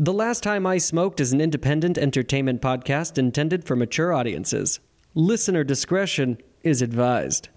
The 0.00 0.12
Last 0.12 0.44
Time 0.44 0.64
I 0.64 0.78
Smoked 0.78 1.18
is 1.18 1.32
an 1.32 1.40
independent 1.40 1.98
entertainment 1.98 2.62
podcast 2.62 3.18
intended 3.18 3.64
for 3.64 3.74
mature 3.74 4.12
audiences. 4.12 4.78
Listener 5.14 5.64
discretion 5.64 6.38
is 6.62 6.82
advised. 6.82 7.48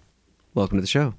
Welcome 0.56 0.78
to 0.78 0.82
the 0.82 0.88
show. 0.88 1.14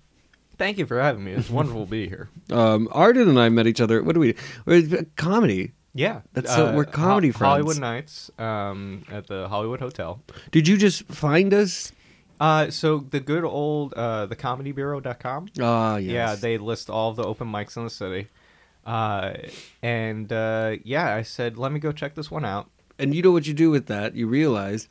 Thank 0.58 0.78
you 0.78 0.86
for 0.86 1.00
having 1.00 1.22
me. 1.22 1.30
It's 1.32 1.48
wonderful 1.48 1.84
to 1.84 1.90
be 1.90 2.08
here. 2.08 2.28
Um, 2.50 2.88
Ardin 2.90 3.28
and 3.28 3.38
I 3.40 3.48
met 3.50 3.66
each 3.68 3.80
other. 3.80 4.02
What 4.02 4.14
do 4.14 4.20
we? 4.20 4.34
we're- 4.66 5.06
Comedy. 5.16 5.72
Yeah, 5.94 6.22
That's 6.32 6.52
so- 6.52 6.74
we're 6.74 6.84
comedy 6.86 7.28
Ho- 7.30 7.44
Hollywood. 7.44 7.78
Nights 7.78 8.30
um, 8.38 9.04
at 9.10 9.26
the 9.28 9.48
Hollywood 9.48 9.78
Hotel. 9.80 10.20
Did 10.50 10.66
you 10.66 10.76
just 10.76 11.04
find 11.04 11.54
us? 11.54 11.92
Uh, 12.40 12.68
so 12.70 12.98
the 12.98 13.20
good 13.20 13.44
old 13.44 13.94
uh, 13.96 14.26
thecomedybureau.com. 14.28 15.48
Ah, 15.60 15.96
yes. 15.98 16.12
Yeah, 16.12 16.34
they 16.34 16.58
list 16.58 16.90
all 16.90 17.12
the 17.12 17.22
open 17.22 17.46
mics 17.46 17.76
in 17.76 17.84
the 17.84 17.90
city. 17.90 18.28
Uh, 18.84 19.34
and 19.82 20.32
uh, 20.32 20.76
yeah, 20.84 21.14
I 21.14 21.22
said, 21.22 21.56
let 21.56 21.72
me 21.72 21.80
go 21.80 21.92
check 21.92 22.14
this 22.14 22.30
one 22.30 22.44
out. 22.44 22.68
And 22.98 23.14
you 23.14 23.22
know 23.22 23.30
what 23.30 23.46
you 23.46 23.54
do 23.54 23.70
with 23.70 23.86
that? 23.86 24.14
You 24.14 24.26
realize 24.26 24.88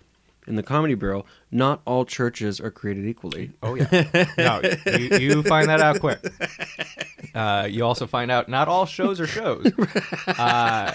in 0.48 0.56
the 0.56 0.64
Comedy 0.64 0.96
Bureau, 0.96 1.26
not 1.52 1.82
all 1.86 2.04
churches 2.06 2.60
are 2.60 2.72
created 2.72 3.06
equally. 3.06 3.52
Oh 3.62 3.76
yeah, 3.76 4.30
no, 4.38 4.62
you, 4.98 5.18
you 5.18 5.44
find 5.44 5.70
that 5.70 5.82
out 5.82 6.00
quick. 6.00 6.20
Uh, 7.34 7.68
you 7.70 7.86
also 7.86 8.08
find 8.08 8.32
out 8.32 8.50
not 8.50 8.68
all 8.68 8.86
shows 8.86 9.20
are 9.20 9.28
shows. 9.28 9.72
Uh, 10.28 10.94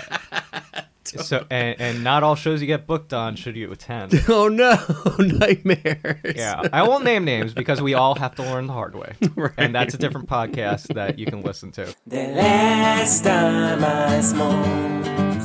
so 1.07 1.47
and, 1.51 1.81
and 1.81 2.05
not 2.05 2.23
all 2.23 2.35
shows 2.35 2.61
you 2.61 2.67
get 2.67 2.87
booked 2.87 3.13
on 3.13 3.37
should 3.37 3.57
you 3.57 3.71
attend. 3.73 4.13
Oh 4.29 4.49
no, 4.49 4.77
nightmares. 5.19 6.35
Yeah, 6.37 6.63
I 6.73 6.83
won't 6.83 7.05
name 7.05 7.25
names 7.25 7.55
because 7.55 7.81
we 7.81 7.95
all 7.95 8.15
have 8.17 8.35
to 8.37 8.43
learn 8.43 8.67
the 8.67 8.73
hard 8.73 8.95
way, 8.95 9.15
and 9.57 9.75
that's 9.75 9.95
a 9.95 9.99
different 9.99 10.29
podcast 10.29 10.95
that 10.95 11.19
you 11.19 11.27
can 11.27 11.43
listen 11.43 11.71
to. 11.73 11.95
The 12.07 12.27
last 12.29 13.25
time 13.25 13.85
I 13.85 14.21
smoked. 14.21 15.45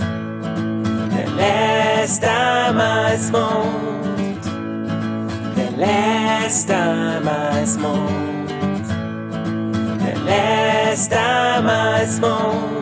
The 1.15 1.31
last 1.35 2.21
time 2.21 2.79
I 2.79 3.15
smoked. 3.17 4.43
The 5.55 5.71
last 5.77 6.67
time 6.67 7.27
I 7.27 7.65
smoked. 7.65 8.87
The 10.03 10.19
last 10.25 11.11
time 11.11 11.67
I 11.67 12.05
smoked. 12.05 12.80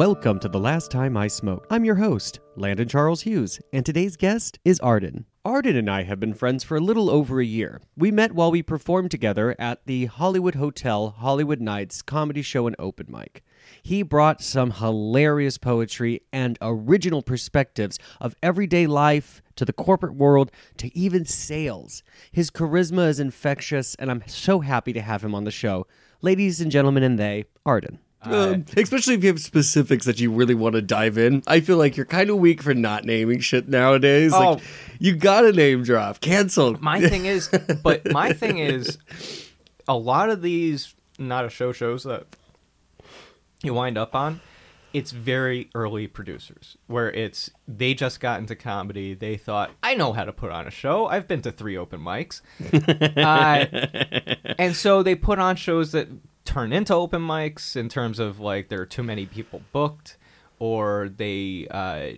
Welcome 0.00 0.38
to 0.38 0.48
The 0.48 0.58
Last 0.58 0.90
Time 0.90 1.14
I 1.14 1.28
Smoked. 1.28 1.66
I'm 1.70 1.84
your 1.84 1.96
host, 1.96 2.40
Landon 2.56 2.88
Charles 2.88 3.20
Hughes, 3.20 3.60
and 3.70 3.84
today's 3.84 4.16
guest 4.16 4.58
is 4.64 4.80
Ardin. 4.80 5.26
Ardin 5.44 5.76
and 5.76 5.90
I 5.90 6.04
have 6.04 6.18
been 6.18 6.32
friends 6.32 6.64
for 6.64 6.78
a 6.78 6.80
little 6.80 7.10
over 7.10 7.38
a 7.38 7.44
year. 7.44 7.82
We 7.98 8.10
met 8.10 8.32
while 8.32 8.50
we 8.50 8.62
performed 8.62 9.10
together 9.10 9.54
at 9.58 9.84
the 9.84 10.06
Hollywood 10.06 10.54
Hotel 10.54 11.10
Hollywood 11.10 11.60
Nights 11.60 12.00
comedy 12.00 12.40
show 12.40 12.66
and 12.66 12.74
open 12.78 13.08
mic. 13.10 13.44
He 13.82 14.02
brought 14.02 14.40
some 14.40 14.70
hilarious 14.70 15.58
poetry 15.58 16.22
and 16.32 16.56
original 16.62 17.20
perspectives 17.20 17.98
of 18.22 18.34
everyday 18.42 18.86
life 18.86 19.42
to 19.56 19.66
the 19.66 19.74
corporate 19.74 20.14
world 20.14 20.50
to 20.78 20.96
even 20.96 21.26
sales. 21.26 22.02
His 22.32 22.50
charisma 22.50 23.06
is 23.08 23.20
infectious, 23.20 23.96
and 23.96 24.10
I'm 24.10 24.22
so 24.26 24.60
happy 24.60 24.94
to 24.94 25.02
have 25.02 25.22
him 25.22 25.34
on 25.34 25.44
the 25.44 25.50
show. 25.50 25.86
Ladies 26.22 26.58
and 26.58 26.72
gentlemen, 26.72 27.02
and 27.02 27.18
they, 27.18 27.44
Ardin. 27.66 27.98
Um, 28.22 28.66
especially 28.76 29.14
if 29.14 29.22
you 29.24 29.28
have 29.28 29.40
specifics 29.40 30.04
that 30.04 30.20
you 30.20 30.30
really 30.30 30.54
want 30.54 30.74
to 30.74 30.82
dive 30.82 31.16
in. 31.16 31.42
I 31.46 31.60
feel 31.60 31.78
like 31.78 31.96
you're 31.96 32.04
kind 32.06 32.28
of 32.28 32.36
weak 32.36 32.62
for 32.62 32.74
not 32.74 33.04
naming 33.04 33.40
shit 33.40 33.66
nowadays. 33.68 34.32
Like, 34.32 34.58
Oh. 34.58 34.62
you 34.98 35.16
got 35.16 35.40
to 35.42 35.52
name 35.52 35.82
drop. 35.84 36.20
Canceled. 36.20 36.82
My 36.82 37.00
thing 37.08 37.24
is, 37.24 37.48
but 37.82 38.10
my 38.12 38.32
thing 38.34 38.58
is, 38.58 38.98
a 39.88 39.96
lot 39.96 40.28
of 40.28 40.42
these 40.42 40.94
not 41.18 41.44
a 41.46 41.50
show 41.50 41.72
shows 41.72 42.02
that 42.04 42.26
you 43.62 43.72
wind 43.74 43.96
up 43.98 44.14
on, 44.14 44.40
it's 44.92 45.12
very 45.12 45.70
early 45.74 46.06
producers 46.06 46.76
where 46.88 47.10
it's 47.12 47.48
they 47.68 47.94
just 47.94 48.20
got 48.20 48.40
into 48.40 48.56
comedy. 48.56 49.14
They 49.14 49.36
thought 49.36 49.70
I 49.82 49.94
know 49.94 50.12
how 50.12 50.24
to 50.24 50.32
put 50.32 50.50
on 50.50 50.66
a 50.66 50.70
show. 50.70 51.06
I've 51.06 51.28
been 51.28 51.42
to 51.42 51.52
three 51.52 51.76
open 51.76 52.00
mics, 52.00 52.40
uh, 53.16 54.54
and 54.58 54.74
so 54.74 55.02
they 55.02 55.14
put 55.14 55.38
on 55.38 55.56
shows 55.56 55.92
that 55.92 56.08
turn 56.44 56.72
into 56.72 56.94
open 56.94 57.22
mics 57.22 57.76
in 57.76 57.88
terms 57.88 58.18
of 58.18 58.40
like 58.40 58.68
there 58.68 58.80
are 58.80 58.86
too 58.86 59.02
many 59.02 59.26
people 59.26 59.62
booked, 59.72 60.16
or 60.58 61.10
they 61.14 61.66
uh, 61.70 62.10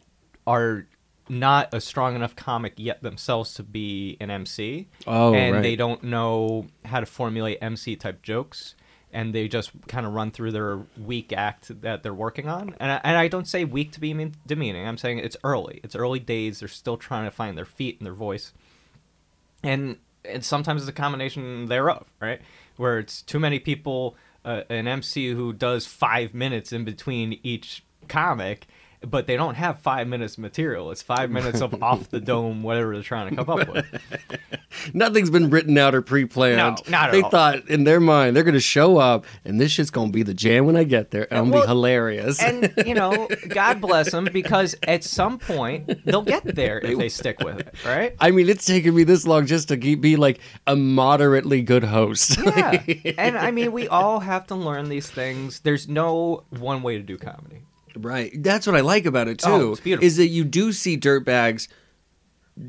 are 0.46 0.86
not 1.28 1.72
a 1.72 1.80
strong 1.80 2.14
enough 2.14 2.36
comic 2.36 2.74
yet 2.76 3.02
themselves 3.02 3.54
to 3.54 3.62
be 3.62 4.16
an 4.20 4.30
MC. 4.30 4.88
Oh, 5.06 5.34
and 5.34 5.56
right. 5.56 5.62
they 5.62 5.76
don't 5.76 6.02
know 6.02 6.66
how 6.84 7.00
to 7.00 7.06
formulate 7.06 7.58
MC 7.60 7.96
type 7.96 8.22
jokes. 8.22 8.74
And 9.14 9.34
they 9.34 9.46
just 9.46 9.72
kind 9.88 10.06
of 10.06 10.14
run 10.14 10.30
through 10.30 10.52
their 10.52 10.78
weak 10.96 11.34
act 11.34 11.82
that 11.82 12.02
they're 12.02 12.14
working 12.14 12.48
on. 12.48 12.74
And 12.80 12.92
I, 12.92 13.00
and 13.04 13.14
I 13.18 13.28
don't 13.28 13.46
say 13.46 13.66
weak 13.66 13.92
to 13.92 14.00
be 14.00 14.14
mean, 14.14 14.34
demeaning. 14.46 14.88
I'm 14.88 14.96
saying 14.96 15.18
it's 15.18 15.36
early. 15.44 15.80
It's 15.84 15.94
early 15.94 16.18
days. 16.18 16.60
They're 16.60 16.68
still 16.68 16.96
trying 16.96 17.26
to 17.26 17.30
find 17.30 17.58
their 17.58 17.66
feet 17.66 17.98
and 17.98 18.06
their 18.06 18.14
voice 18.14 18.54
and 19.62 19.96
and 20.24 20.44
sometimes 20.44 20.82
it's 20.82 20.88
a 20.88 20.92
combination 20.92 21.66
thereof, 21.66 22.06
right? 22.20 22.40
Where 22.76 22.98
it's 22.98 23.22
too 23.22 23.38
many 23.38 23.58
people, 23.58 24.16
uh, 24.44 24.62
an 24.68 24.88
MC 24.88 25.32
who 25.32 25.52
does 25.52 25.86
five 25.86 26.34
minutes 26.34 26.72
in 26.72 26.84
between 26.84 27.38
each 27.42 27.84
comic, 28.08 28.66
but 29.08 29.26
they 29.26 29.36
don't 29.36 29.54
have 29.54 29.80
five 29.80 30.08
minutes 30.08 30.34
of 30.34 30.40
material. 30.40 30.90
It's 30.90 31.02
five 31.02 31.30
minutes 31.38 31.60
of 31.60 31.82
off 31.82 32.10
the 32.10 32.20
dome, 32.20 32.62
whatever 32.62 32.94
they're 32.94 33.02
trying 33.02 33.30
to 33.30 33.36
come 33.36 33.60
up 33.60 33.68
with. 33.68 33.86
Nothing's 34.94 35.30
been 35.30 35.50
written 35.50 35.76
out 35.78 35.94
or 35.94 36.02
pre-planned. 36.02 36.56
No, 36.56 36.90
not 36.90 37.08
at 37.08 37.12
they 37.12 37.22
all. 37.22 37.30
thought 37.30 37.68
in 37.68 37.84
their 37.84 38.00
mind 38.00 38.34
they're 38.34 38.42
going 38.42 38.54
to 38.54 38.60
show 38.60 38.96
up, 38.96 39.26
and 39.44 39.60
this 39.60 39.72
shit's 39.72 39.90
going 39.90 40.08
to 40.08 40.12
be 40.12 40.22
the 40.22 40.34
jam 40.34 40.66
when 40.66 40.76
I 40.76 40.84
get 40.84 41.10
there. 41.10 41.26
And 41.30 41.38
I'm 41.38 41.50
well, 41.50 41.62
be 41.62 41.68
hilarious. 41.68 42.42
And 42.42 42.72
you 42.86 42.94
know, 42.94 43.28
God 43.48 43.80
bless 43.80 44.10
them 44.10 44.28
because 44.32 44.74
at 44.84 45.04
some 45.04 45.38
point 45.38 46.04
they'll 46.04 46.22
get 46.22 46.44
there 46.44 46.78
if 46.78 46.98
they 46.98 47.08
stick 47.08 47.40
with 47.40 47.60
it, 47.60 47.74
right? 47.84 48.16
I 48.20 48.30
mean, 48.30 48.48
it's 48.48 48.64
taken 48.66 48.94
me 48.94 49.04
this 49.04 49.26
long 49.26 49.46
just 49.46 49.68
to 49.68 49.76
be 49.76 50.16
like 50.16 50.40
a 50.66 50.76
moderately 50.76 51.62
good 51.62 51.84
host. 51.84 52.38
Yeah, 52.38 52.82
and 53.18 53.36
I 53.38 53.50
mean, 53.50 53.72
we 53.72 53.88
all 53.88 54.20
have 54.20 54.46
to 54.48 54.54
learn 54.54 54.88
these 54.88 55.10
things. 55.10 55.60
There's 55.60 55.88
no 55.88 56.44
one 56.50 56.82
way 56.82 56.96
to 56.96 57.02
do 57.02 57.16
comedy. 57.18 57.62
Right. 57.96 58.32
That's 58.42 58.66
what 58.66 58.76
I 58.76 58.80
like 58.80 59.06
about 59.06 59.28
it 59.28 59.38
too. 59.38 59.48
Oh, 59.50 59.70
it's 59.72 59.80
beautiful. 59.80 60.06
Is 60.06 60.16
that 60.16 60.28
you 60.28 60.44
do 60.44 60.72
see 60.72 60.96
dirt 60.96 61.24
bags 61.24 61.68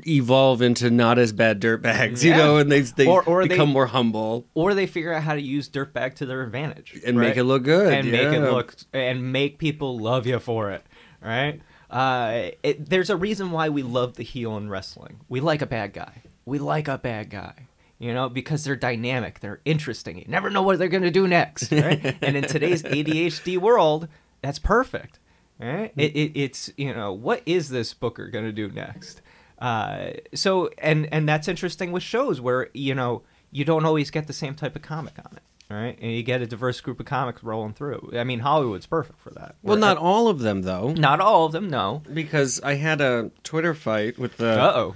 evolve 0.06 0.62
into 0.62 0.90
not 0.90 1.18
as 1.18 1.32
bad 1.32 1.60
dirtbags, 1.60 2.22
you 2.24 2.30
Yeah. 2.30 2.38
know, 2.38 2.56
and 2.56 2.72
they 2.72 2.80
they 2.80 3.06
Or- 3.06 3.22
or 3.24 3.42
they- 3.42 3.48
become 3.48 3.68
more 3.68 3.86
humble 3.86 4.46
or 4.54 4.72
they 4.72 4.86
figure 4.86 5.12
out 5.12 5.22
how 5.22 5.34
to 5.34 5.42
use 5.42 5.68
dirt 5.68 5.92
bag 5.92 6.14
to 6.16 6.26
their 6.26 6.42
advantage 6.42 6.98
and 7.04 7.18
make 7.18 7.36
it 7.36 7.44
look 7.44 7.64
good 7.64 7.92
and 7.92 8.10
make 8.10 8.32
it 8.32 8.40
look 8.40 8.74
and 8.94 9.30
make 9.30 9.58
people 9.58 9.98
love 9.98 10.26
you 10.26 10.38
for 10.38 10.70
it 10.70 10.82
right 11.22 11.60
uh, 11.90 12.48
it, 12.62 12.88
there's 12.88 13.10
a 13.10 13.16
reason 13.16 13.50
why 13.52 13.68
we 13.68 13.82
love 13.82 14.14
the 14.16 14.22
heel 14.24 14.56
in 14.56 14.70
wrestling 14.70 15.20
we 15.28 15.38
like 15.40 15.60
a 15.60 15.66
bad 15.66 15.92
guy 15.92 16.22
we 16.46 16.58
like 16.58 16.88
a 16.88 16.96
bad 16.96 17.28
guy 17.28 17.52
you 17.98 18.12
know 18.14 18.30
because 18.30 18.64
they're 18.64 18.74
dynamic 18.76 19.40
they're 19.40 19.60
interesting 19.66 20.16
you 20.18 20.24
never 20.28 20.48
know 20.48 20.62
what 20.62 20.78
they're 20.78 20.88
going 20.88 21.02
to 21.02 21.10
do 21.10 21.28
next 21.28 21.70
right 21.70 22.16
and 22.22 22.36
in 22.38 22.44
today's 22.44 22.82
adhd 22.84 23.58
world 23.58 24.08
that's 24.44 24.58
perfect. 24.58 25.18
Right 25.58 25.92
it, 25.96 26.16
it, 26.16 26.32
it's 26.34 26.70
you 26.76 26.92
know 26.92 27.12
what 27.12 27.42
is 27.46 27.68
this 27.68 27.94
booker 27.94 28.28
going 28.28 28.44
to 28.44 28.52
do 28.52 28.68
next? 28.68 29.22
Uh, 29.58 30.10
so 30.34 30.68
and 30.78 31.08
and 31.12 31.28
that's 31.28 31.46
interesting 31.48 31.92
with 31.92 32.02
shows 32.02 32.40
where 32.40 32.68
you 32.74 32.94
know 32.94 33.22
you 33.52 33.64
don't 33.64 33.84
always 33.84 34.10
get 34.10 34.26
the 34.26 34.32
same 34.32 34.54
type 34.54 34.74
of 34.76 34.82
comic 34.82 35.14
on 35.24 35.36
it. 35.36 35.42
Right 35.70 35.96
and 36.00 36.12
you 36.12 36.22
get 36.22 36.42
a 36.42 36.46
diverse 36.46 36.80
group 36.82 37.00
of 37.00 37.06
comics 37.06 37.42
rolling 37.42 37.72
through. 37.72 38.12
I 38.14 38.24
mean 38.24 38.40
hollywood's 38.40 38.84
perfect 38.86 39.18
for 39.20 39.30
that. 39.30 39.54
Well, 39.62 39.76
not 39.78 39.96
all 39.96 40.28
of 40.28 40.40
them 40.40 40.62
though, 40.62 40.92
not 40.92 41.20
all 41.20 41.46
of 41.46 41.52
them 41.52 41.70
no. 41.70 42.02
Because 42.12 42.60
I 42.62 42.74
had 42.74 43.00
a 43.00 43.30
Twitter 43.44 43.74
fight 43.74 44.18
with 44.18 44.36
the. 44.36 44.60
uh-oh. 44.60 44.94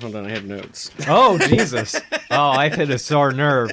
Hold 0.00 0.16
on, 0.16 0.26
I 0.26 0.30
have 0.30 0.44
notes. 0.44 0.90
oh 1.08 1.38
jesus. 1.38 1.98
Oh 2.28 2.50
i've 2.50 2.74
hit 2.74 2.90
a 2.90 2.98
sore 2.98 3.32
nerve 3.32 3.70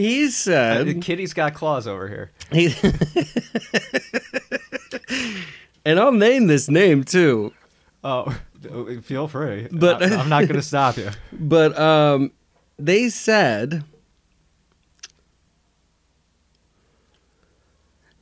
He 0.00 0.24
the 0.26 0.30
said, 0.30 1.02
kitty's 1.02 1.34
got 1.34 1.54
claws 1.54 1.86
over 1.86 2.08
here. 2.08 2.30
he, 2.52 2.74
and 5.84 5.98
I'll 6.00 6.12
name 6.12 6.46
this 6.46 6.68
name 6.68 7.04
too. 7.04 7.52
oh 8.04 8.34
feel 9.02 9.28
free. 9.28 9.68
But- 9.70 10.02
I- 10.02 10.16
i'm 10.16 10.28
not 10.28 10.42
going 10.42 10.54
to 10.54 10.62
stop 10.62 10.96
you. 10.96 11.10
But 11.32 11.78
um, 11.78 12.32
they 12.78 13.08
said 13.08 13.84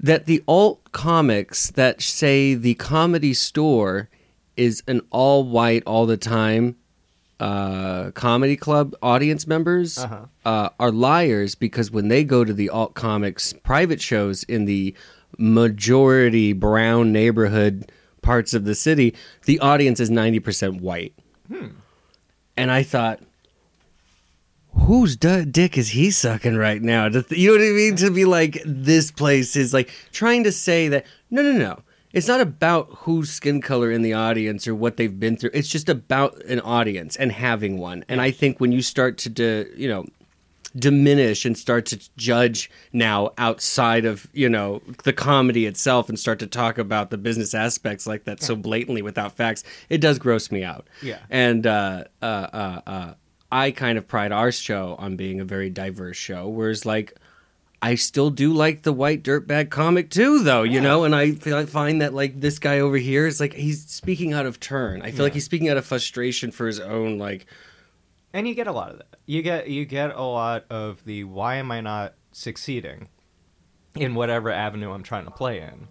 that 0.01 0.27
the 0.27 0.43
alt 0.47 0.93
comics 0.93 1.71
that 1.73 2.01
say 2.03 2.55
the 2.55 2.75
comedy 2.75 3.35
store 3.35 4.09
is 4.57 4.83
an 4.87 5.01
all 5.11 5.45
white 5.45 5.83
all 5.87 6.07
the 6.07 6.17
time 6.17 6.77
uh, 7.41 8.11
comedy 8.13 8.57
club 8.57 8.95
audience 9.03 9.47
members 9.47 9.99
Uh-huh. 9.99 10.27
uh, 10.45 10.69
are 10.81 10.91
liars 10.91 11.55
because 11.55 11.91
when 11.91 12.09
they 12.09 12.25
go 12.25 12.45
to 12.45 12.53
the 12.53 12.69
alt 12.69 12.95
comics 12.95 13.53
private 13.63 14.01
shows 14.01 14.43
in 14.45 14.65
the 14.65 14.95
majority 15.39 16.53
brown 16.53 17.13
neighborhood 17.13 17.91
parts 18.23 18.55
of 18.55 18.65
the 18.65 18.75
city, 18.75 19.15
the 19.45 19.59
audience 19.61 20.01
is 20.01 20.11
90% 20.11 20.81
white. 20.81 21.15
And 22.57 22.71
I 22.73 22.83
thought, 22.83 23.21
whose 24.73 25.17
d- 25.17 25.45
dick 25.45 25.79
is 25.79 25.91
he 25.91 26.11
sucking 26.11 26.57
right 26.57 26.83
now? 26.83 27.09
Th- 27.09 27.25
You 27.31 27.49
know 27.57 27.63
what 27.65 27.69
I 27.69 27.73
mean? 27.73 27.97
To 27.97 28.11
be 28.11 28.25
like, 28.25 28.61
this 28.67 29.11
place 29.11 29.55
is 29.57 29.73
like 29.73 29.91
trying 30.13 30.45
to 30.45 30.53
say 30.53 30.89
that, 30.89 31.07
no, 31.31 31.43
no, 31.43 31.53
no. 31.53 31.81
It's 32.19 32.29
not 32.29 32.41
about 32.41 32.89
whose 33.07 33.31
skin 33.31 33.61
color 33.61 33.91
in 33.93 34.03
the 34.03 34.13
audience 34.13 34.67
or 34.67 34.75
what 34.75 34.97
they've 34.97 35.19
been 35.21 35.37
through. 35.37 35.51
It's 35.55 35.69
just 35.69 35.89
about 35.89 36.37
an 36.45 36.61
audience 36.61 37.15
and 37.17 37.31
having 37.31 37.79
one. 37.79 38.05
And 38.09 38.21
I 38.21 38.31
think 38.33 38.61
when 38.61 38.73
you 38.73 38.83
start 38.83 39.19
to, 39.19 39.29
d- 39.31 39.67
you 39.77 39.89
know, 39.89 40.05
diminish 40.77 41.45
and 41.45 41.57
start 41.57 41.87
to 41.87 41.99
judge 42.17 42.71
now 42.93 43.31
outside 43.39 44.05
of 44.05 44.27
you 44.35 44.49
know 44.49 44.83
the 45.05 45.13
comedy 45.15 45.65
itself 45.65 46.09
and 46.11 46.19
start 46.19 46.39
to 46.41 46.47
talk 46.47 46.77
about 46.77 47.11
the 47.11 47.17
business 47.17 47.55
aspects 47.55 48.07
like 48.07 48.25
that 48.25 48.43
so 48.43 48.55
blatantly 48.55 49.01
without 49.01 49.33
facts 49.33 49.65
it 49.89 49.99
does 49.99 50.19
gross 50.19 50.51
me 50.53 50.63
out 50.63 50.87
Yeah. 51.03 51.21
and 51.31 51.67
uh, 51.67 52.05
uh, 52.21 52.25
uh, 52.25 52.81
uh, 52.87 53.15
i 53.51 53.71
kind 53.71 53.97
of 53.97 54.07
pride 54.07 54.31
our 54.31 54.53
show 54.53 54.95
on 54.99 55.17
being 55.17 55.41
a 55.41 55.45
very 55.45 55.71
diverse 55.71 56.19
show 56.19 56.47
whereas 56.49 56.85
like 56.85 57.15
I 57.81 57.95
still 57.95 58.31
do 58.31 58.53
like 58.53 58.83
the 58.83 58.93
white 58.93 59.23
dirtbag 59.23 59.71
comic 59.71 60.11
too, 60.11 60.43
though, 60.43 60.65
you 60.65 60.81
know, 60.81 61.05
and 61.05 61.15
I, 61.15 61.33
feel, 61.33 61.57
I 61.57 61.65
find 61.65 62.03
that 62.03 62.13
like 62.13 62.41
this 62.41 62.59
guy 62.59 62.81
over 62.81 62.97
here 62.97 63.27
is 63.27 63.39
like 63.39 63.55
he's 63.55 63.87
speaking 63.87 64.33
out 64.33 64.47
of 64.47 64.59
turn. 64.59 65.03
I 65.03 65.13
feel 65.13 65.25
like 65.25 65.35
he's 65.35 65.45
speaking 65.45 65.69
out 65.69 65.77
of 65.77 65.87
frustration 65.87 66.51
for 66.51 66.67
his 66.67 66.81
own 66.81 67.19
like 67.19 67.47
and 68.33 68.47
you 68.47 68.55
get 68.55 68.67
a 68.67 68.73
lot 68.73 68.91
of 68.91 68.99
that. 68.99 69.17
You 69.27 69.43
get 69.43 69.69
you 69.69 69.85
get 69.85 70.15
a 70.15 70.23
lot 70.23 70.65
of 70.71 71.05
the 71.05 71.25
why 71.25 71.57
am 71.57 71.71
I 71.71 71.81
not 71.81 72.15
succeeding 72.33 73.09
in 73.95 74.15
whatever 74.15 74.51
avenue 74.51 74.93
I'm 74.93 75.03
trying 75.03 75.25
to 75.25 75.31
play 75.31 75.61
in, 75.61 75.89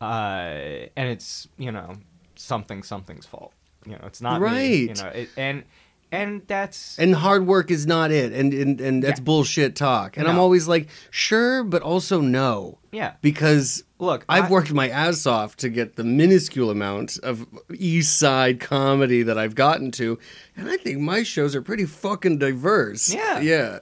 uh, 0.00 0.88
and 0.96 1.08
it's 1.08 1.48
you 1.58 1.72
know 1.72 1.94
something 2.36 2.82
something's 2.82 3.26
fault. 3.26 3.52
You 3.86 3.92
know, 3.92 4.04
it's 4.04 4.20
not 4.20 4.40
me, 4.40 4.88
you 4.88 4.94
know, 4.94 5.08
it, 5.08 5.30
and 5.36 5.64
and 6.12 6.42
that's 6.46 6.98
and 6.98 7.14
hard 7.14 7.46
work 7.46 7.70
is 7.70 7.86
not 7.86 8.10
it 8.10 8.32
and 8.32 8.52
and, 8.52 8.80
and 8.80 9.02
that's 9.02 9.20
Yeah. 9.20 9.24
bullshit 9.24 9.76
talk 9.76 10.16
and 10.16 10.26
i'm 10.28 10.38
always 10.38 10.66
like 10.68 10.88
sure 11.10 11.62
but 11.64 11.82
also 11.82 12.20
no 12.20 12.78
yeah. 12.92 13.14
because 13.22 13.84
Look, 13.98 14.24
i've 14.28 14.44
I- 14.46 14.50
worked 14.50 14.72
my 14.72 14.88
ass 14.88 15.24
off 15.26 15.56
to 15.58 15.68
get 15.68 15.94
the 15.96 16.02
minuscule 16.04 16.70
amount 16.70 17.18
of 17.22 17.46
east 17.76 18.18
side 18.18 18.58
comedy 18.60 19.22
that 19.22 19.38
i've 19.38 19.54
gotten 19.54 19.90
to 19.92 20.18
and 20.56 20.68
i 20.68 20.76
think 20.76 20.98
my 20.98 21.22
shows 21.22 21.54
are 21.54 21.62
pretty 21.62 21.84
fucking 21.86 22.38
diverse 22.38 23.12
Yeah. 23.14 23.40
yeah 23.40 23.78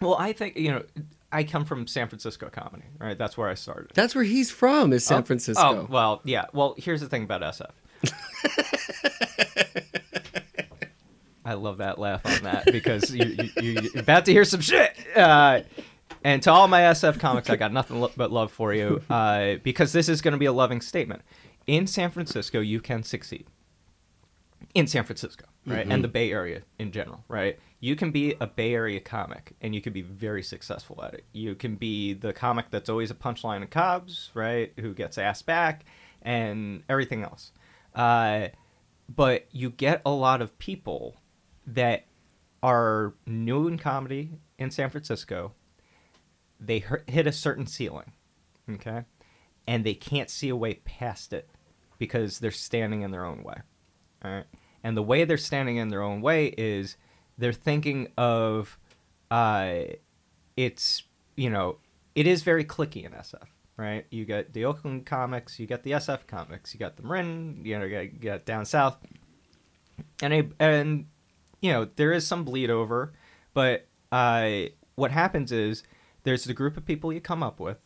Well, 0.00 0.16
I 0.18 0.32
think 0.32 0.56
you 0.56 0.70
know. 0.72 0.82
I 1.32 1.44
come 1.44 1.64
from 1.64 1.86
San 1.86 2.08
Francisco 2.08 2.48
comedy, 2.50 2.82
right? 2.98 3.16
That's 3.16 3.38
where 3.38 3.48
I 3.48 3.54
started. 3.54 3.92
that's 3.94 4.16
where 4.16 4.24
he's 4.24 4.50
from 4.50 4.92
is 4.92 5.04
san 5.06 5.18
Oh, 5.18 5.20
oh 5.20 5.22
francisco 5.24 5.62
Oh, 5.82 5.86
well, 5.88 6.20
yeah. 6.24 6.46
Well, 6.52 6.74
here's 6.76 7.00
the 7.00 7.08
thing 7.08 7.22
about 7.22 7.42
SF. 7.42 7.70
I 11.50 11.54
love 11.54 11.78
that 11.78 11.98
laugh 11.98 12.24
on 12.24 12.44
that 12.44 12.66
because 12.66 13.12
you, 13.12 13.24
you, 13.24 13.50
you, 13.60 13.80
you're 13.92 14.02
about 14.02 14.24
to 14.26 14.32
hear 14.32 14.44
some 14.44 14.60
shit. 14.60 14.96
Uh, 15.16 15.62
and 16.22 16.40
to 16.44 16.52
all 16.52 16.68
my 16.68 16.82
SF 16.82 17.18
comics, 17.18 17.50
I 17.50 17.56
got 17.56 17.72
nothing 17.72 18.00
lo- 18.00 18.12
but 18.16 18.30
love 18.30 18.52
for 18.52 18.72
you 18.72 19.02
uh, 19.10 19.56
because 19.64 19.92
this 19.92 20.08
is 20.08 20.22
going 20.22 20.30
to 20.32 20.38
be 20.38 20.46
a 20.46 20.52
loving 20.52 20.80
statement. 20.80 21.22
In 21.66 21.88
San 21.88 22.12
Francisco, 22.12 22.60
you 22.60 22.80
can 22.80 23.02
succeed. 23.02 23.48
In 24.74 24.86
San 24.86 25.02
Francisco, 25.02 25.46
right? 25.66 25.86
And 25.90 26.04
the 26.04 26.08
Bay 26.08 26.30
Area 26.30 26.62
in 26.78 26.92
general, 26.92 27.24
right? 27.26 27.58
You 27.80 27.96
can 27.96 28.12
be 28.12 28.36
a 28.40 28.46
Bay 28.46 28.72
Area 28.74 29.00
comic 29.00 29.56
and 29.60 29.74
you 29.74 29.80
can 29.80 29.92
be 29.92 30.02
very 30.02 30.44
successful 30.44 31.02
at 31.02 31.14
it. 31.14 31.24
You 31.32 31.56
can 31.56 31.74
be 31.74 32.12
the 32.12 32.32
comic 32.32 32.66
that's 32.70 32.88
always 32.88 33.10
a 33.10 33.14
punchline 33.14 33.62
in 33.62 33.66
Cobbs, 33.66 34.30
right? 34.34 34.72
Who 34.78 34.94
gets 34.94 35.18
asked 35.18 35.46
back 35.46 35.84
and 36.22 36.84
everything 36.88 37.24
else. 37.24 37.50
Uh, 37.92 38.48
but 39.08 39.46
you 39.50 39.70
get 39.70 40.02
a 40.06 40.10
lot 40.10 40.40
of 40.40 40.56
people 40.58 41.16
that 41.74 42.06
are 42.62 43.14
new 43.26 43.66
in 43.68 43.78
comedy 43.78 44.30
in 44.58 44.70
San 44.70 44.90
Francisco. 44.90 45.52
They 46.58 46.84
hit 47.06 47.26
a 47.26 47.32
certain 47.32 47.66
ceiling, 47.66 48.12
okay, 48.70 49.04
and 49.66 49.84
they 49.84 49.94
can't 49.94 50.28
see 50.28 50.50
a 50.50 50.56
way 50.56 50.74
past 50.74 51.32
it 51.32 51.48
because 51.98 52.38
they're 52.38 52.50
standing 52.50 53.02
in 53.02 53.10
their 53.10 53.24
own 53.24 53.42
way. 53.42 53.56
All 54.22 54.30
right, 54.30 54.44
and 54.84 54.96
the 54.96 55.02
way 55.02 55.24
they're 55.24 55.38
standing 55.38 55.76
in 55.76 55.88
their 55.88 56.02
own 56.02 56.20
way 56.20 56.48
is 56.58 56.96
they're 57.38 57.52
thinking 57.54 58.08
of, 58.18 58.78
uh, 59.30 59.74
it's 60.56 61.04
you 61.36 61.48
know, 61.48 61.78
it 62.14 62.26
is 62.26 62.42
very 62.42 62.64
clicky 62.64 63.06
in 63.06 63.12
SF, 63.12 63.46
right? 63.78 64.04
You 64.10 64.26
got 64.26 64.52
the 64.52 64.66
Oakland 64.66 65.06
comics, 65.06 65.58
you 65.58 65.66
got 65.66 65.82
the 65.82 65.92
SF 65.92 66.26
comics, 66.26 66.74
you 66.74 66.80
got 66.80 66.98
the 66.98 67.02
Marin, 67.02 67.62
you 67.64 67.78
know, 67.78 67.86
you 67.86 67.94
got, 67.94 68.02
you 68.02 68.18
got 68.18 68.44
down 68.44 68.66
south, 68.66 68.98
and 70.22 70.34
a, 70.34 70.48
and 70.58 71.06
you 71.60 71.72
know 71.72 71.88
there 71.96 72.12
is 72.12 72.26
some 72.26 72.44
bleed 72.44 72.70
over, 72.70 73.12
but 73.54 73.86
uh, 74.12 74.62
what 74.94 75.10
happens 75.10 75.52
is 75.52 75.82
there's 76.24 76.44
the 76.44 76.54
group 76.54 76.76
of 76.76 76.84
people 76.84 77.12
you 77.12 77.20
come 77.20 77.42
up 77.42 77.60
with, 77.60 77.78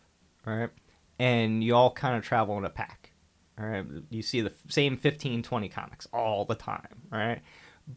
right, 0.44 0.70
and 1.18 1.62
you 1.62 1.74
all 1.74 1.92
kind 1.92 2.16
of 2.16 2.24
travel 2.24 2.58
in 2.58 2.64
a 2.64 2.70
pack. 2.70 3.12
All 3.58 3.66
right, 3.66 3.84
you 4.10 4.22
see 4.22 4.40
the 4.40 4.52
same 4.68 4.96
15, 4.96 5.42
20 5.42 5.68
comics 5.68 6.08
all 6.12 6.44
the 6.44 6.56
time, 6.56 7.02
right? 7.10 7.40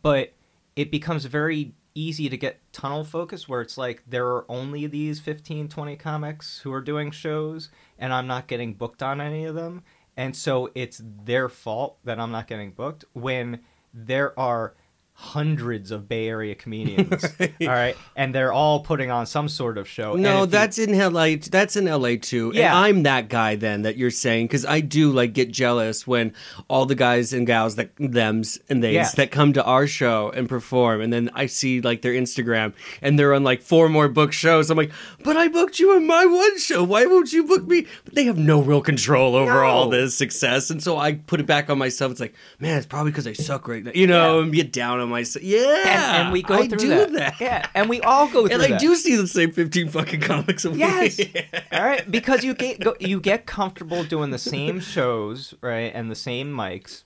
But 0.04 0.34
it 0.76 0.92
becomes 0.92 1.26
very 1.26 1.74
easy 1.96 2.30
to 2.30 2.38
get 2.38 2.62
tunnel 2.72 3.04
focus 3.04 3.50
where 3.50 3.62
it's 3.62 3.78
like 3.78 4.04
there 4.08 4.28
are 4.28 4.46
only 4.50 4.86
these 4.86 5.20
15 5.20 5.68
20 5.68 5.96
comics 5.96 6.60
who 6.60 6.72
are 6.72 6.80
doing 6.80 7.10
shows 7.10 7.70
and 7.98 8.14
i'm 8.14 8.28
not 8.28 8.46
getting 8.46 8.76
booked 8.76 9.02
on 9.02 9.20
any 9.20 9.46
of 9.46 9.56
them 9.56 9.84
and 10.16 10.36
so 10.36 10.70
it's 10.76 11.02
their 11.26 11.50
fault 11.50 11.98
that 12.04 12.20
i'm 12.20 12.30
not 12.30 12.46
getting 12.46 12.70
booked 12.70 13.04
when 13.14 13.60
there 13.92 14.38
are 14.40 14.76
hundreds 15.20 15.90
of 15.90 16.08
bay 16.08 16.28
area 16.28 16.54
comedians 16.54 17.26
all 17.62 17.68
right 17.68 17.98
and 18.16 18.36
they're 18.36 18.54
all 18.54 18.82
putting 18.82 19.10
on 19.10 19.26
some 19.26 19.50
sort 19.50 19.80
of 19.80 19.88
show 19.88 20.14
no, 20.16 20.42
you- 20.42 20.46
that's 20.46 20.78
in 20.78 20.96
LA. 20.98 21.36
That's 21.50 21.76
in 21.76 21.86
LA 21.86 22.18
too. 22.22 22.52
Yeah. 22.54 22.68
and 22.68 22.86
I'm 22.86 23.04
that 23.04 23.28
guy 23.28 23.56
then 23.56 23.82
that 23.82 23.98
you're 23.98 24.12
saying 24.12 24.46
because 24.46 24.64
I 24.64 24.80
do 24.80 25.12
like 25.12 25.34
get 25.34 25.52
jealous 25.52 26.06
when 26.06 26.34
all 26.68 26.86
the 26.86 26.94
guys 26.94 27.34
and 27.34 27.48
gals 27.48 27.78
that 27.78 27.90
them's 27.98 28.60
and 28.70 28.84
theys 28.84 28.94
Yeah. 28.94 29.10
that 29.16 29.32
come 29.32 29.54
to 29.54 29.64
our 29.64 29.88
show 29.88 30.30
and 30.36 30.48
perform, 30.48 31.02
and 31.02 31.12
then 31.12 31.32
I 31.34 31.48
see 31.48 31.82
like 31.82 32.04
their 32.04 32.14
Instagram 32.14 32.74
and 33.02 33.18
they're 33.18 33.34
on 33.34 33.44
like 33.44 33.62
four 33.64 33.90
more 33.90 34.08
book 34.08 34.34
shows. 34.34 34.70
I'm 34.70 34.78
like, 34.78 34.92
but 35.24 35.36
I 35.36 35.48
booked 35.48 35.80
you 35.80 35.94
on 35.96 36.06
my 36.06 36.26
one 36.28 36.60
show. 36.60 36.84
Why 36.84 37.08
won't 37.08 37.34
you 37.34 37.44
book 37.44 37.66
me? 37.68 37.88
But 38.06 38.14
they 38.14 38.26
have 38.26 38.38
no 38.38 38.62
real 38.62 38.82
control 38.82 39.36
over 39.36 39.52
No. 39.54 39.66
all 39.66 39.90
this 39.90 40.16
success, 40.16 40.70
and 40.70 40.82
so 40.82 40.98
I 40.98 41.14
put 41.16 41.40
it 41.40 41.48
back 41.48 41.72
on 41.72 41.80
myself. 41.80 42.12
It's 42.12 42.22
like, 42.22 42.36
man, 42.60 42.78
it's 42.78 42.86
probably 42.86 43.12
because 43.12 43.26
I 43.28 43.34
suck 43.34 43.68
right 43.68 43.84
now, 43.84 43.92
you 43.96 44.06
know, 44.06 44.38
Yeah. 44.38 44.44
and 44.44 44.54
get 44.54 44.72
down 44.72 45.00
on 45.00 45.07
myself. 45.08 45.44
Yeah, 45.44 45.60
and, 45.86 46.24
and 46.24 46.32
we 46.34 46.42
go 46.44 46.56
I 46.56 46.68
through 46.68 46.78
do 46.80 46.88
that. 46.90 47.12
that. 47.14 47.42
yeah 47.42 47.68
and 47.76 47.90
we 47.90 48.02
all 48.02 48.28
go 48.28 48.48
through 48.48 48.58
that. 48.58 48.66
And 48.66 48.74
I 48.76 48.78
do 48.78 48.96
see 48.96 49.16
the 49.16 49.28
same 49.28 49.52
15 49.52 49.90
fucking 49.90 50.22
comics 50.22 50.66
a 50.66 50.72
week. 50.72 50.80
Yes. 50.80 51.20
All 51.72 51.84
right, 51.84 52.10
because 52.10 52.44
you 52.44 52.54
get 52.54 52.80
go, 52.80 52.96
you 53.00 53.20
get 53.20 53.46
comfortable 53.46 54.04
doing 54.04 54.32
the 54.32 54.38
same 54.40 54.80
shows, 54.80 55.54
right, 55.62 55.92
and 55.94 56.10
the 56.12 56.16
same 56.16 56.52
mics, 56.54 57.04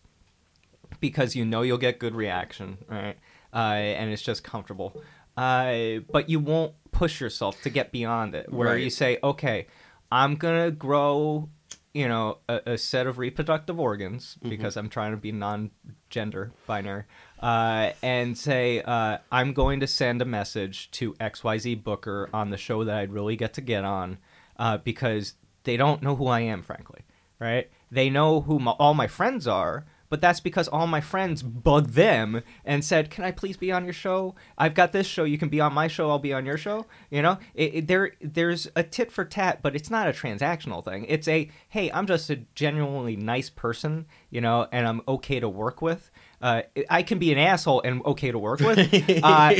because 1.00 1.36
you 1.36 1.46
know 1.46 1.62
you'll 1.62 1.78
get 1.78 2.00
good 2.00 2.16
reaction, 2.16 2.78
right, 2.88 3.18
uh, 3.54 3.58
and 3.58 4.12
it's 4.12 4.22
just 4.22 4.44
comfortable. 4.44 5.02
Uh, 5.38 6.00
but 6.12 6.30
you 6.30 6.40
won't 6.40 6.74
push 6.92 7.22
yourself 7.22 7.62
to 7.64 7.70
get 7.70 7.92
beyond 7.92 8.36
it, 8.36 8.52
where 8.52 8.70
Right. 8.70 8.84
you 8.84 8.90
say, 8.90 9.18
okay, 9.24 9.68
I'm 10.12 10.36
gonna 10.36 10.72
grow, 10.72 11.50
you 11.94 12.08
know, 12.08 12.40
a, 12.50 12.62
a 12.74 12.78
set 12.78 13.08
of 13.08 13.18
reproductive 13.18 13.80
organs 13.80 14.38
because 14.48 14.76
I'm 14.78 14.90
trying 14.90 15.12
to 15.12 15.18
be 15.18 15.32
non-gender 15.32 16.52
binary, 16.68 17.04
uh, 17.42 17.92
and 18.04 18.38
say 18.38 18.82
uh, 18.82 19.18
I'm 19.32 19.54
going 19.54 19.80
to 19.80 19.88
send 19.88 20.22
a 20.22 20.26
message 20.26 20.92
to 20.92 21.14
XYZ 21.14 21.84
Booker 21.84 22.30
on 22.34 22.50
the 22.50 22.58
show 22.58 22.84
that 22.84 22.98
I'd 22.98 23.12
really 23.14 23.36
get 23.36 23.54
to 23.56 23.62
get 23.62 23.84
on, 23.84 24.18
uh, 24.58 24.78
because 24.78 25.34
they 25.64 25.78
don't 25.78 26.02
know 26.02 26.16
who 26.16 26.28
I 26.28 26.42
am, 26.42 26.62
frankly, 26.62 27.02
right? 27.40 27.70
They 27.92 28.10
know 28.10 28.42
who 28.42 28.60
my, 28.60 28.72
all 28.72 28.94
my 28.94 29.08
friends 29.08 29.48
are. 29.48 29.86
But 30.10 30.20
that's 30.20 30.42
because 30.42 30.68
all 30.68 30.88
my 30.88 31.00
friends 31.00 31.42
bugged 31.42 31.92
them 31.92 32.42
and 32.66 32.84
said, 32.84 33.10
"Can 33.10 33.24
I 33.24 33.32
please 33.32 33.56
be 33.56 33.72
on 33.72 33.86
your 33.86 33.94
show? 33.94 34.36
I've 34.58 34.74
got 34.74 34.92
this 34.92 35.08
show. 35.08 35.24
You 35.24 35.38
can 35.38 35.48
be 35.48 35.62
on 35.62 35.74
my 35.74 35.88
show. 35.88 36.10
I'll 36.10 36.20
be 36.20 36.34
on 36.34 36.46
your 36.46 36.58
show." 36.58 36.86
You 37.10 37.22
know, 37.22 37.38
it, 37.54 37.76
it- 37.76 37.88
there 37.88 38.12
there's 38.20 38.68
a 38.76 38.84
tit 38.84 39.10
for 39.10 39.24
tat, 39.24 39.62
but 39.62 39.74
it's 39.74 39.90
not 39.90 40.10
a 40.10 40.12
transactional 40.12 40.84
thing. 40.84 41.06
It's 41.08 41.30
a, 41.30 41.50
"Hey, 41.70 41.90
I'm 41.94 42.08
just 42.08 42.30
a 42.30 42.42
genuinely 42.56 43.16
nice 43.16 43.50
person, 43.50 44.06
you 44.30 44.42
know, 44.42 44.68
and 44.74 44.86
I'm 44.86 45.02
okay 45.08 45.40
to 45.40 45.48
work 45.48 45.82
with. 45.82 46.12
Uh, 46.42 46.64
I 46.90 47.04
can 47.04 47.20
be 47.20 47.32
an 47.32 47.38
asshole 47.38 47.82
and 47.82 48.04
okay 48.06 48.32
to 48.32 48.40
work 48.40 48.60
with. 48.60 48.80
Uh, 49.24 49.56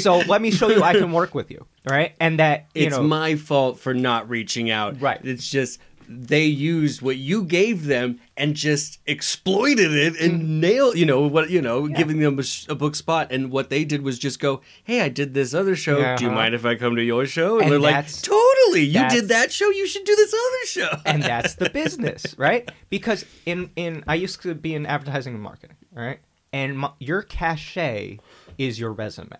so 0.00 0.18
let 0.18 0.42
me 0.42 0.50
show 0.50 0.68
you 0.68 0.82
I 0.82 0.92
can 0.92 1.12
work 1.12 1.34
with 1.34 1.50
you, 1.50 1.66
right? 1.88 2.14
And 2.20 2.38
that 2.38 2.66
you 2.74 2.86
it's 2.86 2.96
know, 2.96 3.02
my 3.02 3.36
fault 3.36 3.78
for 3.78 3.94
not 3.94 4.28
reaching 4.28 4.70
out. 4.70 5.00
Right. 5.00 5.20
It's 5.24 5.48
just 5.48 5.80
they 6.12 6.44
used 6.44 7.02
what 7.02 7.16
you 7.18 7.44
gave 7.44 7.86
them 7.86 8.18
and 8.36 8.56
just 8.56 8.98
exploited 9.06 9.92
it 9.94 10.18
and 10.20 10.60
nailed, 10.60 10.96
you 10.98 11.06
know, 11.06 11.20
what 11.28 11.50
you 11.50 11.62
know, 11.62 11.86
giving 11.86 12.18
them 12.18 12.36
a, 12.40 12.42
a 12.72 12.74
book 12.74 12.96
spot. 12.96 13.30
And 13.30 13.52
what 13.52 13.70
they 13.70 13.84
did 13.84 14.02
was 14.02 14.18
just 14.18 14.40
go, 14.40 14.60
"Hey, 14.82 15.02
I 15.02 15.08
did 15.08 15.34
this 15.34 15.54
other 15.54 15.76
show. 15.76 15.94
Do 16.16 16.24
you 16.24 16.30
Uh-huh. 16.30 16.36
mind 16.40 16.54
if 16.56 16.64
I 16.64 16.74
come 16.74 16.96
to 16.96 17.02
your 17.02 17.26
show?" 17.26 17.54
And, 17.60 17.62
And 17.64 17.72
they're 17.72 17.78
like, 17.78 18.10
"Totally. 18.22 18.82
You 18.82 19.08
did 19.08 19.28
that 19.28 19.52
show. 19.52 19.70
You 19.70 19.86
should 19.86 20.04
do 20.04 20.16
this 20.16 20.34
other 20.34 20.66
show." 20.66 21.00
and 21.06 21.22
that's 21.22 21.54
the 21.54 21.70
business, 21.70 22.34
right? 22.36 22.68
Because 22.88 23.24
in 23.46 23.70
in 23.76 24.02
I 24.08 24.16
used 24.16 24.42
to 24.42 24.54
be 24.54 24.74
in 24.74 24.86
advertising 24.86 25.34
and 25.34 25.42
marketing, 25.42 25.76
right 25.92 26.18
And 26.52 26.76
my, 26.76 26.90
your 26.98 27.22
cachet 27.22 28.18
is 28.58 28.80
your 28.80 28.92
resume, 28.92 29.38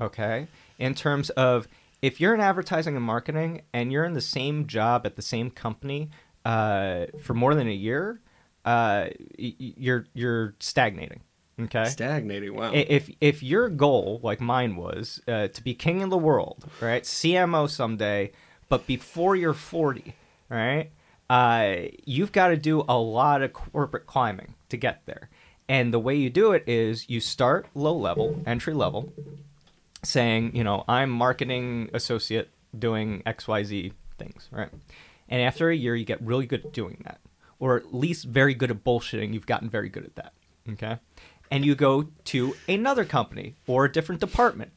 okay? 0.00 0.48
in 0.78 0.94
terms 0.94 1.30
of 1.30 1.66
if 2.06 2.20
you're 2.20 2.34
in 2.34 2.40
advertising 2.40 2.94
and 2.94 3.04
marketing 3.04 3.62
and 3.72 3.90
you're 3.90 4.04
in 4.04 4.12
the 4.12 4.20
same 4.20 4.68
job 4.68 5.04
at 5.04 5.16
the 5.16 5.22
same 5.22 5.50
company 5.50 6.10
uh, 6.44 7.06
for 7.20 7.34
more 7.34 7.56
than 7.56 7.66
a 7.66 7.74
year, 7.74 8.20
uh, 8.64 9.08
you're 9.36 10.06
you're 10.14 10.54
stagnating. 10.60 11.22
Okay. 11.60 11.84
Stagnating. 11.86 12.54
Wow. 12.54 12.70
If 12.72 13.10
if 13.20 13.42
your 13.42 13.68
goal, 13.68 14.20
like 14.22 14.40
mine 14.40 14.76
was, 14.76 15.20
uh, 15.26 15.48
to 15.48 15.64
be 15.64 15.74
king 15.74 16.00
of 16.04 16.10
the 16.10 16.16
world, 16.16 16.70
right, 16.80 17.02
CMO 17.02 17.68
someday, 17.68 18.30
but 18.68 18.86
before 18.86 19.34
you're 19.34 19.52
40, 19.52 20.14
right, 20.48 20.92
uh, 21.28 21.88
you've 22.04 22.30
got 22.30 22.48
to 22.48 22.56
do 22.56 22.84
a 22.88 22.96
lot 22.96 23.42
of 23.42 23.52
corporate 23.52 24.06
climbing 24.06 24.54
to 24.68 24.76
get 24.76 25.02
there. 25.06 25.28
And 25.68 25.92
the 25.92 25.98
way 25.98 26.14
you 26.14 26.30
do 26.30 26.52
it 26.52 26.62
is 26.68 27.10
you 27.10 27.18
start 27.18 27.66
low 27.74 27.96
level, 27.96 28.40
entry 28.46 28.74
level, 28.74 29.12
saying, 30.06 30.54
you 30.54 30.64
know, 30.64 30.84
I'm 30.88 31.10
marketing 31.10 31.90
associate 31.92 32.50
doing 32.78 33.22
XYZ 33.26 33.92
things, 34.18 34.48
right? 34.50 34.70
And 35.28 35.42
after 35.42 35.68
a 35.70 35.76
year, 35.76 35.94
you 35.94 36.04
get 36.04 36.22
really 36.22 36.46
good 36.46 36.64
at 36.66 36.72
doing 36.72 37.02
that, 37.04 37.20
or 37.58 37.76
at 37.76 37.92
least 37.92 38.24
very 38.24 38.54
good 38.54 38.70
at 38.70 38.84
bullshitting. 38.84 39.34
You've 39.34 39.46
gotten 39.46 39.68
very 39.68 39.88
good 39.88 40.04
at 40.04 40.14
that, 40.16 40.32
okay? 40.70 40.98
And 41.50 41.64
you 41.64 41.74
go 41.74 42.08
to 42.24 42.56
another 42.68 43.04
company 43.04 43.56
or 43.66 43.84
a 43.84 43.92
different 43.92 44.20
department 44.20 44.72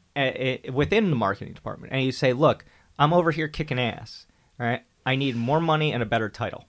within 0.74 1.10
the 1.10 1.16
marketing 1.16 1.54
department, 1.54 1.94
and 1.94 2.04
you 2.04 2.12
say, 2.12 2.34
look, 2.34 2.66
I'm 2.98 3.14
over 3.14 3.32
here 3.32 3.48
kicking 3.48 3.80
ass, 3.80 4.26
all 4.60 4.66
right? 4.66 4.84
I 5.06 5.16
need 5.16 5.36
more 5.36 5.62
money 5.62 5.94
and 5.94 6.04
a 6.04 6.06
better 6.06 6.30
title, 6.30 6.66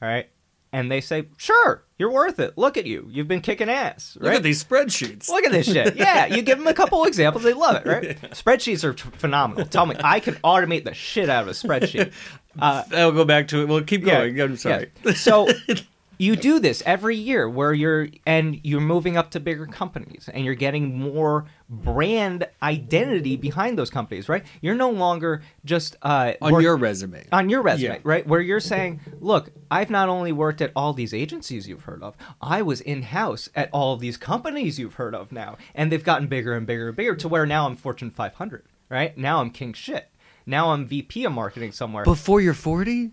all 0.00 0.08
right? 0.08 0.28
And 0.72 0.90
they 0.90 1.02
say, 1.02 1.26
sure, 1.36 1.84
you're 1.98 2.10
worth 2.10 2.40
it. 2.40 2.56
Look 2.56 2.78
at 2.78 2.86
you. 2.86 3.06
You've 3.10 3.28
been 3.28 3.42
kicking 3.42 3.68
ass, 3.68 4.16
right? 4.18 4.28
Look 4.28 4.36
at 4.36 4.42
these 4.42 4.64
spreadsheets. 4.64 5.28
Look 5.28 5.44
at 5.44 5.52
this 5.52 5.66
shit. 5.66 5.96
Yeah, 6.02 6.26
you 6.26 6.40
give 6.40 6.58
them 6.58 6.66
a 6.66 6.72
couple 6.74 7.04
examples, 7.04 7.44
they 7.44 7.52
love 7.52 7.76
it, 7.76 7.86
right? 7.86 8.20
Spreadsheets 8.32 8.82
are 8.82 8.94
t- 8.94 9.08
phenomenal. 9.18 9.66
Tell 9.66 9.84
me, 9.84 9.96
I 10.02 10.18
can 10.18 10.34
automate 10.36 10.84
the 10.84 10.94
shit 10.94 11.28
out 11.28 11.42
of 11.42 11.48
a 11.48 11.52
spreadsheet. 11.52 12.12
Uh, 12.60 12.82
I'll 12.92 13.12
go 13.12 13.24
back 13.24 13.48
to 13.48 13.62
it. 13.62 13.68
We'll 13.68 13.82
keep 13.82 14.04
yeah, 14.04 14.26
going. 14.26 14.38
I'm 14.38 14.56
sorry. 14.58 14.90
yeah. 15.06 15.14
So 15.14 15.48
you 16.18 16.36
do 16.36 16.60
this 16.60 16.82
every 16.84 17.16
year 17.16 17.48
where 17.48 17.72
you're 17.72 18.08
and 18.26 18.60
you're 18.62 18.80
moving 18.80 19.16
up 19.16 19.30
to 19.30 19.40
bigger 19.40 19.66
companies 19.66 20.28
and 20.32 20.44
you're 20.44 20.54
getting 20.54 20.98
more 20.98 21.46
brand 21.72 22.46
identity 22.62 23.36
behind 23.36 23.78
those 23.78 23.88
companies, 23.90 24.28
right? 24.28 24.44
You're 24.60 24.74
no 24.74 24.90
longer 24.90 25.42
just 25.64 25.96
uh, 26.02 26.34
On 26.42 26.52
work- 26.52 26.62
your 26.62 26.76
resume. 26.76 27.26
on 27.32 27.48
your 27.48 27.62
resume, 27.62 27.94
Yeah. 27.94 28.00
right? 28.04 28.26
Where 28.26 28.40
you're 28.42 28.60
saying, 28.60 29.00
look, 29.20 29.50
I've 29.70 29.88
not 29.88 30.08
only 30.10 30.32
worked 30.32 30.60
at 30.60 30.70
all 30.76 30.92
these 30.92 31.14
agencies 31.14 31.66
you've 31.68 31.84
heard 31.84 32.02
of, 32.02 32.14
I 32.42 32.60
was 32.60 32.80
in 32.82 33.02
house 33.02 33.48
at 33.54 33.70
all 33.72 33.94
of 33.94 34.00
these 34.00 34.18
companies 34.18 34.78
you've 34.78 34.94
heard 34.94 35.14
of 35.14 35.32
now. 35.32 35.56
And 35.74 35.90
they've 35.90 36.04
gotten 36.04 36.26
bigger 36.26 36.52
and 36.54 36.66
bigger 36.66 36.88
and 36.88 36.96
bigger 36.96 37.16
to 37.16 37.28
where 37.28 37.46
now 37.46 37.66
I'm 37.66 37.76
Fortune 37.76 38.10
500, 38.10 38.64
right? 38.90 39.16
Now 39.16 39.40
I'm 39.40 39.50
king 39.50 39.72
shit. 39.72 40.10
Now 40.44 40.72
I'm 40.72 40.84
VP 40.86 41.24
of 41.24 41.32
marketing 41.32 41.72
somewhere. 41.72 42.04
Before 42.04 42.40
you're 42.40 42.52
40? 42.52 43.12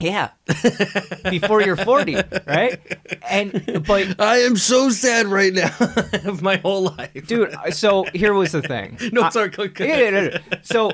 Yeah. 0.00 0.30
Before 1.30 1.62
you're 1.62 1.76
40, 1.76 2.16
right? 2.46 2.78
And, 3.28 3.84
but 3.86 4.20
I 4.20 4.38
am 4.38 4.56
so 4.56 4.90
sad 4.90 5.26
right 5.26 5.52
now 5.52 5.74
of 6.24 6.42
my 6.42 6.56
whole 6.56 6.84
life. 6.96 7.26
dude 7.26 7.54
so 7.70 8.04
here 8.14 8.34
was 8.34 8.52
the 8.52 8.62
thing 8.62 8.98
No, 9.12 9.22
I- 9.22 9.28
sorry, 9.30 9.48
go- 9.50 9.68
go 9.68 9.84
yeah, 9.84 9.96
yeah, 9.98 10.10
no, 10.10 10.20
no. 10.28 10.36
so 10.62 10.92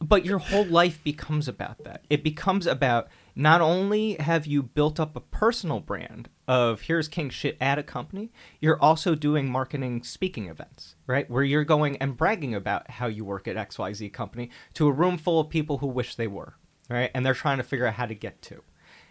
but 0.00 0.24
your 0.24 0.38
whole 0.38 0.64
life 0.64 1.02
becomes 1.04 1.46
about 1.48 1.84
that 1.84 2.04
it 2.08 2.24
becomes 2.24 2.66
about 2.66 3.08
not 3.36 3.60
only 3.60 4.14
have 4.14 4.46
you 4.46 4.62
built 4.62 4.98
up 4.98 5.14
a 5.14 5.20
personal 5.20 5.78
brand 5.80 6.28
of 6.48 6.82
here's 6.82 7.06
king 7.08 7.28
shit 7.28 7.56
at 7.60 7.78
a 7.78 7.82
company 7.82 8.30
you're 8.60 8.80
also 8.80 9.14
doing 9.14 9.50
marketing 9.50 10.02
speaking 10.02 10.48
events 10.48 10.94
right 11.06 11.28
where 11.30 11.42
you're 11.44 11.64
going 11.64 11.96
and 11.98 12.16
bragging 12.16 12.54
about 12.54 12.90
how 12.92 13.06
you 13.06 13.24
work 13.24 13.46
at 13.46 13.56
xyz 13.68 14.10
company 14.12 14.48
to 14.72 14.86
a 14.88 14.92
room 14.92 15.18
full 15.18 15.38
of 15.38 15.48
people 15.50 15.78
who 15.78 15.86
wish 15.86 16.14
they 16.14 16.26
were 16.26 16.54
right? 16.90 17.10
And 17.14 17.24
they're 17.24 17.34
trying 17.34 17.58
to 17.58 17.62
figure 17.62 17.86
out 17.86 17.94
how 17.94 18.06
to 18.06 18.14
get 18.14 18.42
to. 18.42 18.62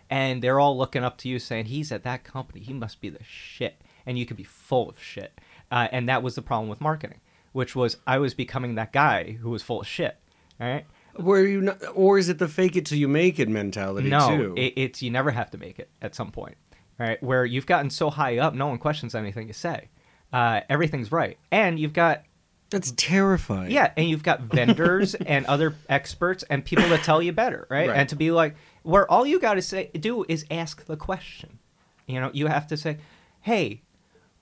And 0.09 0.41
they're 0.41 0.59
all 0.59 0.77
looking 0.77 1.03
up 1.03 1.17
to 1.19 1.29
you 1.29 1.39
saying 1.39 1.65
he's 1.65 1.91
at 1.91 2.03
that 2.03 2.23
company. 2.23 2.61
He 2.61 2.73
must 2.73 2.99
be 2.99 3.09
the 3.09 3.23
shit. 3.23 3.81
And 4.05 4.17
you 4.17 4.25
could 4.25 4.37
be 4.37 4.43
full 4.43 4.89
of 4.89 5.01
shit. 5.01 5.39
Uh, 5.71 5.87
and 5.91 6.09
that 6.09 6.23
was 6.23 6.35
the 6.35 6.41
problem 6.41 6.69
with 6.69 6.81
marketing 6.81 7.19
which 7.51 7.75
was 7.75 7.97
i 8.05 8.17
was 8.17 8.33
becoming 8.35 8.75
that 8.75 8.93
guy 8.93 9.31
who 9.41 9.49
was 9.49 9.63
full 9.63 9.81
of 9.81 9.87
shit 9.87 10.17
all 10.61 10.67
right? 10.67 10.85
Were 11.17 11.45
you 11.45 11.61
not, 11.61 11.81
or 11.95 12.17
is 12.17 12.29
it 12.29 12.37
the 12.37 12.47
fake 12.47 12.75
it 12.75 12.85
till 12.85 12.97
you 12.97 13.07
make 13.07 13.39
it 13.39 13.49
mentality 13.49 14.09
no 14.09 14.37
too? 14.37 14.53
it, 14.57 14.73
it's 14.75 15.01
you 15.01 15.09
never 15.09 15.31
have 15.31 15.49
to 15.51 15.57
make 15.57 15.79
it 15.79 15.89
at 16.01 16.15
some 16.15 16.31
point 16.31 16.55
right? 16.99 17.21
Where 17.23 17.45
you've 17.45 17.65
gotten 17.65 17.89
so 17.89 18.09
high 18.09 18.37
up 18.37 18.53
no 18.53 18.67
one 18.67 18.77
questions 18.77 19.15
anything 19.15 19.47
you 19.47 19.53
say. 19.53 19.89
Uh, 20.31 20.61
everything's 20.69 21.11
right. 21.11 21.37
And 21.49 21.79
you've 21.79 21.93
got 21.93 22.23
That's 22.69 22.91
terrifying. 22.91 23.71
Yeah, 23.71 23.91
and 23.97 24.07
you've 24.09 24.23
got 24.23 24.41
vendors 24.41 25.15
and 25.25 25.45
other 25.47 25.75
experts 25.87 26.43
and 26.49 26.63
people 26.63 26.87
that 26.89 27.03
tell 27.03 27.21
you 27.21 27.31
better, 27.31 27.65
right? 27.69 27.89
Right. 27.89 27.97
And 27.97 28.07
to 28.09 28.15
be 28.15 28.31
like, 28.31 28.55
where 28.83 29.09
all 29.11 29.25
you 29.25 29.39
got 29.39 29.55
to 29.55 29.61
say 29.61 29.87
do 29.87 30.23
is 30.27 30.45
ask 30.51 30.85
the 30.85 30.95
question. 30.97 31.59
You 32.05 32.19
know, 32.19 32.29
you 32.33 32.47
have 32.47 32.67
to 32.67 32.77
say, 32.77 32.97
"Hey, 33.41 33.81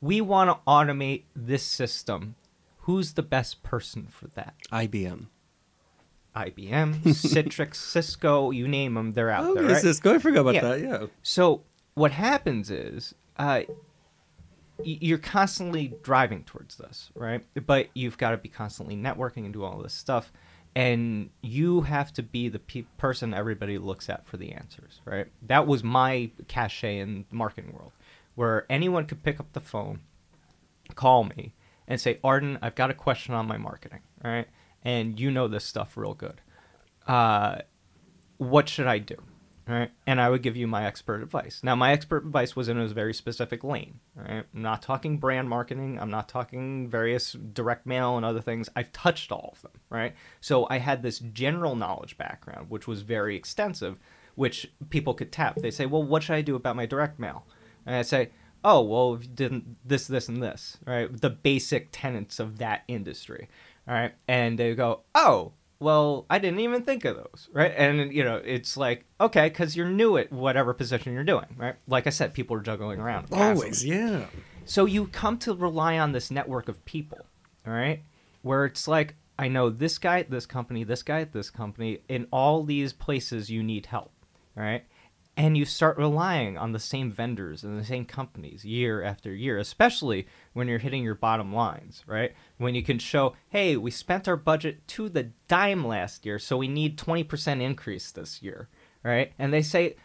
we 0.02 0.22
want 0.22 0.50
to 0.50 0.58
automate 0.68 1.24
this 1.36 1.64
system. 1.64 2.36
Who's 2.80 3.14
the 3.14 3.24
best 3.24 3.64
person 3.64 4.08
for 4.10 4.28
that?" 4.30 4.54
IBM. 4.72 5.28
IBM, 6.36 6.96
Citrix, 7.04 7.76
Cisco, 7.76 8.52
you 8.52 8.68
name 8.68 8.94
them, 8.94 9.12
they're 9.12 9.32
out 9.32 9.44
Oh, 9.46 9.54
there, 9.56 9.64
right? 9.64 9.82
Cisco. 9.82 10.14
I 10.16 10.20
forgot 10.20 10.42
about 10.42 10.54
Yeah. 10.56 10.62
that. 10.62 10.80
Yeah. 10.82 11.06
So 11.24 11.64
what 11.96 12.12
happens 12.12 12.70
is 12.70 13.16
uh, 13.38 13.62
you're 14.84 15.18
constantly 15.18 15.94
driving 16.04 16.44
towards 16.44 16.76
this, 16.76 17.10
right? 17.16 17.44
But 17.66 17.88
you've 17.94 18.18
got 18.18 18.32
to 18.32 18.38
be 18.38 18.50
constantly 18.50 18.96
networking 18.96 19.46
and 19.46 19.54
do 19.54 19.64
all 19.64 19.80
this 19.80 19.94
stuff, 19.94 20.32
and 20.76 21.30
you 21.42 21.82
have 21.82 22.14
to 22.14 22.24
be 22.24 22.50
the 22.50 22.60
pe- 22.60 22.86
person 22.98 23.34
everybody 23.34 23.78
looks 23.78 24.10
at 24.10 24.28
for 24.28 24.38
the 24.38 24.52
answers, 24.52 25.02
right? 25.06 25.28
That 25.42 25.68
was 25.68 25.84
my 25.84 26.32
cachet 26.48 27.00
in 27.00 27.26
the 27.30 27.36
marketing 27.36 27.74
world, 27.74 27.92
where 28.36 28.66
anyone 28.70 29.06
could 29.06 29.24
pick 29.24 29.40
up 29.40 29.54
the 29.54 29.62
phone, 29.62 30.02
call 30.96 31.24
me, 31.24 31.54
and 31.88 32.00
say, 32.00 32.20
"Ardin, 32.24 32.60
I've 32.62 32.76
got 32.76 32.92
a 32.92 32.94
question 32.94 33.34
on 33.34 33.48
my 33.48 33.58
marketing, 33.58 34.02
right? 34.24 34.48
And 34.84 35.20
you 35.20 35.32
know 35.32 35.48
this 35.48 35.66
stuff 35.66 35.98
real 35.98 36.14
good. 36.14 36.42
Uh, 37.08 37.60
what 38.38 38.70
should 38.70 38.88
I 38.88 39.00
do? 39.00 39.16
Right? 39.68 39.92
And 40.06 40.22
I 40.22 40.30
would 40.30 40.44
give 40.44 40.56
you 40.56 40.66
my 40.66 40.86
expert 40.86 41.22
advice. 41.22 41.60
Now, 41.62 41.76
my 41.76 41.92
expert 41.92 42.26
advice 42.26 42.56
was 42.56 42.70
in 42.70 42.80
a 42.80 42.88
very 42.88 43.14
specific 43.14 43.66
lane. 43.66 44.00
Right? 44.16 44.46
I'm 44.54 44.62
not 44.62 44.82
talking 44.82 45.18
brand 45.18 45.50
marketing. 45.50 46.00
I'm 46.00 46.10
not 46.10 46.30
talking 46.30 46.90
various 46.90 47.34
direct 47.34 47.86
mail 47.86 48.16
and 48.16 48.26
other 48.26 48.40
things. 48.40 48.70
I've 48.78 48.94
touched 48.94 49.32
all 49.32 49.50
of 49.54 49.62
them. 49.62 49.74
Right? 49.90 50.16
So 50.40 50.68
I 50.70 50.78
had 50.78 51.04
this 51.04 51.20
general 51.20 51.76
knowledge 51.76 52.18
background, 52.18 52.70
which 52.70 52.88
was 52.88 53.02
very 53.02 53.36
extensive, 53.36 54.00
which 54.36 54.72
people 54.90 55.14
could 55.14 55.34
tap. 55.34 55.58
They 55.58 55.72
say, 55.72 55.86
"Well, 55.86 56.04
what 56.04 56.24
should 56.24 56.36
I 56.36 56.42
do 56.42 56.56
about 56.56 56.78
my 56.78 56.86
direct 56.86 57.20
mail?" 57.20 57.46
And 57.86 57.96
I 57.96 58.04
say, 58.04 58.30
"Oh, 58.64 58.82
well, 58.82 59.16
if 59.16 59.24
you 59.24 59.30
didn't 59.30 59.78
this, 59.84 60.08
this, 60.08 60.30
and 60.30 60.42
this." 60.42 60.78
Right? 60.86 61.10
The 61.12 61.30
basic 61.30 61.90
tenets 61.92 62.40
of 62.40 62.60
that 62.60 62.84
industry. 62.88 63.50
All 63.86 63.96
right, 63.96 64.14
and 64.28 64.58
they 64.58 64.76
go, 64.76 65.02
"Oh." 65.14 65.52
Well, 65.80 66.26
I 66.30 66.40
didn't 66.40 66.60
even 66.62 66.82
think 66.82 67.06
of 67.06 67.16
those, 67.16 67.50
right? 67.54 67.74
And 67.76 68.12
you 68.12 68.24
know, 68.24 68.42
it's 68.44 68.78
like 68.78 69.06
okay, 69.22 69.50
because 69.50 69.76
you're 69.76 69.90
new 69.90 70.18
at 70.18 70.32
whatever 70.32 70.74
position 70.74 71.14
you're 71.14 71.24
doing, 71.24 71.46
right? 71.58 71.76
Like 71.88 72.08
I 72.08 72.12
said, 72.12 72.34
people 72.34 72.58
are 72.58 72.62
juggling 72.62 73.00
around. 73.00 73.28
Always. 73.32 73.86
Yeah. 73.86 74.26
So 74.66 74.86
you 74.86 75.08
come 75.08 75.38
to 75.40 75.54
rely 75.54 75.98
on 75.98 76.12
this 76.12 76.30
network 76.30 76.68
of 76.68 76.84
people, 76.84 77.20
all 77.66 77.74
right? 77.74 78.02
Where 78.42 78.66
it's 78.66 78.88
like, 78.88 79.16
I 79.40 79.48
know 79.48 79.70
this 79.70 79.98
guy 79.98 80.20
at 80.20 80.30
this 80.30 80.46
company, 80.46 80.84
this 80.84 81.04
guy 81.04 81.22
at 81.22 81.32
this 81.32 81.50
company, 81.50 82.00
in 82.10 82.28
all 82.32 82.64
these 82.64 82.92
places 82.92 83.50
you 83.50 83.64
need 83.64 83.86
help, 83.86 84.12
all 84.58 84.64
right? 84.64 84.84
And 85.38 85.56
you 85.56 85.66
start 85.66 85.98
relying 85.98 86.58
on 86.58 86.72
the 86.72 86.80
same 86.80 87.12
vendors 87.12 87.64
and 87.64 87.80
the 87.80 87.86
same 87.86 88.06
companies 88.06 88.66
year 88.66 89.04
after 89.04 89.32
year, 89.32 89.60
especially 89.60 90.28
when 90.54 90.68
you're 90.68 90.80
hitting 90.80 91.04
your 91.04 91.14
bottom 91.16 91.54
lines, 91.54 92.04
right? 92.08 92.34
When 92.58 92.74
you 92.74 92.82
can 92.82 92.98
show, 92.98 93.36
hey, 93.50 93.78
we 93.78 93.92
spent 93.92 94.28
our 94.28 94.36
budget 94.36 94.88
to 94.90 95.10
the 95.10 95.30
dime 95.48 95.86
last 95.86 96.26
year, 96.26 96.40
so 96.40 96.58
we 96.58 96.68
need 96.68 96.98
20% 96.98 97.62
increase 97.62 98.12
this 98.12 98.42
year, 98.42 98.68
right? 99.04 99.32
And 99.38 99.54
they 99.54 99.62
say, 99.62 99.96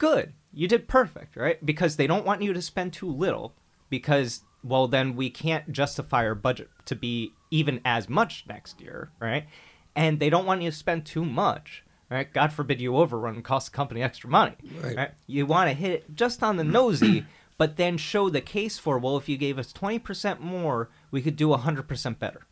good 0.00 0.32
you 0.52 0.66
did 0.66 0.88
perfect 0.88 1.36
right 1.36 1.64
because 1.64 1.96
they 1.96 2.06
don't 2.06 2.26
want 2.26 2.42
you 2.42 2.52
to 2.52 2.62
spend 2.62 2.92
too 2.92 3.10
little 3.10 3.54
because 3.88 4.42
well 4.64 4.88
then 4.88 5.14
we 5.14 5.30
can't 5.30 5.70
justify 5.70 6.24
our 6.24 6.34
budget 6.34 6.68
to 6.84 6.96
be 6.96 7.32
even 7.50 7.80
as 7.84 8.08
much 8.08 8.44
next 8.48 8.80
year 8.80 9.10
right 9.20 9.46
and 9.94 10.18
they 10.18 10.30
don't 10.30 10.46
want 10.46 10.62
you 10.62 10.70
to 10.70 10.76
spend 10.76 11.04
too 11.04 11.24
much 11.24 11.84
right 12.10 12.32
god 12.32 12.52
forbid 12.52 12.80
you 12.80 12.96
overrun 12.96 13.36
and 13.36 13.44
cost 13.44 13.70
the 13.70 13.76
company 13.76 14.02
extra 14.02 14.28
money 14.28 14.54
Right. 14.82 15.10
you 15.26 15.46
want 15.46 15.68
to 15.70 15.74
hit 15.74 15.92
it 15.92 16.14
just 16.14 16.42
on 16.42 16.56
the 16.56 16.64
nosy 16.64 17.24
but 17.58 17.76
then 17.76 17.96
show 17.98 18.28
the 18.30 18.40
case 18.40 18.78
for 18.78 18.98
well 18.98 19.16
if 19.16 19.28
you 19.28 19.36
gave 19.36 19.58
us 19.58 19.72
20% 19.72 20.40
more 20.40 20.90
we 21.10 21.22
could 21.22 21.36
do 21.36 21.48
100% 21.48 22.18
better 22.18 22.46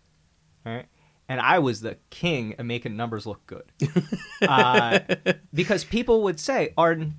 right 0.65 0.87
and 1.29 1.41
i 1.41 1.59
was 1.59 1.81
the 1.81 1.97
king 2.11 2.55
of 2.59 2.67
making 2.67 2.97
numbers 2.97 3.27
look 3.27 3.45
good 3.47 3.71
uh, 4.43 5.01
because 5.53 5.85
people 5.85 6.23
would 6.23 6.39
say 6.41 6.73
arden 6.77 7.17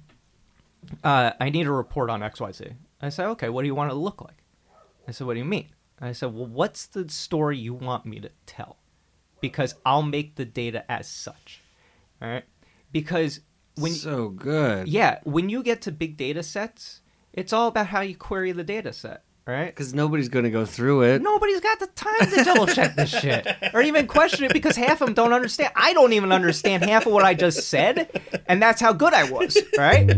uh, 1.03 1.31
I 1.39 1.49
need 1.49 1.67
a 1.67 1.71
report 1.71 2.09
on 2.09 2.21
XYZ. 2.21 2.73
I 3.01 3.09
said, 3.09 3.27
okay, 3.31 3.49
what 3.49 3.61
do 3.63 3.67
you 3.67 3.75
want 3.75 3.91
it 3.91 3.95
to 3.95 3.99
look 3.99 4.21
like? 4.21 4.43
I 5.07 5.11
said, 5.11 5.27
what 5.27 5.33
do 5.33 5.39
you 5.39 5.45
mean? 5.45 5.67
I 5.99 6.13
said, 6.13 6.33
well, 6.33 6.47
what's 6.47 6.87
the 6.87 7.07
story 7.09 7.57
you 7.57 7.73
want 7.73 8.05
me 8.05 8.19
to 8.21 8.29
tell? 8.45 8.77
because 9.41 9.75
I'll 9.85 10.01
make 10.03 10.35
the 10.35 10.45
data 10.45 10.89
as 10.91 11.07
such. 11.07 11.61
All 12.21 12.29
right? 12.29 12.43
Because 12.91 13.41
when 13.75 13.91
so 13.93 14.29
good. 14.29 14.87
yeah, 14.87 15.19
when 15.23 15.49
you 15.49 15.63
get 15.63 15.81
to 15.83 15.91
big 15.91 16.17
data 16.17 16.43
sets, 16.43 17.01
it's 17.33 17.53
all 17.53 17.67
about 17.67 17.87
how 17.87 18.01
you 18.01 18.15
query 18.15 18.51
the 18.51 18.63
data 18.63 18.91
set, 18.91 19.23
right? 19.45 19.67
Because 19.67 19.93
nobody's 19.93 20.29
going 20.29 20.43
to 20.45 20.51
go 20.51 20.65
through 20.65 21.03
it. 21.03 21.21
Nobody's 21.21 21.61
got 21.61 21.79
the 21.79 21.87
time 21.87 22.29
to 22.31 22.43
double 22.43 22.67
check 22.67 22.95
this 22.95 23.09
shit 23.21 23.47
or 23.73 23.81
even 23.81 24.07
question 24.07 24.43
it 24.45 24.53
because 24.53 24.75
half 24.75 25.01
of 25.01 25.07
them 25.07 25.13
don't 25.13 25.33
understand. 25.33 25.71
I 25.75 25.93
don't 25.93 26.13
even 26.13 26.31
understand 26.31 26.83
half 26.83 27.05
of 27.05 27.13
what 27.13 27.23
I 27.23 27.33
just 27.35 27.69
said, 27.69 28.09
and 28.47 28.61
that's 28.61 28.81
how 28.81 28.91
good 28.93 29.13
I 29.13 29.29
was, 29.29 29.57
right? 29.77 30.09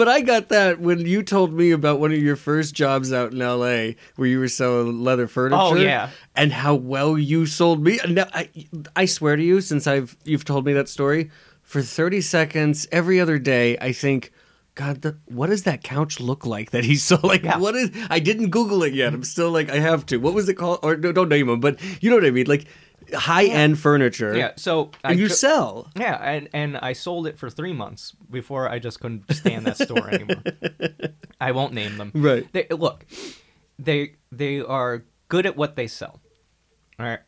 But 0.00 0.08
I 0.08 0.22
got 0.22 0.48
that 0.48 0.80
when 0.80 1.00
you 1.00 1.22
told 1.22 1.52
me 1.52 1.72
about 1.72 2.00
one 2.00 2.10
of 2.10 2.16
your 2.22 2.34
first 2.34 2.74
jobs 2.74 3.12
out 3.12 3.32
in 3.34 3.38
LA 3.38 3.96
where 4.16 4.26
you 4.26 4.38
were 4.40 4.48
selling 4.48 5.04
leather 5.04 5.26
furniture. 5.26 5.60
Oh, 5.60 5.74
yeah. 5.74 6.08
And 6.34 6.54
how 6.54 6.74
well 6.74 7.18
you 7.18 7.44
sold 7.44 7.84
me. 7.84 7.98
Now, 8.08 8.24
I, 8.32 8.48
I 8.96 9.04
swear 9.04 9.36
to 9.36 9.42
you, 9.42 9.60
since 9.60 9.86
I've 9.86 10.16
you've 10.24 10.46
told 10.46 10.64
me 10.64 10.72
that 10.72 10.88
story, 10.88 11.30
for 11.60 11.82
30 11.82 12.22
seconds 12.22 12.88
every 12.90 13.20
other 13.20 13.38
day, 13.38 13.76
I 13.78 13.92
think, 13.92 14.32
God, 14.74 15.02
the, 15.02 15.18
what 15.26 15.50
does 15.50 15.64
that 15.64 15.82
couch 15.82 16.18
look 16.18 16.46
like 16.46 16.70
that 16.70 16.84
he 16.84 16.96
sold? 16.96 17.22
Like, 17.24 17.42
Yeah. 17.42 17.58
what 17.58 17.76
is. 17.76 17.90
I 18.08 18.20
didn't 18.20 18.48
Google 18.48 18.82
it 18.84 18.94
yet. 18.94 19.12
I'm 19.12 19.22
still 19.22 19.50
like, 19.50 19.68
I 19.68 19.80
have 19.80 20.06
to. 20.06 20.16
What 20.16 20.32
was 20.32 20.48
it 20.48 20.54
called? 20.54 20.78
Or 20.82 20.96
no, 20.96 21.12
don't 21.12 21.28
name 21.28 21.48
them, 21.48 21.60
but 21.60 21.78
you 22.02 22.08
know 22.08 22.16
what 22.16 22.24
I 22.24 22.30
mean? 22.30 22.46
Like, 22.46 22.64
high 23.14 23.44
end 23.46 23.78
furniture. 23.78 24.36
Yeah, 24.36 24.52
so 24.56 24.90
I 25.04 25.12
you 25.12 25.28
sell. 25.28 25.90
Yeah, 25.96 26.16
and 26.16 26.48
and 26.52 26.76
I 26.78 26.92
sold 26.94 27.26
it 27.26 27.38
for 27.38 27.50
three 27.50 27.72
months 27.72 28.14
before 28.30 28.68
I 28.68 28.78
just 28.78 29.00
couldn't 29.00 29.32
stand 29.34 29.66
that 29.66 29.76
store 29.78 30.08
anymore. 30.10 30.42
I 31.40 31.52
won't 31.52 31.72
name 31.74 31.96
them. 31.98 32.12
Right. 32.14 32.46
They, 32.52 32.66
look, 32.70 33.04
they 33.78 34.14
they 34.32 34.60
are 34.60 35.04
good 35.28 35.46
at 35.46 35.56
what 35.56 35.76
they 35.76 35.86
sell. 35.86 36.20
All 36.98 37.06
right. 37.06 37.20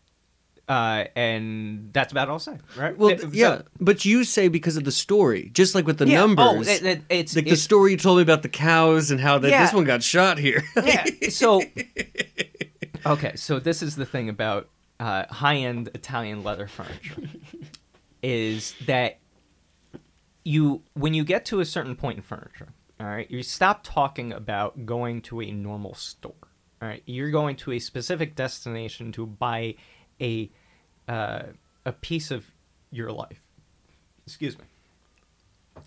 Uh, 0.69 1.05
and 1.17 1.91
that's 1.93 2.13
about 2.13 2.29
all 2.29 2.35
I'll 2.35 2.39
say. 2.39 2.57
Right. 2.79 2.97
Well, 2.97 3.19
so- 3.19 3.29
yeah, 3.33 3.63
but 3.81 4.05
you 4.05 4.25
say 4.25 4.49
because 4.49 4.77
of 4.77 4.85
the 4.85 4.93
story, 4.93 5.51
just 5.53 5.75
like 5.75 5.87
with 5.87 5.99
the 5.99 6.07
Yeah, 6.07 6.23
oh, 6.23 6.27
numbers. 6.29 6.69
it- 6.69 6.83
it- 6.85 7.03
it's- 7.11 7.37
like 7.37 7.47
the 7.47 7.57
story 7.57 7.91
you 7.93 7.97
told 7.97 8.19
me 8.19 8.23
about 8.23 8.43
the 8.43 8.49
cows 8.49 9.11
and 9.11 9.21
how 9.21 9.39
that 9.39 9.51
Yeah. 9.51 9.65
this 9.65 9.75
one 9.75 9.85
got 9.85 10.03
shot 10.03 10.39
here. 10.39 10.63
yeah. 10.83 11.05
So, 11.31 11.63
okay. 13.07 13.33
So 13.37 13.59
this 13.59 13.83
is 13.83 13.97
the 13.97 14.07
thing 14.07 14.29
about 14.29 14.69
uh, 15.03 15.27
high-end 15.35 15.91
Italian 15.95 16.45
leather 16.45 16.69
furniture 16.69 17.23
is 18.23 18.77
that 18.87 19.19
you 20.45 20.83
when 20.95 21.13
you 21.13 21.25
get 21.25 21.45
to 21.47 21.59
a 21.59 21.65
certain 21.65 21.97
point 21.97 22.19
in 22.19 22.23
furniture, 22.23 22.69
all 23.01 23.09
right, 23.09 23.29
you 23.29 23.43
stop 23.43 23.83
talking 23.83 24.33
about 24.33 24.87
going 24.87 25.21
to 25.23 25.43
a 25.43 25.51
normal 25.51 25.95
store. 25.95 26.35
All 26.81 26.89
right, 26.89 27.03
you're 27.05 27.33
going 27.33 27.57
to 27.57 27.73
a 27.73 27.81
specific 27.81 28.37
destination 28.37 29.11
to 29.13 29.27
buy 29.27 29.75
a 30.21 30.49
uh, 31.09 31.43
a 31.85 31.93
piece 31.93 32.31
of 32.31 32.47
your 32.93 33.11
life. 33.11 33.43
Excuse 34.25 34.57
me. 34.57 34.65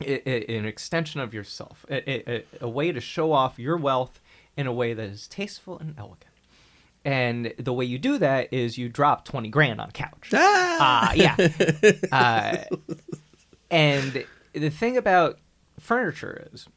An 0.02 0.66
extension 0.66 1.22
of 1.22 1.34
yourself, 1.34 1.86
a 1.90 2.44
way 2.62 2.92
to 2.92 3.00
show 3.00 3.32
off 3.32 3.60
your 3.60 3.78
wealth 3.78 4.20
in 4.58 4.68
a 4.68 4.74
way 4.74 4.94
that 4.94 5.10
is 5.10 5.28
tasteful 5.28 5.80
and 5.80 5.96
elegant. 5.98 6.35
And 7.06 7.54
the 7.60 7.72
way 7.72 7.86
you 7.86 8.00
do 8.00 8.18
that 8.18 8.52
is 8.52 8.80
you 8.80 8.90
drop 8.90 9.26
20 9.26 9.50
grand 9.50 9.80
on 9.80 9.90
a 9.90 9.92
couch. 9.92 10.32
Ah! 10.34 11.12
Uh, 11.12 11.14
yeah. 11.14 11.36
uh, 12.12 12.58
and 13.70 14.26
the 14.54 14.70
thing 14.70 14.98
about 14.98 15.38
furniture 15.80 16.50
is 16.52 16.68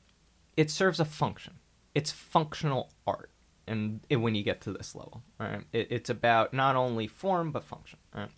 it 0.56 0.70
serves 0.70 1.00
a 1.00 1.06
function. 1.06 1.54
It's 1.94 2.12
functional 2.12 2.90
art. 3.06 3.30
And 3.66 4.00
when 4.10 4.34
you 4.34 4.42
get 4.42 4.60
to 4.62 4.72
this 4.72 4.94
level, 4.94 5.22
right, 5.38 5.62
it, 5.72 5.88
it's 5.90 6.10
about 6.10 6.52
not 6.52 6.76
only 6.76 7.06
form 7.06 7.50
but 7.50 7.64
function. 7.64 7.98
Right? 8.14 8.30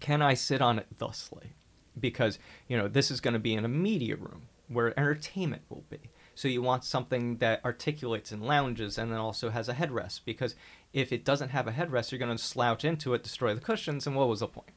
Can 0.00 0.22
I 0.22 0.34
sit 0.34 0.60
on 0.60 0.78
it 0.78 0.86
thusly? 0.98 1.54
Because 1.98 2.38
you 2.68 2.76
know 2.76 2.88
this 2.88 3.10
is 3.10 3.20
going 3.20 3.34
to 3.34 3.40
be 3.40 3.54
in 3.54 3.64
a 3.64 3.68
media 3.68 4.16
room 4.16 4.48
where 4.68 4.98
entertainment 4.98 5.62
will 5.68 5.84
be. 5.88 6.10
So 6.34 6.48
you 6.48 6.62
want 6.62 6.84
something 6.84 7.36
that 7.38 7.64
articulates 7.64 8.32
and 8.32 8.42
lounges 8.42 8.98
and 8.98 9.10
then 9.10 9.18
also 9.18 9.50
has 9.50 9.68
a 9.68 9.74
headrest. 9.74 10.20
Because 10.24 10.54
if 10.92 11.12
it 11.12 11.24
doesn't 11.24 11.50
have 11.50 11.66
a 11.66 11.72
headrest, 11.72 12.10
you're 12.10 12.18
going 12.18 12.36
to 12.36 12.42
slouch 12.42 12.84
into 12.84 13.14
it, 13.14 13.22
destroy 13.22 13.54
the 13.54 13.60
cushions, 13.60 14.06
and 14.06 14.16
what 14.16 14.28
was 14.28 14.40
the 14.40 14.48
point? 14.48 14.70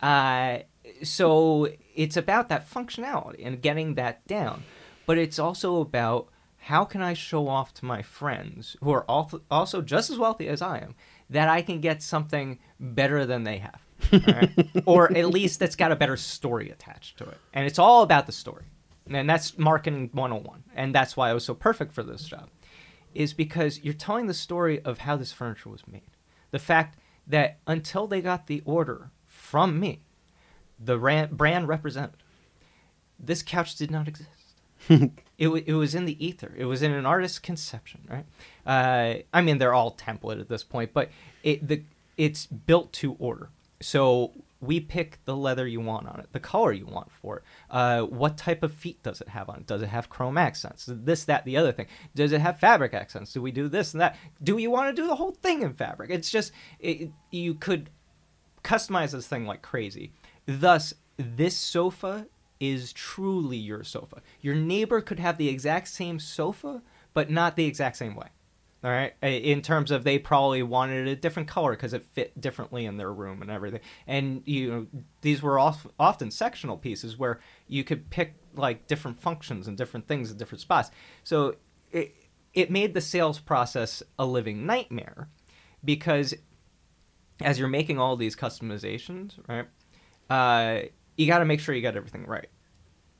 Uh, 0.00 0.58
so 1.02 1.68
it's 1.94 2.16
about 2.16 2.48
that 2.48 2.68
functionality 2.68 3.46
and 3.46 3.62
getting 3.62 3.94
that 3.94 4.26
down. 4.26 4.64
But 5.06 5.18
it's 5.18 5.38
also 5.38 5.80
about 5.80 6.28
how 6.58 6.84
can 6.84 7.02
I 7.02 7.14
show 7.14 7.48
off 7.48 7.74
to 7.74 7.84
my 7.84 8.02
friends 8.02 8.76
who 8.82 8.92
are 8.92 9.04
also 9.04 9.82
just 9.82 10.10
as 10.10 10.18
wealthy 10.18 10.48
as 10.48 10.62
I 10.62 10.78
am 10.78 10.94
that 11.28 11.48
I 11.48 11.62
can 11.62 11.80
get 11.80 12.02
something 12.02 12.58
better 12.78 13.26
than 13.26 13.44
they 13.44 13.58
have. 13.58 13.80
alright? 14.12 14.50
or 14.86 15.16
at 15.16 15.28
least 15.30 15.58
that's 15.58 15.76
got 15.76 15.90
a 15.92 15.96
better 15.96 16.16
story 16.16 16.70
attached 16.70 17.18
to 17.18 17.24
it. 17.24 17.38
And 17.52 17.66
it's 17.66 17.78
all 17.78 18.02
about 18.02 18.26
the 18.26 18.32
story. 18.32 18.64
And 19.08 19.28
that's 19.28 19.58
marketing 19.58 20.10
101. 20.12 20.64
And 20.74 20.94
that's 20.94 21.16
why 21.16 21.30
I 21.30 21.34
was 21.34 21.44
so 21.44 21.54
perfect 21.54 21.92
for 21.92 22.02
this 22.02 22.24
job. 22.24 22.48
Is 23.14 23.34
because 23.34 23.80
you're 23.82 23.94
telling 23.94 24.26
the 24.26 24.34
story 24.34 24.80
of 24.82 24.98
how 24.98 25.16
this 25.16 25.32
furniture 25.32 25.68
was 25.68 25.86
made. 25.86 26.02
The 26.50 26.58
fact 26.58 26.96
that 27.26 27.58
until 27.66 28.06
they 28.06 28.20
got 28.20 28.46
the 28.46 28.62
order 28.64 29.10
from 29.26 29.78
me, 29.78 30.00
the 30.78 30.96
brand 31.30 31.68
representative, 31.68 32.20
this 33.18 33.42
couch 33.42 33.76
did 33.76 33.90
not 33.90 34.08
exist. 34.08 34.28
it, 34.88 35.44
w- 35.44 35.64
it 35.66 35.74
was 35.74 35.94
in 35.94 36.06
the 36.06 36.24
ether. 36.24 36.52
It 36.56 36.64
was 36.64 36.82
in 36.82 36.92
an 36.92 37.06
artist's 37.06 37.38
conception, 37.38 38.00
right? 38.10 38.26
Uh, 38.66 39.22
I 39.32 39.40
mean, 39.40 39.58
they're 39.58 39.74
all 39.74 39.94
template 39.94 40.40
at 40.40 40.48
this 40.48 40.64
point, 40.64 40.92
but 40.92 41.10
it 41.42 41.66
the 41.66 41.82
it's 42.16 42.46
built 42.46 42.92
to 42.94 43.14
order. 43.18 43.50
So 43.80 44.32
we 44.62 44.78
pick 44.78 45.18
the 45.24 45.36
leather 45.36 45.66
you 45.66 45.80
want 45.80 46.06
on 46.06 46.20
it, 46.20 46.32
the 46.32 46.40
color 46.40 46.72
you 46.72 46.86
want 46.86 47.10
for 47.10 47.38
it. 47.38 47.42
Uh, 47.68 48.02
what 48.02 48.38
type 48.38 48.62
of 48.62 48.72
feet 48.72 49.02
does 49.02 49.20
it 49.20 49.28
have 49.28 49.50
on 49.50 49.58
it? 49.58 49.66
Does 49.66 49.82
it 49.82 49.88
have 49.88 50.08
chrome 50.08 50.38
accents? 50.38 50.88
This, 50.88 51.24
that, 51.24 51.44
the 51.44 51.56
other 51.56 51.72
thing. 51.72 51.88
Does 52.14 52.30
it 52.30 52.40
have 52.40 52.60
fabric 52.60 52.94
accents? 52.94 53.32
Do 53.32 53.42
we 53.42 53.50
do 53.50 53.68
this 53.68 53.92
and 53.92 54.00
that? 54.00 54.16
Do 54.40 54.58
you 54.58 54.70
want 54.70 54.94
to 54.94 55.02
do 55.02 55.08
the 55.08 55.16
whole 55.16 55.32
thing 55.32 55.62
in 55.62 55.74
fabric? 55.74 56.10
It's 56.10 56.30
just 56.30 56.52
it, 56.78 57.10
you 57.32 57.54
could 57.54 57.90
customize 58.62 59.10
this 59.10 59.26
thing 59.26 59.46
like 59.46 59.62
crazy. 59.62 60.12
Thus, 60.46 60.94
this 61.16 61.56
sofa 61.56 62.28
is 62.60 62.92
truly 62.92 63.56
your 63.56 63.82
sofa. 63.82 64.22
Your 64.40 64.54
neighbor 64.54 65.00
could 65.00 65.18
have 65.18 65.38
the 65.38 65.48
exact 65.48 65.88
same 65.88 66.20
sofa, 66.20 66.82
but 67.14 67.28
not 67.28 67.56
the 67.56 67.66
exact 67.66 67.96
same 67.96 68.14
way. 68.14 68.28
All 68.84 68.90
right, 68.90 69.14
in 69.22 69.62
terms 69.62 69.92
of 69.92 70.02
they 70.02 70.18
probably 70.18 70.64
wanted 70.64 71.06
a 71.06 71.14
different 71.14 71.48
color 71.48 71.70
because 71.70 71.92
it 71.92 72.04
fit 72.04 72.40
differently 72.40 72.84
in 72.84 72.96
their 72.96 73.12
room 73.12 73.40
and 73.40 73.48
everything. 73.48 73.78
And 74.08 74.42
you 74.44 74.70
know, 74.70 74.86
these 75.20 75.40
were 75.40 75.60
of- 75.60 75.86
often 76.00 76.32
sectional 76.32 76.76
pieces 76.76 77.16
where 77.16 77.38
you 77.68 77.84
could 77.84 78.10
pick 78.10 78.34
like 78.56 78.88
different 78.88 79.20
functions 79.20 79.68
and 79.68 79.76
different 79.76 80.08
things 80.08 80.32
in 80.32 80.36
different 80.36 80.60
spots. 80.60 80.90
So 81.22 81.56
it 81.92 82.16
it 82.54 82.72
made 82.72 82.92
the 82.94 83.00
sales 83.00 83.38
process 83.38 84.02
a 84.18 84.26
living 84.26 84.66
nightmare 84.66 85.28
because 85.84 86.34
as 87.40 87.58
you're 87.58 87.68
making 87.68 87.98
all 87.98 88.16
these 88.16 88.36
customizations, 88.36 89.38
right? 89.48 89.66
Uh, 90.28 90.88
you 91.16 91.26
got 91.26 91.38
to 91.38 91.44
make 91.44 91.60
sure 91.60 91.74
you 91.74 91.82
got 91.82 91.96
everything 91.96 92.26
right. 92.26 92.48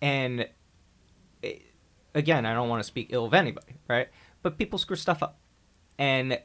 And 0.00 0.48
it, 1.42 1.62
again, 2.14 2.46
I 2.46 2.54
don't 2.54 2.68
want 2.68 2.80
to 2.80 2.86
speak 2.86 3.08
ill 3.10 3.24
of 3.24 3.34
anybody, 3.34 3.74
right? 3.88 4.08
But 4.42 4.58
people 4.58 4.78
screw 4.78 4.96
stuff 4.96 5.22
up. 5.22 5.38
And 5.98 6.40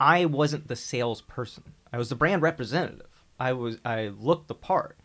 I 0.00 0.24
wasn't 0.24 0.68
the 0.68 0.76
salesperson. 0.76 1.74
I 1.92 1.98
was 1.98 2.08
the 2.08 2.14
brand 2.14 2.42
representative. 2.42 3.06
I 3.38 3.52
was 3.52 3.78
I 3.84 4.08
looked 4.08 4.48
the 4.48 4.54
part. 4.54 4.98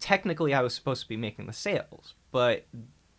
Technically, 0.00 0.54
I 0.54 0.62
was 0.62 0.74
supposed 0.74 1.02
to 1.02 1.08
be 1.08 1.16
making 1.16 1.46
the 1.46 1.52
sales, 1.52 2.14
but 2.30 2.66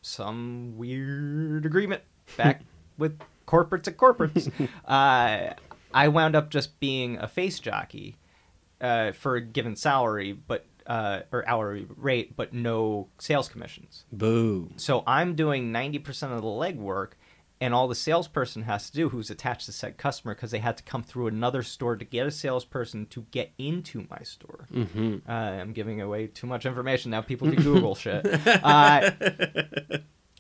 some 0.01 0.77
weird 0.77 1.65
agreement 1.65 2.03
back 2.37 2.61
with 2.97 3.19
corporates 3.47 3.87
at 3.87 3.97
corporates. 3.97 4.51
uh, 4.85 5.53
I 5.93 6.07
wound 6.07 6.35
up 6.35 6.49
just 6.49 6.79
being 6.79 7.17
a 7.17 7.27
face 7.27 7.59
jockey 7.59 8.15
uh, 8.79 9.11
for 9.11 9.35
a 9.35 9.41
given 9.41 9.75
salary, 9.75 10.33
but 10.33 10.65
uh, 10.87 11.21
or 11.31 11.47
hourly 11.47 11.85
rate, 11.97 12.35
but 12.35 12.53
no 12.53 13.07
sales 13.19 13.47
commissions. 13.47 14.05
Boo. 14.11 14.71
So 14.77 15.03
I'm 15.05 15.35
doing 15.35 15.71
90% 15.71 16.31
of 16.31 16.41
the 16.41 16.47
legwork, 16.47 17.11
and 17.61 17.73
all 17.73 17.87
the 17.87 17.95
salesperson 17.95 18.63
has 18.63 18.89
to 18.89 18.95
do, 18.95 19.09
who's 19.09 19.29
attached 19.29 19.65
to 19.65 19.71
said 19.71 19.97
customer, 19.97 20.33
because 20.33 20.51
they 20.51 20.59
had 20.59 20.77
to 20.77 20.83
come 20.83 21.03
through 21.03 21.27
another 21.27 21.61
store 21.63 21.95
to 21.97 22.05
get 22.05 22.25
a 22.25 22.31
salesperson 22.31 23.05
to 23.07 23.25
get 23.31 23.51
into 23.57 24.07
my 24.09 24.19
store. 24.23 24.67
Mm-hmm. 24.73 25.29
Uh, 25.29 25.31
I'm 25.33 25.73
giving 25.73 25.99
away 26.01 26.27
too 26.27 26.47
much 26.47 26.65
information 26.65 27.11
now. 27.11 27.21
People 27.21 27.51
can 27.51 27.61
Google 27.61 27.95
shit. 28.03 28.25
Uh, 28.47 29.11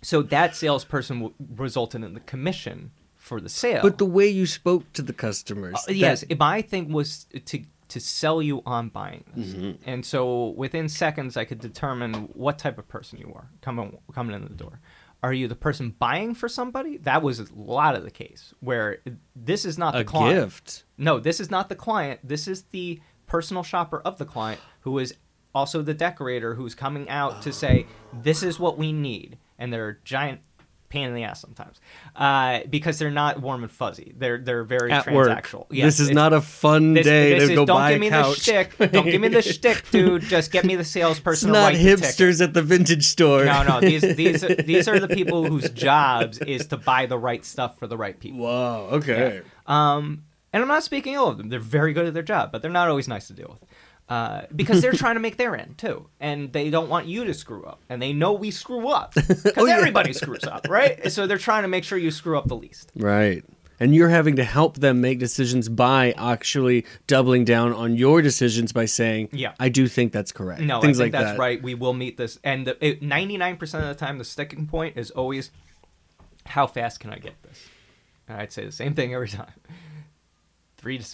So 0.01 0.21
that 0.21 0.55
salesperson 0.55 1.17
w- 1.19 1.33
resulted 1.57 2.03
in 2.05 2.13
the 2.13 2.21
commission 2.21 2.91
for 3.17 3.41
the 3.41 3.49
sale. 3.49 3.81
But 3.81 3.97
the 3.97 4.05
way 4.05 4.29
you 4.29 4.45
spoke 4.45 4.91
to 4.93 5.01
the 5.01 5.11
customers. 5.11 5.75
Uh, 5.89 5.91
yes, 5.91 6.23
my 6.39 6.61
thing 6.61 6.93
was 6.93 7.25
to 7.45 7.63
to 7.89 7.99
sell 7.99 8.39
you 8.39 8.61
on 8.67 8.87
buying 8.89 9.23
this, 9.35 9.75
and 9.83 10.05
so 10.05 10.49
within 10.49 10.87
seconds 10.87 11.35
I 11.35 11.43
could 11.43 11.59
determine 11.59 12.29
what 12.33 12.59
type 12.59 12.77
of 12.77 12.87
person 12.87 13.17
you 13.19 13.33
are 13.35 13.49
coming 13.61 13.97
coming 14.13 14.35
in 14.35 14.43
the 14.43 14.49
door. 14.53 14.79
Are 15.21 15.33
you 15.33 15.47
the 15.47 15.55
person 15.55 15.95
buying 15.99 16.33
for 16.33 16.47
somebody? 16.47 16.97
That 16.97 17.21
was 17.21 17.39
a 17.39 17.47
lot 17.53 17.95
of 17.95 18.03
the 18.03 18.11
case 18.11 18.53
where 18.61 18.99
this 19.35 19.65
is 19.65 19.77
not 19.77 19.93
the 19.93 19.99
a 19.99 20.03
client. 20.03 20.45
gift. 20.45 20.83
No, 20.97 21.19
this 21.19 21.39
is 21.39 21.51
not 21.51 21.67
the 21.67 21.75
client. 21.75 22.21
This 22.23 22.47
is 22.47 22.63
the 22.71 23.01
personal 23.27 23.63
shopper 23.63 24.01
of 24.01 24.17
the 24.17 24.25
client 24.25 24.61
who 24.81 24.97
is 24.97 25.13
also 25.53 25.81
the 25.81 25.93
decorator 25.93 26.55
who's 26.55 26.73
coming 26.73 27.09
out 27.09 27.41
to 27.41 27.49
ah. 27.49 27.53
say, 27.53 27.87
"This 28.13 28.43
is 28.43 28.59
what 28.59 28.77
we 28.77 28.93
need," 28.93 29.37
and 29.57 29.73
there 29.73 29.85
are 29.87 29.99
giant 30.05 30.41
pain 30.89 31.07
in 31.07 31.13
the 31.15 31.23
ass 31.23 31.39
sometimes 31.39 31.79
uh, 32.15 32.59
because 32.69 32.99
they're 32.99 33.11
not 33.11 33.39
warm 33.41 33.63
and 33.63 33.71
fuzzy. 33.71 34.13
They're 34.17 34.37
they're 34.39 34.63
very 34.63 34.91
At 34.91 35.11
work. 35.11 35.29
transactional. 35.29 35.67
this 35.69 35.99
is 35.99 36.09
not 36.09 36.33
a 36.33 36.41
fun 36.41 36.93
this, 36.93 37.05
day 37.05 37.31
this 37.37 37.47
to 37.47 37.51
is, 37.53 37.55
go 37.59 37.65
don't 37.65 37.77
buy 37.77 37.91
give 37.91 37.97
a 37.97 37.99
me 38.01 38.09
couch. 38.09 38.35
the 38.37 38.41
shtick. 38.41 38.91
Don't 38.91 39.05
give 39.05 39.21
me 39.21 39.27
the 39.27 39.41
shtick, 39.41 39.85
dude. 39.91 40.23
Just 40.23 40.51
get 40.51 40.65
me 40.65 40.75
the 40.75 40.83
salesperson. 40.83 41.47
to 41.47 41.53
not 41.53 41.73
write 41.73 41.77
the 41.77 41.83
hipsters 41.95 42.41
at 42.43 42.53
the 42.53 42.61
vintage 42.61 43.05
store. 43.05 43.45
No, 43.45 43.63
no. 43.63 43.79
These 43.81 44.01
these 44.15 44.41
these 44.65 44.87
are 44.87 44.99
the 44.99 45.07
people 45.07 45.45
whose 45.45 45.69
jobs 45.69 46.39
is 46.39 46.67
to 46.67 46.77
buy 46.77 47.05
the 47.05 47.17
right 47.17 47.45
stuff 47.45 47.77
for 47.77 47.87
the 47.87 47.97
right 47.97 48.19
people. 48.19 48.39
Wow. 48.39 48.81
Okay. 48.91 49.41
Um, 49.67 50.23
and 50.51 50.63
I'm 50.63 50.67
not 50.67 50.83
speaking 50.83 51.13
ill 51.13 51.27
of 51.27 51.37
them. 51.37 51.49
They're 51.49 51.59
very 51.59 51.93
good 51.93 52.07
at 52.07 52.13
their 52.15 52.23
job, 52.23 52.51
but 52.51 52.61
they're 52.61 52.71
not 52.71 52.89
always 52.89 53.07
nice 53.07 53.27
to 53.27 53.33
deal 53.33 53.49
with. 53.59 53.69
Uh, 54.09 54.41
because 54.55 54.81
they're 54.81 54.91
trying 54.91 55.13
to 55.13 55.19
make 55.19 55.37
their 55.37 55.55
end 55.55 55.77
too, 55.77 56.07
and 56.19 56.51
they 56.51 56.71
don't 56.71 56.89
want 56.89 57.05
you 57.05 57.23
to 57.25 57.33
screw 57.33 57.63
up, 57.63 57.79
and 57.89 58.01
they 58.01 58.11
know 58.11 58.33
we 58.33 58.49
screw 58.49 58.87
up 58.89 59.13
because 59.13 59.53
Oh, 59.57 59.65
yeah. 59.67 59.77
everybody 59.77 60.13
screws 60.13 60.43
up, 60.45 60.67
right? 60.67 61.11
So 61.11 61.27
they're 61.27 61.37
trying 61.37 61.61
to 61.61 61.67
make 61.67 61.83
sure 61.83 61.95
you 61.97 62.09
screw 62.09 62.35
up 62.35 62.47
the 62.47 62.55
least. 62.55 62.91
Right. 62.95 63.43
And 63.79 63.93
you're 63.95 64.09
having 64.09 64.35
to 64.37 64.43
help 64.43 64.79
them 64.79 64.99
make 64.99 65.19
decisions 65.19 65.69
by 65.69 66.11
actually 66.17 66.85
doubling 67.07 67.45
down 67.45 67.71
on 67.71 67.95
your 67.95 68.21
decisions 68.23 68.71
by 68.73 68.85
saying, 68.85 69.29
Yeah. 69.31 69.53
I 69.59 69.69
do 69.69 69.87
think 69.87 70.11
that's 70.11 70.31
correct." 70.31 70.61
No, 70.61 70.81
Things 70.81 70.99
I 70.99 71.03
think 71.05 71.13
like 71.13 71.21
that's 71.21 71.37
that. 71.37 71.39
right. 71.39 71.61
We 71.61 71.75
will 71.75 71.93
meet 71.93 72.17
this, 72.17 72.39
and 72.43 72.65
the, 72.65 72.83
it, 72.85 73.01
99% 73.01 73.61
of 73.75 73.87
the 73.87 73.93
time, 73.93 74.17
the 74.17 74.25
sticking 74.25 74.65
point 74.65 74.97
is 74.97 75.11
always, 75.11 75.51
how 76.47 76.65
fast 76.65 76.99
can 76.99 77.11
I 77.11 77.19
get 77.19 77.41
this? 77.43 77.63
And 78.27 78.41
I'd 78.41 78.51
say 78.51 78.65
the 78.65 78.71
same 78.71 78.95
thing 78.95 79.13
every 79.13 79.29
time. 79.29 79.53
Three 80.77 80.97
to 80.97 81.05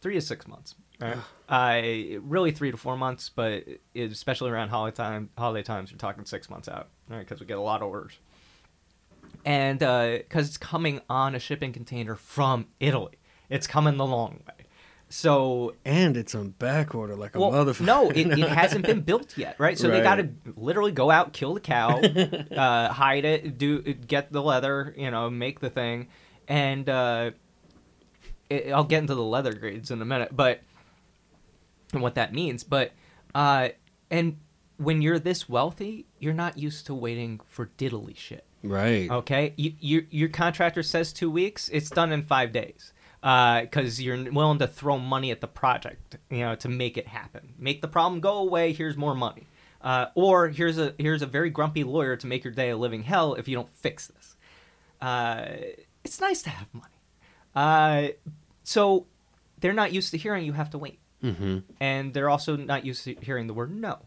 three 0.00 0.14
to 0.14 0.20
six 0.20 0.48
months. 0.48 0.74
Right? 1.00 1.16
uh, 1.48 2.18
really 2.22 2.52
three 2.52 2.70
to 2.70 2.76
four 2.76 2.96
months, 2.96 3.28
but 3.28 3.64
especially 3.94 4.50
around 4.50 4.68
holiday 4.68 4.94
time, 4.94 5.30
holiday 5.36 5.62
times, 5.62 5.92
we're 5.92 5.98
talking 5.98 6.24
six 6.24 6.48
months 6.50 6.68
out, 6.68 6.88
right? 7.08 7.20
Because 7.20 7.40
we 7.40 7.46
get 7.46 7.58
a 7.58 7.62
lot 7.62 7.82
of 7.82 7.88
orders, 7.88 8.18
and 9.44 9.78
because 9.78 10.48
it's 10.48 10.58
coming 10.58 11.00
on 11.08 11.34
a 11.34 11.38
shipping 11.38 11.72
container 11.72 12.14
from 12.14 12.66
Italy, 12.78 13.14
it's 13.48 13.66
coming 13.66 13.96
the 13.96 14.06
long 14.06 14.42
way. 14.46 14.66
So 15.12 15.74
And 15.84 16.16
it's 16.16 16.36
on 16.36 16.50
back 16.50 16.94
order 16.94 17.16
like 17.16 17.34
a 17.34 17.40
well, 17.40 17.50
motherfucker. 17.50 17.84
no, 17.84 18.10
it, 18.10 18.28
it 18.28 18.48
hasn't 18.48 18.86
been 18.86 19.00
built 19.00 19.36
yet, 19.36 19.56
right? 19.58 19.76
So 19.76 19.88
they 19.88 20.02
got 20.02 20.16
to 20.16 20.28
literally 20.54 20.92
go 20.92 21.10
out, 21.10 21.32
kill 21.32 21.54
the 21.54 21.60
cow, 21.60 21.98
uh, 22.56 22.92
hide 22.92 23.24
it, 23.24 23.58
do 23.58 23.80
get 23.80 24.30
the 24.32 24.40
leather, 24.40 24.94
you 24.96 25.10
know, 25.10 25.28
make 25.28 25.58
the 25.58 25.68
thing, 25.68 26.06
and 26.46 26.88
uh, 26.88 27.32
it, 28.48 28.70
I'll 28.70 28.84
get 28.84 29.00
into 29.00 29.16
the 29.16 29.24
leather 29.24 29.52
grades 29.52 29.90
in 29.90 30.00
a 30.00 30.04
minute, 30.04 30.36
but 30.36 30.60
and 31.92 32.02
what 32.02 32.14
that 32.14 32.32
means. 32.32 32.64
But 32.64 32.92
uh, 33.34 33.70
and 34.10 34.38
when 34.76 35.02
you're 35.02 35.18
this 35.18 35.48
wealthy, 35.48 36.06
you're 36.18 36.34
not 36.34 36.58
used 36.58 36.86
to 36.86 36.94
waiting 36.94 37.40
for 37.46 37.70
diddly 37.78 38.16
shit. 38.16 38.44
Right. 38.62 39.10
Okay, 39.10 39.54
you, 39.56 39.72
you, 39.80 40.06
your 40.10 40.28
contractor 40.28 40.82
says 40.82 41.12
two 41.12 41.30
weeks. 41.30 41.68
It's 41.70 41.90
done 41.90 42.12
in 42.12 42.22
five 42.22 42.52
days 42.52 42.92
because 43.20 44.00
you're 44.00 44.30
willing 44.32 44.58
to 44.58 44.66
throw 44.66 44.98
money 44.98 45.30
at 45.30 45.40
the 45.40 45.46
project, 45.46 46.16
you 46.30 46.40
know, 46.40 46.54
to 46.56 46.68
make 46.68 46.96
it 46.96 47.06
happen. 47.06 47.54
Make 47.58 47.82
the 47.82 47.88
problem 47.88 48.20
go 48.20 48.38
away. 48.38 48.72
Here's 48.72 48.96
more 48.96 49.14
money, 49.14 49.46
uh, 49.82 50.06
or 50.14 50.48
here's 50.48 50.78
a 50.78 50.94
here's 50.98 51.22
a 51.22 51.26
very 51.26 51.50
grumpy 51.50 51.84
lawyer 51.84 52.16
to 52.16 52.26
make 52.26 52.44
your 52.44 52.52
day 52.52 52.70
a 52.70 52.76
living 52.76 53.02
hell 53.02 53.34
if 53.34 53.48
you 53.48 53.56
don't 53.56 53.72
fix 53.74 54.06
this. 54.08 54.36
Uh, 55.00 55.44
it's 56.04 56.20
nice 56.20 56.42
to 56.42 56.50
have 56.50 56.68
money, 56.72 56.86
uh, 57.54 58.08
so 58.64 59.06
they're 59.60 59.72
not 59.72 59.92
used 59.92 60.10
to 60.10 60.18
hearing 60.18 60.44
you 60.44 60.52
have 60.52 60.70
to 60.70 60.78
wait 60.78 60.98
Mm-hmm. 61.22 61.58
and 61.80 62.14
they're 62.14 62.30
also 62.30 62.56
not 62.56 62.86
used 62.86 63.04
to 63.04 63.14
hearing 63.20 63.46
the 63.46 63.54
word 63.54 63.74
no. 63.74 63.98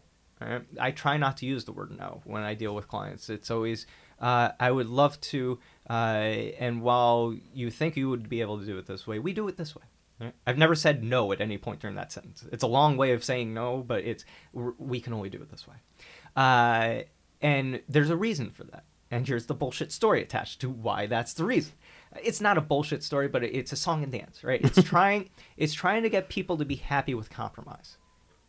I 0.78 0.90
try 0.90 1.16
not 1.16 1.38
to 1.38 1.46
use 1.46 1.64
the 1.64 1.72
word 1.72 1.96
no 1.96 2.20
when 2.24 2.42
I 2.42 2.54
deal 2.54 2.74
with 2.74 2.88
clients. 2.88 3.30
It's 3.30 3.50
always 3.50 3.86
uh, 4.20 4.50
I 4.60 4.70
would 4.70 4.88
love 4.88 5.20
to, 5.22 5.58
uh, 5.88 5.92
and 5.92 6.82
while 6.82 7.34
you 7.52 7.70
think 7.70 7.96
you 7.96 8.10
would 8.10 8.28
be 8.28 8.40
able 8.40 8.58
to 8.58 8.66
do 8.66 8.78
it 8.78 8.86
this 8.86 9.06
way, 9.06 9.18
we 9.18 9.32
do 9.32 9.48
it 9.48 9.56
this 9.56 9.74
way. 9.74 9.82
Alright? 10.20 10.34
I've 10.46 10.58
never 10.58 10.74
said 10.74 11.02
no 11.02 11.32
at 11.32 11.40
any 11.40 11.58
point 11.58 11.80
during 11.80 11.96
that 11.96 12.12
sentence. 12.12 12.44
It's 12.52 12.62
a 12.62 12.68
long 12.68 12.96
way 12.96 13.12
of 13.12 13.24
saying 13.24 13.52
no, 13.52 13.82
but 13.86 14.04
it's 14.04 14.24
we 14.52 15.00
can 15.00 15.12
only 15.12 15.30
do 15.30 15.38
it 15.38 15.50
this 15.50 15.66
way, 15.66 15.76
uh, 16.36 17.04
and 17.40 17.80
there's 17.88 18.10
a 18.10 18.16
reason 18.16 18.50
for 18.50 18.64
that. 18.64 18.84
And 19.10 19.26
here's 19.26 19.46
the 19.46 19.54
bullshit 19.54 19.92
story 19.92 20.22
attached 20.22 20.60
to 20.60 20.70
why 20.70 21.06
that's 21.06 21.34
the 21.34 21.44
reason. 21.44 21.72
It's 22.22 22.40
not 22.40 22.56
a 22.58 22.60
bullshit 22.60 23.02
story, 23.02 23.28
but 23.28 23.42
it's 23.44 23.72
a 23.72 23.76
song 23.76 24.02
and 24.02 24.12
dance, 24.12 24.44
right? 24.44 24.60
It's 24.62 24.82
trying, 24.88 25.30
it's 25.56 25.74
trying 25.74 26.02
to 26.04 26.08
get 26.08 26.28
people 26.28 26.56
to 26.58 26.64
be 26.64 26.76
happy 26.76 27.14
with 27.14 27.30
compromise 27.30 27.96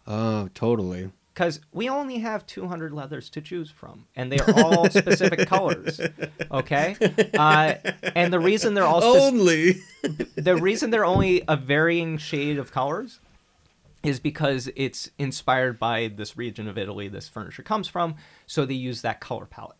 Oh, 0.07 0.49
totally. 0.53 1.11
because 1.33 1.59
we 1.73 1.89
only 1.89 2.19
have 2.19 2.45
200 2.45 2.93
leathers 2.93 3.29
to 3.31 3.41
choose 3.41 3.71
from 3.71 4.05
and 4.15 4.31
they're 4.31 4.49
all 4.63 4.87
specific 4.91 5.47
colors 5.47 5.99
okay 6.51 6.95
uh, 7.37 7.73
and 8.15 8.31
the 8.31 8.39
reason 8.39 8.75
they're 8.75 8.83
all 8.85 9.03
Only. 9.03 9.77
the 10.35 10.55
reason 10.55 10.91
they're 10.91 11.03
only 11.05 11.43
a 11.47 11.55
varying 11.57 12.17
shade 12.19 12.59
of 12.59 12.71
colors 12.71 13.19
is 14.03 14.19
because 14.19 14.69
it's 14.75 15.09
inspired 15.17 15.79
by 15.79 16.07
this 16.15 16.37
region 16.37 16.67
of 16.67 16.77
italy 16.77 17.07
this 17.07 17.27
furniture 17.27 17.63
comes 17.63 17.87
from 17.87 18.15
so 18.45 18.63
they 18.65 18.75
use 18.75 19.01
that 19.01 19.19
color 19.19 19.45
palette 19.47 19.77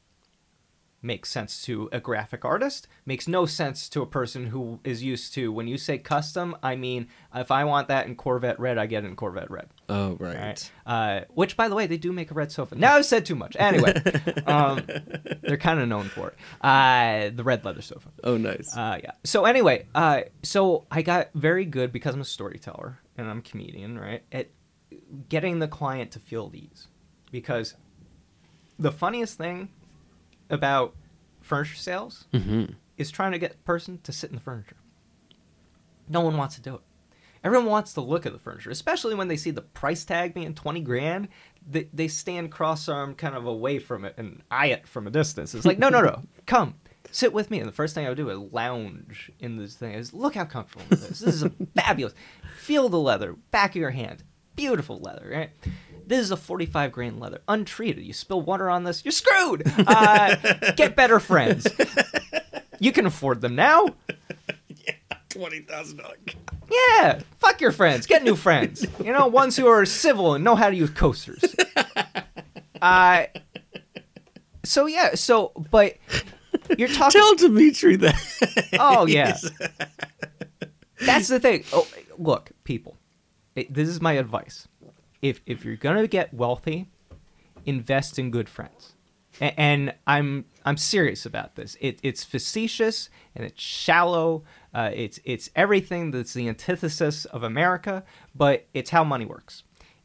makes 1.01 1.29
sense 1.29 1.63
to 1.63 1.87
a 1.91 1.99
graphic 1.99 2.43
artist 2.43 2.87
makes 3.05 3.27
no 3.27 3.45
sense 3.45 3.87
to 3.89 4.01
a 4.01 4.05
person 4.05 4.47
who 4.47 4.79
is 4.83 5.03
used 5.03 5.33
to 5.33 5.51
when 5.51 5.67
you 5.67 5.77
say 5.77 5.97
custom 5.97 6.55
i 6.63 6.75
mean 6.75 7.07
if 7.33 7.51
i 7.51 7.63
want 7.63 7.87
that 7.87 8.07
in 8.07 8.15
corvette 8.15 8.59
red 8.59 8.77
i 8.77 8.85
get 8.85 9.03
it 9.03 9.07
in 9.07 9.15
corvette 9.15 9.51
red 9.51 9.67
Oh, 9.87 10.15
right. 10.19 10.35
Right. 10.35 10.71
Uh, 10.85 11.21
which, 11.33 11.55
by 11.55 11.67
the 11.69 11.75
way, 11.75 11.87
they 11.87 11.97
do 11.97 12.11
make 12.11 12.31
a 12.31 12.33
red 12.33 12.51
sofa. 12.51 12.75
Now 12.75 12.95
I've 12.95 13.05
said 13.05 13.25
too 13.25 13.35
much. 13.35 13.55
Anyway, 13.59 13.93
um, 14.47 14.81
they're 15.41 15.57
kind 15.57 15.79
of 15.79 15.87
known 15.87 16.05
for 16.05 16.29
it. 16.29 16.35
Uh, 16.61 17.29
the 17.35 17.43
red 17.43 17.63
leather 17.65 17.81
sofa. 17.81 18.09
Oh, 18.23 18.37
nice. 18.37 18.75
Uh, 18.75 18.99
yeah. 19.03 19.11
So 19.23 19.45
anyway, 19.45 19.85
uh, 19.93 20.21
so 20.43 20.85
I 20.89 21.01
got 21.01 21.29
very 21.35 21.65
good 21.65 21.91
because 21.91 22.15
I'm 22.15 22.21
a 22.21 22.25
storyteller 22.25 22.99
and 23.17 23.29
I'm 23.29 23.39
a 23.39 23.41
comedian, 23.41 23.99
right? 23.99 24.23
At 24.31 24.49
getting 25.29 25.59
the 25.59 25.67
client 25.67 26.11
to 26.11 26.19
feel 26.19 26.47
at 26.47 26.55
ease, 26.55 26.87
because 27.31 27.75
the 28.79 28.91
funniest 28.91 29.37
thing 29.37 29.69
about 30.49 30.95
furniture 31.41 31.75
sales 31.75 32.25
mm-hmm. 32.33 32.65
is 32.97 33.11
trying 33.11 33.31
to 33.31 33.39
get 33.39 33.53
a 33.53 33.57
person 33.57 33.99
to 34.03 34.11
sit 34.11 34.29
in 34.29 34.35
the 34.35 34.41
furniture. 34.41 34.77
No 36.07 36.21
one 36.21 36.37
wants 36.37 36.55
to 36.55 36.61
do 36.61 36.75
it. 36.75 36.81
Everyone 37.43 37.67
wants 37.67 37.93
to 37.93 38.01
look 38.01 38.25
at 38.25 38.33
the 38.33 38.39
furniture, 38.39 38.71
especially 38.71 39.13
when 39.13 39.27
they 39.27 39.37
see 39.37 39.51
the 39.51 39.61
price 39.61 40.03
tag 40.03 40.33
being 40.33 40.55
20 40.55 40.81
grand. 40.81 41.27
They, 41.69 41.87
they 41.93 42.07
stand 42.07 42.51
cross 42.51 42.89
armed 42.89 43.19
kind 43.19 43.35
of 43.35 43.45
away 43.45 43.77
from 43.77 44.03
it 44.03 44.15
and 44.17 44.41
eye 44.49 44.67
it 44.67 44.87
from 44.87 45.05
a 45.05 45.11
distance. 45.11 45.53
It's 45.53 45.65
like, 45.65 45.77
no, 45.77 45.89
no, 45.89 46.01
no, 46.01 46.23
come, 46.47 46.73
sit 47.11 47.33
with 47.33 47.51
me. 47.51 47.59
And 47.59 47.67
the 47.67 47.73
first 47.73 47.93
thing 47.93 48.07
I 48.07 48.09
would 48.09 48.17
do 48.17 48.29
is 48.29 48.51
lounge 48.51 49.31
in 49.39 49.57
this 49.57 49.75
thing. 49.75 49.93
Is 49.93 50.11
look 50.11 50.33
how 50.33 50.45
comfortable 50.45 50.85
this 50.89 51.03
is. 51.03 51.19
This 51.19 51.35
is 51.35 51.43
a 51.43 51.49
fabulous. 51.75 52.15
Feel 52.57 52.89
the 52.89 52.99
leather, 52.99 53.33
back 53.51 53.71
of 53.71 53.75
your 53.75 53.91
hand. 53.91 54.23
Beautiful 54.55 54.97
leather, 54.97 55.29
right? 55.31 55.51
This 56.07 56.19
is 56.19 56.31
a 56.31 56.37
45 56.37 56.91
grain 56.91 57.19
leather, 57.19 57.41
untreated. 57.47 58.03
You 58.03 58.13
spill 58.13 58.41
water 58.41 58.69
on 58.69 58.83
this, 58.83 59.03
you're 59.03 59.11
screwed. 59.11 59.63
Uh, 59.87 60.35
get 60.75 60.95
better 60.95 61.19
friends. 61.19 61.67
You 62.79 62.91
can 62.91 63.05
afford 63.05 63.41
them 63.41 63.55
now. 63.55 63.87
Yeah, 64.67 64.93
Twenty 65.29 65.61
thousand 65.61 65.97
dollars. 65.97 66.19
Yeah, 66.71 67.19
fuck 67.39 67.61
your 67.61 67.71
friends. 67.71 68.05
Get 68.05 68.23
new 68.23 68.35
friends. 68.35 68.85
You 69.03 69.11
know, 69.11 69.27
ones 69.27 69.55
who 69.55 69.67
are 69.67 69.85
civil 69.85 70.33
and 70.33 70.43
know 70.43 70.55
how 70.55 70.69
to 70.69 70.75
use 70.75 70.89
coasters. 70.89 71.43
Uh, 72.81 73.25
so 74.63 74.85
yeah, 74.85 75.15
so 75.15 75.51
but 75.71 75.95
you're 76.77 76.89
talking. 76.89 77.19
Tell 77.19 77.35
Dimitri 77.35 77.95
that. 77.95 78.69
oh 78.79 79.07
yeah, 79.07 79.37
that's 80.99 81.29
the 81.29 81.39
thing. 81.39 81.63
Oh, 81.73 81.87
look, 82.19 82.51
people, 82.63 82.97
it, 83.55 83.73
this 83.73 83.87
is 83.89 84.01
my 84.01 84.13
advice. 84.13 84.67
If 85.29 85.41
if 85.45 85.65
you're 85.65 85.75
gonna 85.87 86.07
get 86.07 86.33
wealthy, 86.33 86.89
invest 87.65 88.19
in 88.19 88.31
good 88.31 88.49
friends. 88.49 88.93
A- 89.41 89.59
And 89.59 89.93
I'm 90.07 90.45
I'm 90.65 90.77
serious 90.77 91.25
about 91.25 91.55
this. 91.55 91.75
It, 91.81 91.99
it's 92.03 92.23
facetious 92.23 93.09
and 93.35 93.43
it's 93.45 93.61
shallow. 93.61 94.43
Uh, 94.73 94.91
it's 94.93 95.19
it's 95.23 95.49
everything 95.55 96.11
that's 96.11 96.33
the 96.33 96.47
antithesis 96.47 97.25
of 97.25 97.43
America, 97.43 98.03
but 98.33 98.67
it's 98.73 98.89
how 98.91 99.03
money 99.03 99.25
works. 99.25 99.63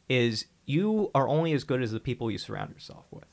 Is 0.09 0.45
you 0.65 1.11
are 1.15 1.27
only 1.27 1.53
as 1.53 1.63
good 1.63 1.81
as 1.81 1.91
the 1.91 1.99
people 1.99 2.29
you 2.31 2.37
surround 2.37 2.71
yourself 2.71 3.05
with. 3.11 3.25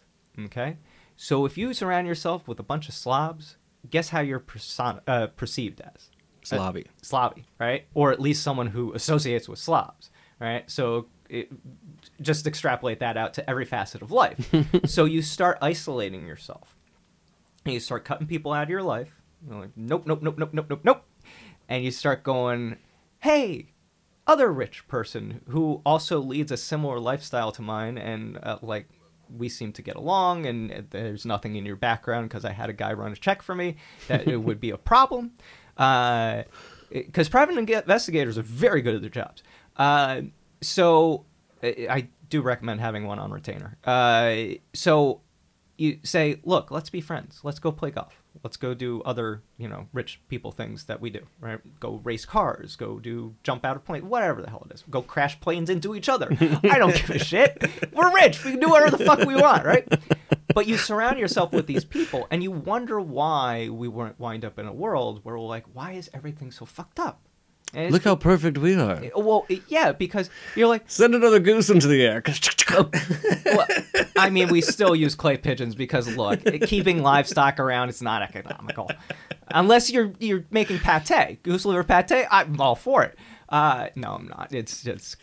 Okay, 0.47 0.77
So 1.17 1.45
if 1.47 1.59
you 1.59 1.75
surround 1.75 2.07
yourself 2.07 2.47
with 2.47 2.61
a 2.61 2.63
bunch 2.63 2.89
of 2.89 2.95
slobs, 2.95 3.57
guess 3.91 4.11
how 4.11 4.21
you're 4.21 4.39
person- 4.39 5.01
uh, 5.07 5.27
perceived 5.37 5.81
as? 5.81 6.11
Slobby. 6.45 6.87
Slobby, 7.03 7.43
right? 7.59 7.87
Or 7.93 8.13
at 8.13 8.21
least 8.21 8.43
someone 8.45 8.69
who 8.69 8.93
associates 8.95 9.49
with 9.49 9.59
slobs, 9.59 10.11
right? 10.41 10.71
So 10.71 11.09
it, 11.29 11.51
just 12.21 12.47
extrapolate 12.47 13.01
that 13.01 13.17
out 13.17 13.35
to 13.35 13.49
every 13.49 13.65
facet 13.65 14.03
of 14.03 14.11
life. 14.11 14.53
so 14.87 15.05
you 15.05 15.23
start 15.23 15.59
isolating 15.61 16.27
yourself. 16.27 16.77
And 17.65 17.75
you 17.75 17.81
start 17.81 18.05
cutting 18.05 18.27
people 18.27 18.53
out 18.53 18.65
of 18.65 18.71
your 18.71 18.83
life. 18.83 19.11
You're 19.47 19.61
like, 19.61 19.71
nope, 19.77 20.05
nope, 20.07 20.23
nope, 20.23 20.39
nope, 20.39 20.51
nope, 20.53 20.67
nope, 20.69 20.81
nope. 20.85 21.05
And 21.69 21.85
you 21.85 21.91
start 21.91 22.23
going, 22.23 22.77
hey, 23.21 23.73
other 24.29 24.53
rich 24.53 24.87
person 24.89 25.41
who 25.49 25.81
also 25.85 26.21
leads 26.21 26.53
a 26.53 26.57
similar 26.57 27.01
lifestyle 27.01 27.51
to 27.51 27.63
mine 27.63 27.97
and 27.97 28.39
uh, 28.43 28.59
like 28.61 28.87
we 29.37 29.49
seem 29.49 29.73
to 29.73 29.83
get 29.83 29.97
along 29.97 30.47
and 30.47 30.87
there's 30.91 31.25
nothing 31.25 31.57
in 31.57 31.65
your 31.65 31.77
background 31.77 32.29
because 32.29 32.45
i 32.45 32.53
had 32.53 32.69
a 32.69 32.73
guy 32.73 32.93
run 32.93 33.11
a 33.11 33.17
check 33.17 33.43
for 33.43 33.55
me 33.55 33.77
that 34.07 34.29
it 34.29 34.37
would 34.37 34.61
be 34.61 34.71
a 34.71 34.77
problem 34.77 35.33
because 36.91 37.29
private 37.29 37.57
investigators 37.57 38.37
are 38.37 38.43
very 38.43 38.83
good 38.83 38.95
at 38.95 39.01
their 39.01 39.11
jobs 39.11 39.43
uh, 39.79 40.21
so 40.61 41.25
I, 41.63 42.09
do 42.29 42.43
recommend 42.43 42.79
having 42.81 43.07
one 43.07 43.19
on 43.19 43.31
retainer. 43.31 43.79
Uh, 43.85 44.59
so 44.75 45.23
you 45.79 45.99
say 46.03 46.41
look 46.45 46.71
let's 46.71 46.91
be 46.91 47.01
friends. 47.01 47.41
Let's 47.43 47.59
go 47.59 47.73
play 47.73 47.91
golf. 47.91 48.23
Let's 48.45 48.57
go 48.57 48.75
do 48.75 49.01
other 49.03 49.43
you 49.57 49.69
know 49.69 49.87
rich 49.93 50.21
people 50.29 50.53
things 50.53 50.85
that 50.85 51.01
we 51.01 51.09
do 51.09 51.27
right? 51.41 51.59
Go 51.81 52.01
race 52.05 52.27
cars. 52.27 52.77
Go 52.77 52.99
do 52.99 53.35
jump 53.43 53.65
out 53.65 53.77
of 53.77 53.85
planes 53.85 54.05
whatever 54.05 54.43
the 54.43 54.51
hell 54.51 54.67
it 54.69 54.75
is. 54.75 54.85
Go 54.91 55.01
crash 55.01 55.41
planes 55.41 55.71
into 55.71 55.95
each 55.95 56.09
other. 56.09 56.29
I 56.65 56.79
don't 56.79 56.95
give 56.95 57.11
a 57.11 57.19
shit. 57.19 57.65
We're 57.95 58.15
rich. 58.15 58.45
We 58.45 58.51
can 58.51 58.61
do 58.61 58.69
whatever 58.69 58.97
the 58.97 59.05
fuck 59.05 59.21
we 59.21 59.35
want 59.35 59.65
right? 59.65 59.89
But 60.55 60.67
you 60.67 60.77
surround 60.77 61.19
yourself 61.19 61.53
with 61.53 61.67
these 61.67 61.85
people 61.85 62.27
and 62.31 62.43
you 62.43 62.51
wonder 62.51 63.01
why 63.01 63.69
we 63.69 63.89
weren't 63.89 64.19
wind 64.19 64.45
up 64.45 64.59
in 64.59 64.67
a 64.67 64.73
world 64.73 65.21
where 65.23 65.39
we're 65.39 65.47
like 65.47 65.65
why 65.73 65.93
is 65.93 66.11
everything 66.13 66.51
so 66.51 66.67
fucked 66.67 66.99
up 66.99 67.28
Look 67.75 68.05
how 68.05 68.17
perfect 68.17 68.59
we 68.59 68.75
are. 68.75 68.97
Eh, 68.97 69.11
well 69.15 69.47
eh, 69.51 69.59
yeah 69.69 69.93
because 69.93 70.31
you're 70.57 70.69
like 70.69 70.85
Send 70.87 71.15
another 71.15 71.39
goose 71.39 71.71
into 71.71 71.87
the 71.87 72.05
air. 72.05 72.23
well, 73.45 73.67
I 74.17 74.31
mean, 74.31 74.49
we 74.49 74.61
still 74.61 74.97
use 74.97 75.15
clay 75.15 75.37
pigeons 75.37 75.75
because 75.75 76.17
look, 76.17 76.41
eh, 76.47 76.59
keeping 76.59 77.03
livestock 77.03 77.61
around 77.61 77.89
it's 77.89 78.03
not 78.03 78.23
economical, 78.23 78.91
unless 79.49 79.91
you're 79.91 80.13
you're 80.19 80.45
making 80.51 80.79
pate, 80.79 81.43
goose 81.43 81.65
liver 81.65 81.85
pate. 81.85 82.27
I'm 82.31 82.61
all 82.61 82.75
for 82.75 83.05
it. 83.05 83.19
Uh, 83.51 83.89
no, 83.97 84.13
I'm 84.13 84.29
not. 84.29 84.49
It's 84.53 84.83
just 84.83 85.17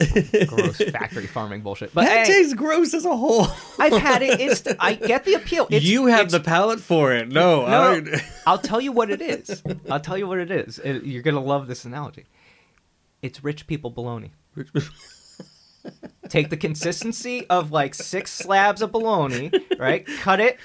gross 0.48 0.78
factory 0.92 1.28
farming 1.28 1.62
bullshit. 1.62 1.94
But 1.94 2.06
that 2.06 2.26
hey, 2.26 2.34
tastes 2.34 2.56
gross 2.56 2.96
as 2.96 3.06
a 3.06 3.16
whole. 3.16 3.48
I've 3.78 3.94
had 4.02 4.24
it. 4.24 4.40
It's 4.40 4.64
I 4.80 4.96
get 4.96 5.26
the 5.26 5.36
appeal. 5.36 5.68
It's, 5.70 5.86
you 5.86 6.08
have 6.08 6.32
the 6.32 6.40
palate 6.40 6.80
for 6.80 7.14
it. 7.14 7.28
No, 7.30 7.68
no, 7.68 7.68
I, 7.68 8.00
no, 8.00 8.18
I'll 8.48 8.58
tell 8.58 8.82
you 8.82 8.92
what 8.92 9.12
it 9.12 9.22
is. 9.22 9.62
I'll 9.92 10.00
tell 10.00 10.18
you 10.18 10.28
what 10.28 10.40
it 10.40 10.50
is. 10.50 10.80
It- 10.80 11.04
you're 11.04 11.22
gonna 11.22 11.40
love 11.40 11.68
this 11.68 11.86
analogy. 11.86 12.26
It's 13.26 13.44
rich 13.44 13.66
people 13.66 13.90
bologna. 13.90 14.34
Take 16.30 16.52
the 16.52 16.58
consistency 16.58 17.48
of 17.50 17.72
like 17.72 17.96
six 17.96 18.32
slabs 18.32 18.84
of 18.84 18.92
bologna, 18.92 19.52
right? 19.80 20.06
Cut 20.20 20.40
it, 20.40 20.60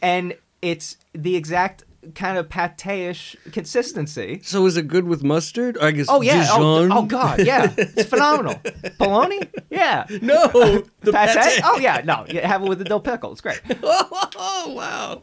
and 0.00 0.36
it's 0.62 0.98
the 1.12 1.34
exact 1.34 1.82
kind 2.14 2.38
of 2.38 2.48
pate-ish 2.48 3.34
consistency. 3.50 4.40
So 4.44 4.66
is 4.66 4.76
it 4.76 4.86
good 4.86 5.04
with 5.08 5.24
mustard? 5.24 5.78
I 5.78 5.90
guess. 5.90 6.06
Oh 6.08 6.20
yeah! 6.20 6.46
Oh, 6.50 6.88
oh 6.90 7.02
god! 7.06 7.40
Yeah, 7.44 7.74
it's 7.76 8.08
phenomenal. 8.08 8.60
Bologna? 8.98 9.40
Yeah. 9.68 10.06
No, 10.22 10.46
the 11.00 11.12
Pate? 11.12 11.36
pate. 11.36 11.60
Oh 11.64 11.78
yeah, 11.78 12.02
no, 12.04 12.24
you 12.28 12.40
have 12.40 12.62
it 12.62 12.68
with 12.68 12.78
the 12.78 12.84
dill 12.84 13.00
pickle. 13.00 13.32
It's 13.32 13.40
great. 13.40 13.60
Oh, 13.82 14.72
wow. 14.76 15.22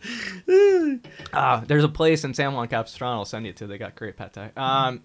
Uh, 1.31 1.61
there's 1.65 1.83
a 1.85 1.89
place 1.89 2.25
in 2.25 2.33
San 2.33 2.53
Juan 2.53 2.67
Capistrano 2.67 3.19
I'll 3.19 3.25
send 3.25 3.45
you 3.45 3.53
to. 3.53 3.67
They 3.67 3.77
got 3.77 3.95
great 3.95 4.17
pate. 4.17 4.57
Um, 4.57 5.01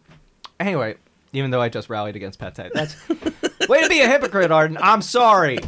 anyway, 0.60 0.96
even 1.32 1.50
though 1.50 1.60
I 1.60 1.68
just 1.68 1.88
rallied 1.90 2.16
against 2.16 2.38
pate, 2.38 2.54
that's 2.74 2.96
way 3.68 3.82
to 3.82 3.88
be 3.88 4.00
a 4.00 4.08
hypocrite, 4.08 4.50
Ardin. 4.50 4.78
I'm 4.80 5.02
sorry. 5.02 5.58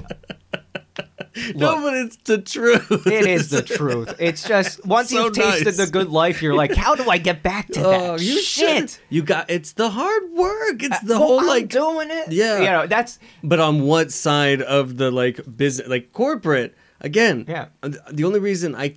no, 1.55 1.75
Look, 1.75 1.83
but 1.85 1.95
it's 1.95 2.17
the 2.25 2.39
truth. 2.39 3.07
it 3.07 3.27
is 3.27 3.51
the 3.51 3.63
truth. 3.63 4.15
It's 4.19 4.47
just 4.47 4.85
once 4.87 5.11
So 5.11 5.25
you've 5.27 5.33
tasted 5.35 5.65
nice. 5.67 5.77
the 5.77 5.87
good 5.87 6.09
life, 6.09 6.43
you're 6.43 6.55
like, 6.55 6.75
how 6.75 6.95
do 6.97 7.09
I 7.09 7.19
get 7.19 7.43
back 7.43 7.69
to 7.69 7.81
that 7.81 8.11
Oh, 8.11 8.15
you 8.15 8.41
shit? 8.43 8.91
should. 8.91 8.99
You 9.09 9.23
got. 9.23 9.49
It's 9.49 9.73
the 9.73 9.91
hard 9.91 10.33
work. 10.33 10.83
It's 10.83 11.01
the 11.01 11.15
Well, 11.19 11.19
whole 11.19 11.41
I'm 11.41 11.47
like. 11.47 11.69
doing 11.69 12.09
it. 12.11 12.33
Yeah. 12.33 12.59
you 12.59 12.65
know 12.65 12.87
that's 12.87 13.19
But 13.45 13.61
on 13.61 13.83
what 13.83 14.11
side 14.13 14.61
of 14.63 14.97
the 14.97 15.11
like 15.11 15.41
business, 15.57 15.89
like 15.89 16.13
corporate? 16.13 16.77
Again, 17.01 17.47
Yeah. 17.49 17.67
uh, 17.83 17.91
The 18.13 18.25
only 18.25 18.41
reason 18.41 18.75
I 18.75 18.95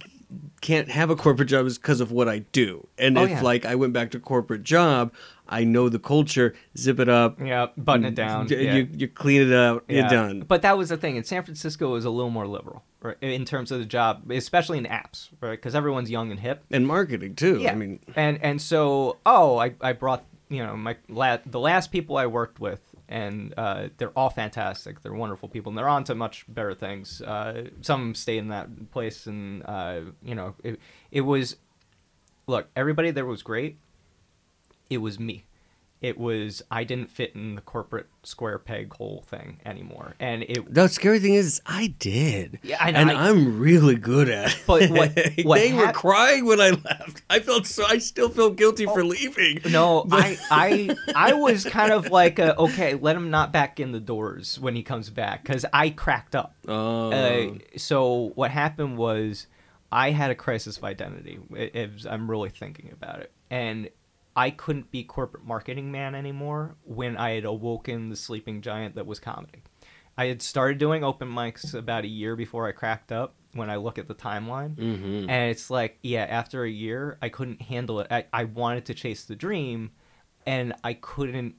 can't 0.61 0.89
have 0.89 1.09
a 1.09 1.15
corporate 1.15 1.49
job 1.49 1.65
is 1.67 1.77
because 1.77 2.01
of 2.01 2.11
what 2.11 2.27
I 2.27 2.39
do. 2.39 2.87
And 2.97 3.17
Oh, 3.17 3.23
if 3.23 3.29
yeah. 3.29 3.41
like 3.41 3.63
I 3.65 3.75
went 3.75 3.93
back 3.93 4.11
to 4.11 4.19
corporate 4.19 4.63
job, 4.63 5.13
I 5.47 5.63
know 5.65 5.89
the 5.89 5.99
culture. 5.99 6.53
Zip 6.77 6.99
it 6.99 7.09
up. 7.09 7.39
yeah, 7.39 7.67
button 7.77 8.05
it 8.05 8.15
down. 8.15 8.47
y- 8.49 8.55
yeah. 8.57 8.75
You 8.75 8.87
you 8.91 9.07
clean 9.07 9.41
it 9.41 9.53
up. 9.53 9.83
Yeah. 9.87 10.01
You're 10.01 10.09
done. 10.09 10.39
But 10.41 10.61
that 10.61 10.77
was 10.77 10.89
the 10.89 10.97
thing. 10.97 11.15
In 11.17 11.23
San 11.23 11.43
Francisco, 11.43 11.89
was 11.89 12.05
a 12.05 12.09
little 12.09 12.31
more 12.31 12.47
liberal 12.47 12.83
right, 13.01 13.17
in 13.21 13.45
terms 13.45 13.71
of 13.71 13.79
the 13.79 13.85
job, 13.85 14.31
especially 14.31 14.77
in 14.77 14.85
apps, 14.85 15.29
right? 15.41 15.51
Because 15.51 15.75
everyone's 15.75 16.09
young 16.09 16.31
and 16.31 16.39
hip. 16.39 16.63
and 16.71 16.87
marketing 16.87 17.35
too. 17.35 17.59
Yeah. 17.59 17.71
I 17.73 17.75
mean, 17.75 17.99
and 18.15 18.39
and 18.41 18.61
so 18.61 19.17
oh, 19.25 19.57
I 19.57 19.73
I 19.81 19.93
brought 19.93 20.23
you 20.49 20.63
know 20.65 20.75
my 20.77 20.95
la- 21.09 21.39
the 21.45 21.59
last 21.59 21.91
people 21.91 22.15
I 22.17 22.25
worked 22.27 22.59
with, 22.59 22.81
and 23.09 23.53
uh, 23.57 23.89
they're 23.97 24.17
all 24.17 24.29
fantastic. 24.29 25.01
They're 25.01 25.13
wonderful 25.13 25.49
people, 25.49 25.71
and 25.71 25.77
they're 25.77 25.89
on 25.89 26.03
to 26.05 26.15
much 26.15 26.45
better 26.47 26.73
things. 26.73 27.21
Uh, 27.21 27.69
some 27.81 28.15
stayed 28.15 28.37
in 28.39 28.47
that 28.49 28.91
place, 28.91 29.27
and 29.27 29.63
uh, 29.65 30.01
you 30.23 30.35
know 30.35 30.55
it 30.63 30.79
it 31.11 31.21
was 31.21 31.57
look 32.47 32.69
everybody 32.75 33.11
there 33.11 33.25
was 33.25 33.43
great. 33.43 33.77
It 34.93 34.97
was 34.97 35.19
me. 35.19 35.45
It 36.01 36.17
was 36.17 36.61
I 36.69 36.83
didn't 36.83 37.09
fit 37.11 37.31
in 37.33 37.55
the 37.55 37.61
corporate 37.61 38.07
square 38.23 38.59
peg 38.59 38.93
hole 38.93 39.23
thing 39.25 39.61
anymore, 39.65 40.15
and 40.19 40.43
it 40.43 40.73
the 40.73 40.89
scary 40.89 41.19
thing 41.19 41.33
is, 41.35 41.61
I 41.65 41.95
did. 41.97 42.59
Yeah, 42.61 42.75
I 42.81 42.91
know, 42.91 42.99
and 42.99 43.11
I- 43.11 43.29
I'm 43.29 43.57
really 43.57 43.95
good 43.95 44.27
at 44.27 44.49
it. 44.51 44.63
But 44.67 44.89
what- 44.89 45.17
what 45.45 45.59
they 45.61 45.71
were 45.71 45.93
crying 45.93 46.43
when 46.43 46.59
I 46.59 46.71
left. 46.71 47.21
I 47.29 47.39
felt 47.39 47.65
so. 47.67 47.85
I 47.87 47.99
still 47.99 48.27
feel 48.27 48.49
guilty 48.49 48.85
for 48.85 49.05
leaving. 49.05 49.61
No, 49.71 50.03
But- 50.03 50.19
I, 50.19 50.37
I, 50.51 50.95
I 51.29 51.33
was 51.35 51.63
kind 51.63 51.93
of 51.93 52.11
like, 52.11 52.37
a, 52.37 52.57
okay, 52.57 52.95
let 52.95 53.15
him 53.15 53.29
not 53.31 53.53
back 53.53 53.79
in 53.79 53.93
the 53.93 54.01
doors 54.01 54.59
when 54.59 54.75
he 54.75 54.83
comes 54.83 55.09
back 55.09 55.43
because 55.43 55.65
I 55.71 55.89
cracked 55.91 56.35
up. 56.35 56.53
Oh. 56.67 57.11
Uh, 57.13 57.53
so 57.77 58.33
what 58.35 58.51
happened 58.51 58.97
was, 58.97 59.47
I 59.89 60.11
had 60.11 60.31
a 60.31 60.35
crisis 60.35 60.75
of 60.77 60.83
identity. 60.83 61.39
It, 61.55 61.73
it 61.77 61.93
was- 61.93 62.05
I'm 62.05 62.29
really 62.29 62.49
thinking 62.49 62.89
about 62.91 63.21
it, 63.21 63.31
and 63.49 63.87
I 64.35 64.49
couldn't 64.49 64.89
be 64.91 65.03
corporate 65.03 65.45
marketing 65.45 65.91
man 65.91 66.15
anymore 66.15 66.75
when 66.83 67.17
I 67.17 67.31
had 67.31 67.45
awoken 67.45 68.09
the 68.09 68.15
sleeping 68.15 68.61
giant 68.61 68.95
that 68.95 69.05
was 69.05 69.19
comedy. 69.19 69.61
I 70.17 70.25
had 70.25 70.41
started 70.41 70.77
doing 70.77 71.03
open 71.03 71.27
mics 71.29 71.73
about 71.73 72.03
a 72.03 72.07
year 72.07 72.35
before 72.35 72.67
I 72.67 72.71
cracked 72.71 73.11
up. 73.11 73.35
When 73.55 73.69
I 73.69 73.75
look 73.75 73.99
at 73.99 74.07
the 74.07 74.15
timeline, 74.15 74.73
Mhm. 74.75 75.29
and 75.29 75.51
it's 75.51 75.69
like, 75.69 75.99
yeah, 76.01 76.23
after 76.23 76.63
a 76.63 76.69
year, 76.69 77.19
I 77.21 77.29
couldn't 77.29 77.61
handle 77.61 77.99
it. 77.99 78.07
I, 78.09 78.25
I 78.33 78.45
wanted 78.45 78.85
to 78.85 78.95
chase 78.95 79.25
the 79.25 79.35
dream, 79.35 79.91
and 80.47 80.73
I 80.83 80.95
couldn't 80.95 81.53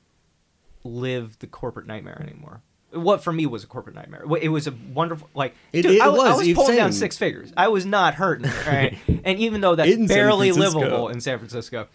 live 0.83 1.39
the 1.39 1.47
corporate 1.47 1.87
nightmare 1.87 2.21
anymore. 2.21 2.63
What 2.93 3.23
for 3.25 3.33
me 3.33 3.47
was 3.47 3.63
a 3.65 3.69
corporate 3.69 3.95
nightmare. 3.97 4.25
It 4.41 4.49
was 4.49 4.67
a 4.67 4.75
wonderful, 4.93 5.29
like, 5.35 5.55
It- 5.73 5.83
dude, 5.83 5.93
it 5.93 6.01
I, 6.01 6.07
I 6.07 6.09
was, 6.09 6.39
was 6.45 6.53
pulling 6.55 6.77
down 6.77 6.93
six 6.93 7.17
figures. 7.17 7.53
I 7.57 7.69
was 7.69 7.87
not 7.87 8.15
hurting, 8.15 8.51
right? 8.67 8.99
and 9.25 9.39
even 9.39 9.61
though 9.61 9.77
that's 9.77 9.95
barely 10.09 10.51
livable 10.53 11.09
in 11.09 11.21
San 11.21 11.39
Francisco, 11.39 11.87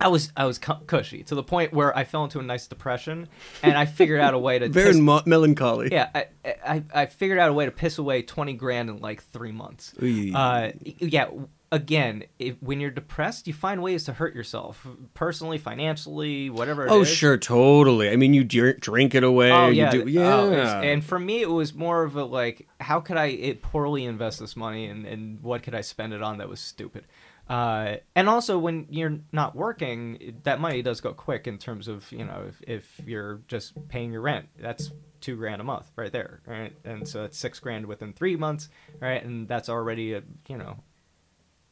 I 0.00 0.08
was 0.08 0.32
I 0.36 0.46
was 0.46 0.58
cu- 0.58 0.82
cushy 0.86 1.22
to 1.24 1.34
the 1.34 1.42
point 1.42 1.72
where 1.72 1.96
I 1.96 2.04
fell 2.04 2.24
into 2.24 2.38
a 2.40 2.42
nice 2.42 2.66
depression, 2.66 3.28
and 3.62 3.76
I 3.76 3.84
figured 3.86 4.20
out 4.20 4.34
a 4.34 4.38
way 4.38 4.58
to 4.58 4.68
Very 4.70 4.88
piss- 4.92 4.96
mo- 4.98 5.22
melancholy. 5.26 5.88
yeah, 5.92 6.08
I, 6.14 6.26
I 6.66 6.82
I 6.94 7.06
figured 7.06 7.38
out 7.38 7.50
a 7.50 7.52
way 7.52 7.66
to 7.66 7.70
piss 7.70 7.98
away 7.98 8.22
twenty 8.22 8.54
grand 8.54 8.88
in 8.88 8.98
like 9.00 9.22
three 9.22 9.52
months. 9.52 9.92
Uh, 10.00 10.72
yeah. 10.98 11.28
Again, 11.72 12.24
if, 12.40 12.60
when 12.60 12.80
you're 12.80 12.90
depressed, 12.90 13.46
you 13.46 13.52
find 13.52 13.80
ways 13.80 14.02
to 14.06 14.12
hurt 14.12 14.34
yourself, 14.34 14.84
personally, 15.14 15.56
financially, 15.56 16.50
whatever. 16.50 16.84
it 16.86 16.90
Oh, 16.90 17.02
is. 17.02 17.08
sure, 17.08 17.36
totally. 17.36 18.10
I 18.10 18.16
mean, 18.16 18.34
you 18.34 18.42
drink, 18.42 18.80
drink 18.80 19.14
it 19.14 19.22
away. 19.22 19.52
Oh 19.52 19.68
yeah, 19.68 19.92
You 19.92 20.04
do, 20.04 20.20
oh, 20.20 20.50
yeah. 20.50 20.80
and 20.80 21.04
for 21.04 21.16
me, 21.16 21.42
it 21.42 21.48
was 21.48 21.72
more 21.72 22.02
of 22.02 22.16
a 22.16 22.24
like, 22.24 22.66
how 22.80 22.98
could 22.98 23.16
I 23.16 23.26
it 23.26 23.62
poorly 23.62 24.04
invest 24.04 24.40
this 24.40 24.56
money, 24.56 24.86
and 24.86 25.06
and 25.06 25.40
what 25.42 25.62
could 25.62 25.76
I 25.76 25.82
spend 25.82 26.12
it 26.12 26.22
on 26.22 26.38
that 26.38 26.48
was 26.48 26.58
stupid. 26.58 27.04
Uh, 27.50 27.96
and 28.14 28.28
also, 28.28 28.56
when 28.56 28.86
you're 28.90 29.18
not 29.32 29.56
working, 29.56 30.38
that 30.44 30.60
money 30.60 30.82
does 30.82 31.00
go 31.00 31.12
quick 31.12 31.48
in 31.48 31.58
terms 31.58 31.88
of 31.88 32.10
you 32.12 32.24
know 32.24 32.44
if, 32.48 32.62
if 32.62 33.00
you're 33.04 33.40
just 33.48 33.72
paying 33.88 34.12
your 34.12 34.20
rent, 34.20 34.46
that's 34.56 34.92
two 35.20 35.34
grand 35.34 35.60
a 35.60 35.64
month 35.64 35.90
right 35.96 36.12
there, 36.12 36.42
right? 36.46 36.72
And 36.84 37.06
so 37.06 37.24
it's 37.24 37.36
six 37.36 37.58
grand 37.58 37.86
within 37.86 38.12
three 38.12 38.36
months, 38.36 38.68
right? 39.00 39.22
And 39.22 39.48
that's 39.48 39.68
already 39.68 40.12
a 40.12 40.22
you 40.48 40.58
know 40.58 40.76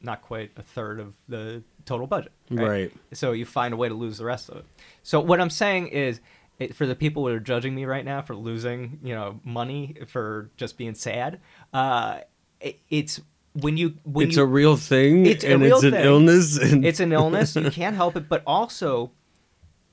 not 0.00 0.20
quite 0.22 0.50
a 0.56 0.62
third 0.62 0.98
of 0.98 1.14
the 1.28 1.62
total 1.84 2.08
budget. 2.08 2.32
Right. 2.50 2.92
So 3.12 3.30
you 3.30 3.44
find 3.44 3.72
a 3.72 3.76
way 3.76 3.88
to 3.88 3.94
lose 3.94 4.18
the 4.18 4.24
rest 4.24 4.48
of 4.48 4.58
it. 4.58 4.64
So 5.04 5.20
what 5.20 5.40
I'm 5.40 5.50
saying 5.50 5.88
is, 5.88 6.20
it, 6.58 6.74
for 6.74 6.86
the 6.86 6.96
people 6.96 7.24
that 7.24 7.34
are 7.34 7.40
judging 7.40 7.76
me 7.76 7.84
right 7.84 8.04
now 8.04 8.20
for 8.22 8.34
losing, 8.34 8.98
you 9.04 9.14
know, 9.14 9.38
money 9.44 9.96
for 10.08 10.50
just 10.56 10.76
being 10.76 10.94
sad, 10.94 11.40
uh, 11.72 12.18
it, 12.60 12.80
it's 12.90 13.20
when 13.60 13.76
you 13.76 13.94
when 14.04 14.28
it's 14.28 14.36
you 14.36 14.42
a 14.42 14.46
real 14.46 14.76
thing, 14.76 15.26
It's 15.26 15.44
a 15.44 15.52
and 15.54 15.62
it's 15.62 15.82
an 15.82 15.92
thing. 15.92 16.04
illness. 16.04 16.56
And 16.58 16.84
it's 16.84 17.00
an 17.00 17.12
illness 17.12 17.56
you 17.56 17.70
can't 17.82 17.96
help 17.96 18.16
it 18.16 18.28
but 18.28 18.42
also 18.46 19.10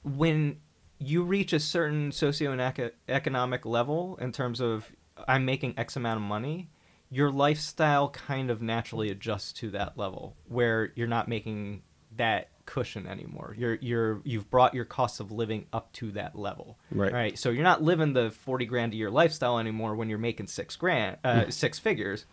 when 0.04 0.58
you 0.99 1.23
reach 1.23 1.51
a 1.54 1.60
certain 1.60 2.12
socioeconomic 2.12 3.65
level 3.65 4.17
in 4.21 4.32
terms 4.32 4.60
of 4.62 4.91
i'm 5.28 5.45
making 5.45 5.73
x 5.78 5.95
amount 5.95 6.17
of 6.17 6.23
money 6.23 6.69
your 7.10 7.32
lifestyle 7.32 8.10
kind 8.10 8.49
of 8.49 8.62
naturally 8.62 9.10
adjusts 9.10 9.54
to 9.54 9.69
that 9.71 9.97
level 9.97 10.36
where 10.47 10.91
you're 10.95 11.08
not 11.08 11.28
making 11.28 11.82
that 12.15 12.49
cushion 12.65 13.06
anymore 13.08 13.56
you're 13.58 13.75
you're 13.75 14.21
you've 14.23 14.49
brought 14.49 14.73
your 14.73 14.86
cost 14.86 15.19
of 15.19 15.32
living 15.32 15.65
up 15.71 15.91
to 15.93 16.12
that 16.12 16.36
level 16.38 16.78
Right. 16.91 17.13
right 17.13 17.38
so 17.38 17.49
you're 17.51 17.63
not 17.63 17.84
living 17.84 18.13
the 18.13 18.32
40 18.32 18.65
grand 18.65 18.93
a 18.93 18.97
year 18.97 19.12
lifestyle 19.12 19.60
anymore 19.60 19.95
when 19.95 20.10
you're 20.10 20.17
making 20.17 20.47
six 20.47 20.75
grand 20.75 21.17
uh, 21.23 21.49
six 21.49 21.78
figures 21.78 22.25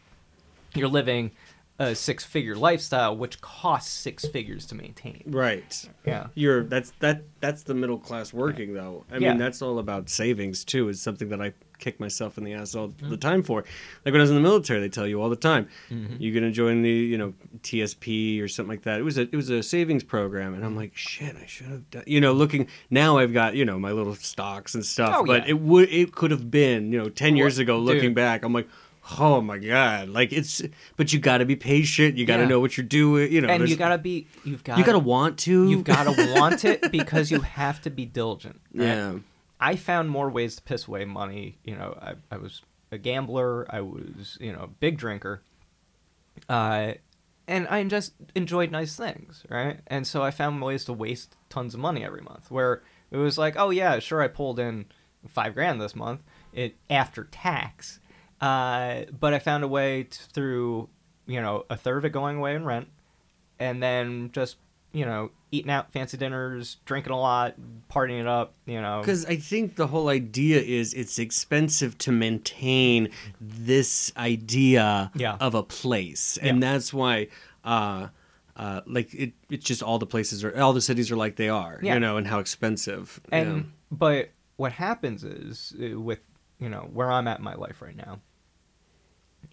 you're 0.74 0.88
living 0.88 1.30
a 1.78 1.94
six 1.94 2.22
figure 2.24 2.54
lifestyle 2.54 3.16
which 3.16 3.40
costs 3.40 3.90
six 3.90 4.26
figures 4.28 4.66
to 4.66 4.74
maintain 4.74 5.22
right. 5.26 5.88
yeah 6.04 6.26
You're 6.34 6.62
that's 6.64 6.92
that 7.00 7.22
that's 7.40 7.62
the 7.62 7.74
middle 7.74 7.98
class 7.98 8.32
working 8.32 8.74
though. 8.74 9.04
I 9.10 9.16
Yeah. 9.16 9.30
mean 9.30 9.38
that's 9.38 9.62
all 9.62 9.78
about 9.78 10.08
savings 10.10 10.64
too. 10.64 10.88
Is 10.88 11.00
something 11.00 11.30
that 11.30 11.40
I 11.40 11.54
kick 11.78 11.98
myself 11.98 12.38
in 12.38 12.44
the 12.44 12.52
ass 12.52 12.74
all 12.76 12.88
Mm-hmm. 12.90 13.10
the 13.10 13.16
time 13.16 13.42
for. 13.42 13.64
Like 14.04 14.12
when 14.12 14.16
I 14.16 14.22
was 14.22 14.30
in 14.30 14.36
the 14.36 14.42
military, 14.42 14.78
they 14.80 14.88
tell 14.90 15.06
you 15.08 15.20
all 15.20 15.30
the 15.30 15.34
time, 15.34 15.66
you're 15.90 16.34
gonna 16.34 16.52
join 16.52 16.82
the 16.82 16.90
you 16.90 17.16
know 17.18 17.32
TSP 17.62 18.40
or 18.42 18.48
something 18.48 18.68
like 18.70 18.82
that. 18.82 19.00
It 19.00 19.02
was 19.02 19.16
a 19.18 19.22
it 19.22 19.34
was 19.34 19.48
a 19.50 19.62
savings 19.62 20.04
program, 20.04 20.54
and 20.54 20.64
I'm 20.64 20.76
like 20.76 20.94
shit, 20.94 21.34
I 21.36 21.46
should 21.46 21.66
have 21.68 21.90
done. 21.90 22.04
You 22.06 22.20
know, 22.20 22.32
looking 22.32 22.68
now 22.90 23.18
I've 23.18 23.32
got 23.32 23.54
you 23.56 23.64
know 23.64 23.78
my 23.78 23.92
little 23.92 24.14
stocks 24.14 24.74
and 24.74 24.84
stuff, 24.84 25.14
Oh, 25.18 25.24
but 25.24 25.44
yeah. 25.44 25.50
it 25.50 25.58
would 25.60 25.88
it 25.90 26.12
could 26.14 26.30
have 26.30 26.50
been 26.50 26.92
you 26.92 26.98
know 26.98 27.08
ten 27.08 27.34
years 27.34 27.56
Well, 27.56 27.62
ago. 27.62 27.78
Looking 27.78 28.10
dude. 28.10 28.14
back, 28.14 28.44
I'm 28.44 28.52
like. 28.52 28.68
Oh 29.18 29.40
my 29.40 29.58
god! 29.58 30.08
Like 30.10 30.32
it's, 30.32 30.62
but 30.96 31.12
you 31.12 31.18
got 31.18 31.38
to 31.38 31.44
be 31.44 31.56
patient. 31.56 32.16
You 32.16 32.24
got 32.24 32.36
to 32.36 32.44
Yeah. 32.44 32.48
know 32.50 32.60
what 32.60 32.76
you're 32.76 32.86
doing. 32.86 33.32
You 33.32 33.40
know, 33.40 33.48
and 33.48 33.68
you 33.68 33.74
gotta 33.76 33.98
be 33.98 34.28
you've 34.44 34.62
got 34.62 34.78
you 34.78 34.84
got 34.84 34.92
to 34.92 34.98
want 35.00 35.38
to. 35.40 35.68
you've 35.68 35.82
got 35.84 36.04
to 36.04 36.32
want 36.38 36.64
it 36.64 36.90
because 36.92 37.30
you 37.30 37.40
have 37.40 37.82
to 37.82 37.90
be 37.90 38.04
diligent 38.06 38.60
right? 38.72 38.86
yeah. 38.86 39.14
i 39.60 39.74
found 39.76 40.08
more 40.08 40.30
ways 40.30 40.54
to 40.56 40.62
piss 40.62 40.86
away 40.86 41.04
money 41.04 41.58
you 41.64 41.74
know 41.74 41.98
i, 42.00 42.14
I 42.30 42.36
was 42.38 42.62
a 42.92 42.98
gambler 42.98 43.66
i 43.70 43.80
was 43.80 44.38
you 44.40 44.52
know 44.52 44.60
a 44.62 44.66
big 44.66 44.98
drinker 44.98 45.42
uh, 46.48 46.92
and 47.48 47.66
i 47.68 47.82
just 47.84 48.12
enjoyed 48.34 48.70
nice 48.70 48.96
things 48.96 49.42
right 49.48 49.80
and 49.88 50.06
so 50.06 50.22
i 50.22 50.30
found 50.30 50.62
ways 50.62 50.84
to 50.86 50.92
waste 50.92 51.36
tons 51.48 51.74
of 51.74 51.80
money 51.80 52.04
every 52.04 52.22
month 52.22 52.50
where 52.50 52.82
it 53.10 53.16
was 53.16 53.36
like 53.38 53.54
oh 53.58 53.70
yeah 53.70 53.98
sure 53.98 54.22
i 54.22 54.28
pulled 54.28 54.58
in 54.58 54.86
five 55.28 55.54
grand 55.54 55.80
this 55.80 55.94
month 55.96 56.20
it 56.52 56.76
after 56.90 57.24
tax 57.24 57.98
uh, 58.42 59.02
but 59.18 59.32
i 59.32 59.38
found 59.38 59.64
a 59.64 59.68
way 59.68 60.02
to, 60.04 60.18
through 60.34 60.88
you 61.26 61.40
know 61.40 61.64
a 61.70 61.76
third 61.76 61.96
of 61.98 62.04
it 62.04 62.10
going 62.10 62.36
away 62.36 62.54
in 62.54 62.64
rent 62.64 62.88
and 63.58 63.82
then 63.82 64.30
just 64.32 64.56
you 64.92 65.04
know 65.06 65.30
eating 65.52 65.70
out 65.70 65.92
fancy 65.92 66.16
dinners 66.16 66.78
drinking 66.84 67.12
a 67.12 67.18
lot 67.18 67.54
partying 67.90 68.20
it 68.20 68.26
up 68.26 68.54
you 68.66 68.80
know 68.80 69.00
Because 69.00 69.24
I 69.26 69.36
think 69.36 69.76
the 69.76 69.86
whole 69.86 70.08
idea 70.08 70.60
is 70.60 70.92
it's 70.94 71.18
expensive 71.18 71.96
to 71.98 72.12
maintain 72.12 73.08
this 73.40 74.12
idea 74.16 75.10
Yeah. 75.14 75.36
of 75.40 75.54
a 75.54 75.62
place, 75.62 76.38
Yeah. 76.42 76.48
and 76.50 76.62
that's 76.62 76.92
why, 76.92 77.28
uh, 77.64 78.08
uh, 78.56 78.80
like 78.86 79.12
it, 79.14 79.32
it's 79.50 79.64
just 79.64 79.82
all 79.82 79.98
the 79.98 80.06
places 80.06 80.42
are, 80.44 80.58
all 80.60 80.72
the 80.72 80.80
cities 80.80 81.10
are 81.10 81.16
like 81.16 81.36
they 81.36 81.48
are, 81.50 81.78
Yeah. 81.82 81.94
you 81.94 82.00
know, 82.00 82.16
and 82.16 82.26
how 82.26 82.38
expensive. 82.38 83.20
and 83.30 83.56
yeah. 83.56 83.62
but 83.90 84.30
what 84.56 84.72
happens 84.72 85.22
is 85.24 85.74
uh, 85.82 85.98
with 86.00 86.20
you 86.58 86.68
know 86.68 86.88
where 86.92 87.10
i'm 87.10 87.26
at 87.26 87.38
in 87.38 87.44
my 87.44 87.54
life 87.54 87.82
right 87.82 87.96
now 87.96 88.20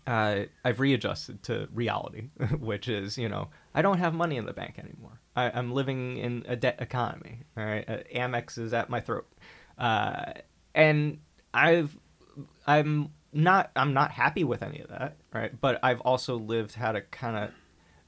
uh, 0.08 0.44
i've 0.66 0.80
readjusted 0.80 1.42
to 1.44 1.68
reality 1.74 2.30
which 2.60 2.88
is 2.88 3.18
you 3.18 3.30
know 3.30 3.50
i 3.74 3.82
don't 3.82 4.00
have 4.00 4.14
money 4.14 4.38
in 4.38 4.46
the 4.46 4.54
bank 4.54 4.80
anymore. 4.80 5.20
I, 5.36 5.52
i'm 5.52 5.72
living 5.72 6.18
in 6.18 6.46
a 6.48 6.56
debt 6.56 6.78
economy 6.80 7.40
all 7.58 7.64
right? 7.66 7.88
Uh, 7.88 7.98
amex 8.14 8.58
is 8.58 8.74
at 8.74 8.90
my 8.90 9.00
throat. 9.00 9.28
Uh, 9.78 10.34
and 10.76 11.20
i've 11.54 11.98
i'm 12.68 13.10
not 13.32 13.72
i'm 13.76 13.94
not 13.94 14.12
happy 14.12 14.44
with 14.44 14.64
any 14.64 14.80
of 14.80 14.90
that 14.90 15.18
right? 15.34 15.60
But 15.60 15.80
i've 15.84 16.02
also 16.02 16.38
lived 16.38 16.76
how 16.76 16.92
to 16.92 17.02
kind 17.02 17.38
of 17.38 17.52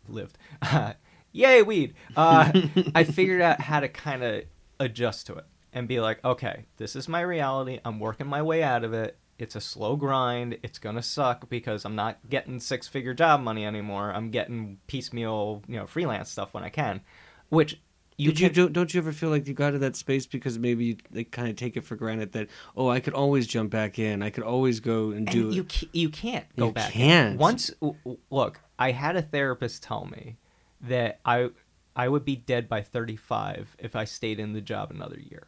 lived 0.07 0.37
yay 1.31 1.61
weed! 1.61 1.93
Uh, 2.15 2.51
i 2.95 3.03
figured 3.03 3.41
out 3.41 3.61
how 3.61 3.79
to 3.79 3.87
kind 3.87 4.23
of 4.23 4.43
adjust 4.79 5.27
to 5.27 5.35
it 5.35 5.45
and 5.73 5.87
be 5.87 5.99
like 5.99 6.23
okay 6.25 6.65
this 6.77 6.95
is 6.95 7.07
my 7.07 7.21
reality. 7.21 7.79
I'm 7.85 7.99
working 7.99 8.27
my 8.27 8.41
way 8.41 8.63
out 8.63 8.83
of 8.83 8.93
it 8.93 9.17
it's 9.41 9.55
a 9.55 9.61
slow 9.61 9.95
grind 9.95 10.57
it's 10.63 10.77
gonna 10.79 11.01
suck 11.01 11.49
because 11.49 11.83
i'm 11.83 11.95
not 11.95 12.17
getting 12.29 12.59
six 12.59 12.87
figure 12.87 13.13
job 13.13 13.41
money 13.41 13.65
anymore 13.65 14.11
i'm 14.13 14.29
getting 14.29 14.77
piecemeal 14.87 15.63
you 15.67 15.75
know 15.77 15.85
freelance 15.87 16.29
stuff 16.29 16.53
when 16.53 16.63
i 16.63 16.69
can 16.69 17.01
which 17.49 17.79
you 18.17 18.31
Did 18.31 18.39
you 18.39 18.49
don't, 18.49 18.73
don't 18.73 18.93
you 18.93 18.99
ever 18.99 19.11
feel 19.13 19.29
like 19.29 19.47
you 19.47 19.53
got 19.55 19.71
to 19.71 19.79
that 19.79 19.95
space 19.95 20.27
because 20.27 20.59
maybe 20.59 20.85
you, 20.85 20.97
they 21.09 21.23
kind 21.23 21.49
of 21.49 21.55
take 21.55 21.75
it 21.75 21.83
for 21.83 21.95
granted 21.95 22.33
that 22.33 22.49
oh 22.77 22.87
I 22.87 22.99
could 22.99 23.13
always 23.15 23.47
jump 23.47 23.71
back 23.71 23.97
in 23.97 24.21
I 24.21 24.29
could 24.29 24.43
always 24.43 24.79
go 24.79 25.09
and, 25.09 25.25
do 25.25 25.49
and 25.49 25.53
it 25.53 25.55
you 25.55 25.89
you 25.91 26.09
can't 26.09 26.45
go 26.55 26.67
You 26.67 26.71
back. 26.71 26.91
can't. 26.91 27.39
Once 27.39 27.69
w- 27.81 27.97
w- 28.03 28.19
look, 28.29 28.59
I 28.77 28.91
had 28.91 29.15
a 29.15 29.23
therapist 29.23 29.81
tell 29.81 30.05
me 30.05 30.37
that 30.81 31.19
I 31.25 31.49
I 31.95 32.09
would 32.09 32.23
be 32.23 32.35
dead 32.35 32.69
by 32.69 32.83
35 32.83 33.75
if 33.79 33.95
I 33.95 34.03
stayed 34.05 34.39
in 34.39 34.53
the 34.53 34.61
job 34.61 34.91
another 34.91 35.19
year. 35.19 35.47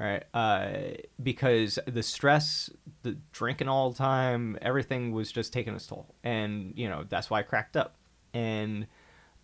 Right? 0.00 0.24
Uh, 0.32 0.70
because 1.22 1.78
the 1.86 2.02
stress, 2.02 2.70
the 3.02 3.18
drinking 3.32 3.68
all 3.68 3.90
the 3.90 3.98
time, 3.98 4.58
everything 4.62 5.12
was 5.12 5.30
just 5.30 5.52
taking 5.52 5.74
its 5.74 5.86
toll. 5.86 6.14
And, 6.24 6.72
you 6.74 6.88
know, 6.88 7.04
that's 7.06 7.28
why 7.28 7.40
I 7.40 7.42
cracked 7.42 7.76
up. 7.76 7.96
And 8.32 8.86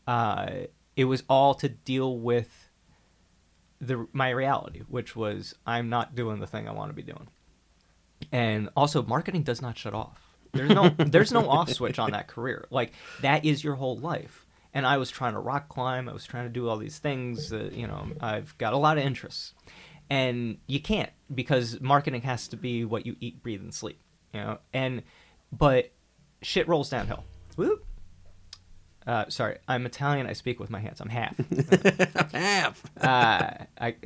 uh, 0.07 0.51
it 0.97 1.05
was 1.05 1.25
all 1.29 1.53
to 1.57 1.69
deal 1.69 2.19
with 2.19 2.71
the 3.83 4.09
my 4.15 4.31
reality, 4.31 4.81
which 4.89 5.15
was 5.15 5.55
I'm 5.67 5.91
not 5.91 6.15
doing 6.15 6.41
the 6.41 6.47
thing 6.47 6.67
I 6.67 6.73
want 6.73 6.89
to 6.89 6.95
be 6.95 7.03
doing 7.03 7.29
and 8.33 8.69
also 8.77 9.03
marketing 9.03 9.43
does 9.43 9.63
not 9.63 9.77
shut 9.77 9.95
off 9.95 10.37
there's 10.53 10.71
no 10.71 10.89
there's 10.99 11.33
no 11.33 11.49
off 11.49 11.71
switch 11.73 11.99
on 11.99 12.11
that 12.13 12.27
career 12.29 12.67
like 12.71 12.93
that 13.23 13.45
is 13.45 13.63
your 13.63 13.75
whole 13.75 13.97
life 13.99 14.47
and 14.75 14.87
i 14.87 14.97
was 14.97 15.11
trying 15.11 15.33
to 15.33 15.39
rock 15.39 15.69
climb 15.69 16.09
i 16.09 16.13
was 16.13 16.25
trying 16.25 16.45
to 16.45 16.51
do 16.51 16.69
all 16.69 16.77
these 16.77 16.99
things 16.99 17.51
that 17.51 17.73
you 17.73 17.87
know 17.87 18.09
i've 18.21 18.57
got 18.59 18.73
a 18.73 18.77
lot 18.77 18.99
of 18.99 19.05
interests 19.05 19.55
and 20.11 20.59
you 20.67 20.81
can't 20.81 21.11
because 21.35 21.81
marketing 21.81 22.23
has 22.23 22.49
to 22.49 22.57
be 22.57 22.85
what 22.85 23.07
you 23.07 23.17
eat 23.21 23.43
breathe 23.43 23.61
and 23.61 23.75
sleep 23.75 24.01
you 24.33 24.41
know 24.41 24.59
and 24.73 25.03
but 25.53 25.91
shit 26.43 26.69
rolls 26.69 26.91
downhill 26.91 27.25
Whoop. 27.57 27.85
Uh, 29.07 29.25
sorry, 29.29 29.59
I'm 29.69 29.87
Italian. 29.87 30.27
I 30.27 30.33
speak 30.33 30.59
with 30.59 30.69
my 30.69 30.81
hands. 30.81 31.01
I'm 31.01 31.09
half. 31.09 31.37
half. 32.33 32.83
uh, 33.01 33.65
I, 33.81 33.97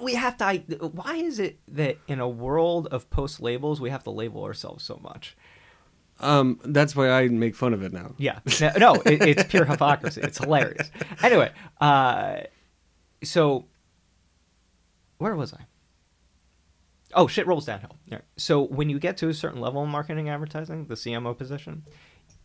we 0.00 0.14
have 0.14 0.38
to. 0.38 0.44
I, 0.46 0.58
why 0.78 1.16
is 1.16 1.38
it 1.38 1.58
that 1.68 1.98
in 2.08 2.20
a 2.20 2.28
world 2.28 2.88
of 2.90 3.10
post 3.10 3.40
labels 3.40 3.82
we 3.82 3.90
have 3.90 4.02
to 4.04 4.10
label 4.10 4.42
ourselves 4.44 4.82
so 4.82 4.98
much? 5.02 5.36
Um, 6.20 6.58
that's 6.64 6.96
why 6.96 7.10
I 7.10 7.28
make 7.28 7.54
fun 7.54 7.74
of 7.74 7.82
it 7.82 7.92
now. 7.92 8.14
Yeah, 8.16 8.38
no, 8.60 8.72
no 8.78 8.94
it, 9.02 9.22
it's 9.22 9.44
pure 9.44 9.64
hypocrisy. 9.66 10.22
It's 10.22 10.38
hilarious. 10.38 10.90
Anyway, 11.22 11.52
uh, 11.80 12.38
so 13.22 13.66
where 15.20 15.36
was 15.36 15.52
I? 15.52 15.66
Oh, 17.14 17.26
shit 17.26 17.46
rolls 17.46 17.66
downhill. 17.66 17.96
So 18.36 18.62
when 18.62 18.88
you 18.88 18.98
get 18.98 19.16
to 19.18 19.28
a 19.28 19.34
certain 19.34 19.60
level 19.60 19.82
in 19.84 19.90
marketing 19.90 20.28
advertising, 20.28 20.86
the 20.86 20.94
CMO 20.94 21.36
position, 21.36 21.84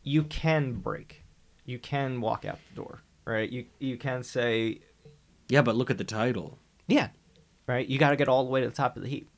you 0.04 0.24
can 0.24 0.74
break. 0.74 1.24
You 1.66 1.80
can 1.80 2.20
walk 2.20 2.46
out 2.46 2.60
the 2.70 2.76
door, 2.76 3.02
right? 3.24 3.50
You 3.50 3.66
you 3.80 3.98
can 3.98 4.24
say, 4.24 4.82
Yeah, 5.48 5.62
but 5.62 5.76
look 5.76 5.90
at 5.90 5.98
the 5.98 6.04
title. 6.04 6.60
Yeah. 6.88 7.10
Right? 7.66 7.88
You 7.88 7.98
got 7.98 8.10
to 8.10 8.16
get 8.16 8.28
all 8.28 8.44
the 8.44 8.50
way 8.50 8.62
to 8.62 8.68
the 8.68 8.76
top 8.76 8.98
of 8.98 9.04
the 9.04 9.10
heap. 9.10 9.30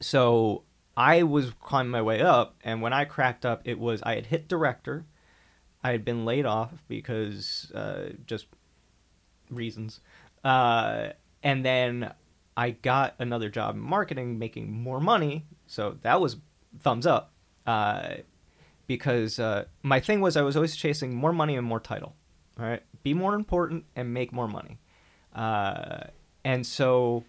So 0.00 0.62
I 0.96 1.24
was 1.24 1.52
climbing 1.60 1.90
my 1.90 2.02
way 2.02 2.22
up, 2.22 2.56
and 2.62 2.82
when 2.82 2.92
I 2.92 3.04
cracked 3.04 3.44
up, 3.44 3.62
it 3.64 3.78
was 3.78 4.02
I 4.02 4.14
had 4.14 4.26
hit 4.26 4.48
director. 4.48 5.06
I 5.82 5.90
had 5.90 6.04
been 6.04 6.24
laid 6.24 6.46
off 6.46 6.72
because 6.86 7.72
uh, 7.74 8.10
just 8.26 8.46
reasons. 9.50 10.00
Uh, 10.44 11.10
and 11.42 11.64
then 11.64 12.12
I 12.56 12.70
got 12.70 13.14
another 13.18 13.48
job 13.48 13.74
in 13.74 13.80
marketing, 13.80 14.38
making 14.38 14.72
more 14.72 15.00
money. 15.00 15.46
So 15.66 15.96
that 16.02 16.20
was 16.20 16.36
thumbs 16.80 17.06
up. 17.06 17.32
Uh, 17.66 18.14
because 18.86 19.38
uh, 19.38 19.64
my 19.82 20.00
thing 20.00 20.20
was 20.20 20.36
I 20.36 20.42
was 20.42 20.56
always 20.56 20.76
chasing 20.76 21.14
more 21.14 21.32
money 21.32 21.56
and 21.56 21.66
more 21.66 21.80
title. 21.80 22.14
All 22.58 22.66
right, 22.66 22.82
be 23.02 23.14
more 23.14 23.34
important 23.34 23.84
and 23.96 24.12
make 24.12 24.32
more 24.32 24.48
money. 24.48 24.78
Uh, 25.34 26.04
and 26.44 26.66
so 26.66 27.24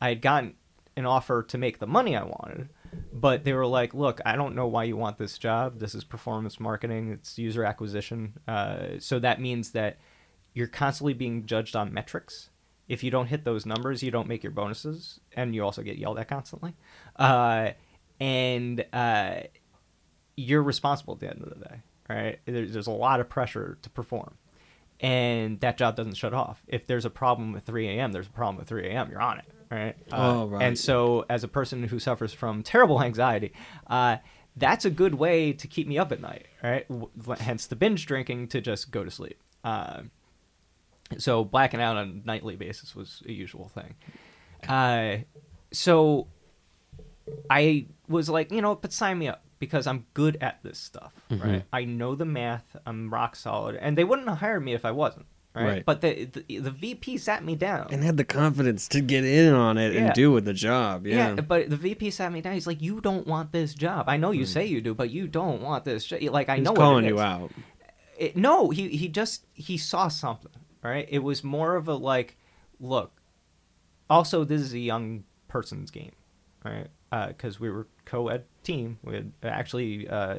I 0.00 0.08
had 0.10 0.22
gotten 0.22 0.54
an 0.96 1.04
offer 1.04 1.42
to 1.42 1.58
make 1.58 1.78
the 1.78 1.86
money 1.86 2.16
I 2.16 2.24
wanted, 2.24 2.70
but 3.12 3.44
they 3.44 3.52
were 3.52 3.66
like, 3.66 3.92
"Look, 3.92 4.20
I 4.24 4.36
don't 4.36 4.54
know 4.54 4.66
why 4.66 4.84
you 4.84 4.96
want 4.96 5.18
this 5.18 5.36
job. 5.36 5.80
This 5.80 5.94
is 5.94 6.04
performance 6.04 6.58
marketing. 6.58 7.10
It's 7.10 7.38
user 7.38 7.64
acquisition. 7.64 8.38
Uh, 8.48 8.98
so 8.98 9.18
that 9.18 9.40
means 9.40 9.72
that 9.72 9.98
you're 10.54 10.68
constantly 10.68 11.14
being 11.14 11.44
judged 11.44 11.76
on 11.76 11.92
metrics. 11.92 12.48
If 12.88 13.02
you 13.04 13.10
don't 13.10 13.26
hit 13.26 13.44
those 13.44 13.64
numbers, 13.64 14.02
you 14.02 14.10
don't 14.10 14.28
make 14.28 14.42
your 14.42 14.52
bonuses, 14.52 15.20
and 15.34 15.54
you 15.54 15.62
also 15.64 15.82
get 15.82 15.98
yelled 15.98 16.18
at 16.18 16.28
constantly. 16.28 16.74
Uh, 17.16 17.70
and 18.20 18.84
uh, 18.92 19.40
you're 20.36 20.62
responsible 20.62 21.14
at 21.14 21.20
the 21.20 21.30
end 21.30 21.42
of 21.42 21.48
the 21.50 21.64
day, 21.64 21.76
right? 22.08 22.38
There's, 22.44 22.72
there's 22.72 22.86
a 22.86 22.90
lot 22.92 23.20
of 23.20 23.28
pressure 23.28 23.78
to 23.82 23.90
perform, 23.90 24.34
and 25.00 25.60
that 25.60 25.78
job 25.78 25.96
doesn't 25.96 26.14
shut 26.14 26.34
off. 26.34 26.62
If 26.66 26.86
there's 26.86 27.04
a 27.04 27.10
problem 27.10 27.54
at 27.56 27.64
3 27.64 27.88
a.m., 27.88 28.12
there's 28.12 28.26
a 28.26 28.30
problem 28.30 28.60
at 28.60 28.66
3 28.66 28.86
a.m. 28.88 29.10
You're 29.10 29.20
on 29.20 29.38
it, 29.38 29.44
right? 29.70 29.96
Oh, 30.12 30.46
right. 30.46 30.62
And 30.62 30.78
so, 30.78 31.24
as 31.28 31.44
a 31.44 31.48
person 31.48 31.82
who 31.84 31.98
suffers 31.98 32.32
from 32.32 32.62
terrible 32.62 33.02
anxiety, 33.02 33.52
uh, 33.86 34.16
that's 34.56 34.84
a 34.84 34.90
good 34.90 35.14
way 35.14 35.52
to 35.54 35.66
keep 35.66 35.86
me 35.88 35.98
up 35.98 36.12
at 36.12 36.20
night, 36.20 36.46
right? 36.62 36.86
W- 36.88 37.08
Hence 37.38 37.66
the 37.66 37.76
binge 37.76 38.04
drinking 38.06 38.48
to 38.48 38.60
just 38.60 38.90
go 38.90 39.02
to 39.04 39.10
sleep. 39.10 39.38
So 41.18 41.44
blacking 41.44 41.80
out 41.80 41.96
on 41.96 42.22
a 42.24 42.26
nightly 42.26 42.56
basis 42.56 42.94
was 42.94 43.22
a 43.26 43.32
usual 43.32 43.68
thing. 43.68 43.94
Uh, 44.68 45.18
so 45.72 46.28
I 47.50 47.86
was 48.08 48.28
like, 48.28 48.50
you 48.52 48.60
know, 48.62 48.74
but 48.74 48.92
sign 48.92 49.18
me 49.18 49.28
up 49.28 49.42
because 49.58 49.86
I'm 49.86 50.06
good 50.14 50.38
at 50.40 50.62
this 50.62 50.78
stuff, 50.78 51.12
Mm-hmm. 51.30 51.48
right? 51.48 51.62
I 51.72 51.84
know 51.84 52.14
the 52.14 52.24
math. 52.24 52.76
I'm 52.84 53.12
rock 53.12 53.36
solid, 53.36 53.76
and 53.76 53.96
they 53.96 54.04
wouldn't 54.04 54.28
have 54.28 54.38
hired 54.38 54.64
me 54.64 54.74
if 54.74 54.84
I 54.84 54.90
wasn't, 54.90 55.26
right? 55.54 55.64
Right. 55.64 55.84
But 55.86 56.00
the, 56.00 56.24
the 56.24 56.58
the 56.58 56.70
VP 56.70 57.16
sat 57.18 57.44
me 57.44 57.54
down. 57.56 57.86
and 57.90 58.02
had 58.02 58.16
the 58.16 58.24
confidence 58.24 58.88
to 58.88 59.00
get 59.00 59.24
in 59.24 59.54
on 59.54 59.78
it 59.78 59.94
Yeah. 59.94 60.06
and 60.06 60.14
do 60.14 60.32
with 60.32 60.44
the 60.44 60.52
job. 60.52 61.06
Yeah. 61.06 61.34
yeah. 61.34 61.40
but 61.40 61.70
the 61.70 61.76
VP 61.76 62.10
sat 62.10 62.32
me 62.32 62.40
down. 62.40 62.54
He's 62.54 62.66
like, 62.66 62.82
"You 62.82 63.00
don't 63.00 63.26
want 63.26 63.52
this 63.52 63.72
job. 63.74 64.08
I 64.08 64.16
know 64.16 64.30
you 64.32 64.46
say 64.46 64.66
you 64.66 64.80
do, 64.80 64.94
but 64.94 65.10
you 65.10 65.26
don't 65.28 65.62
want 65.62 65.84
this. 65.84 66.04
jo-" 66.04 66.18
Like 66.30 66.48
I 66.48 66.56
He's 66.56 66.64
know 66.64 66.74
calling 66.74 67.04
you 67.06 67.20
out. 67.20 67.50
It, 68.18 68.36
no, 68.36 68.70
he 68.70 68.88
he 68.88 69.08
just 69.08 69.46
he 69.54 69.78
saw 69.78 70.08
something, 70.08 70.52
right? 70.82 71.06
It 71.10 71.20
was 71.20 71.42
more 71.44 71.76
of 71.76 71.88
a 71.88 71.94
like, 71.94 72.36
look. 72.80 73.12
Also, 74.10 74.44
this 74.44 74.60
is 74.60 74.74
a 74.74 74.78
young 74.78 75.24
person's 75.48 75.90
game, 75.90 76.12
right? 76.64 76.88
Because 77.28 77.58
we 77.60 77.70
were 77.70 77.86
co-ed 78.04 78.44
team. 78.62 78.98
We 79.02 79.14
had 79.14 79.32
actually 79.42 80.08
uh, 80.08 80.36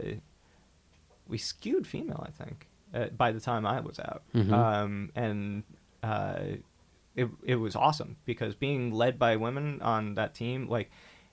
we 1.28 1.38
skewed 1.38 1.88
female, 1.88 2.26
I 2.28 2.44
think, 2.44 2.68
uh, 2.94 3.08
by 3.08 3.32
the 3.32 3.40
time 3.40 3.66
I 3.66 3.80
was 3.80 4.00
out, 4.00 4.24
um, 4.54 5.12
and 5.16 5.64
uh, 6.04 6.40
it 7.16 7.30
it 7.44 7.56
was 7.56 7.76
awesome 7.76 8.18
because 8.26 8.56
being 8.56 8.92
led 8.92 9.18
by 9.18 9.36
women 9.38 9.82
on 9.82 10.16
that 10.16 10.36
team, 10.36 10.68
like 10.68 10.92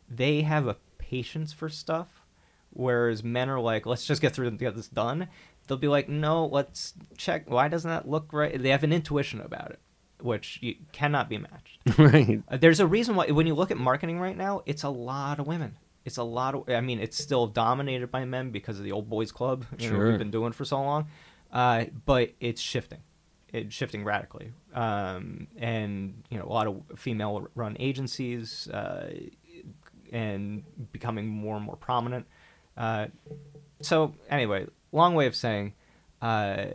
they 0.09 0.43
have 0.43 0.67
a 0.67 0.77
patience 0.99 1.53
for 1.53 1.69
stuff, 1.69 2.25
whereas 2.71 3.23
men 3.25 3.49
are 3.51 3.61
like, 3.61 3.87
let's 3.87 4.07
just 4.07 4.23
get 4.23 4.35
through 4.35 4.49
and 4.49 4.59
get 4.59 4.77
this 4.77 4.89
done. 4.89 5.29
They'll 5.71 5.79
be 5.79 5.87
like, 5.87 6.09
no, 6.09 6.47
let's 6.47 6.95
check. 7.17 7.49
Why 7.49 7.69
doesn't 7.69 7.89
that 7.89 8.09
look 8.09 8.33
right? 8.33 8.61
They 8.61 8.71
have 8.71 8.83
an 8.83 8.93
intuition 8.93 9.41
about 9.41 9.71
it, 9.71 9.79
which 10.21 10.59
you 10.61 10.75
cannot 10.91 11.29
be 11.29 11.39
matched. 11.39 11.79
right. 11.97 12.43
Uh, 12.49 12.57
There's 12.57 12.81
a 12.81 12.89
reason 12.89 13.15
why 13.15 13.31
when 13.31 13.47
you 13.47 13.55
look 13.55 13.71
at 13.71 13.77
marketing 13.77 14.19
right 14.19 14.37
now, 14.37 14.63
it's 14.67 14.83
a 14.83 14.89
lot 14.89 15.39
of 15.39 15.47
women. 15.47 15.77
It's 16.05 16.17
a 16.17 16.25
lot 16.25 16.57
of. 16.57 16.69
I 16.69 16.81
mean, 16.81 16.99
it's 16.99 17.17
still 17.17 17.47
dominated 17.47 18.11
by 18.11 18.25
men 18.25 18.51
because 18.51 18.79
of 18.79 18.85
the 18.85 18.91
old 18.91 19.09
boys 19.09 19.31
club. 19.31 19.65
You 19.79 19.93
know, 19.93 19.99
we've 20.01 20.19
been 20.19 20.33
doing 20.33 20.51
for 20.51 20.65
so 20.65 20.83
long, 20.83 21.07
uh, 21.53 21.85
but 22.05 22.33
it's 22.41 22.61
shifting. 22.61 22.99
It's 23.53 23.73
shifting 23.73 24.03
radically, 24.03 24.51
um, 24.75 25.47
and 25.57 26.25
you 26.31 26.39
know, 26.39 26.47
a 26.47 26.53
lot 26.53 26.67
of 26.67 26.83
female-run 26.97 27.77
agencies 27.79 28.67
uh, 28.67 29.09
and 30.13 30.65
becoming 30.91 31.29
more 31.29 31.55
and 31.55 31.65
more 31.65 31.77
prominent. 31.77 32.27
Uh, 32.77 33.07
so 33.83 34.15
anyway, 34.29 34.67
long 34.93 35.15
way 35.15 35.27
of 35.27 35.37
saying, 35.37 35.75
uh, 36.21 36.67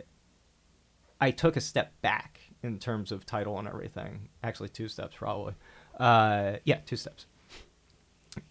I 1.20 1.32
took 1.32 1.56
a 1.56 1.62
step 1.62 1.94
back 2.02 2.40
in 2.64 2.80
terms 2.80 3.12
of 3.12 3.26
title 3.26 3.58
and 3.60 3.68
everything. 3.68 4.30
Actually, 4.44 4.70
two 4.70 4.88
steps 4.88 5.16
probably. 5.18 5.54
Uh, 6.00 6.58
yeah, 6.64 6.80
two 6.86 6.98
steps. 6.98 7.26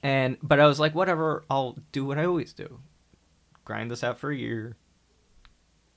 And 0.03 0.39
but 0.43 0.61
I 0.61 0.67
was 0.67 0.81
like, 0.81 0.95
whatever. 0.95 1.45
I'll 1.51 1.77
do 1.93 2.05
what 2.05 2.19
I 2.19 2.25
always 2.25 2.53
do. 2.53 2.81
Grind 3.65 3.91
this 3.91 4.05
out 4.05 4.19
for 4.19 4.31
a 4.31 4.37
year. 4.37 4.77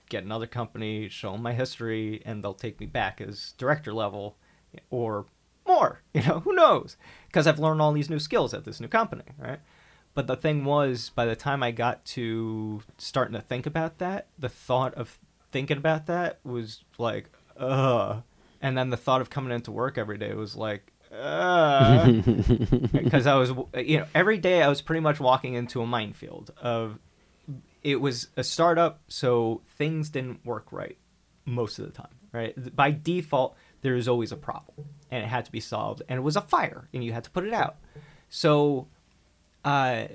Get 0.09 0.24
another 0.24 0.47
company, 0.47 1.09
show 1.09 1.34
them 1.34 1.41
my 1.41 1.53
history, 1.53 2.22
and 2.26 2.43
they'll 2.43 2.53
take 2.53 2.80
me 2.80 2.86
back 2.86 3.20
as 3.20 3.53
director 3.57 3.93
level, 3.93 4.38
or 4.89 5.26
more. 5.68 6.01
You 6.13 6.24
know, 6.24 6.39
who 6.39 6.53
knows? 6.53 6.97
Because 7.28 7.45
I've 7.45 7.59
learned 7.59 7.82
all 7.82 7.91
these 7.91 8.09
new 8.09 8.20
skills 8.20 8.53
at 8.53 8.63
this 8.65 8.80
new 8.80 8.88
company, 8.88 9.24
right? 9.38 9.59
But 10.18 10.26
the 10.26 10.36
thing 10.36 10.65
was, 10.65 11.11
by 11.13 11.26
the 11.26 11.36
time 11.36 11.61
I 11.61 11.70
got 11.70 12.03
to 12.05 12.82
starting 12.97 13.36
to 13.36 13.39
think 13.39 13.68
about 13.68 13.99
that, 13.99 14.26
the 14.39 14.49
thought 14.49 14.95
of 14.95 15.20
thinking 15.51 15.78
about 15.78 16.07
that 16.07 16.39
was 16.43 16.84
like, 16.97 17.30
ugh. 17.55 18.24
And 18.59 18.76
then 18.76 18.89
the 18.89 18.97
thought 18.97 19.22
of 19.22 19.30
coming 19.30 19.51
into 19.51 19.72
work 19.72 19.95
every 19.95 20.18
day 20.18 20.34
was 20.34 20.55
like, 20.55 20.91
ugh. 21.11 22.24
Because 22.91 23.28
I 23.28 23.36
was, 23.36 23.51
you 23.76 23.99
know, 23.99 24.07
every 24.15 24.39
day 24.39 24.63
I 24.63 24.70
was 24.70 24.82
pretty 24.82 25.01
much 25.01 25.20
walking 25.20 25.53
into 25.53 25.84
a 25.84 25.86
minefield 25.86 26.49
of, 26.59 26.97
it 27.84 28.01
was 28.01 28.30
a 28.36 28.43
startup, 28.43 29.01
so 29.07 29.61
things 29.78 30.09
didn't 30.09 30.43
work 30.43 30.72
right 30.72 30.97
most 31.45 31.78
of 31.78 31.86
the 31.86 31.91
time, 31.91 32.15
right? 32.32 32.76
By 32.76 32.89
default, 32.89 33.55
there 33.82 33.95
is 33.95 34.07
always 34.07 34.32
a 34.32 34.36
problem, 34.36 34.88
and 35.11 35.24
it 35.24 35.28
had 35.28 35.45
to 35.45 35.51
be 35.51 35.59
solved, 35.59 36.01
and 36.09 36.18
it 36.18 36.24
was 36.24 36.36
a 36.36 36.41
fire, 36.41 36.89
and 36.91 37.03
you 37.03 37.13
had 37.13 37.26
to 37.26 37.30
put 37.30 37.45
it 37.45 37.53
out. 37.53 37.76
So, 38.30 38.88
uh, 39.66 40.05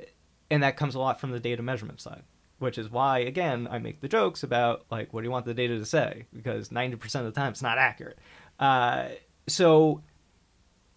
and 0.50 0.62
that 0.62 0.76
comes 0.76 0.94
a 0.94 0.98
lot 0.98 1.20
from 1.20 1.30
the 1.30 1.40
data 1.40 1.62
measurement 1.62 2.00
side, 2.00 2.22
which 2.58 2.78
is 2.78 2.90
why, 2.90 3.20
again, 3.20 3.68
I 3.70 3.78
make 3.78 4.00
the 4.00 4.08
jokes 4.08 4.42
about 4.42 4.84
like, 4.90 5.12
what 5.12 5.20
do 5.20 5.26
you 5.26 5.30
want 5.30 5.46
the 5.46 5.54
data 5.54 5.78
to 5.78 5.86
say? 5.86 6.26
Because 6.34 6.70
ninety 6.70 6.96
percent 6.96 7.26
of 7.26 7.34
the 7.34 7.40
time, 7.40 7.52
it's 7.52 7.62
not 7.62 7.78
accurate. 7.78 8.18
Uh, 8.58 9.08
so, 9.46 10.02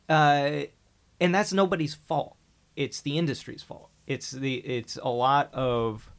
uh, 0.09 0.63
and 1.19 1.33
that's 1.33 1.53
nobody's 1.53 1.95
fault. 1.95 2.35
It's 2.75 3.01
the 3.01 3.17
industry's 3.17 3.63
fault. 3.63 3.89
It's 4.07 4.31
the 4.31 4.55
it's 4.55 4.97
a 5.01 5.09
lot 5.09 5.53
of 5.53 6.11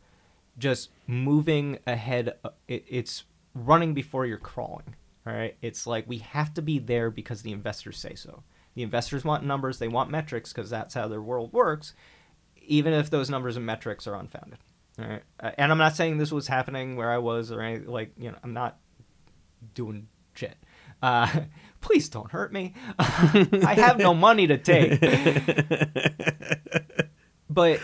just 0.58 0.90
moving 1.06 1.78
ahead. 1.86 2.34
uh, 2.44 2.50
It, 2.66 2.84
it's 2.88 3.24
running 3.54 3.94
before 3.94 4.26
you're 4.26 4.38
crawling. 4.38 4.96
All 5.26 5.32
right. 5.32 5.56
It's 5.60 5.86
like 5.86 6.08
we 6.08 6.18
have 6.18 6.54
to 6.54 6.62
be 6.62 6.78
there 6.78 7.10
because 7.10 7.42
the 7.42 7.52
investors 7.52 7.98
say 7.98 8.14
so. 8.14 8.42
The 8.74 8.82
investors 8.82 9.24
want 9.24 9.44
numbers. 9.44 9.78
They 9.78 9.88
want 9.88 10.10
metrics 10.10 10.52
because 10.52 10.70
that's 10.70 10.94
how 10.94 11.08
their 11.08 11.20
world 11.22 11.52
works. 11.52 11.94
Even 12.66 12.92
if 12.92 13.10
those 13.10 13.30
numbers 13.30 13.56
and 13.56 13.64
metrics 13.64 14.06
are 14.06 14.14
unfounded. 14.14 14.58
All 14.98 15.06
right. 15.06 15.22
Uh, 15.38 15.50
and 15.58 15.70
I'm 15.70 15.78
not 15.78 15.96
saying 15.96 16.18
this 16.18 16.32
was 16.32 16.46
happening 16.46 16.96
where 16.96 17.10
I 17.10 17.18
was 17.18 17.52
or 17.52 17.60
anything. 17.60 17.88
Like 17.88 18.12
you 18.18 18.30
know, 18.30 18.38
I'm 18.42 18.54
not 18.54 18.78
doing 19.74 20.08
shit. 20.34 20.56
Uh, 21.02 21.40
please 21.80 22.08
don't 22.08 22.30
hurt 22.30 22.52
me. 22.52 22.74
I 22.98 23.74
have 23.76 23.98
no 23.98 24.14
money 24.14 24.46
to 24.46 24.58
take. 24.58 25.00
but 27.50 27.80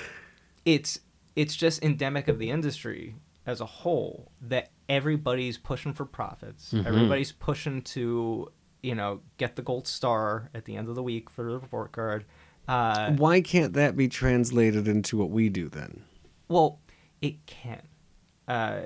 it's 0.64 1.00
it's 1.36 1.56
just 1.56 1.82
endemic 1.82 2.28
of 2.28 2.38
the 2.38 2.50
industry 2.50 3.16
as 3.46 3.60
a 3.60 3.66
whole 3.66 4.32
that 4.40 4.70
everybody's 4.88 5.58
pushing 5.58 5.92
for 5.92 6.04
profits. 6.04 6.74
Everybody's 6.74 7.32
pushing 7.32 7.82
to 7.82 8.50
you 8.82 8.94
know 8.94 9.20
get 9.36 9.56
the 9.56 9.62
gold 9.62 9.86
star 9.86 10.50
at 10.54 10.64
the 10.64 10.76
end 10.76 10.88
of 10.88 10.94
the 10.94 11.02
week 11.02 11.30
for 11.30 11.44
the 11.44 11.58
report 11.58 11.92
card. 11.92 12.24
Uh, 12.68 13.12
Why 13.12 13.40
can't 13.40 13.72
that 13.74 13.96
be 13.96 14.08
translated 14.08 14.86
into 14.88 15.16
what 15.16 15.30
we 15.30 15.48
do 15.48 15.68
then? 15.68 16.04
well, 16.48 16.80
it 17.20 17.46
can. 17.46 17.82
Uh, 18.48 18.82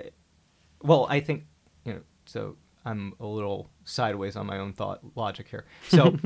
well, 0.83 1.07
I 1.09 1.21
think 1.21 1.45
you 1.85 1.95
know. 1.95 2.01
So 2.27 2.57
I'm 2.85 3.15
a 3.21 3.27
little 3.27 3.71
sideways 3.85 4.37
on 4.37 4.47
my 4.47 4.59
own 4.59 4.73
thought 4.73 5.01
logic 5.17 5.49
here. 5.49 5.65
So 5.89 6.17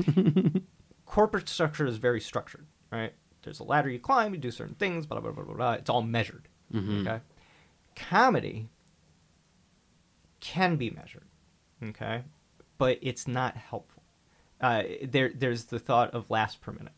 corporate 1.05 1.47
structure 1.49 1.85
is 1.85 1.97
very 1.97 2.19
structured, 2.21 2.67
right? 2.91 3.13
There's 3.43 3.59
a 3.59 3.63
ladder 3.63 3.89
you 3.89 3.99
climb, 3.99 4.33
you 4.33 4.39
do 4.39 4.51
certain 4.51 4.75
things, 4.75 5.05
blah 5.05 5.19
blah 5.19 5.31
blah 5.31 5.43
blah 5.43 5.55
blah. 5.55 5.73
It's 5.73 5.89
all 5.89 6.01
measured. 6.03 6.47
Okay. 6.75 7.19
Comedy 7.95 8.69
can 10.39 10.75
be 10.75 10.89
measured, 10.89 11.25
okay, 11.83 12.23
but 12.77 12.97
it's 13.01 13.27
not 13.27 13.55
helpful. 13.57 14.03
Uh, 14.59 14.83
there, 15.03 15.31
there's 15.35 15.65
the 15.65 15.79
thought 15.79 16.11
of 16.13 16.29
laughs 16.29 16.55
per 16.55 16.71
minute, 16.71 16.93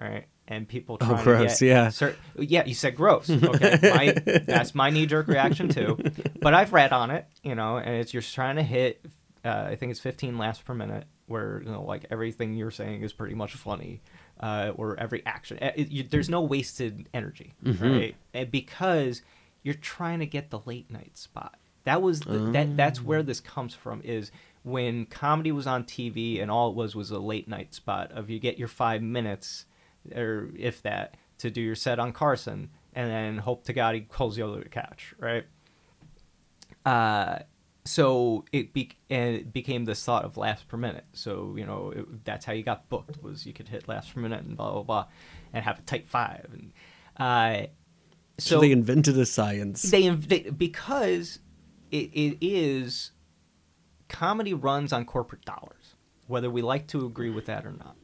right, 0.00 0.26
and 0.48 0.68
people 0.68 0.98
Oh, 1.00 1.06
trying 1.06 1.24
gross, 1.24 1.58
to 1.58 1.64
get 1.66 1.74
yeah. 1.74 1.90
yeah, 2.38 2.64
you 2.66 2.74
said 2.74 2.96
gross. 2.96 3.30
Okay, 3.30 3.78
my, 3.82 4.40
that's 4.46 4.74
my 4.74 4.90
knee 4.90 5.06
jerk 5.06 5.28
reaction 5.28 5.68
too. 5.68 5.98
But 6.40 6.54
I've 6.54 6.72
read 6.72 6.92
on 6.92 7.10
it, 7.10 7.26
you 7.42 7.54
know, 7.54 7.78
and 7.78 7.96
it's 7.96 8.12
you're 8.12 8.22
trying 8.22 8.56
to 8.56 8.62
hit. 8.62 9.04
Uh, 9.44 9.68
I 9.70 9.76
think 9.76 9.90
it's 9.90 10.00
15 10.00 10.38
laughs 10.38 10.60
per 10.60 10.74
minute, 10.74 11.04
where 11.26 11.62
you 11.64 11.70
know, 11.70 11.82
like 11.82 12.06
everything 12.10 12.54
you're 12.54 12.70
saying 12.70 13.02
is 13.02 13.12
pretty 13.12 13.34
much 13.34 13.54
funny, 13.54 14.00
uh, 14.40 14.72
or 14.76 14.98
every 14.98 15.24
action. 15.24 15.58
uh, 15.62 15.70
It, 15.76 15.88
you, 15.90 16.02
there's 16.02 16.28
no 16.28 16.42
wasted 16.42 17.08
energy, 17.14 17.54
right? 17.64 18.14
And 18.34 18.50
because 18.50 19.22
you're 19.62 19.74
trying 19.74 20.18
to 20.20 20.26
get 20.26 20.50
the 20.50 20.60
late 20.66 20.90
night 20.90 21.16
spot. 21.18 21.56
That 21.84 22.02
was 22.02 22.20
the, 22.20 22.38
that. 22.52 22.76
That's 22.76 23.00
where 23.02 23.22
this 23.22 23.38
comes 23.40 23.72
from. 23.74 24.00
Is 24.02 24.30
when 24.64 25.06
comedy 25.06 25.52
was 25.52 25.66
on 25.68 25.84
TV 25.84 26.42
and 26.42 26.50
all 26.50 26.70
it 26.70 26.74
was 26.76 26.96
was 26.96 27.12
a 27.12 27.18
late 27.20 27.46
night 27.48 27.74
spot 27.74 28.10
of 28.12 28.28
you 28.28 28.40
get 28.40 28.58
your 28.58 28.66
five 28.68 29.02
minutes, 29.02 29.64
or 30.14 30.50
if 30.56 30.82
that, 30.82 31.16
to 31.38 31.50
do 31.50 31.60
your 31.60 31.74
set 31.74 31.98
on 31.98 32.12
Carson, 32.12 32.70
and 32.94 33.10
then 33.10 33.38
hope 33.38 33.64
to 33.64 33.72
God 33.72 33.94
he 33.94 34.02
calls 34.02 34.36
you 34.38 34.44
over 34.44 34.62
the 34.62 34.68
couch, 34.68 35.14
right? 35.18 35.44
Uh, 36.84 37.40
so 37.84 38.44
it, 38.52 38.72
be- 38.72 38.92
and 39.10 39.34
it 39.36 39.52
became 39.52 39.84
this 39.84 40.04
thought 40.04 40.24
of 40.24 40.36
laughs 40.36 40.62
per 40.64 40.76
minute. 40.76 41.04
So 41.12 41.54
you 41.56 41.64
know 41.66 41.92
it, 41.94 42.24
that's 42.24 42.44
how 42.44 42.52
you 42.52 42.62
got 42.62 42.88
booked 42.88 43.22
was 43.22 43.46
you 43.46 43.52
could 43.52 43.68
hit 43.68 43.86
laughs 43.88 44.10
per 44.10 44.20
minute 44.20 44.44
and 44.44 44.56
blah 44.56 44.72
blah 44.72 44.82
blah, 44.82 45.06
and 45.52 45.64
have 45.64 45.78
a 45.78 45.82
tight 45.82 46.08
five. 46.08 46.48
And 46.52 46.72
uh, 47.18 47.66
So, 48.38 48.56
So 48.56 48.60
they 48.60 48.72
invented 48.72 49.16
a 49.18 49.26
science. 49.26 49.82
they, 49.82 50.02
inv- 50.02 50.28
they 50.28 50.50
because 50.50 51.38
it, 51.90 52.10
it 52.12 52.38
is 52.40 53.12
comedy 54.08 54.54
runs 54.54 54.92
on 54.92 55.04
corporate 55.04 55.44
dollars, 55.44 55.94
whether 56.26 56.50
we 56.50 56.62
like 56.62 56.86
to 56.88 57.06
agree 57.06 57.30
with 57.30 57.46
that 57.46 57.64
or 57.66 57.72
not. 57.72 57.96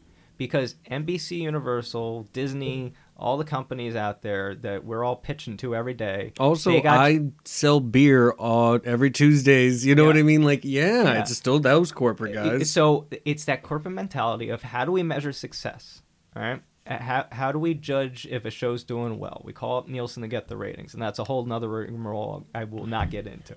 Because 0.42 0.74
NBC 0.90 1.38
Universal, 1.38 2.28
Disney, 2.32 2.94
all 3.16 3.36
the 3.36 3.44
companies 3.44 3.94
out 3.94 4.22
there 4.22 4.54
that 4.56 4.84
we're 4.84 5.04
all 5.04 5.14
pitching 5.16 5.56
to 5.58 5.74
every 5.76 5.94
day. 5.94 6.32
also, 6.40 6.80
got- 6.80 6.98
I 6.98 7.20
sell 7.44 7.78
beer 7.80 8.34
on 8.38 8.80
every 8.84 9.10
Tuesdays. 9.10 9.86
You 9.86 9.94
know 9.94 10.02
Yeah. 10.02 10.08
what 10.08 10.16
I 10.16 10.22
mean? 10.22 10.42
Like, 10.42 10.60
yeah, 10.64 11.04
Yeah. 11.04 11.20
it's 11.20 11.36
still 11.36 11.60
those 11.60 11.92
corporate 11.92 12.34
guys. 12.34 12.70
So 12.70 13.06
it's 13.24 13.44
that 13.44 13.62
corporate 13.62 13.94
mentality 13.94 14.48
of 14.48 14.62
how 14.62 14.84
do 14.84 14.92
we 14.92 15.02
measure 15.02 15.32
success? 15.32 16.02
All 16.34 16.42
right. 16.42 16.60
Uh, 16.84 16.98
How, 16.98 17.26
how 17.30 17.52
do 17.52 17.60
we 17.60 17.74
judge 17.74 18.26
if 18.28 18.44
a 18.44 18.50
show's 18.50 18.82
doing 18.82 19.20
well? 19.20 19.42
We 19.44 19.52
call 19.52 19.78
up 19.78 19.88
Nielsen 19.88 20.22
to 20.22 20.28
get 20.28 20.48
the 20.48 20.56
ratings, 20.56 20.94
and 20.94 21.00
that's 21.02 21.20
a 21.20 21.24
whole 21.24 21.44
nother 21.46 21.68
rigmarole 21.68 22.44
I 22.52 22.64
will 22.64 22.86
not 22.86 23.08
get 23.10 23.28
into. 23.28 23.54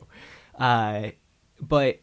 Uh, 0.59 1.09
but 1.59 2.01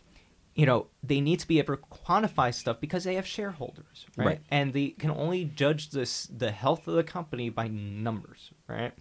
you 0.55 0.66
know 0.66 0.86
they 1.03 1.20
need 1.20 1.38
to 1.40 1.48
be 1.48 1.59
able 1.59 1.76
to 1.76 1.82
quantify 1.82 2.53
stuff 2.53 2.80
because 2.80 3.05
they 3.05 3.14
have 3.14 3.26
shareholders, 3.26 4.07
right? 4.16 4.26
Right. 4.26 4.40
And 4.50 4.72
they 4.72 4.88
can 4.90 5.11
only 5.11 5.44
judge 5.44 5.90
this 5.90 6.26
the 6.26 6.50
health 6.50 6.86
of 6.88 6.94
the 6.94 7.05
company 7.05 7.48
by 7.50 7.68
numbers, 7.68 8.50
right? 8.68 8.92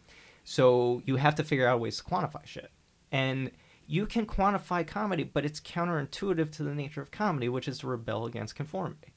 So 0.44 1.02
you 1.06 1.18
have 1.18 1.36
to 1.36 1.44
figure 1.44 1.68
out 1.68 1.80
ways 1.80 1.98
to 1.98 2.04
quantify 2.04 2.46
shit, 2.46 2.72
and 3.12 3.52
you 3.88 4.06
can 4.06 4.26
quantify 4.26 4.88
comedy, 4.88 5.24
but 5.24 5.44
it's 5.46 5.60
counterintuitive 5.60 6.52
to 6.54 6.64
the 6.64 6.74
nature 6.74 7.02
of 7.02 7.12
comedy, 7.12 7.50
which 7.50 7.68
is 7.68 7.80
to 7.80 7.88
rebel 7.88 8.26
against 8.26 8.56
conformity. 8.56 9.14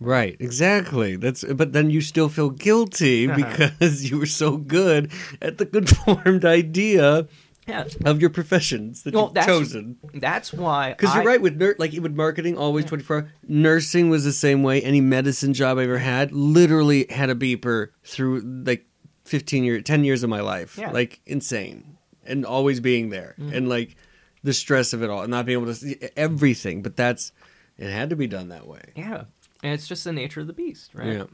Right, 0.00 0.36
exactly. 0.40 1.16
That's 1.16 1.42
but 1.44 1.72
then 1.72 1.90
you 1.90 2.00
still 2.00 2.28
feel 2.28 2.50
guilty 2.50 3.28
Uh-huh. 3.28 3.36
because 3.36 4.08
you 4.10 4.18
were 4.18 4.26
so 4.26 4.56
good 4.56 5.10
at 5.42 5.58
the 5.58 5.66
conformed 5.66 6.44
idea 6.60 7.26
Yeah. 7.68 7.84
of 8.04 8.20
your 8.20 8.30
professions 8.30 9.02
that 9.02 9.14
Well, 9.14 9.24
you've 9.26 9.34
that's 9.34 9.46
chosen. 9.46 9.98
that's 10.14 10.52
why 10.52 10.94
Because 10.94 11.14
you're 11.14 11.24
right 11.24 11.40
with 11.40 11.56
ner- 11.56 11.76
like 11.78 11.92
with 11.92 12.14
marketing, 12.14 12.56
always 12.56 12.86
twenty 12.86 13.04
four 13.04 13.16
hour. 13.16 13.32
Nursing 13.46 14.08
was 14.08 14.24
the 14.24 14.32
same 14.32 14.62
way. 14.62 14.80
Any 14.82 15.00
medicine 15.02 15.52
job 15.52 15.78
I 15.78 15.84
ever 15.84 15.98
had 15.98 16.32
literally 16.32 17.06
had 17.10 17.28
a 17.30 17.34
beeper 17.34 17.88
through 18.02 18.40
like 18.40 18.86
fifteen 19.24 19.64
years, 19.64 19.82
ten 19.84 20.02
years 20.04 20.22
of 20.22 20.30
my 20.30 20.40
life. 20.40 20.78
Yeah. 20.78 20.90
Like 20.90 21.20
insane, 21.26 21.98
and 22.24 22.46
always 22.46 22.80
being 22.80 23.10
there, 23.10 23.34
mm-hmm. 23.38 23.54
and 23.54 23.68
like 23.68 23.96
the 24.42 24.54
stress 24.54 24.92
of 24.92 25.02
it 25.02 25.10
all, 25.10 25.20
and 25.22 25.30
not 25.30 25.44
being 25.44 25.58
able 25.58 25.66
to 25.70 25.74
see 25.74 25.98
everything. 26.16 26.82
But 26.82 26.96
that's 26.96 27.32
it 27.76 27.90
had 27.90 28.08
to 28.10 28.16
be 28.16 28.26
done 28.26 28.48
that 28.48 28.66
way. 28.66 28.80
Yeah, 28.96 29.24
and 29.62 29.74
it's 29.74 29.86
just 29.86 30.04
the 30.04 30.12
nature 30.12 30.40
of 30.40 30.46
the 30.46 30.52
beast, 30.54 30.94
right? 30.94 31.12
Yeah. 31.12 31.24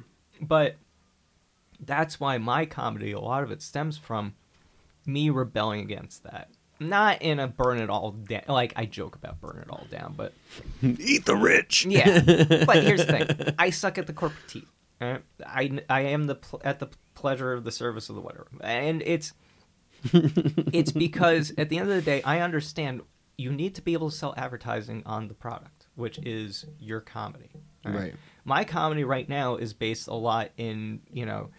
But 0.41 0.76
that's 1.78 2.18
why 2.18 2.39
my 2.39 2.66
comedy, 2.66 3.12
a 3.12 3.20
lot 3.20 3.45
of 3.45 3.51
it 3.53 3.62
stems 3.62 3.97
from 3.97 4.35
me 5.07 5.30
rebelling 5.30 5.80
against 5.80 6.24
that. 6.24 6.50
Not 6.80 7.22
in 7.22 7.38
a 7.38 7.46
burn 7.46 7.78
it 7.78 7.88
all 7.88 8.11
down. 8.12 8.42
Like 8.48 8.72
I 8.76 8.84
joke 8.84 9.14
about 9.14 9.40
burn 9.40 9.59
it 9.62 9.70
all 9.70 9.86
down, 9.90 10.14
but 10.16 10.32
Eat 10.82 11.24
the 11.24 11.36
rich. 11.36 11.86
yeah. 11.86 12.20
but 12.66 12.82
here's 12.82 13.07
the 13.07 13.12
thing: 13.12 13.55
I 13.59 13.70
suck 13.70 13.96
at 13.96 14.07
the 14.07 14.12
corporate 14.12 14.48
teeth. 14.48 14.68
right? 15.00 15.22
I 15.46 15.78
I 15.88 16.00
am 16.02 16.24
the 16.24 16.34
pl- 16.34 16.61
at 16.64 16.80
the 16.80 16.88
pleasure 17.14 17.52
of 17.52 17.64
the 17.64 17.70
service 17.70 18.09
of 18.09 18.16
the 18.16 18.20
whatever, 18.20 18.48
and 18.61 19.02
it's 19.07 19.32
it's 20.12 20.92
because 20.92 21.52
at 21.57 21.68
the 21.68 21.78
end 21.78 21.88
of 21.88 21.94
the 21.94 22.02
day, 22.02 22.22
I 22.22 22.40
understand 22.40 23.02
you 23.38 23.52
need 23.52 23.74
to 23.76 23.82
be 23.82 23.92
able 23.94 24.11
to 24.11 24.16
sell 24.16 24.34
advertising 24.36 25.02
on 25.07 25.28
the 25.28 25.34
product, 25.34 25.86
which 25.94 26.18
is 26.24 26.66
your 26.78 27.00
comedy. 27.00 27.50
all 27.86 27.92
Right. 27.92 28.14
My 28.44 28.64
comedy 28.64 29.05
right 29.05 29.28
now 29.28 29.57
is 29.57 29.72
based 29.72 30.09
a 30.09 30.14
lot 30.14 30.50
in 30.57 31.00
you 31.11 31.24
know 31.24 31.50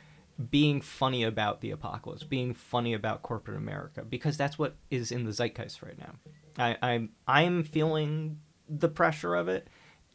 being 0.49 0.81
funny 0.81 1.23
about 1.23 1.61
the 1.61 1.71
apocalypse, 1.71 2.23
being 2.23 2.53
funny 2.53 2.93
about 2.93 3.21
corporate 3.21 3.57
America, 3.57 4.03
because 4.03 4.37
that's 4.37 4.59
what 4.59 4.75
is 4.89 5.11
in 5.11 5.23
the 5.23 5.31
zeitgeist 5.31 5.81
right 5.81 5.97
now. 5.97 6.15
I, 6.57 6.77
I'm 6.81 7.09
I'm 7.27 7.63
feeling 7.63 8.39
the 8.67 8.89
pressure 8.89 9.35
of 9.35 9.47
it, 9.47 9.69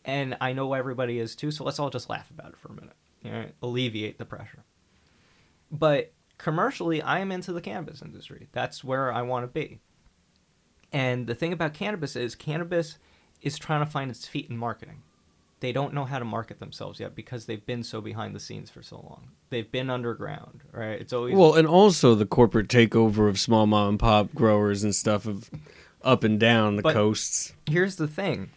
and 0.05 0.37
I 0.41 0.53
know 0.53 0.75
everybody 0.75 1.19
is 1.19 1.35
too. 1.35 1.51
So 1.51 1.65
let's 1.65 1.79
all 1.79 1.91
just 1.91 2.11
laugh 2.11 2.31
about 2.31 2.51
it 2.51 2.57
for 2.59 2.69
a 2.69 2.75
minute, 2.75 3.55
alleviate 3.63 4.19
the 4.19 4.25
pressure. 4.25 4.65
But 5.71 6.13
commercially, 6.37 7.01
I 7.01 7.21
am 7.21 7.33
into 7.33 7.53
the 7.53 7.61
cannabis 7.61 8.03
industry. 8.03 8.49
That's 8.53 8.83
where 8.85 9.13
I 9.13 9.23
want 9.23 9.45
to 9.45 9.49
be. 9.49 9.81
And 10.93 11.27
the 11.27 11.35
thing 11.35 11.53
about 11.53 11.75
cannabis 11.75 12.17
is 12.17 12.35
cannabis 12.35 12.99
is 13.41 13.59
trying 13.59 13.85
to 13.85 13.91
find 13.91 14.11
its 14.11 14.27
feet 14.27 14.51
in 14.51 14.57
marketing. 14.57 15.03
They 15.61 15.73
don't 15.73 15.93
know 15.95 16.07
how 16.07 16.19
to 16.19 16.25
market 16.25 16.59
themselves 16.59 16.99
yet 17.01 17.15
because 17.15 17.45
they've 17.47 17.65
been 17.65 17.83
so 17.83 18.01
behind 18.01 18.35
the 18.35 18.41
scenes 18.41 18.71
for 18.71 18.83
so 18.83 18.97
long. 18.97 19.29
They've 19.51 19.71
been 19.71 19.91
underground, 19.91 20.63
right? 20.73 20.99
It's 21.01 21.13
always 21.13 21.35
Well, 21.37 21.55
and 21.55 21.67
also 21.69 22.15
the 22.15 22.27
corporate 22.27 22.69
takeover 22.69 23.29
of 23.29 23.39
small 23.39 23.67
mom 23.67 23.89
and 23.91 23.99
pop 23.99 24.35
growers 24.35 24.83
and 24.83 24.95
stuff 24.95 25.27
of 25.27 25.51
up 26.03 26.25
and 26.25 26.41
down 26.41 26.77
the 26.77 26.83
But- 26.83 26.95
coasts. 26.95 27.53
here's 27.67 27.97
the 27.97 28.09
thing 28.09 28.49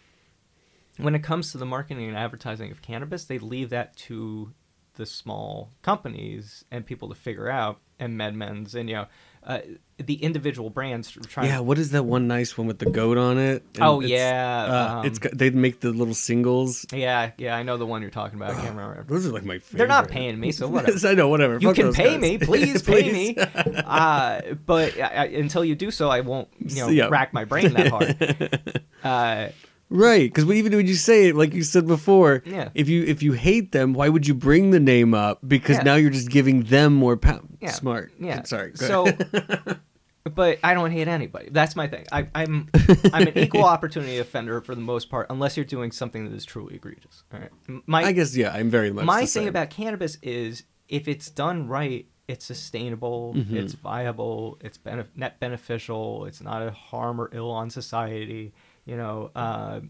when 0.96 1.14
it 1.14 1.22
comes 1.22 1.52
to 1.52 1.58
the 1.58 1.66
marketing 1.66 2.08
and 2.08 2.16
advertising 2.16 2.70
of 2.70 2.80
cannabis 2.80 3.24
they 3.26 3.38
leave 3.38 3.68
that 3.70 3.94
to 3.96 4.52
the 4.94 5.04
small 5.04 5.70
companies 5.82 6.64
and 6.70 6.86
people 6.86 7.08
to 7.10 7.14
figure 7.14 7.50
out 7.50 7.80
and 7.98 8.16
MedMens 8.18 8.74
and 8.74 8.88
you 8.88 8.94
know 8.94 9.06
uh, 9.46 9.58
the 9.98 10.14
individual 10.14 10.70
brands 10.70 11.10
trying 11.28 11.46
Yeah, 11.48 11.60
what 11.60 11.78
is 11.78 11.90
that 11.90 12.02
one 12.04 12.26
nice 12.26 12.56
one 12.58 12.66
with 12.66 12.78
the 12.78 12.86
goat 12.90 13.16
on 13.18 13.38
it? 13.38 13.62
And 13.74 13.84
Oh, 13.84 14.00
it's, 14.00 14.10
yeah, 14.10 14.66
uh, 14.68 14.98
um, 15.00 15.06
it's 15.06 15.18
they 15.32 15.50
make 15.50 15.80
the 15.80 15.90
little 15.90 16.14
singles. 16.14 16.84
yeah 16.92 17.30
yeah 17.38 17.54
i 17.54 17.62
know 17.62 17.76
the 17.76 17.86
one 17.86 18.02
you're 18.02 18.10
talking 18.10 18.36
about 18.38 18.50
i 18.50 18.54
can't 18.54 18.70
remember 18.76 19.04
Those 19.06 19.26
are 19.26 19.30
like 19.32 19.44
my 19.44 19.58
favorite. 19.58 19.78
they're 19.78 19.86
not 19.86 20.08
paying 20.08 20.40
me 20.40 20.50
so 20.52 20.66
whatever 20.74 21.06
I 21.06 21.14
know, 21.14 21.28
whatever. 21.28 21.58
you 21.58 21.68
Fuck 21.68 21.76
can 21.76 21.92
pay 21.92 22.12
guys. 22.12 22.20
me 22.20 22.38
please 22.50 22.82
pay 22.82 23.12
me 23.12 23.36
uh, 23.84 24.40
but 24.66 24.98
I, 25.00 25.06
I- 25.06 25.24
until 25.26 25.64
you 25.64 25.74
do 25.74 25.90
so 25.90 26.08
i 26.10 26.20
won't 26.20 26.48
you 26.58 26.76
know 26.80 26.88
Yeah. 26.88 27.08
rack 27.08 27.32
my 27.32 27.44
brain 27.44 27.72
that 27.74 27.88
hard 27.88 28.82
uh, 29.04 29.48
Right, 29.96 30.28
because 30.28 30.50
even 30.50 30.74
when 30.74 30.88
you 30.88 30.94
say 30.96 31.28
it, 31.28 31.36
like 31.36 31.54
you 31.54 31.62
said 31.62 31.86
before, 31.86 32.42
Yeah. 32.44 32.70
if 32.74 32.88
you 32.88 33.04
if 33.04 33.22
you 33.22 33.32
hate 33.32 33.70
them, 33.70 33.92
why 33.94 34.08
would 34.08 34.26
you 34.26 34.34
bring 34.34 34.72
the 34.72 34.80
name 34.80 35.14
up? 35.14 35.38
Because 35.46 35.76
Yeah. 35.76 35.82
now 35.84 35.94
you're 35.94 36.10
just 36.10 36.30
giving 36.30 36.64
them 36.64 36.94
more 36.94 37.16
power. 37.16 37.44
Yeah. 37.60 37.70
Smart. 37.70 38.10
Yeah. 38.18 38.42
Sorry. 38.42 38.72
So, 38.74 39.06
but 40.34 40.58
I 40.64 40.74
don't 40.74 40.90
hate 40.90 41.06
anybody. 41.08 41.48
That's 41.50 41.76
my 41.76 41.86
thing. 41.86 42.06
I, 42.10 42.26
I'm 42.34 42.68
I'm 43.12 43.28
an 43.28 43.38
equal 43.38 43.64
opportunity 43.64 44.18
offender 44.18 44.60
for 44.60 44.74
the 44.74 44.80
most 44.80 45.10
part, 45.10 45.26
unless 45.30 45.56
you're 45.56 45.64
doing 45.66 45.92
something 45.92 46.24
that 46.24 46.34
is 46.34 46.44
truly 46.44 46.74
egregious. 46.76 47.22
All 47.32 47.40
right. 47.40 47.50
My 47.86 48.02
I 48.04 48.12
guess 48.12 48.36
yeah, 48.36 48.52
I'm 48.52 48.70
very 48.70 48.90
much 48.92 49.04
my 49.04 49.26
thing 49.26 49.48
about 49.48 49.70
cannabis 49.70 50.18
is 50.22 50.64
if 50.88 51.08
it's 51.08 51.30
done 51.30 51.68
right, 51.68 52.06
it's 52.26 52.44
sustainable, 52.44 53.34
Mm-hmm. 53.36 53.56
it's 53.58 53.74
viable, 53.74 54.58
it's 54.60 54.78
benef- 54.78 55.14
net 55.14 55.38
beneficial, 55.40 56.24
it's 56.26 56.40
not 56.40 56.62
a 56.66 56.70
harm 56.70 57.20
or 57.20 57.30
ill 57.32 57.50
on 57.50 57.70
society. 57.70 58.52
You 58.84 58.96
know, 58.96 59.30
uh, 59.34 59.80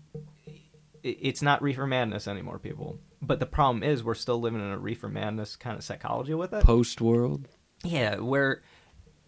it's 1.02 1.42
not 1.42 1.62
reefer 1.62 1.86
madness 1.86 2.28
anymore, 2.28 2.58
people. 2.58 2.98
But 3.20 3.40
the 3.40 3.46
problem 3.46 3.82
is, 3.82 4.04
we're 4.04 4.14
still 4.14 4.40
living 4.40 4.60
in 4.60 4.70
a 4.70 4.78
reefer 4.78 5.08
madness 5.08 5.56
kind 5.56 5.76
of 5.76 5.84
psychology 5.84 6.34
with 6.34 6.52
it. 6.52 6.64
post 6.64 7.00
world. 7.00 7.48
Yeah, 7.82 8.16
where 8.16 8.62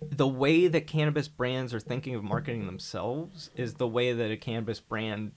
the 0.00 0.28
way 0.28 0.68
that 0.68 0.86
cannabis 0.86 1.28
brands 1.28 1.72
are 1.74 1.80
thinking 1.80 2.14
of 2.14 2.22
marketing 2.22 2.66
themselves 2.66 3.50
is 3.56 3.74
the 3.74 3.88
way 3.88 4.12
that 4.12 4.30
a 4.30 4.36
cannabis 4.36 4.80
brand 4.80 5.32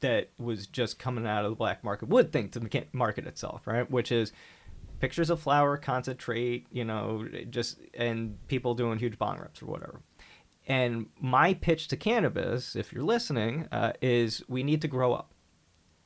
that 0.00 0.30
was 0.38 0.66
just 0.66 0.98
coming 0.98 1.26
out 1.26 1.44
of 1.44 1.50
the 1.50 1.56
black 1.56 1.82
market 1.82 2.08
would 2.08 2.32
think 2.32 2.52
to 2.52 2.86
market 2.92 3.26
itself, 3.26 3.66
right? 3.66 3.90
Which 3.90 4.12
is 4.12 4.32
pictures 5.00 5.30
of 5.30 5.40
flower, 5.40 5.76
concentrate, 5.76 6.66
you 6.70 6.84
know, 6.84 7.26
just 7.50 7.80
and 7.94 8.38
people 8.48 8.74
doing 8.74 8.98
huge 8.98 9.18
bong 9.18 9.38
reps 9.38 9.62
or 9.62 9.66
whatever. 9.66 10.00
And 10.66 11.06
my 11.20 11.54
pitch 11.54 11.88
to 11.88 11.96
cannabis, 11.96 12.76
if 12.76 12.92
you're 12.92 13.02
listening, 13.02 13.68
uh, 13.72 13.92
is 14.00 14.42
we 14.48 14.62
need 14.62 14.82
to 14.82 14.88
grow 14.88 15.12
up. 15.12 15.32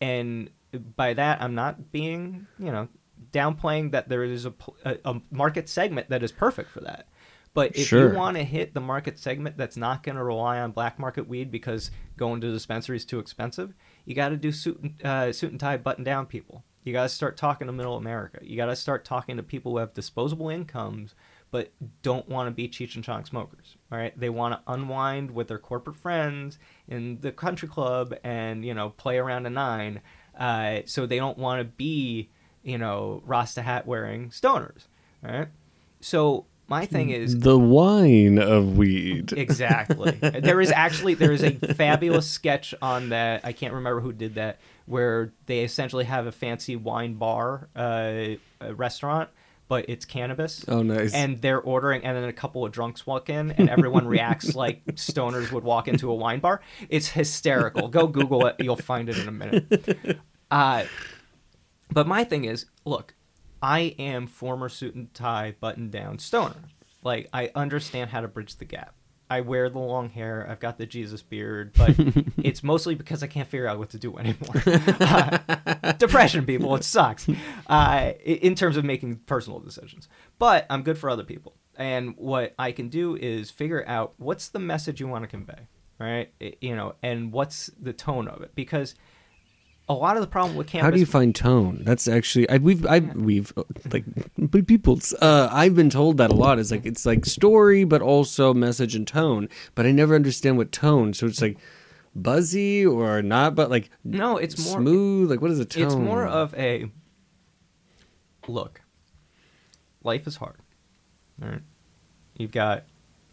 And 0.00 0.50
by 0.96 1.14
that, 1.14 1.42
I'm 1.42 1.54
not 1.54 1.92
being, 1.92 2.46
you 2.59 2.72
know, 2.72 2.88
downplaying 3.32 3.92
that 3.92 4.09
there 4.09 4.24
is 4.24 4.46
a, 4.46 4.54
a, 4.84 4.96
a 5.04 5.20
market 5.30 5.68
segment 5.68 6.09
that 6.11 6.22
is 6.22 6.32
perfect 6.32 6.70
for 6.70 6.80
that. 6.80 7.09
But 7.54 7.74
if 7.74 7.86
Sure. 7.86 8.11
you 8.11 8.16
want 8.16 8.36
to 8.36 8.44
hit 8.44 8.74
the 8.74 8.80
market 8.80 9.18
segment 9.18 9.57
that's 9.57 9.78
not 9.78 10.02
going 10.02 10.16
to 10.16 10.22
rely 10.24 10.61
on 10.61 10.72
black 10.72 10.98
market 10.98 11.26
weed 11.26 11.50
because 11.50 11.90
going 12.18 12.40
to 12.42 12.52
dispensaries 12.52 13.02
is 13.02 13.07
too 13.07 13.18
expensive, 13.18 13.74
you 14.04 14.14
got 14.14 14.28
to 14.28 14.36
do 14.36 14.52
suit 14.52 14.78
and, 14.80 15.02
uh, 15.07 15.32
suit 15.32 15.52
and 15.52 15.61
tie, 15.61 15.78
button 15.78 16.04
down 16.04 16.26
people. 16.26 16.64
You 16.82 16.92
got 16.92 17.04
to 17.04 17.09
start 17.09 17.36
talking 17.36 17.66
to 17.66 17.72
middle 17.72 17.96
America. 17.96 18.38
You 18.42 18.57
got 18.59 18.66
to 18.66 18.76
start 18.76 19.04
talking 19.04 19.38
to 19.38 19.42
people 19.42 19.72
who 19.72 19.78
have 19.78 19.94
disposable 19.94 20.50
incomes 20.50 21.14
but 21.57 21.72
don't 22.02 22.28
want 22.28 22.48
to 22.48 22.50
be 22.50 22.68
Cheech 22.68 22.96
and 22.96 23.02
Chong 23.02 23.24
smokers. 23.24 23.76
All 23.90 23.96
right, 23.96 24.12
they 24.20 24.28
want 24.28 24.52
to 24.52 24.61
unwind 24.70 25.30
with 25.30 25.48
their 25.48 25.59
corporate 25.59 25.96
friends 25.96 26.59
in 26.86 27.18
the 27.22 27.32
country 27.32 27.66
club 27.66 28.14
and 28.22 28.62
you 28.62 28.74
know 28.74 28.90
play 28.90 29.16
around 29.16 29.46
a 29.46 29.50
nine. 29.50 30.02
Uh, 30.38 30.80
so 30.84 31.07
they 31.07 31.16
don't 31.16 31.38
want 31.38 31.61
to 31.61 31.64
be 31.64 32.28
you 32.62 32.76
know 32.76 33.22
Rasta 33.24 33.62
hat 33.62 33.86
wearing 33.86 34.28
stoners. 34.28 34.86
All 35.26 35.32
right, 35.32 35.48
so 36.02 36.44
my 36.68 36.84
thing 36.84 37.09
is 37.09 37.38
The 37.38 37.59
wine 37.59 38.38
of 38.38 38.76
weed. 38.76 39.32
exactly. 39.32 40.11
there 40.20 40.61
is 40.61 40.70
actually 40.70 41.14
there 41.14 41.32
is 41.32 41.42
a 41.42 41.52
fabulous 41.52 42.30
sketch 42.30 42.74
on 42.82 43.09
that. 43.09 43.46
I 43.46 43.52
can't 43.52 43.72
remember 43.72 44.02
who 44.02 44.12
did 44.12 44.34
that, 44.34 44.59
where 44.84 45.32
they 45.46 45.61
essentially 45.61 46.04
have 46.04 46.26
a 46.26 46.32
fancy 46.32 46.76
wine 46.76 47.14
bar, 47.14 47.70
uh, 47.74 48.34
restaurant, 48.61 49.30
but 49.68 49.86
it's 49.88 50.04
cannabis. 50.04 50.64
Oh, 50.68 50.82
nice. 50.82 51.12
And 51.12 51.40
they're 51.40 51.60
ordering, 51.60 52.04
and 52.04 52.16
then 52.16 52.24
a 52.24 52.32
couple 52.32 52.64
of 52.64 52.72
drunks 52.72 53.06
walk 53.06 53.28
in, 53.28 53.50
and 53.52 53.68
everyone 53.68 54.06
reacts 54.06 54.54
like 54.56 54.84
stoners 54.94 55.50
would 55.52 55.64
walk 55.64 55.88
into 55.88 56.10
a 56.10 56.14
wine 56.14 56.40
bar. 56.40 56.60
It's 56.88 57.08
hysterical. 57.08 57.88
Go 57.88 58.06
Google 58.06 58.46
it; 58.46 58.56
you'll 58.58 58.76
find 58.76 59.08
it 59.08 59.18
in 59.18 59.28
a 59.28 59.32
minute. 59.32 60.18
Uh, 60.48 60.84
but 61.90 62.06
my 62.06 62.22
thing 62.22 62.44
is, 62.44 62.66
look, 62.84 63.14
I 63.60 63.96
am 63.98 64.28
former 64.28 64.68
suit 64.68 64.94
and 64.94 65.12
tie, 65.12 65.56
button 65.58 65.90
down 65.90 66.20
stoner. 66.20 66.54
Like 67.02 67.28
I 67.32 67.50
understand 67.54 68.10
how 68.10 68.20
to 68.20 68.28
bridge 68.28 68.56
the 68.56 68.64
gap. 68.64 68.94
I 69.28 69.40
wear 69.40 69.68
the 69.68 69.78
long 69.78 70.08
hair. 70.10 70.46
I've 70.48 70.60
got 70.60 70.78
the 70.78 70.86
Jesus 70.86 71.20
beard, 71.22 71.72
but 71.76 71.94
it's 72.38 72.62
mostly 72.62 72.94
because 72.94 73.22
I 73.22 73.26
can't 73.26 73.48
figure 73.48 73.66
out 73.66 73.78
what 73.78 73.90
to 73.90 73.98
do 73.98 74.16
anymore. 74.18 74.62
Uh, 75.86 75.92
depression, 75.92 76.44
people, 76.46 76.74
it 76.76 76.84
sucks. 76.84 77.28
Uh, 77.28 77.32
i- 77.68 78.16
in 78.24 78.54
terms 78.54 78.76
of 78.76 78.84
making 78.84 79.16
personal 79.26 79.58
decisions, 79.60 80.08
but 80.38 80.66
I'm 80.70 80.82
good 80.82 80.98
for 80.98 81.10
other 81.10 81.24
people. 81.24 81.54
And 81.76 82.14
what 82.16 82.54
I 82.58 82.72
can 82.72 82.88
do 82.88 83.16
is 83.16 83.50
figure 83.50 83.84
out 83.86 84.14
what's 84.16 84.48
the 84.48 84.58
message 84.58 85.00
you 85.00 85.08
want 85.08 85.24
to 85.24 85.28
convey, 85.28 85.68
right? 85.98 86.32
I- 86.40 86.54
you 86.60 86.74
know, 86.76 86.94
and 87.02 87.32
what's 87.32 87.70
the 87.80 87.92
tone 87.92 88.28
of 88.28 88.42
it, 88.42 88.52
because 88.54 88.94
a 89.89 89.95
lot 89.95 90.16
of 90.16 90.22
the 90.22 90.26
problem 90.26 90.57
with 90.57 90.66
campus. 90.66 90.84
How 90.84 90.91
do 90.91 90.99
you 90.99 91.07
find 91.07 91.34
tone? 91.34 91.82
That's 91.84 92.09
actually 92.09 92.49
I, 92.49 92.57
we've 92.57 92.84
I 92.87 92.99
we've 92.99 93.53
like 93.93 94.05
people's. 94.66 95.14
Uh, 95.14 95.49
I've 95.53 95.76
been 95.76 95.91
told 95.91 96.16
that 96.18 96.30
a 96.30 96.34
lot. 96.34 96.59
It's 96.59 96.70
like 96.70 96.84
it's 96.84 97.07
like 97.07 97.24
story, 97.24 97.84
but 97.84 98.03
also 98.03 98.53
message 98.53 98.95
and 98.95 99.07
tone. 99.07 99.49
But 99.74 99.87
I 99.87 99.93
never 99.93 100.14
understand 100.14 100.57
what 100.57 100.72
tone. 100.72 101.14
So 101.14 101.26
it's 101.26 101.41
like 101.41 101.59
buzzy 102.14 102.84
or 102.84 103.22
not, 103.22 103.55
but 103.55 103.70
like 103.70 103.91
No, 104.03 104.39
it's 104.39 104.64
more 104.64 104.80
smooth. 104.80 105.30
Like 105.30 105.41
what 105.41 105.51
is 105.51 105.61
a 105.61 105.64
tone? 105.64 105.84
It's 105.84 105.95
more 105.95 106.26
of 106.26 106.53
a 106.55 106.91
look. 108.49 108.80
Life 110.03 110.26
is 110.26 110.37
hard. 110.37 110.57
Right? 111.39 111.62
You've 112.37 112.53
got 112.53 112.84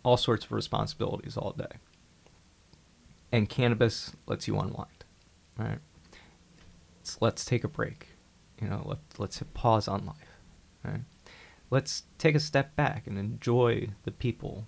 all 0.04 0.18
sorts 0.18 0.45
of 0.45 0.51
responsibilities 0.51 1.38
all 1.38 1.54
day. 1.54 1.78
And 3.32 3.49
cannabis 3.49 4.12
lets 4.28 4.47
you 4.47 4.60
unwind. 4.60 5.06
Right? 5.58 5.80
So 7.04 7.18
let's 7.22 7.45
take 7.45 7.64
a 7.64 7.68
break. 7.68 8.10
You 8.62 8.70
know, 8.70 8.84
let, 8.86 8.99
let's 9.18 9.39
hit 9.39 9.54
pause 9.54 9.88
on 9.88 10.06
life. 10.06 10.39
Right? 10.84 11.01
Let's 11.70 12.04
take 12.18 12.36
a 12.36 12.39
step 12.39 12.76
back 12.76 13.08
and 13.08 13.18
enjoy 13.18 13.89
the 14.04 14.12
people 14.12 14.66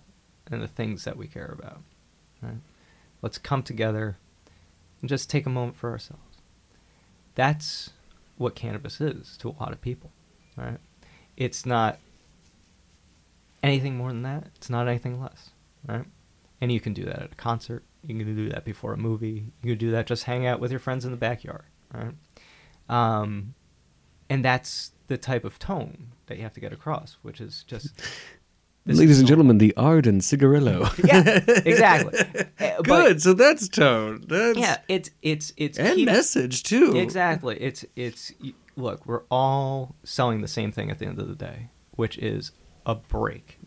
and 0.52 0.62
the 0.62 0.68
things 0.68 1.04
that 1.04 1.18
we 1.18 1.28
care 1.28 1.56
about. 1.58 1.82
Right? 2.42 2.58
Let's 3.22 3.38
come 3.38 3.64
together 3.64 4.18
and 5.02 5.10
just 5.10 5.30
take 5.30 5.46
a 5.46 5.50
moment 5.50 5.78
for 5.78 5.92
ourselves 5.92 6.36
that's 7.36 7.92
what 8.38 8.56
cannabis 8.56 9.00
is 9.00 9.38
to 9.38 9.50
a 9.50 9.56
lot 9.60 9.72
of 9.72 9.82
people, 9.82 10.12
right? 10.58 10.80
It's 11.38 11.66
not 11.66 12.00
anything 13.62 13.98
more 13.98 14.10
than 14.10 14.24
that. 14.24 14.48
It's 14.56 14.70
not 14.70 14.88
anything 14.88 15.22
less, 15.22 15.52
right? 15.88 16.06
And 16.60 16.72
you 16.72 16.80
can 16.80 16.94
do 16.94 17.04
that 17.04 17.22
at 17.22 17.32
a 17.34 17.36
concert. 17.36 17.84
You 18.04 18.18
can 18.18 18.36
do 18.36 18.50
that 18.50 18.66
before 18.66 18.94
a 18.94 18.98
movie. 18.98 19.46
You 19.62 19.72
can 19.72 19.78
do 19.78 19.92
that 19.92 20.08
just 20.08 20.24
hang 20.24 20.46
out 20.48 20.60
with 20.60 20.72
your 20.72 20.80
friends 20.80 21.06
in 21.06 21.12
the 21.12 21.18
backyard, 21.18 21.66
right? 21.94 22.14
Um, 22.90 23.54
and 24.30 24.44
that's 24.44 24.92
the 25.08 25.18
type 25.18 25.44
of 25.46 25.60
tone 25.60 26.08
that 26.28 26.38
you 26.38 26.44
have 26.44 26.54
to 26.54 26.60
get 26.60 26.74
across, 26.74 27.18
which 27.22 27.40
is 27.42 27.64
just. 27.68 27.96
this 28.86 28.98
Ladies 28.98 29.20
and 29.20 29.28
gentlemen, 29.28 29.58
the 29.60 29.74
Ardin 29.78 30.22
cigarillo. 30.22 30.88
Yeah, 31.04 31.40
exactly. 31.66 32.20
But- 32.58 32.84
Good. 32.84 33.22
so 33.22 33.34
that's 33.34 33.68
tone. 33.70 34.24
That's 34.28 34.58
yeah, 34.58 34.78
it's 34.88 35.12
it's 35.22 35.54
it's 35.58 35.78
and 35.78 35.96
keep- 35.96 36.06
message 36.08 36.64
too. 36.64 36.96
Exactly. 36.98 37.58
It's 37.62 37.86
it's 37.96 38.32
look, 38.76 39.06
we're 39.06 39.24
all 39.32 39.96
selling 40.04 40.42
the 40.42 40.48
same 40.48 40.72
thing 40.72 40.90
at 40.92 41.00
the 41.00 41.06
end 41.06 41.20
of 41.20 41.28
the 41.28 41.36
day, 41.36 41.70
which 41.96 42.18
is 42.18 42.52
a 42.86 42.96
break. 42.96 43.60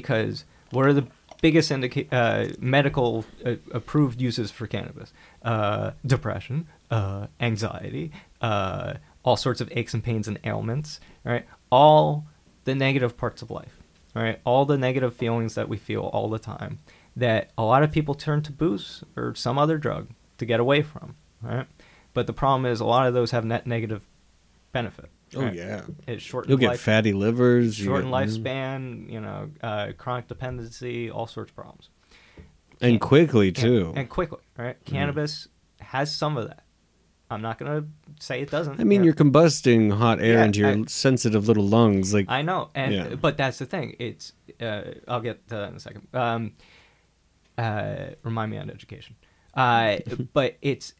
Because 0.00 0.44
what 0.70 0.86
are 0.86 0.92
the 0.92 1.06
biggest 1.40 1.70
indica- 1.70 2.12
uh, 2.14 2.48
medical 2.58 3.24
uh, 3.44 3.54
approved 3.72 4.20
uses 4.20 4.50
for 4.50 4.66
cannabis? 4.66 5.12
Uh, 5.42 5.92
depression, 6.04 6.68
uh, 6.90 7.26
anxiety, 7.40 8.12
uh, 8.40 8.94
all 9.24 9.36
sorts 9.36 9.60
of 9.60 9.68
aches 9.72 9.94
and 9.94 10.02
pains 10.04 10.28
and 10.28 10.38
ailments. 10.44 11.00
Right, 11.24 11.46
all 11.70 12.26
the 12.64 12.74
negative 12.74 13.16
parts 13.16 13.42
of 13.42 13.50
life. 13.50 13.76
Right, 14.14 14.40
all 14.44 14.64
the 14.64 14.78
negative 14.78 15.14
feelings 15.14 15.54
that 15.54 15.68
we 15.68 15.76
feel 15.76 16.02
all 16.02 16.28
the 16.28 16.38
time 16.38 16.78
that 17.16 17.50
a 17.58 17.64
lot 17.64 17.82
of 17.82 17.90
people 17.90 18.14
turn 18.14 18.42
to 18.42 18.52
booze 18.52 19.02
or 19.16 19.34
some 19.34 19.58
other 19.58 19.76
drug 19.78 20.08
to 20.38 20.46
get 20.46 20.60
away 20.60 20.82
from. 20.82 21.16
Right, 21.42 21.66
but 22.14 22.26
the 22.26 22.32
problem 22.32 22.66
is 22.66 22.80
a 22.80 22.84
lot 22.84 23.06
of 23.06 23.14
those 23.14 23.32
have 23.32 23.44
net 23.44 23.66
negative 23.66 24.06
benefit. 24.72 25.10
Oh 25.36 25.42
right? 25.42 25.54
yeah. 25.54 25.82
it 26.06 26.20
shortens 26.22 26.48
You'll 26.48 26.58
get 26.58 26.68
life 26.70 26.80
fatty 26.80 27.12
livers. 27.12 27.78
you 27.78 27.86
shortened 27.86 28.12
get- 28.12 28.28
lifespan, 28.28 29.10
you 29.10 29.20
know, 29.20 29.50
uh, 29.62 29.92
chronic 29.98 30.26
dependency, 30.28 31.10
all 31.10 31.26
sorts 31.26 31.50
of 31.50 31.56
problems. 31.56 31.90
and 32.80 33.00
quickly 33.00 33.52
too. 33.52 33.92
and, 33.96 34.08
quickly, 34.08 34.38
right? 34.56 34.76
Cannabis 34.84 35.48
has 35.80 36.14
some 36.14 36.36
of 36.36 36.48
that. 36.48 36.64
I'm 37.30 37.42
not 37.42 37.58
gonna 37.58 37.84
say 38.20 38.40
it 38.40 38.50
doesn't. 38.50 38.80
I 38.80 38.84
mean, 38.84 39.00
you 39.00 39.06
you're 39.06 39.14
combusting 39.14 39.92
hot 39.92 40.18
air 40.20 40.38
Yeah, 40.38 40.44
into 40.46 40.60
your 40.60 40.70
I- 40.70 40.84
sensitive 40.86 41.46
little 41.46 41.66
lungs. 41.66 42.14
Like 42.14 42.24
I 42.30 42.40
know, 42.40 42.70
and 42.74 42.94
Yeah. 42.94 43.14
but 43.16 43.36
that's 43.36 43.58
the 43.58 43.66
thing. 43.66 43.96
It's 43.98 44.32
uh, 44.62 44.92
I'll 45.06 45.20
get 45.20 45.46
to 45.48 45.54
that 45.56 45.68
in 45.70 45.76
a 45.76 45.80
second. 45.80 46.08
Um, 46.14 46.52
uh, 47.58 48.10
remind 48.22 48.50
me 48.50 48.58
on 48.58 48.70
education. 48.70 49.16
Uh, 49.54 49.98
but 50.32 50.56
it's 50.62 50.94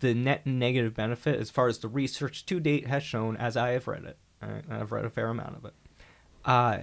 the 0.00 0.14
net 0.14 0.46
negative 0.46 0.94
benefit 0.94 1.38
as 1.40 1.50
far 1.50 1.68
as 1.68 1.78
the 1.78 1.88
research 1.88 2.46
to 2.46 2.60
date 2.60 2.86
has 2.86 3.02
shown, 3.02 3.36
as 3.36 3.56
I 3.56 3.70
have 3.70 3.86
read 3.88 4.04
it. 4.04 4.18
right, 4.42 4.64
and 4.64 4.72
I've 4.74 4.92
read 4.92 5.04
a 5.04 5.10
fair 5.10 5.28
amount 5.28 5.56
of 5.56 5.64
it. 5.64 5.74
Uh, 6.44 6.78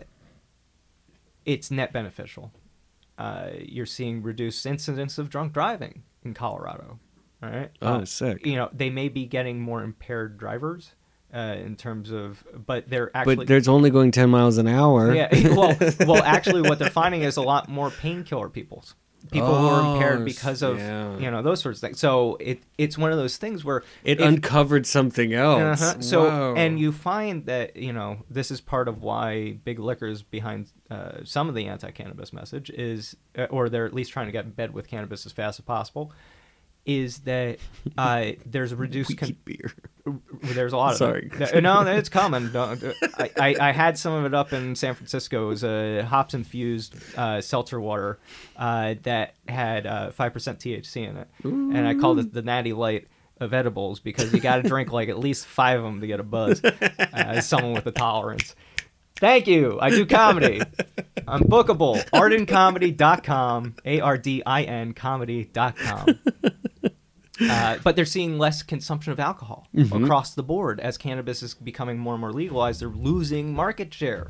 it's 1.46 1.72
net 1.72 1.94
beneficial. 1.94 2.52
Uh, 3.18 3.50
you're 3.60 3.86
seeing 3.86 4.22
reduced 4.22 4.66
incidence 4.66 5.18
of 5.18 5.30
drunk 5.30 5.54
driving 5.54 6.04
in 6.24 6.34
Colorado. 6.34 7.00
All 7.42 7.50
right. 7.50 7.72
Oh, 7.82 7.88
Uh, 7.96 8.06
sick. 8.06 8.46
You 8.46 8.56
know, 8.56 8.70
they 8.74 8.90
may 8.90 9.10
be 9.10 9.26
getting 9.26 9.60
more 9.62 9.84
impaired 9.84 10.38
drivers 10.38 10.92
uh, 11.34 11.56
in 11.60 11.76
terms 11.76 12.12
of, 12.12 12.44
but 12.66 12.90
they're 12.90 13.12
actually. 13.16 13.36
but 13.38 13.48
there's 13.48 13.68
only 13.68 13.90
going 13.90 14.12
10 14.12 14.30
miles 14.30 14.58
an 14.58 14.68
hour. 14.68 15.14
Yeah. 15.14 15.30
Well, 15.56 15.78
well, 16.08 16.24
actually, 16.26 16.62
what 16.64 16.80
they're 16.80 16.90
finding 16.90 17.22
is 17.22 17.38
a 17.38 17.42
lot 17.42 17.70
more 17.70 17.90
painkiller 17.90 18.50
peoples. 18.50 18.96
People 19.32 19.56
who 19.58 19.68
are 19.68 19.82
Oh, 19.82 19.94
impaired 19.96 20.24
because 20.26 20.62
of 20.62 20.78
yeah. 20.78 21.18
you 21.18 21.32
know 21.32 21.42
those 21.42 21.60
sorts 21.62 21.78
of 21.80 21.82
things. 21.82 22.00
So 22.00 22.38
it 22.40 22.62
it's 22.78 22.98
one 22.98 23.12
of 23.12 23.18
those 23.18 23.38
things 23.38 23.64
where 23.66 23.84
It 24.04 24.20
if- 24.20 24.28
uncovered 24.28 24.86
something 24.86 25.34
else. 25.34 25.82
uh-huh. 25.82 26.02
So 26.02 26.28
Wow. 26.28 26.56
and 26.56 26.80
you 26.80 26.92
find 26.92 27.46
that 27.46 27.76
you 27.76 27.92
know 27.94 28.18
this 28.30 28.52
is 28.52 28.62
part 28.62 28.88
of 28.88 29.02
why 29.02 29.58
big 29.64 29.80
liquor's 29.80 30.22
behind 30.22 30.72
uh, 30.92 31.20
some 31.24 31.50
of 31.50 31.56
the 31.56 31.66
anti-cannabis 31.66 32.32
message 32.32 32.70
is, 32.70 33.16
uh, 33.38 33.46
or 33.50 33.70
they're 33.70 33.88
at 33.88 33.94
least 33.94 34.12
trying 34.12 34.28
to 34.28 34.32
get 34.32 34.46
in 34.46 34.52
bed 34.52 34.72
with 34.74 34.88
cannabis 34.88 35.26
as 35.26 35.32
fast 35.32 35.60
as 35.60 35.66
possible. 35.66 36.12
Is 36.86 37.20
that 37.20 37.58
uh, 37.98 38.32
there's 38.46 38.72
a 38.72 38.76
reduced 38.76 39.18
con- 39.18 39.36
beer. 39.44 39.74
there's 40.44 40.72
a 40.72 40.78
lot 40.78 40.92
of 40.92 40.98
Sorry. 40.98 41.32
it. 41.34 41.64
No, 41.64 41.82
no, 41.82 41.96
it's 41.96 42.10
common. 42.10 42.56
I, 42.56 43.32
I, 43.40 43.56
I 43.60 43.72
had 43.72 43.98
some 43.98 44.14
of 44.14 44.26
it 44.26 44.36
up 44.36 44.54
in 44.54 44.76
San 44.76 44.94
Francisco. 44.94 45.46
It 45.46 45.48
was 45.48 45.64
a 45.64 46.02
hops 46.04 46.36
infused 46.36 46.96
uh, 47.18 47.42
seltzer 47.42 47.82
water 47.82 48.20
uh, 48.56 48.96
that 49.02 49.34
had 49.48 49.88
uh, 49.88 50.12
five 50.12 50.32
percent 50.32 50.60
THC 50.60 51.10
in 51.10 51.18
it, 51.18 51.28
and 51.44 51.88
I 51.88 51.96
called 51.96 52.20
it 52.20 52.34
the 52.34 52.44
Natty 52.44 52.74
Light 52.74 53.08
of 53.40 53.54
edibles 53.54 54.00
because 54.00 54.32
you 54.32 54.40
got 54.40 54.58
to 54.58 54.64
drink 54.70 54.92
like 54.92 55.10
at 55.10 55.18
least 55.20 55.46
five 55.46 55.80
of 55.80 55.86
them 55.86 56.02
to 56.02 56.08
get 56.08 56.20
a 56.20 56.24
buzz. 56.24 56.64
Uh, 56.64 56.72
as 57.14 57.48
someone 57.48 57.74
with 57.74 57.86
a 57.88 57.92
tolerance. 57.92 58.56
Thank 59.20 59.48
you. 59.48 59.80
I 59.82 59.90
do 59.90 60.06
comedy. 60.06 60.62
I'm 61.28 61.42
bookable. 61.44 62.04
Ardincomedy.com. 62.10 63.76
A 63.86 64.00
R 64.02 64.18
D 64.18 64.44
I 64.46 64.64
N 64.64 64.94
comedy.com. 64.94 66.20
Uh, 67.42 67.78
but 67.84 67.98
they're 67.98 68.06
seeing 68.06 68.38
less 68.38 68.64
consumption 68.64 69.12
of 69.12 69.20
alcohol 69.20 69.68
across 69.92 70.36
the 70.36 70.42
board 70.42 70.80
as 70.80 70.98
cannabis 70.98 71.44
is 71.44 71.54
becoming 71.54 71.98
more 71.98 72.14
and 72.14 72.22
more 72.22 72.32
legalized. 72.32 72.80
They're 72.80 72.88
losing 72.88 73.54
market 73.54 73.94
share 73.94 74.28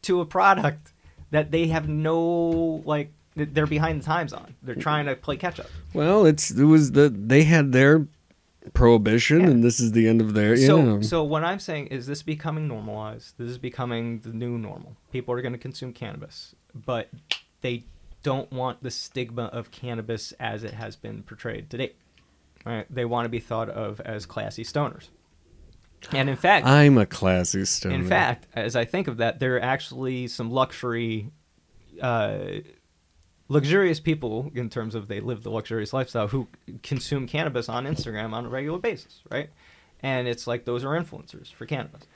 to 0.00 0.22
a 0.22 0.24
product 0.24 0.94
that 1.30 1.50
they 1.50 1.66
have 1.66 1.90
no 1.90 2.82
like. 2.86 3.12
They're 3.36 3.66
behind 3.66 4.00
the 4.00 4.06
times 4.06 4.32
on. 4.32 4.54
They're 4.62 4.74
trying 4.74 5.04
to 5.04 5.14
play 5.14 5.36
catch 5.36 5.60
up. 5.60 5.66
Well, 5.92 6.24
it's 6.24 6.50
it 6.50 6.64
was 6.64 6.92
the 6.92 7.10
they 7.10 7.44
had 7.44 7.72
their 7.72 8.08
prohibition, 8.72 9.40
Yeah. 9.40 9.46
and 9.48 9.64
this 9.64 9.80
is 9.80 9.92
the 9.92 10.08
end 10.08 10.20
of 10.20 10.34
their. 10.34 10.56
So, 10.56 10.78
yeah. 10.78 11.00
so 11.00 11.22
what 11.22 11.44
I'm 11.44 11.58
saying 11.58 11.88
is 11.88 12.06
this 12.06 12.22
becoming 12.22 12.68
normalized. 12.68 13.34
This 13.38 13.50
is 13.50 13.58
becoming 13.58 14.20
the 14.20 14.32
new 14.32 14.58
normal. 14.58 14.96
People 15.12 15.34
are 15.34 15.42
going 15.42 15.52
to 15.52 15.58
consume 15.58 15.92
cannabis, 15.92 16.54
but 16.74 17.08
they 17.60 17.84
don't 18.22 18.52
want 18.52 18.82
the 18.82 18.90
stigma 18.90 19.44
of 19.44 19.70
cannabis 19.70 20.32
as 20.32 20.64
it 20.64 20.74
has 20.74 20.96
been 20.96 21.22
portrayed 21.22 21.70
to 21.70 21.78
date. 21.78 21.96
Right? 22.66 22.86
They 22.90 23.04
want 23.04 23.24
to 23.24 23.28
be 23.28 23.38
thought 23.40 23.70
of 23.70 24.00
as 24.00 24.26
classy 24.26 24.64
stoners. 24.64 25.08
And 26.12 26.28
in 26.28 26.36
fact, 26.36 26.66
I'm 26.66 26.96
a 26.98 27.06
classy 27.06 27.64
stoner. 27.64 27.94
in 27.94 28.06
fact, 28.06 28.46
as 28.54 28.76
I 28.76 28.84
think 28.84 29.08
of 29.08 29.16
that, 29.16 29.40
there 29.40 29.56
are 29.56 29.62
actually 29.62 30.28
some 30.28 30.50
luxury, 30.50 31.32
uh, 32.00 32.38
luxurious 33.48 34.00
people 34.00 34.50
in 34.54 34.68
terms 34.68 34.94
of 34.94 35.08
they 35.08 35.20
live 35.20 35.42
the 35.42 35.50
luxurious 35.50 35.92
lifestyle 35.92 36.28
who 36.28 36.48
consume 36.82 37.26
cannabis 37.26 37.68
on 37.68 37.86
Instagram 37.86 38.32
on 38.32 38.46
a 38.46 38.48
regular 38.48 38.78
basis, 38.78 39.22
right? 39.30 39.50
And 40.00 40.28
it's 40.28 40.46
like 40.46 40.64
those 40.64 40.84
are 40.84 40.90
influencers 40.90 41.52
for 41.52 41.66
cannabis. 41.66 42.06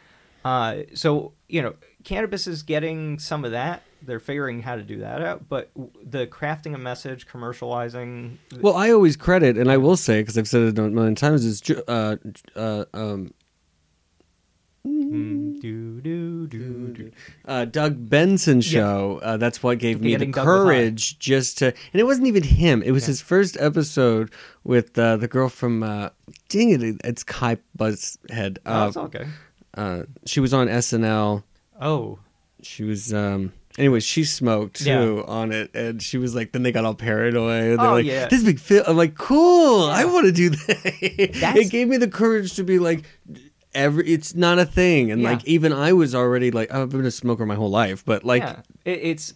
Uh, 0.45 0.83
so 0.95 1.33
you 1.49 1.63
know, 1.63 1.75
cannabis 2.05 2.47
is 2.47 2.63
getting 2.63 3.19
some 3.19 3.45
of 3.45 3.53
that. 3.53 3.83
They're 4.05 4.21
figuring 4.21 4.63
how 4.63 4.75
to 4.75 4.83
do 4.83 4.99
that 4.99 5.23
out, 5.23 5.49
but 5.49 5.71
the 6.05 6.27
crafting 6.27 6.75
a 6.75 6.79
message, 6.79 7.29
commercializing. 7.29 8.39
Well, 8.61 8.75
I 8.77 8.91
always 8.91 9.17
credit, 9.17 9.57
and 9.57 9.71
I 9.71 9.77
will 9.77 9.97
say 9.97 10.23
because 10.23 10.37
I've 10.37 10.49
said 10.49 10.63
it 10.63 10.79
a 10.79 10.89
million 10.89 11.15
times, 11.15 11.45
is 11.45 11.63
uh, 11.87 12.17
uh, 12.57 12.85
um, 12.93 13.33
Mm, 14.87 15.61
do, 15.61 16.01
do, 16.01 16.47
do, 16.49 17.13
uh, 17.45 17.65
Doug 17.67 18.09
Benson 18.09 18.61
show. 18.61 19.21
Uh, 19.23 19.37
that's 19.37 19.63
what 19.63 19.79
gave 19.79 20.01
me 20.01 20.17
the 20.17 20.27
Doug 20.27 20.45
courage 20.45 21.19
just 21.21 21.59
to. 21.59 21.67
And 21.67 22.01
it 22.01 22.05
wasn't 22.05 22.27
even 22.27 22.43
him. 22.43 22.83
It 22.83 22.91
was 22.91 23.07
his 23.07 23.21
first 23.21 23.57
episode 23.61 24.33
with 24.65 24.99
uh, 24.99 25.17
the 25.19 25.29
girl 25.29 25.49
from. 25.49 25.83
Uh, 25.85 26.11
dang 26.49 26.71
it! 26.71 27.01
It's 27.05 27.23
Kai 27.23 27.59
Buzzhead. 27.79 28.59
Oh, 28.67 28.73
Uh, 28.85 28.89
it's 28.89 28.97
okay. 28.97 29.27
uh, 29.77 30.03
she 30.27 30.41
was 30.41 30.53
on 30.53 30.67
SNL. 30.67 31.45
Oh, 31.81 32.19
She 32.63 32.83
was. 32.83 33.13
um 33.15 33.53
Anyways, 33.79 34.05
she 34.05 34.25
smoked 34.25 34.85
too 34.85 35.25
on 35.27 35.51
it, 35.51 35.75
and 35.75 36.03
she 36.03 36.19
was 36.19 36.35
like. 36.35 36.53
Then 36.53 36.63
they 36.63 36.73
got 36.73 36.85
all 36.85 36.93
paranoid. 36.95 37.71
And 37.71 37.79
they're 37.79 37.87
Oh, 37.89 37.93
like, 37.95 38.05
yeah. 38.05 38.29
"This 38.29 38.43
big 38.43 38.59
film." 38.61 38.85
I'm 38.87 38.99
like, 38.99 39.15
"Cool, 39.17 39.85
I 39.85 40.05
want 40.05 40.27
to 40.27 40.33
do 40.33 40.51
that." 40.51 40.93
It 41.57 41.71
gave 41.71 41.89
me 41.89 41.97
the 41.97 42.07
courage 42.09 42.53
to 42.57 42.65
be 42.65 42.79
like, 42.79 43.05
"Every, 43.75 44.07
it's 44.09 44.35
not 44.35 44.59
a 44.59 44.65
thing." 44.67 45.11
And 45.11 45.21
Yeah. 45.23 45.31
like, 45.33 45.45
even 45.45 45.73
I 45.73 45.93
was 45.93 46.15
already 46.15 46.51
like, 46.51 46.73
I've 46.73 46.91
been 46.91 47.05
a 47.07 47.11
smoker 47.11 47.45
my 47.47 47.55
whole 47.55 47.71
life, 47.71 48.05
but 48.05 48.25
like, 48.25 48.43
yeah. 48.43 48.61
It, 48.85 48.99
it's 49.03 49.35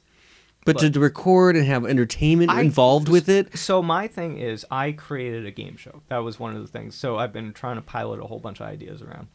but 0.65 0.79
to, 0.79 0.91
to 0.91 0.99
record 0.99 1.55
and 1.57 1.65
have 1.67 1.87
entertainment 1.87 2.51
I- 2.51 2.61
involved 2.61 3.09
with 3.09 3.29
it, 3.29 3.57
So 3.57 3.83
my 3.83 4.09
thing 4.09 4.39
is, 4.39 4.65
I 4.71 4.91
created 4.93 5.47
a 5.47 5.53
game 5.53 5.77
show. 5.77 6.03
That 6.09 6.19
was 6.19 6.41
one 6.41 6.57
of 6.57 6.63
the 6.63 6.67
things. 6.69 6.97
So 6.97 7.19
I've 7.19 7.33
been 7.33 7.53
trying 7.53 7.77
to 7.77 7.83
pilot 7.83 8.19
a 8.21 8.27
whole 8.27 8.41
bunch 8.41 8.61
of 8.61 8.67
ideas 8.67 9.01
around, 9.01 9.29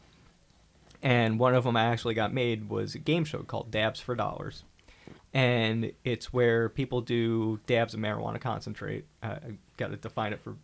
and 1.02 1.38
one 1.38 1.54
of 1.54 1.64
them 1.64 1.76
I 1.76 1.84
actually 1.84 2.14
got 2.14 2.32
made 2.34 2.68
was 2.68 2.94
a 2.94 2.98
game 2.98 3.24
show 3.24 3.38
called 3.42 3.70
Dabs 3.70 3.98
for 4.00 4.14
Dollars, 4.14 4.64
and 5.32 5.92
it's 6.04 6.32
where 6.32 6.68
people 6.68 7.00
do 7.00 7.58
dabs 7.66 7.94
of 7.94 8.00
marijuana 8.00 8.40
concentrate. 8.40 9.06
Uh, 9.22 9.26
I 9.46 9.52
got 9.78 9.88
to 9.90 9.96
define 9.96 10.32
it 10.34 10.40
for 10.40 10.54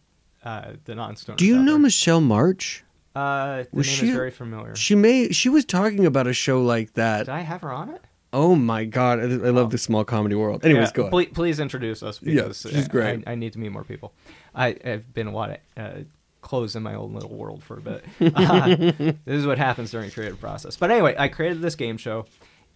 uh, 0.45 0.73
the 0.85 0.95
non-stoners. 0.95 1.37
do 1.39 1.47
you 1.47 1.59
know 1.59 1.73
there. 1.73 1.79
Michelle 1.81 2.21
March? 2.21 2.85
Uh, 3.19 3.65
the 3.65 3.69
Was 3.73 3.87
name 3.89 3.97
she- 3.97 4.09
is 4.11 4.15
very 4.15 4.31
familiar. 4.31 4.77
She 4.77 4.95
may. 4.95 5.31
She 5.33 5.49
was 5.49 5.65
talking 5.65 6.07
about 6.07 6.27
a 6.27 6.33
show 6.33 6.63
like 6.63 6.95
that. 6.95 7.27
Did 7.27 7.31
I 7.31 7.41
have 7.41 7.63
her 7.63 7.73
on 7.73 7.91
it? 7.91 8.03
Oh 8.33 8.55
my 8.55 8.85
god, 8.85 9.19
I, 9.21 9.23
I 9.23 9.51
love 9.51 9.71
the 9.71 9.79
small 9.79 10.05
comedy 10.05 10.35
world. 10.35 10.65
Anyways, 10.65 10.89
Yeah, 10.89 10.93
go 10.93 11.05
on. 11.07 11.11
Please, 11.11 11.31
please 11.33 11.61
introduce 11.61 12.03
us 12.03 12.21
Yeah, 12.23 12.49
she's 12.53 12.85
uh, 12.85 12.89
great. 12.89 13.25
I, 13.27 13.33
I 13.33 13.35
need 13.35 13.55
to 13.55 13.59
meet 13.59 13.73
more 13.73 13.85
people. 13.85 14.13
I, 14.55 14.77
I've 14.85 15.13
been 15.15 15.27
a 15.27 15.33
lot 15.33 15.59
uh, 15.77 15.91
closed 16.43 16.77
in 16.77 16.83
my 16.83 16.95
own 16.95 17.15
little 17.15 17.35
world 17.35 17.65
for 17.65 17.79
a 17.79 17.81
bit. 17.81 18.05
Uh, 18.21 18.67
this 18.77 19.17
is 19.27 19.47
what 19.47 19.59
happens 19.59 19.91
during 19.91 20.11
creative 20.11 20.39
process. 20.39 20.77
But 20.77 20.91
anyway, 20.91 21.17
I 21.19 21.29
created 21.29 21.63
this 21.63 21.75
game 21.75 21.97
show, 21.97 22.27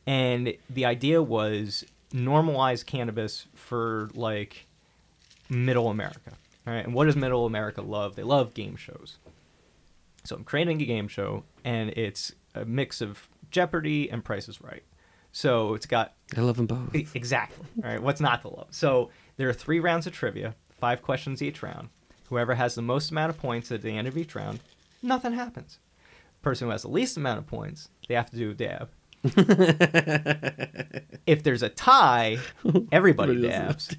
and 0.06 0.54
the 0.70 0.86
idea 0.86 1.22
was 1.22 1.84
normalize 2.12 2.84
cannabis 2.84 3.46
for 3.54 4.10
like 4.14 4.66
middle 5.50 5.88
America. 5.88 6.32
All 6.66 6.72
right, 6.72 6.84
and 6.84 6.94
what 6.94 7.04
does 7.04 7.16
middle 7.16 7.44
America 7.46 7.82
love? 7.82 8.16
They 8.16 8.22
love 8.22 8.54
game 8.54 8.76
shows. 8.76 9.18
So 10.24 10.36
I'm 10.36 10.44
creating 10.44 10.80
a 10.80 10.84
game 10.84 11.08
show, 11.08 11.44
and 11.64 11.90
it's 11.90 12.32
a 12.54 12.64
mix 12.64 13.00
of 13.00 13.28
Jeopardy 13.50 14.10
and 14.10 14.24
Price 14.24 14.48
is 14.48 14.60
Right. 14.60 14.82
So 15.32 15.74
it's 15.74 15.86
got 15.86 16.12
I 16.36 16.40
love 16.42 16.56
them 16.56 16.66
both. 16.66 16.94
Exactly. 17.14 17.66
All 17.82 17.90
right. 17.90 18.02
What's 18.02 18.20
not 18.20 18.42
to 18.42 18.48
love? 18.48 18.68
So 18.70 19.10
there 19.36 19.48
are 19.48 19.54
three 19.54 19.80
rounds 19.80 20.06
of 20.06 20.12
trivia, 20.12 20.54
five 20.78 21.00
questions 21.02 21.42
each 21.42 21.62
round. 21.62 21.88
Whoever 22.28 22.54
has 22.54 22.74
the 22.74 22.82
most 22.82 23.10
amount 23.10 23.30
of 23.30 23.38
points 23.38 23.72
at 23.72 23.82
the 23.82 23.90
end 23.90 24.06
of 24.08 24.16
each 24.16 24.34
round, 24.34 24.60
nothing 25.02 25.32
happens. 25.32 25.78
Person 26.42 26.66
who 26.66 26.72
has 26.72 26.82
the 26.82 26.88
least 26.88 27.16
amount 27.16 27.38
of 27.38 27.46
points, 27.46 27.88
they 28.08 28.14
have 28.14 28.30
to 28.30 28.36
do 28.36 28.50
a 28.50 28.54
dab. 28.54 28.90
if 31.26 31.42
there's 31.42 31.62
a 31.62 31.68
tie, 31.68 32.38
everybody 32.90 33.40
dabs. 33.40 33.94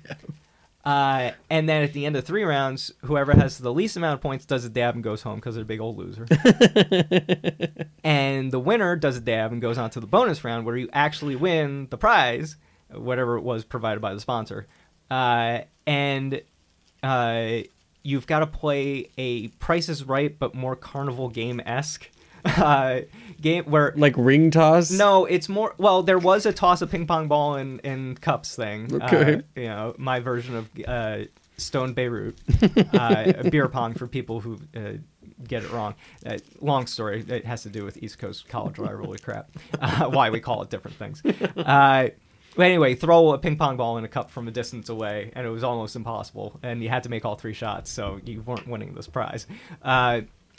Uh, 0.83 1.31
and 1.49 1.69
then 1.69 1.83
at 1.83 1.93
the 1.93 2.05
end 2.05 2.15
of 2.15 2.25
three 2.25 2.43
rounds, 2.43 2.91
whoever 3.03 3.33
has 3.33 3.57
the 3.57 3.73
least 3.73 3.95
amount 3.95 4.15
of 4.15 4.21
points 4.21 4.45
does 4.45 4.65
a 4.65 4.69
dab 4.69 4.95
and 4.95 5.03
goes 5.03 5.21
home 5.21 5.35
because 5.35 5.55
they're 5.55 5.63
a 5.63 5.65
big 5.65 5.79
old 5.79 5.97
loser. 5.97 6.25
and 8.03 8.51
the 8.51 8.59
winner 8.59 8.95
does 8.97 9.15
a 9.15 9.21
dab 9.21 9.53
and 9.53 9.61
goes 9.61 9.77
on 9.77 9.89
to 9.91 10.01
the 10.01 10.07
bonus 10.07 10.43
round 10.43 10.65
where 10.65 10.75
you 10.75 10.89
actually 10.91 11.37
win 11.37 11.87
the 11.89 11.97
prize, 11.97 12.57
whatever 12.91 13.37
it 13.37 13.43
was 13.43 13.63
provided 13.63 14.01
by 14.01 14.13
the 14.13 14.19
sponsor. 14.19 14.67
Uh, 15.09 15.59
and 15.87 16.41
uh, 17.01 17.59
you've 18.03 18.27
got 18.27 18.39
to 18.39 18.47
play 18.47 19.09
a 19.17 19.47
Price 19.47 19.87
is 19.87 20.03
Right 20.03 20.37
but 20.37 20.53
more 20.53 20.75
carnival 20.75 21.29
game 21.29 21.61
esque 21.65 22.09
uh, 22.57 23.01
game 23.41 23.65
where 23.65 23.93
Like 23.95 24.15
ring 24.17 24.51
toss. 24.51 24.91
no, 24.91 25.25
it's 25.25 25.49
more. 25.49 25.75
Well, 25.77 26.03
there 26.03 26.19
was 26.19 26.45
a 26.45 26.53
toss 26.53 26.81
a 26.81 26.87
ping 26.87 27.05
pong 27.05 27.27
ball 27.27 27.55
in, 27.55 27.79
in 27.79 28.15
cups 28.15 28.55
thing. 28.55 29.01
Okay. 29.01 29.35
Uh, 29.35 29.41
you 29.55 29.67
know, 29.67 29.95
my 29.97 30.19
version 30.19 30.55
of 30.55 30.69
uh, 30.87 31.25
Stone 31.57 31.93
Beirut, 31.93 32.37
uh, 32.93 33.43
beer 33.49 33.67
pong 33.67 33.93
for 33.93 34.07
people 34.07 34.39
who 34.39 34.59
uh, 34.75 34.93
get 35.47 35.63
it 35.63 35.71
wrong. 35.71 35.95
Uh, 36.25 36.37
long 36.61 36.87
story. 36.87 37.23
It 37.27 37.45
has 37.45 37.63
to 37.63 37.69
do 37.69 37.83
with 37.83 38.01
East 38.01 38.17
Coast 38.17 38.47
college 38.47 38.79
rivalry 38.79 39.19
crap. 39.19 39.49
Uh, 39.79 40.05
why 40.09 40.29
we 40.29 40.39
call 40.39 40.61
it 40.63 40.69
different 40.69 40.97
things. 40.97 41.21
Uh, 41.25 42.09
but 42.55 42.63
anyway, 42.63 42.93
throw 42.95 43.33
a 43.33 43.37
ping 43.37 43.57
pong 43.57 43.77
ball 43.77 43.97
in 43.97 44.03
a 44.03 44.07
cup 44.07 44.29
from 44.29 44.47
a 44.47 44.51
distance 44.51 44.89
away, 44.89 45.31
and 45.35 45.45
it 45.45 45.49
was 45.49 45.63
almost 45.63 45.95
impossible. 45.95 46.59
And 46.63 46.83
you 46.83 46.89
had 46.89 47.03
to 47.03 47.09
make 47.09 47.25
all 47.25 47.35
three 47.35 47.53
shots, 47.53 47.89
so 47.89 48.19
you 48.25 48.41
weren't 48.41 48.67
winning 48.67 48.93
this 48.93 49.07
prize. 49.07 49.47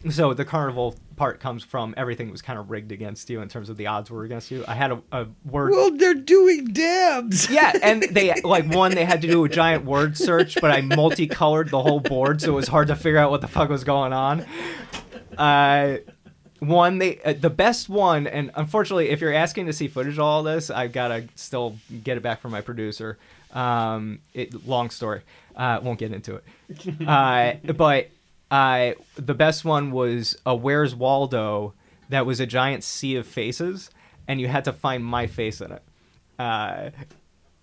So 0.10 0.34
the 0.34 0.44
carnival 0.44 0.94
part 1.16 1.40
comes 1.40 1.64
from 1.64 1.94
everything 1.96 2.30
was 2.30 2.42
kind 2.42 2.58
of 2.58 2.70
rigged 2.70 2.92
against 2.92 3.30
you 3.30 3.40
in 3.40 3.48
terms 3.48 3.70
of 3.70 3.76
the 3.76 3.86
odds 3.86 4.10
were 4.10 4.24
against 4.24 4.50
you. 4.50 4.64
I 4.68 4.74
had 4.74 4.92
a, 4.92 5.02
a 5.12 5.26
word. 5.44 5.70
Well, 5.70 5.92
they're 5.92 6.14
doing 6.14 6.66
dabs. 6.66 7.48
yeah, 7.50 7.72
and 7.82 8.02
they 8.10 8.40
like 8.42 8.66
one 8.66 8.94
they 8.94 9.04
had 9.04 9.22
to 9.22 9.28
do 9.28 9.44
a 9.44 9.48
giant 9.48 9.84
word 9.84 10.16
search, 10.16 10.60
but 10.60 10.70
I 10.70 10.82
multicolored 10.82 11.70
the 11.70 11.82
whole 11.82 12.00
board, 12.00 12.42
so 12.42 12.50
it 12.50 12.54
was 12.54 12.68
hard 12.68 12.88
to 12.88 12.96
figure 12.96 13.18
out 13.18 13.30
what 13.30 13.40
the 13.40 13.48
fuck 13.48 13.70
was 13.70 13.84
going 13.84 14.12
on. 14.12 14.44
Uh, 15.38 15.98
one 16.58 16.98
they 16.98 17.20
uh, 17.22 17.34
the 17.38 17.50
best 17.50 17.88
one, 17.88 18.26
and 18.26 18.50
unfortunately, 18.54 19.08
if 19.08 19.20
you're 19.20 19.32
asking 19.32 19.66
to 19.66 19.72
see 19.72 19.88
footage 19.88 20.14
of 20.14 20.20
all 20.20 20.42
this, 20.42 20.70
I've 20.70 20.92
got 20.92 21.08
to 21.08 21.28
still 21.34 21.76
get 22.02 22.16
it 22.16 22.22
back 22.22 22.40
from 22.40 22.50
my 22.50 22.60
producer. 22.60 23.18
Um, 23.52 24.20
it 24.32 24.66
long 24.66 24.90
story, 24.90 25.22
uh, 25.56 25.80
won't 25.82 25.98
get 25.98 26.12
into 26.12 26.36
it. 26.36 26.44
Uh, 27.06 27.54
but 27.72 28.10
uh, 28.50 28.92
the 29.16 29.34
best 29.34 29.64
one 29.64 29.90
was 29.90 30.36
a 30.46 30.54
Where's 30.54 30.94
Waldo 30.94 31.74
that 32.08 32.26
was 32.26 32.40
a 32.40 32.46
giant 32.46 32.84
sea 32.84 33.16
of 33.16 33.26
faces, 33.26 33.90
and 34.28 34.40
you 34.40 34.48
had 34.48 34.64
to 34.64 34.72
find 34.72 35.04
my 35.04 35.26
face 35.26 35.60
in 35.60 35.72
it. 35.72 35.82
Uh, 36.38 36.90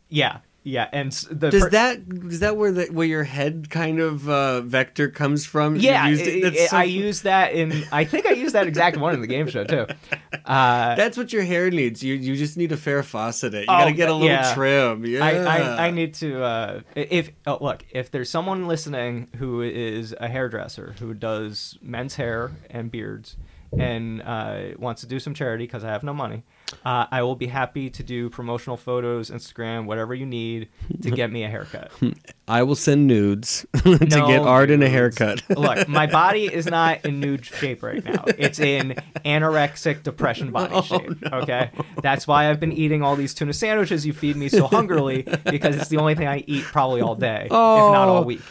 yeah, 0.10 0.40
yeah, 0.64 0.88
and 0.94 1.12
the 1.12 1.50
Does 1.50 1.64
per- 1.64 1.70
that 1.72 2.00
is 2.30 2.40
that 2.42 2.56
where 2.56 2.72
the 2.72 2.86
where 2.88 3.08
your 3.08 3.24
head 3.24 3.70
kind 3.70 4.00
of 4.00 4.30
uh, 4.30 4.62
vector 4.62 5.10
comes 5.10 5.46
from? 5.46 5.76
Yeah, 5.76 6.08
it- 6.10 6.20
it- 6.20 6.54
it- 6.56 6.70
so 6.70 6.78
I 6.78 6.84
used 6.84 7.24
that 7.24 7.54
in. 7.54 7.84
I 7.92 8.04
think 8.06 8.26
I 8.28 8.32
used 8.34 8.54
that 8.54 8.68
exact 8.68 8.98
one 8.98 9.14
in 9.16 9.22
the 9.22 9.28
game 9.28 9.48
show 9.48 9.64
too. 9.64 9.88
Uh, 10.44 10.96
That's 10.96 11.18
what 11.18 11.32
your 11.32 11.44
hair 11.44 11.70
needs. 11.70 12.04
You 12.04 12.16
you 12.16 12.36
just 12.36 12.58
need 12.58 12.72
a 12.72 12.78
fair 12.78 13.04
faucet. 13.04 13.54
It. 13.54 13.60
You 13.60 13.66
Oh, 13.70 13.78
gotta 13.80 13.92
get 13.94 14.10
a 14.10 14.14
little 14.14 14.28
yeah. 14.28 14.54
trim. 14.54 15.06
Yeah. 15.06 15.24
I, 15.24 15.32
I, 15.38 15.88
I 15.88 15.92
need 15.92 16.14
to 16.16 16.44
uh, 16.44 16.82
if 16.96 17.30
oh, 17.46 17.58
look 17.62 17.86
if 17.92 18.10
there's 18.12 18.30
someone 18.30 18.68
listening 18.68 19.28
who 19.38 19.62
is 19.62 20.16
a 20.20 20.28
hairdresser 20.28 20.96
who 21.00 21.14
does 21.14 21.78
men's 21.82 22.16
hair 22.16 22.52
and 22.70 22.92
beards 22.92 23.38
and 23.78 24.22
uh, 24.22 24.62
wants 24.78 25.02
to 25.02 25.08
do 25.08 25.20
some 25.20 25.34
charity 25.34 25.66
because 25.66 25.84
I 25.84 25.90
have 25.90 26.04
no 26.04 26.14
money, 26.14 26.44
uh, 26.86 27.06
I 27.12 27.22
will 27.24 27.36
be 27.36 27.48
happy 27.48 27.90
to 27.90 28.04
do 28.04 28.30
promotional 28.30 28.78
photos, 28.78 29.30
Instagram, 29.30 29.86
whatever 29.86 30.14
you 30.14 30.26
need 30.26 30.70
to 31.02 31.12
get 31.12 31.32
me 31.32 31.44
a 31.44 31.50
haircut. 31.50 31.92
I 32.48 32.64
will 32.64 32.76
send 32.76 33.08
nudes 33.08 33.66
to 33.78 33.98
No 34.10 34.28
get 34.28 34.42
art 34.42 34.72
and 34.72 34.84
a 34.84 34.90
haircut. 34.90 35.42
Look, 35.58 35.88
my 35.88 36.06
body 36.08 36.46
is 36.54 36.66
not 36.66 37.06
in 37.06 37.20
nude 37.22 37.46
shape 37.46 37.82
right 37.82 38.04
now. 38.04 38.24
It's 38.28 38.60
in 38.60 38.96
anorexic 39.26 40.04
depression 40.04 40.52
body 40.52 40.74
Oh, 40.76 40.82
shape. 40.82 41.24
Okay, 41.32 41.72
that's 42.02 42.28
why 42.28 42.50
I've 42.50 42.60
been 42.60 42.74
eating 42.74 43.02
all 43.04 43.16
these 43.16 43.34
tuna 43.34 43.54
sandwiches 43.54 44.06
you 44.06 44.12
feed 44.14 44.36
me 44.36 44.50
so 44.50 44.68
hungrily 44.68 45.22
because 45.46 45.76
it's 45.78 45.88
the 45.90 45.98
only 45.98 46.16
thing 46.16 46.28
I 46.28 46.44
eat 46.48 46.64
probably 46.66 47.02
all 47.02 47.16
day, 47.16 47.44
if 47.46 47.52
not 47.52 48.08
all 48.10 48.18
Oh. 48.18 48.24
week. 48.24 48.42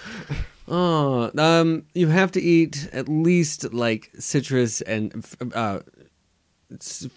Oh, 0.70 1.30
um, 1.36 1.82
you 1.94 2.06
have 2.08 2.30
to 2.32 2.40
eat 2.40 2.88
at 2.92 3.08
least 3.08 3.72
like 3.74 4.10
citrus 4.18 4.80
and 4.82 5.24
uh, 5.54 5.80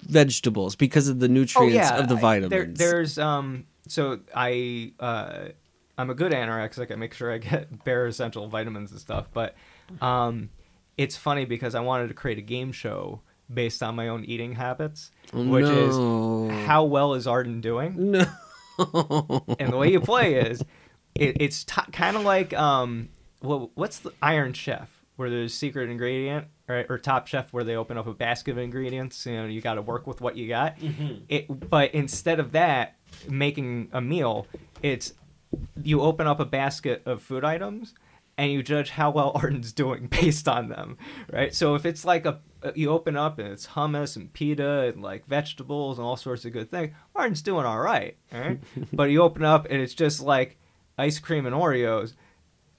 vegetables 0.04 0.76
because 0.76 1.08
of 1.08 1.20
the 1.20 1.28
nutrients 1.28 1.92
of 1.92 2.08
the 2.08 2.16
Oh, 2.16 2.18
I- 2.18 2.22
vitamins. 2.22 2.50
There, 2.50 2.66
there's 2.92 3.18
um. 3.18 3.66
So 3.88 4.20
I 4.36 4.94
uh, 5.00 5.50
I'm 5.98 6.10
a 6.10 6.16
good 6.16 6.32
anorexic. 6.32 6.92
I 6.92 6.96
make 6.96 7.14
sure 7.14 7.32
I 7.32 7.38
get 7.38 7.84
bare 7.86 8.08
essential 8.08 8.48
vitamins 8.48 8.92
and 8.92 9.00
stuff. 9.00 9.28
But 9.34 9.56
um, 10.02 10.50
it's 10.98 11.16
funny 11.18 11.46
because 11.46 11.76
I 11.76 11.82
wanted 11.82 12.08
to 12.08 12.14
create 12.14 12.38
a 12.38 12.42
game 12.42 12.72
show 12.72 13.22
based 13.54 13.84
on 13.84 13.96
my 13.96 14.08
own 14.08 14.24
eating 14.26 14.54
habits, 14.56 15.12
Oh, 15.34 15.44
which 15.46 15.66
no. 15.66 16.50
is 16.50 16.66
how 16.66 16.86
well 16.86 17.14
is 17.14 17.28
Ardin 17.28 17.62
doing? 17.62 18.16
No. 18.80 19.46
and 19.60 19.72
the 19.72 19.78
way 19.78 19.92
you 19.92 20.02
play 20.02 20.34
is 20.34 20.60
it, 21.14 21.38
it's 21.40 21.64
t- 21.64 21.80
kind 21.92 22.18
of 22.18 22.24
like 22.24 22.56
um 22.56 23.10
what 23.44 23.76
what's 23.76 24.00
the 24.00 24.12
Iron 24.22 24.54
Chef 24.54 24.90
where 25.16 25.30
there's 25.30 25.54
secret 25.54 25.90
ingredient 25.90 26.48
right 26.68 26.86
or 26.90 26.98
Top 26.98 27.28
Chef 27.28 27.52
where 27.54 27.64
they 27.64 27.76
open 27.76 27.98
up 27.98 28.08
a 28.08 28.14
basket 28.14 28.52
of 28.52 28.58
ingredients 28.58 29.26
you 29.26 29.34
know 29.34 29.46
you 29.46 29.62
got 29.62 29.76
to 29.76 29.82
work 29.82 30.08
with 30.08 30.22
what 30.22 30.36
you 30.36 30.48
got 30.48 30.78
mm-hmm. 30.80 31.24
it 31.30 31.70
but 31.70 31.94
instead 31.94 32.40
of 32.40 32.54
that 32.54 32.96
making 33.28 33.90
a 33.94 34.02
meal 34.02 34.48
it's 34.82 35.14
you 35.82 36.02
open 36.02 36.26
up 36.26 36.40
a 36.40 36.46
basket 36.46 37.04
of 37.06 37.22
food 37.22 37.44
items 37.44 37.94
and 38.38 38.52
you 38.52 38.64
judge 38.64 38.90
how 38.90 39.12
well 39.12 39.32
Ardin's 39.36 39.72
doing 39.72 40.08
based 40.08 40.48
on 40.48 40.70
them, 40.70 40.98
right? 41.32 41.54
So 41.54 41.76
if 41.76 41.86
it's 41.86 42.06
like 42.06 42.26
a 42.26 42.40
uh, 42.64 42.72
you 42.76 42.92
open 42.92 43.18
up 43.18 43.40
and 43.40 43.50
it's 43.50 43.68
hummus 43.68 44.16
and 44.16 44.32
pita 44.32 44.92
and 44.94 45.02
like 45.02 45.26
vegetables 45.28 45.98
and 45.98 46.08
all 46.08 46.16
sorts 46.16 46.46
of 46.46 46.54
good 46.54 46.72
things, 46.72 46.94
Ardin's 47.16 47.42
doing 47.42 47.66
all 47.66 47.80
right, 47.80 48.18
all 48.34 48.40
right? 48.40 48.60
but 48.94 49.12
you 49.12 49.22
open 49.22 49.44
up 49.44 49.68
and 49.70 49.82
it's 49.82 49.94
just 49.94 50.22
like 50.22 50.58
ice 50.98 51.20
cream 51.20 51.46
and 51.46 51.56
Oreos. 51.56 52.14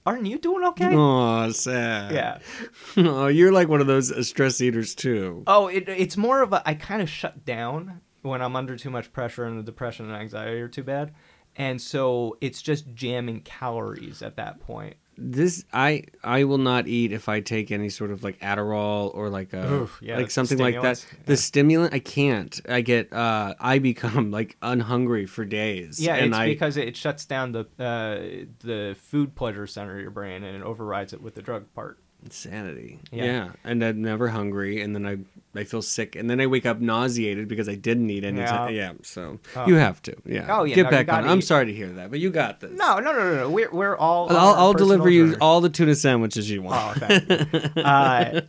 Ardin, 0.05 0.25
you 0.25 0.37
doing 0.37 0.63
okay? 0.65 0.91
Oh, 0.93 1.51
sad. 1.51 2.11
Yeah. 2.11 2.37
Oh, 2.97 3.27
you're 3.27 3.51
like 3.51 3.67
one 3.67 3.81
of 3.81 3.87
those 3.87 4.27
stress 4.27 4.61
eaters 4.61 4.93
too. 4.95 5.43
Oh, 5.47 5.67
it, 5.67 5.89
it's 5.89 6.15
more 6.15 6.41
of 6.41 6.53
a 6.53 6.61
I 6.67 6.75
kind 6.75 7.01
of 7.01 7.09
shut 7.09 7.43
down 7.43 8.01
when 8.21 8.41
I'm 8.41 8.55
under 8.55 8.77
too 8.77 8.89
much 8.89 9.11
pressure 9.11 9.45
and 9.45 9.59
the 9.59 9.63
depression 9.63 10.05
and 10.05 10.15
anxiety 10.15 10.61
are 10.61 10.67
too 10.67 10.83
bad. 10.83 11.13
And 11.55 11.81
so 11.81 12.37
it's 12.41 12.61
just 12.61 12.93
jamming 12.93 13.41
calories 13.41 14.21
at 14.21 14.35
that 14.37 14.59
point. 14.59 14.95
This 15.17 15.63
I 15.71 16.03
I 16.23 16.43
will 16.43 16.57
not 16.57 16.87
eat 16.87 17.11
if 17.11 17.29
I 17.29 17.39
take 17.39 17.71
any 17.71 17.89
sort 17.89 18.11
of 18.11 18.23
like 18.23 18.39
Adderall 18.39 19.13
or 19.15 19.29
like 19.29 19.53
a 19.53 19.73
Oof, 19.73 19.99
yeah, 20.01 20.17
like 20.17 20.29
something 20.29 20.57
like 20.57 20.81
that. 20.81 20.97
stimulants, 20.97 21.25
The 21.25 21.37
stimulant 21.37 21.93
I 21.93 21.99
can't. 21.99 22.61
I 22.67 22.81
get 22.81 23.13
uh 23.13 23.55
I 23.59 23.79
become 23.79 24.31
like 24.31 24.57
unhungry 24.61 25.25
for 25.25 25.45
days. 25.45 25.99
Yeah, 25.99 26.15
and 26.15 26.27
it's 26.27 26.37
I 26.37 26.45
because 26.47 26.77
it 26.77 26.97
shuts 26.97 27.25
down 27.25 27.53
the 27.53 27.61
uh, 27.79 28.45
the 28.59 28.95
food 28.99 29.35
pleasure 29.35 29.67
center 29.67 29.95
of 29.95 30.01
your 30.01 30.11
brain 30.11 30.43
and 30.43 30.55
it 30.55 30.63
overrides 30.63 31.13
it 31.13 31.21
with 31.21 31.35
the 31.35 31.41
drug 31.41 31.73
part. 31.73 31.99
Insanity. 32.25 32.99
Yeah. 33.11 33.23
Yeah. 33.25 33.49
and 33.63 33.81
I'm 33.83 34.01
never 34.01 34.27
hungry, 34.27 34.81
and 34.81 34.93
then 34.93 35.05
I 35.05 35.17
I 35.57 35.63
feel 35.63 35.81
sick, 35.81 36.15
and 36.17 36.29
then 36.29 36.41
I 36.41 36.47
wake 36.47 36.65
up 36.65 36.81
nauseated 36.81 37.47
because 37.47 37.69
I 37.69 37.75
didn't 37.75 38.09
eat 38.09 38.25
any. 38.25 38.39
Yeah. 38.39 38.67
Yeah, 38.67 38.69
yeah. 38.69 38.93
So 39.03 39.39
Oh. 39.55 39.67
you 39.67 39.75
have 39.75 40.01
to. 40.03 40.15
Yeah. 40.25 40.47
Oh, 40.49 40.63
yeah, 40.65 40.75
Get 40.75 40.83
no, 40.85 40.89
back 40.89 41.07
on. 41.09 41.21
gotta 41.21 41.29
I'm 41.31 41.41
sorry 41.41 41.67
to 41.67 41.73
hear 41.73 41.87
that, 41.93 42.09
but 42.11 42.19
you 42.19 42.29
got 42.31 42.59
this. 42.59 42.71
No, 42.77 42.99
no, 42.99 43.13
no, 43.13 43.19
no, 43.19 43.35
no. 43.35 43.49
We're 43.49 43.71
we're 43.71 43.95
all. 43.95 44.29
I'll, 44.29 44.37
I'll 44.55 44.73
personal 44.73 44.73
deliver 44.97 45.09
you 45.09 45.25
journey. 45.27 45.37
all 45.39 45.61
the 45.61 45.69
tuna 45.69 45.95
sandwiches 45.95 46.49
you 46.49 46.61
want. 46.61 46.97
Oh, 47.01 47.07
thank 47.07 47.29
you. 47.29 47.81
uh, 47.83 48.41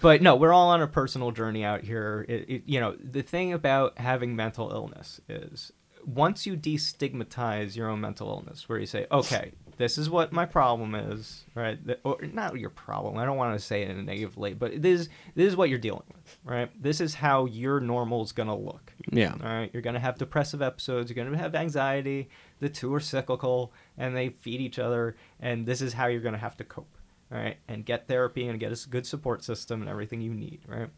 but 0.00 0.22
no, 0.22 0.36
we're 0.36 0.52
all 0.52 0.68
on 0.70 0.80
a 0.80 0.86
personal 0.86 1.32
journey 1.32 1.64
out 1.64 1.82
here. 1.82 2.24
It, 2.28 2.48
it, 2.48 2.62
you 2.66 2.78
know, 2.80 2.96
the 2.98 3.22
thing 3.22 3.52
about 3.52 3.98
having 3.98 4.34
mental 4.36 4.70
illness 4.70 5.20
is 5.28 5.72
once 6.06 6.46
you 6.46 6.56
destigmatize 6.56 7.76
your 7.76 7.88
own 7.88 8.00
mental 8.00 8.28
illness, 8.28 8.68
where 8.68 8.78
you 8.78 8.86
say, 8.86 9.06
okay, 9.10 9.52
this 9.78 9.96
is 9.96 10.10
what 10.10 10.32
my 10.32 10.44
problem 10.44 10.94
is, 10.94 11.44
right? 11.54 11.78
Or 12.04 12.18
not 12.20 12.58
your 12.58 12.70
problem. 12.70 13.16
I 13.16 13.24
don't 13.24 13.36
want 13.36 13.58
to 13.58 13.64
say 13.64 13.82
it 13.82 13.90
in 13.90 13.98
a 13.98 14.02
negative 14.02 14.36
way, 14.36 14.52
but 14.52 14.82
this 14.82 15.00
is 15.00 15.08
this 15.34 15.46
is 15.46 15.56
what 15.56 15.70
you're 15.70 15.78
dealing 15.78 16.02
with, 16.12 16.38
right? 16.44 16.70
This 16.82 17.00
is 17.00 17.14
how 17.14 17.46
your 17.46 17.80
normal 17.80 18.22
is 18.22 18.32
gonna 18.32 18.56
look. 18.56 18.92
Yeah. 19.10 19.32
All 19.32 19.48
right, 19.48 19.70
you're 19.72 19.82
gonna 19.82 20.00
have 20.00 20.18
depressive 20.18 20.60
episodes. 20.60 21.10
You're 21.10 21.24
gonna 21.24 21.38
have 21.38 21.54
anxiety. 21.54 22.28
The 22.58 22.68
two 22.68 22.92
are 22.92 23.00
cyclical, 23.00 23.72
and 23.96 24.16
they 24.16 24.30
feed 24.30 24.60
each 24.60 24.78
other. 24.78 25.16
And 25.40 25.64
this 25.64 25.80
is 25.80 25.92
how 25.92 26.08
you're 26.08 26.20
gonna 26.20 26.38
have 26.38 26.56
to 26.58 26.64
cope. 26.64 26.96
Right, 27.30 27.58
and 27.68 27.84
get 27.84 28.08
therapy 28.08 28.48
and 28.48 28.58
get 28.58 28.72
a 28.72 28.88
good 28.88 29.06
support 29.06 29.44
system 29.44 29.80
and 29.80 29.90
everything 29.90 30.20
you 30.20 30.34
need. 30.34 30.60
Right. 30.66 30.88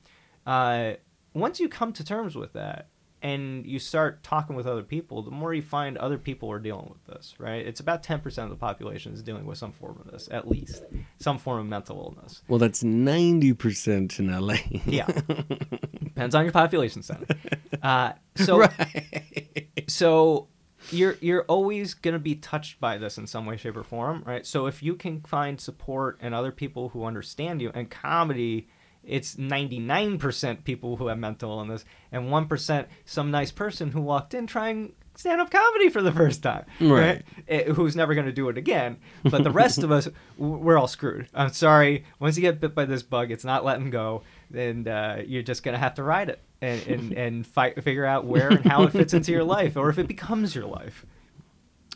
Uh, 0.47 0.97
once 1.35 1.61
you 1.61 1.69
come 1.69 1.93
to 1.93 2.05
terms 2.05 2.35
with 2.35 2.55
that, 2.55 2.89
and 3.23 3.67
you 3.67 3.79
start 3.79 4.23
talking 4.23 4.57
with 4.57 4.67
other 4.67 4.83
people, 4.83 5.23
the 5.23 5.31
more 5.31 5.53
you 5.53 5.63
find 5.63 5.97
other 5.99 6.19
people 6.19 6.51
are 6.51 6.59
dealing 6.59 6.89
with 6.89 7.05
this. 7.07 7.35
Right. 7.39 7.67
It's 7.67 7.81
about 7.81 8.03
ten 8.03 8.21
percent 8.21 8.45
of 8.45 8.51
the 8.51 8.61
population 8.61 9.13
is 9.13 9.23
dealing 9.23 9.47
with 9.47 9.59
some 9.59 9.73
form 9.73 10.01
of 10.05 10.11
this, 10.11 10.29
at 10.31 10.49
least 10.49 10.85
some 11.19 11.39
form 11.39 11.61
of 11.61 11.67
mental 11.67 11.99
illness. 11.99 12.43
Well, 12.49 12.59
that's 12.59 12.83
ninety 12.83 13.53
percent 13.53 14.19
in 14.19 14.31
LA. 14.31 14.57
Yeah. 14.85 15.07
Depends 16.03 16.35
on 16.35 16.45
your 16.45 16.53
population 16.53 17.03
center. 17.03 17.27
Uh, 17.83 18.13
so 18.35 18.59
right. 18.59 19.69
so 19.89 20.49
you're 20.91 21.17
you're 21.21 21.45
always 21.45 21.95
going 21.95 22.13
to 22.13 22.19
be 22.19 22.35
touched 22.35 22.81
by 22.81 22.99
this 22.99 23.19
in 23.19 23.27
some 23.27 23.47
way 23.47 23.57
shape 23.57 23.77
or 23.77 23.83
form 23.83 24.23
right 24.27 24.45
so 24.47 24.67
if 24.67 24.83
you 24.83 24.95
can 24.95 25.21
find 25.23 25.61
support 25.61 26.19
and 26.21 26.35
other 26.35 26.53
people 26.53 26.91
who 26.91 27.05
understand 27.05 27.63
you 27.63 27.71
and 27.75 27.91
comedy 27.91 28.69
it's 29.05 29.37
99% 29.37 30.65
people 30.65 30.97
who 30.97 31.07
have 31.09 31.19
mental 31.19 31.51
illness 31.59 31.85
and 32.13 32.25
1% 32.29 32.87
some 33.05 33.31
nice 33.31 33.51
person 33.51 33.91
who 33.93 34.01
walked 34.01 34.35
in 34.35 34.47
trying 34.47 34.93
stand-up 35.17 35.51
comedy 35.51 35.89
for 35.91 36.01
the 36.03 36.13
first 36.13 36.43
time 36.43 36.65
Right. 36.81 37.23
Eh, 37.49 37.65
who's 37.73 37.97
never 37.97 38.15
going 38.15 38.27
to 38.27 38.33
do 38.33 38.49
it 38.49 38.57
again 38.57 38.99
but 39.25 39.43
the 39.45 39.51
rest 39.51 39.83
of 39.83 39.91
us 39.91 40.09
we're 40.39 40.79
all 40.79 40.87
screwed. 40.89 41.29
I'm 41.35 41.53
sorry 41.53 42.05
once 42.19 42.37
you 42.37 42.43
get 42.43 42.61
bit 42.61 42.75
by 42.75 42.85
this 42.85 43.03
bug 43.03 43.31
it's 43.31 43.45
not 43.45 43.65
letting 43.65 43.91
go 43.91 44.23
and 44.55 44.87
uh, 44.89 45.19
you're 45.27 45.43
just 45.43 45.63
going 45.63 45.75
to 45.75 45.79
have 45.79 45.95
to 45.95 46.03
ride 46.03 46.29
it 46.29 46.41
and, 46.63 46.87
and, 46.87 47.13
and 47.13 47.47
fight, 47.47 47.83
figure 47.83 48.05
out 48.05 48.25
where 48.27 48.49
and 48.51 48.65
how 48.65 48.83
it 48.85 48.93
fits 48.93 49.15
into 49.15 49.33
your 49.33 49.45
life 49.45 49.77
or 49.77 49.89
if 49.91 49.99
it 49.99 50.07
becomes 50.09 50.55
your 50.55 50.67
life 50.67 51.05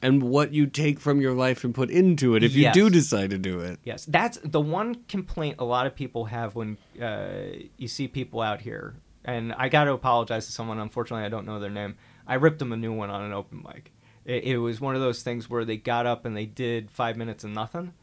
and 0.05 0.22
what 0.22 0.52
you 0.52 0.66
take 0.66 1.00
from 1.00 1.22
your 1.22 1.32
life 1.32 1.64
and 1.64 1.74
put 1.74 1.90
into 1.90 2.36
it 2.36 2.44
if 2.44 2.55
you 2.55 2.70
do 2.72 2.90
decide 2.90 3.30
to 3.30 3.38
do 3.38 3.61
it. 3.61 3.80
Yes, 3.84 4.05
that's 4.05 4.38
the 4.44 4.61
one 4.61 4.96
complaint 5.09 5.57
a 5.59 5.64
lot 5.64 5.86
of 5.86 5.94
people 5.94 6.26
have 6.26 6.55
when 6.55 6.76
uh, 7.00 7.64
you 7.78 7.88
see 7.88 8.07
people 8.07 8.42
out 8.42 8.61
here. 8.61 8.96
And 9.24 9.55
I 9.55 9.70
got 9.70 9.84
to 9.84 9.94
apologize 9.94 10.44
to 10.44 10.52
someone. 10.52 10.78
Unfortunately, 10.78 11.24
I 11.24 11.30
don't 11.30 11.46
know 11.46 11.59
their 11.59 11.70
name. 11.70 11.96
I 12.26 12.34
ripped 12.34 12.59
them 12.59 12.72
a 12.74 12.76
new 12.76 12.92
one 12.92 13.09
on 13.09 13.22
an 13.22 13.32
open 13.32 13.64
mic. 13.66 13.92
It, 14.26 14.44
it 14.44 14.59
was 14.59 14.78
one 14.78 14.94
of 14.94 15.00
those 15.00 15.22
things 15.22 15.48
where 15.48 15.64
they 15.64 15.78
got 15.78 16.05
up 16.05 16.26
and 16.26 16.36
they 16.36 16.44
did 16.44 16.90
five 16.90 17.16
minutes 17.16 17.42
and 17.42 17.55
nothing, 17.55 17.94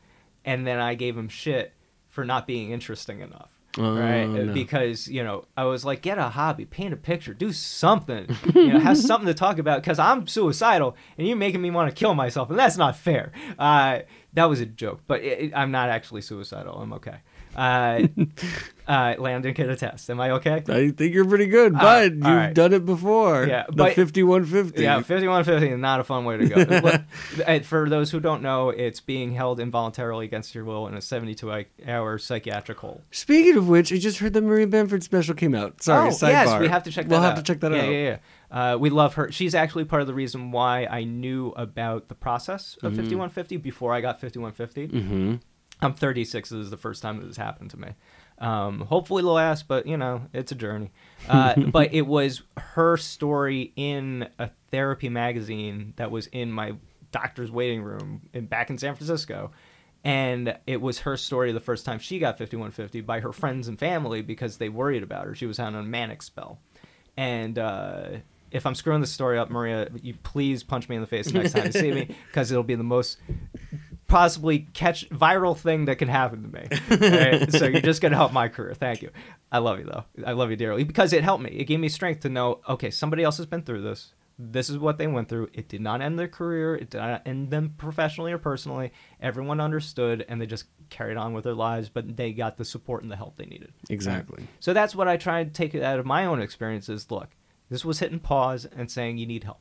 and 0.43 0.65
then 0.65 0.79
I 0.79 0.95
gave 0.95 1.15
them 1.15 1.29
shit 1.29 1.73
for 2.09 2.25
not 2.25 2.47
being 2.47 2.71
interesting 2.71 3.21
enough. 3.21 3.51
Oh, 3.78 3.97
right, 3.97 4.26
no. 4.28 4.53
because 4.53 5.07
you 5.07 5.24
know 5.24 5.45
I 5.55 5.63
was 5.63 5.86
like, 5.86 6.01
get 6.01 6.17
a 6.17 6.30
hobby, 6.30 6.65
paint 6.65 6.93
a 6.93 6.97
picture, 6.97 7.34
do 7.34 7.53
something, 7.53 8.28
you 8.53 8.74
know, 8.74 8.80
have 8.80 8.97
something 8.97 9.28
to 9.28 9.34
talk 9.34 9.59
about. 9.59 9.82
Because 9.82 9.97
I'm 9.99 10.28
suicidal, 10.28 10.95
and 11.17 11.26
you're 11.28 11.38
making 11.38 11.61
me 11.61 11.72
want 11.72 11.89
to 11.89 11.95
kill 11.95 12.13
myself, 12.13 12.49
and 12.49 12.59
that's 12.59 12.78
not 12.78 12.97
fair. 12.97 13.32
Uh, 13.57 13.99
that 14.34 14.45
was 14.45 14.59
a 14.59 14.65
joke, 14.65 15.01
but 15.07 15.22
it, 15.22 15.39
it- 15.39 15.53
I'm 15.55 15.72
not 15.72 15.89
actually 15.89 16.22
suicidal. 16.22 16.76
I'm 16.82 16.93
okay. 16.93 17.17
Uh, 17.55 18.07
uh, 18.87 19.15
Landon 19.17 19.53
can 19.53 19.69
attest. 19.69 20.09
Am 20.09 20.19
I 20.19 20.31
okay? 20.31 20.63
I 20.67 20.89
think 20.91 21.13
you're 21.13 21.25
pretty 21.25 21.47
good, 21.47 21.73
All 21.73 21.79
but 21.79 21.85
right, 21.85 22.11
you've 22.11 22.23
right. 22.23 22.53
done 22.53 22.73
it 22.73 22.85
before. 22.85 23.45
Yeah, 23.45 23.65
the 23.67 23.73
but- 23.73 23.95
5150. 23.95 24.81
Yeah, 24.81 24.95
5150 24.97 25.69
is 25.73 25.79
not 25.79 25.99
a 25.99 26.03
fun 26.03 26.25
way 26.25 26.37
to 26.37 26.47
go. 26.47 26.91
Uh, 27.47 27.59
For 27.59 27.89
those 27.89 28.11
who 28.11 28.19
don't 28.19 28.41
know, 28.41 28.69
it's 28.69 28.99
being 28.99 29.31
held 29.33 29.59
involuntarily 29.59 30.25
against 30.25 30.53
your 30.53 30.63
will 30.65 30.87
in 30.87 30.95
a 30.95 31.01
72 31.01 31.65
hour 31.87 32.17
psychiatric 32.17 32.77
hold. 32.79 33.01
Speaking 33.11 33.57
of 33.57 33.67
which, 33.69 33.91
I 33.93 33.97
just 33.97 34.19
heard 34.19 34.33
the 34.33 34.41
Maria 34.41 34.67
Bamford 34.67 35.03
special 35.03 35.33
came 35.33 35.55
out. 35.55 35.81
Sorry, 35.81 36.09
oh, 36.09 36.11
sidebar. 36.11 36.29
yes, 36.29 36.59
we 36.59 36.67
have 36.67 36.83
to 36.83 36.91
check 36.91 37.05
that 37.07 37.11
We'll 37.15 37.19
out. 37.23 37.35
have 37.35 37.43
to 37.43 37.53
check 37.53 37.61
that 37.61 37.71
yeah, 37.71 37.81
out. 37.81 37.89
Yeah, 37.89 38.17
yeah, 38.51 38.73
uh, 38.73 38.77
we 38.77 38.89
love 38.89 39.13
her. 39.15 39.31
She's 39.31 39.55
actually 39.55 39.85
part 39.85 40.01
of 40.01 40.07
the 40.07 40.13
reason 40.13 40.51
why 40.51 40.85
I 40.85 41.03
knew 41.03 41.49
about 41.55 42.09
the 42.09 42.15
process 42.15 42.75
of 42.83 42.91
5150 42.95 43.57
before 43.57 43.93
I 43.93 44.01
got 44.01 44.19
5150. 44.21 44.87
Mm-hmm. 44.87 45.35
I'm 45.82 45.93
36. 45.93 46.49
This 46.49 46.57
is 46.57 46.69
the 46.69 46.77
first 46.77 47.01
time 47.01 47.17
this 47.17 47.27
has 47.27 47.38
happened 47.38 47.71
to 47.71 47.79
me. 47.79 47.89
Um, 48.38 48.82
hopefully 48.82 49.21
it'll 49.21 49.34
last, 49.34 49.67
but 49.67 49.86
you 49.86 49.97
know, 49.97 50.23
it's 50.34 50.51
a 50.51 50.55
journey. 50.55 50.91
Uh, 51.29 51.55
but 51.71 51.93
it 51.93 52.07
was 52.07 52.41
her 52.57 52.97
story 52.97 53.71
in 53.75 54.27
a 54.39 54.49
therapy 54.71 55.09
magazine 55.09 55.93
that 55.97 56.11
was 56.11 56.27
in 56.27 56.51
my 56.51 56.73
doctor's 57.11 57.51
waiting 57.51 57.84
room 57.84 58.21
in 58.34 58.45
back 58.47 58.69
in 58.69 58.77
San 58.77 58.95
Francisco. 58.95 59.51
And 60.03 60.57
it 60.65 60.82
was 60.82 60.99
her 61.01 61.15
story 61.15 61.51
the 61.51 61.59
first 61.59 61.86
time 61.86 61.99
she 61.99 62.17
got 62.17 62.39
5150 62.39 63.01
by 63.01 63.19
her 63.19 63.32
friends 63.32 63.67
and 63.67 63.77
family 63.77 64.23
because 64.23 64.57
they 64.57 64.69
worried 64.69 65.03
about 65.03 65.25
her. 65.25 65.36
She 65.36 65.45
was 65.45 65.59
on 65.59 65.75
a 65.75 65.84
manic 65.84 66.23
spell. 66.23 66.59
And 67.15 67.59
uh, 67.59 68.05
if 68.49 68.65
I'm 68.65 68.73
screwing 68.73 69.01
the 69.01 69.07
story 69.07 69.38
up, 69.38 69.51
Maria, 69.51 69.89
you 70.01 70.15
please 70.23 70.63
punch 70.63 70.89
me 70.89 70.95
in 70.95 71.01
the 71.01 71.07
face 71.07 71.32
next 71.32 71.53
time 71.53 71.67
you 71.67 71.71
see 71.71 71.91
me 71.91 72.15
because 72.27 72.51
it'll 72.51 72.63
be 72.63 72.73
the 72.73 72.84
most 72.84 73.17
possibly 74.12 74.68
catch 74.74 75.09
viral 75.09 75.57
thing 75.57 75.86
that 75.86 75.97
can 75.97 76.07
happen 76.07 76.43
to 76.43 76.49
me. 76.49 77.09
Right? 77.09 77.51
so 77.57 77.66
you're 77.66 77.82
just 77.82 78.01
gonna 78.01 78.18
help 78.18 78.34
my 78.34 78.49
career. 78.49 78.74
Thank 78.74 79.01
you. 79.01 79.09
I 79.51 79.59
love 79.59 79.80
you 79.80 79.86
though. 79.86 80.03
I 80.26 80.34
love 80.34 80.49
you 80.51 80.57
dearly 80.57 80.84
because 80.84 81.14
it 81.14 81.24
helped 81.24 81.43
me. 81.43 81.51
It 81.51 81.66
gave 81.66 81.80
me 81.80 81.89
strength 81.89 82.22
to 82.22 82.30
know. 82.30 82.62
Okay, 82.68 82.91
somebody 82.91 83.24
else 83.24 83.38
has 83.38 83.45
been 83.45 83.64
through 83.64 83.82
this. 83.82 84.14
This 84.38 84.70
is 84.70 84.78
what 84.78 84.97
they 84.97 85.07
went 85.07 85.30
through. 85.30 85.49
It 85.53 85.70
did 85.70 85.82
not 85.82 86.01
end 86.01 86.18
their 86.18 86.28
career. 86.28 86.76
It 86.76 86.89
did 86.89 86.97
not 86.97 87.22
end 87.26 87.51
them 87.51 87.76
professionally 87.78 88.32
or 88.32 88.38
personally. 88.38 88.91
Everyone 89.22 89.59
understood 89.59 90.26
and 90.28 90.41
they 90.41 90.45
just 90.45 90.66
carried 90.89 91.18
on 91.18 91.34
with 91.34 91.43
their 91.43 91.53
lives, 91.53 91.89
but 91.89 92.18
they 92.18 92.34
got 92.34 92.57
the 92.57 92.66
support 92.66 93.03
and 93.03 93.12
the 93.12 93.16
help 93.16 93.38
they 93.38 93.45
needed. 93.45 93.72
Exactly. 93.89 94.43
So 94.59 94.74
that's 94.74 94.95
what 94.95 95.07
I 95.07 95.18
try 95.18 95.43
to 95.43 95.49
take 95.49 95.76
out 95.76 95.99
of 95.99 96.05
my 96.05 96.26
own 96.26 96.41
experiences. 96.41 97.09
Look, 97.12 97.30
this 97.70 97.86
was 97.86 97.99
hitting 97.99 98.20
pause 98.20 98.66
and 98.66 98.89
saying 98.89 99.18
you 99.18 99.28
need 99.28 99.43
help. 99.43 99.59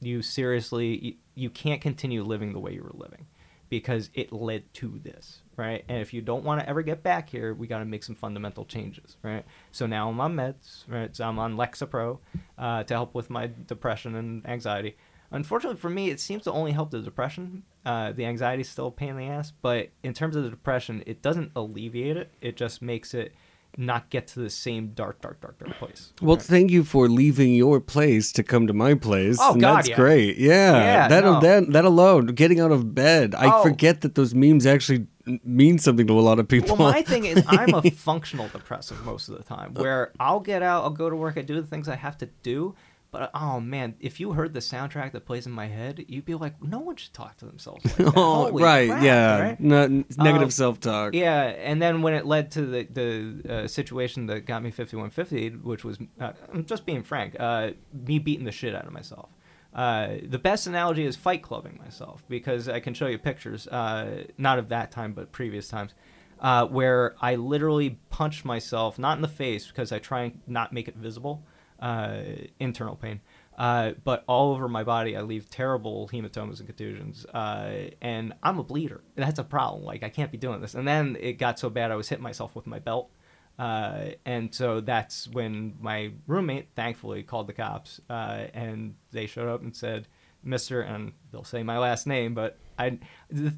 You 0.00 0.22
seriously, 0.22 1.04
you, 1.04 1.14
you 1.34 1.50
can't 1.50 1.80
continue 1.80 2.22
living 2.22 2.52
the 2.52 2.60
way 2.60 2.72
you 2.72 2.82
were 2.82 2.92
living. 2.94 3.26
Because 3.70 4.10
it 4.14 4.32
led 4.32 4.62
to 4.74 5.00
this, 5.02 5.40
right? 5.56 5.84
And 5.88 5.98
if 5.98 6.12
you 6.12 6.20
don't 6.20 6.44
want 6.44 6.60
to 6.60 6.68
ever 6.68 6.82
get 6.82 7.02
back 7.02 7.30
here, 7.30 7.54
we 7.54 7.68
got 7.68 7.78
to 7.78 7.84
make 7.84 8.02
some 8.02 8.16
fundamental 8.16 8.66
changes, 8.66 9.16
right? 9.22 9.44
So 9.70 9.86
now 9.86 10.10
I'm 10.10 10.20
on 10.20 10.34
meds, 10.34 10.84
right? 10.88 11.14
So 11.16 11.24
I'm 11.24 11.38
on 11.38 11.56
Lexapro 11.56 12.18
uh, 12.58 12.82
to 12.82 12.94
help 12.94 13.14
with 13.14 13.30
my 13.30 13.48
depression 13.66 14.16
and 14.16 14.46
anxiety. 14.46 14.96
Unfortunately 15.30 15.78
for 15.78 15.88
me, 15.88 16.10
it 16.10 16.18
seems 16.18 16.42
to 16.44 16.52
only 16.52 16.72
help 16.72 16.90
the 16.90 17.00
depression. 17.00 17.62
Uh, 17.86 18.10
the 18.10 18.26
anxiety 18.26 18.62
is 18.62 18.68
still 18.68 18.88
a 18.88 18.90
pain 18.90 19.10
in 19.10 19.16
the 19.16 19.28
ass, 19.28 19.52
but 19.62 19.90
in 20.02 20.12
terms 20.12 20.34
of 20.34 20.42
the 20.42 20.50
depression, 20.50 21.04
it 21.06 21.22
doesn't 21.22 21.52
alleviate 21.54 22.16
it. 22.16 22.32
It 22.40 22.56
just 22.56 22.82
makes 22.82 23.14
it 23.14 23.32
not 23.76 24.10
get 24.10 24.26
to 24.28 24.40
the 24.40 24.50
same 24.50 24.88
dark, 24.88 25.20
dark, 25.20 25.40
dark, 25.40 25.58
dark 25.58 25.78
place. 25.78 26.12
Well, 26.20 26.36
right? 26.36 26.44
thank 26.44 26.70
you 26.70 26.84
for 26.84 27.08
leaving 27.08 27.54
your 27.54 27.80
place 27.80 28.32
to 28.32 28.42
come 28.42 28.66
to 28.66 28.72
my 28.72 28.94
place. 28.94 29.38
Oh, 29.40 29.54
God, 29.54 29.76
that's 29.78 29.88
yeah. 29.88 29.96
great. 29.96 30.36
Yeah, 30.38 30.72
Yeah, 30.82 31.08
that 31.08 31.24
no. 31.24 31.40
that 31.40 31.72
that 31.72 31.84
alone, 31.84 32.26
getting 32.26 32.60
out 32.60 32.72
of 32.72 32.94
bed. 32.94 33.34
I 33.34 33.46
Oh. 33.58 33.62
forget 33.62 34.00
that 34.02 34.14
those 34.14 34.34
memes 34.34 34.66
actually 34.66 35.06
mean 35.44 35.78
something 35.78 36.06
to 36.08 36.18
a 36.18 36.20
lot 36.20 36.38
of 36.38 36.48
people. 36.48 36.76
Well, 36.76 36.90
my 36.92 37.02
thing 37.02 37.24
is, 37.24 37.42
I'm 37.48 37.74
a 37.74 37.82
functional 37.90 38.48
depressive 38.48 39.04
most 39.04 39.28
of 39.28 39.36
the 39.38 39.44
time, 39.44 39.74
where 39.74 40.12
I'll 40.18 40.40
get 40.40 40.62
out, 40.62 40.82
I'll 40.82 40.90
go 40.90 41.08
to 41.08 41.16
work, 41.16 41.36
I 41.38 41.42
do 41.42 41.60
the 41.60 41.66
things 41.66 41.88
I 41.88 41.96
have 41.96 42.18
to 42.18 42.26
do. 42.42 42.74
But 43.12 43.30
oh 43.34 43.58
man, 43.60 43.96
if 43.98 44.20
you 44.20 44.32
heard 44.32 44.54
the 44.54 44.60
soundtrack 44.60 45.12
that 45.12 45.26
plays 45.26 45.44
in 45.46 45.52
my 45.52 45.66
head, 45.66 46.04
you'd 46.06 46.24
be 46.24 46.34
like, 46.36 46.62
no 46.62 46.78
one 46.78 46.94
should 46.96 47.12
talk 47.12 47.36
to 47.38 47.44
themselves 47.44 47.84
like 47.84 47.96
that. 47.96 48.12
oh, 48.16 48.50
right, 48.52 48.88
crap, 48.88 49.02
yeah, 49.02 49.40
right? 49.40 49.60
No- 49.60 49.86
negative 50.16 50.42
Um, 50.44 50.50
self-talk. 50.50 51.14
Yeah, 51.14 51.42
and 51.42 51.82
then 51.82 52.02
when 52.02 52.14
it 52.14 52.24
led 52.24 52.52
to 52.52 52.62
the 52.66 52.84
the 52.84 53.54
uh, 53.64 53.66
situation 53.66 54.26
that 54.26 54.46
got 54.46 54.62
me 54.62 54.70
5150, 54.70 55.56
which 55.66 55.84
was, 55.84 55.98
uh, 56.20 56.32
I'm 56.52 56.64
just 56.64 56.86
being 56.86 57.02
frank, 57.02 57.34
uh, 57.40 57.70
me 57.92 58.18
beating 58.20 58.44
the 58.44 58.52
shit 58.52 58.74
out 58.74 58.86
of 58.86 58.92
myself. 58.92 59.30
Uh, 59.74 60.16
the 60.24 60.38
best 60.38 60.66
analogy 60.66 61.04
is 61.04 61.14
fight 61.16 61.42
clubbing 61.42 61.78
myself 61.82 62.24
because 62.28 62.68
I 62.68 62.80
can 62.80 62.92
show 62.94 63.06
you 63.06 63.18
pictures, 63.18 63.66
uh, 63.68 64.24
not 64.36 64.58
of 64.58 64.68
that 64.70 64.90
time 64.90 65.12
but 65.12 65.30
previous 65.32 65.68
times, 65.68 65.94
uh, 66.40 66.66
where 66.66 67.14
I 67.20 67.36
literally 67.36 67.98
punched 68.08 68.44
myself 68.44 68.98
not 68.98 69.16
in 69.18 69.22
the 69.22 69.28
face 69.28 69.66
because 69.68 69.92
I 69.92 69.98
try 70.00 70.22
and 70.22 70.40
not 70.46 70.72
make 70.72 70.88
it 70.88 70.96
visible, 70.96 71.44
uh, 71.80 72.22
internal 72.58 72.96
pain. 72.96 73.20
Uh, 73.58 73.92
but 74.04 74.24
all 74.26 74.52
over 74.54 74.68
my 74.68 74.82
body, 74.84 75.14
I 75.14 75.20
leave 75.20 75.50
terrible 75.50 76.08
hematomas 76.10 76.60
and 76.60 76.66
contusions, 76.66 77.26
uh, 77.26 77.90
and 78.00 78.32
I'm 78.42 78.58
a 78.58 78.62
bleeder. 78.62 79.02
That's 79.16 79.38
a 79.38 79.44
problem. 79.44 79.84
Like 79.84 80.02
I 80.02 80.08
can't 80.08 80.32
be 80.32 80.38
doing 80.38 80.62
this. 80.62 80.74
And 80.74 80.88
then 80.88 81.16
it 81.20 81.34
got 81.34 81.58
so 81.58 81.68
bad, 81.68 81.90
I 81.90 81.96
was 81.96 82.08
hitting 82.08 82.22
myself 82.22 82.56
with 82.56 82.66
my 82.66 82.78
belt, 82.78 83.10
uh, 83.58 84.12
and 84.24 84.54
so 84.54 84.80
that's 84.80 85.28
when 85.28 85.76
my 85.78 86.12
roommate, 86.26 86.68
thankfully, 86.74 87.22
called 87.22 87.48
the 87.48 87.52
cops, 87.52 88.00
uh, 88.08 88.46
and 88.54 88.94
they 89.12 89.26
showed 89.26 89.48
up 89.48 89.60
and 89.60 89.76
said, 89.76 90.08
"Mister," 90.42 90.80
and 90.80 91.12
they'll 91.30 91.44
say 91.44 91.62
my 91.62 91.76
last 91.76 92.06
name, 92.06 92.32
but 92.32 92.56
I 92.78 92.90
th- 92.90 93.00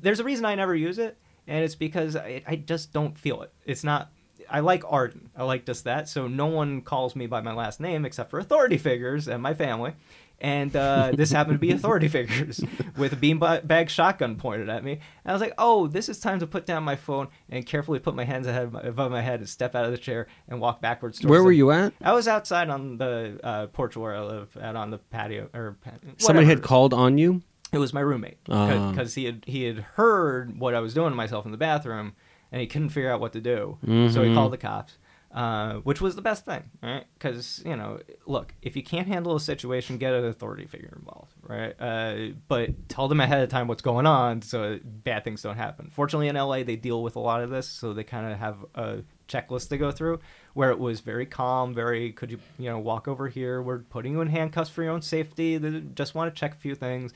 there's 0.00 0.18
a 0.18 0.24
reason 0.24 0.44
I 0.44 0.56
never 0.56 0.74
use 0.74 0.98
it, 0.98 1.16
and 1.46 1.62
it's 1.62 1.76
because 1.76 2.16
I, 2.16 2.42
I 2.44 2.56
just 2.56 2.92
don't 2.92 3.16
feel 3.16 3.42
it. 3.42 3.52
It's 3.66 3.84
not. 3.84 4.10
I 4.52 4.60
like 4.60 4.84
Ardin. 4.84 5.30
I 5.36 5.44
like 5.44 5.64
just 5.66 5.84
that. 5.84 6.08
So 6.08 6.28
no 6.28 6.46
one 6.46 6.82
calls 6.82 7.16
me 7.16 7.26
by 7.26 7.40
my 7.40 7.54
last 7.54 7.80
name 7.80 8.04
except 8.04 8.30
for 8.30 8.38
authority 8.38 8.76
figures 8.78 9.26
and 9.28 9.42
my 9.42 9.54
family. 9.54 9.94
And 10.40 10.74
uh, 10.74 11.12
this 11.14 11.30
happened 11.30 11.54
to 11.54 11.58
be 11.60 11.70
authority 11.70 12.08
figures 12.08 12.60
with 12.96 13.12
a 13.12 13.16
beanbag 13.16 13.88
shotgun 13.88 14.36
pointed 14.36 14.68
at 14.68 14.82
me. 14.84 14.92
And 14.92 15.00
I 15.30 15.32
was 15.32 15.40
like, 15.40 15.54
oh, 15.56 15.86
this 15.86 16.08
is 16.08 16.18
time 16.20 16.40
to 16.40 16.46
put 16.46 16.66
down 16.66 16.82
my 16.82 16.96
phone 16.96 17.28
and 17.48 17.64
carefully 17.64 17.98
put 18.00 18.14
my 18.14 18.24
hands 18.24 18.46
ahead 18.46 18.64
of 18.64 18.72
my, 18.72 18.80
above 18.82 19.10
my 19.12 19.20
head 19.22 19.38
and 19.40 19.48
step 19.48 19.74
out 19.74 19.84
of 19.84 19.92
the 19.92 19.98
chair 19.98 20.26
and 20.48 20.60
walk 20.60 20.80
backwards. 20.82 21.18
Towards 21.20 21.30
Where 21.30 21.42
were 21.44 21.52
you 21.52 21.70
at? 21.70 21.92
I 22.02 22.12
was 22.12 22.26
outside 22.28 22.68
on 22.70 22.98
the 22.98 23.38
uh, 23.42 23.66
porch 23.68 23.96
where 23.96 24.14
I 24.16 24.20
live, 24.22 24.56
out 24.60 24.76
on 24.76 24.90
the 24.90 24.98
patio. 24.98 25.48
or 25.54 25.76
pa- 25.82 25.92
Somebody 26.18 26.46
had 26.46 26.62
called 26.62 26.92
on 26.92 27.18
you. 27.18 27.42
It 27.72 27.78
was 27.78 27.94
my 27.94 28.00
roommate 28.00 28.36
Ah. 28.50 28.90
because 28.90 29.14
he 29.14 29.24
had 29.24 29.44
he 29.46 29.62
had 29.64 29.78
heard 29.78 30.58
what 30.58 30.74
I 30.74 30.80
was 30.80 30.92
doing 30.92 31.08
to 31.10 31.16
myself 31.16 31.46
in 31.46 31.52
the 31.52 31.56
bathroom, 31.56 32.12
and 32.52 32.60
he 32.60 32.66
couldn't 32.68 32.90
figure 32.90 33.10
out 33.10 33.18
what 33.20 33.32
to 33.32 33.40
do. 33.40 33.78
So 33.82 33.88
Mm-hmm. 33.90 34.22
he 34.28 34.34
called 34.34 34.52
the 34.52 34.58
cops, 34.58 34.98
uh, 35.32 35.74
which 35.76 36.00
was 36.00 36.14
the 36.14 36.22
best 36.22 36.44
thing, 36.44 36.62
right? 36.82 37.04
Because 37.14 37.62
you 37.66 37.74
know, 37.74 37.98
look, 38.26 38.54
if 38.62 38.76
you 38.76 38.82
can't 38.82 39.08
handle 39.08 39.34
a 39.34 39.40
situation, 39.40 39.96
get 39.98 40.12
an 40.12 40.26
authority 40.26 40.66
figure 40.66 40.92
involved, 40.96 41.32
right? 41.42 41.74
Uh, 41.80 42.34
but 42.48 42.88
tell 42.88 43.08
them 43.08 43.20
ahead 43.20 43.42
of 43.42 43.48
time 43.48 43.66
what's 43.66 43.82
going 43.82 44.06
on 44.06 44.42
so 44.42 44.78
bad 44.84 45.24
things 45.24 45.40
don't 45.42 45.56
happen. 45.56 45.90
Fortunately, 45.90 46.28
in 46.28 46.36
LA, 46.36 46.62
they 46.62 46.76
deal 46.76 47.02
with 47.02 47.16
a 47.16 47.20
lot 47.20 47.42
of 47.42 47.50
this, 47.50 47.66
so 47.66 47.92
they 47.94 48.04
kind 48.04 48.30
of 48.30 48.38
have 48.38 48.56
a 48.74 48.98
checklist 49.28 49.70
to 49.70 49.78
go 49.78 49.90
through 49.90 50.20
where 50.52 50.70
it 50.70 50.78
was 50.78 51.00
very 51.00 51.24
calm 51.24 51.72
very 51.72 52.12
could 52.12 52.30
you 52.30 52.38
you 52.58 52.68
know 52.68 52.78
walk 52.78 53.08
over 53.08 53.28
here 53.28 53.62
we're 53.62 53.78
putting 53.78 54.12
you 54.12 54.20
in 54.20 54.28
handcuffs 54.28 54.68
for 54.68 54.82
your 54.82 54.92
own 54.92 55.00
safety 55.00 55.56
they 55.56 55.80
just 55.94 56.14
want 56.14 56.34
to 56.34 56.38
check 56.38 56.52
a 56.52 56.56
few 56.58 56.74
things 56.74 57.14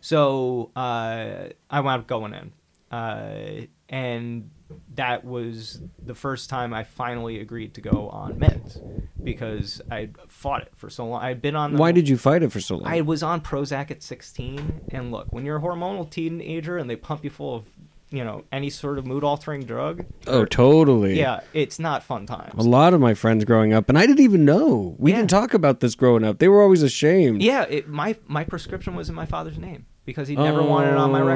so 0.00 0.70
uh, 0.74 1.48
I 1.68 1.80
wound 1.80 2.00
up 2.02 2.06
going 2.06 2.32
in, 2.32 2.52
uh, 2.90 3.66
and 3.90 4.50
that 4.94 5.24
was 5.24 5.80
the 6.04 6.14
first 6.14 6.50
time 6.50 6.74
I 6.74 6.84
finally 6.84 7.40
agreed 7.40 7.74
to 7.74 7.80
go 7.80 8.08
on 8.10 8.34
meds 8.34 8.80
because 9.22 9.80
I 9.90 10.10
fought 10.28 10.62
it 10.62 10.72
for 10.76 10.90
so 10.90 11.06
long. 11.06 11.22
I'd 11.22 11.40
been 11.42 11.56
on. 11.56 11.72
The, 11.74 11.78
Why 11.78 11.92
did 11.92 12.08
you 12.08 12.16
fight 12.18 12.42
it 12.42 12.52
for 12.52 12.60
so 12.60 12.76
long? 12.76 12.86
I 12.92 13.00
was 13.00 13.22
on 13.22 13.40
Prozac 13.40 13.90
at 13.90 14.02
16, 14.02 14.82
and 14.90 15.10
look, 15.10 15.32
when 15.32 15.44
you're 15.44 15.56
a 15.56 15.60
hormonal 15.60 16.08
teenager 16.08 16.78
and 16.78 16.88
they 16.88 16.96
pump 16.96 17.24
you 17.24 17.30
full 17.30 17.54
of, 17.56 17.64
you 18.10 18.24
know, 18.24 18.44
any 18.52 18.70
sort 18.70 18.98
of 18.98 19.06
mood 19.06 19.24
altering 19.24 19.64
drug, 19.64 20.04
oh, 20.26 20.44
totally. 20.44 21.18
yeah, 21.18 21.40
it's 21.52 21.78
not 21.78 22.02
fun 22.02 22.26
times. 22.26 22.54
A 22.56 22.68
lot 22.68 22.94
of 22.94 23.00
my 23.00 23.14
friends 23.14 23.44
growing 23.44 23.72
up, 23.72 23.88
and 23.88 23.98
I 23.98 24.06
didn't 24.06 24.20
even 24.24 24.44
know. 24.44 24.96
We 24.98 25.10
Yeah. 25.12 25.18
didn't 25.18 25.30
talk 25.30 25.54
about 25.54 25.80
this 25.80 25.94
growing 25.94 26.24
up. 26.24 26.38
They 26.38 26.48
were 26.48 26.62
always 26.62 26.82
ashamed. 26.82 27.42
Yeah, 27.42 27.62
it, 27.64 27.88
my 27.88 28.16
my 28.26 28.44
prescription 28.44 28.94
was 28.94 29.08
in 29.08 29.14
my 29.14 29.26
father's 29.26 29.58
name 29.58 29.86
because 30.08 30.26
he 30.26 30.34
never 30.36 30.62
wanted 30.62 30.92
it 30.92 30.96
on 30.96 31.12
my 31.12 31.20
Oh. 31.20 31.26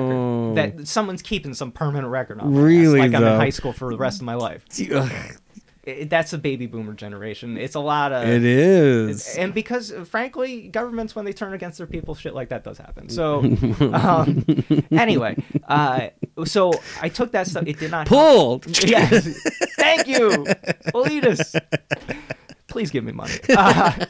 record. 0.55 0.79
That 0.79 0.89
someone's 0.89 1.21
keeping 1.21 1.53
some 1.53 1.71
permanent 1.73 2.09
record 2.09 2.41
on. 2.41 2.51
my 2.55 2.59
ass, 2.59 2.65
Really, 2.65 2.99
like 3.01 3.13
I'm 3.15 3.21
though? 3.21 3.35
in 3.35 3.39
high 3.41 3.51
school 3.51 3.75
for 3.75 3.91
the 3.93 3.99
rest 3.99 4.21
of 4.23 4.25
my 4.25 4.35
life. 4.35 4.65
Ugh, 4.91 5.13
It, 5.85 6.09
that's 6.09 6.33
a 6.33 6.39
baby 6.39 6.67
boomer 6.67 6.95
generation. 6.95 7.59
It's 7.59 7.75
a 7.75 7.81
lot 7.81 8.13
of. 8.13 8.27
it 8.27 8.45
is. 8.45 9.37
And 9.37 9.53
because, 9.53 9.93
uh, 9.93 10.05
frankly, 10.05 10.69
governments 10.69 11.15
when 11.15 11.25
they 11.27 11.33
turn 11.35 11.53
against 11.53 11.77
their 11.77 11.87
people, 11.87 12.15
shit 12.15 12.35
like 12.35 12.49
that 12.49 12.65
does 12.65 12.79
happen. 12.79 13.09
So, 13.11 13.41
um, 13.93 14.45
anyway, 14.91 15.37
uh, 15.69 16.09
so 16.47 16.73
I 17.03 17.09
took 17.11 17.33
that 17.33 17.47
stuff. 17.49 17.65
It 17.67 17.79
did 17.79 17.91
not. 17.91 18.07
Pulled. 18.07 18.67
Yes. 18.89 19.27
Thank 19.77 20.07
you, 20.09 20.31
Elitas. 20.95 21.61
Please 22.69 22.91
give 22.91 23.05
me 23.05 23.13
money. 23.13 23.35
Uh, 23.51 24.07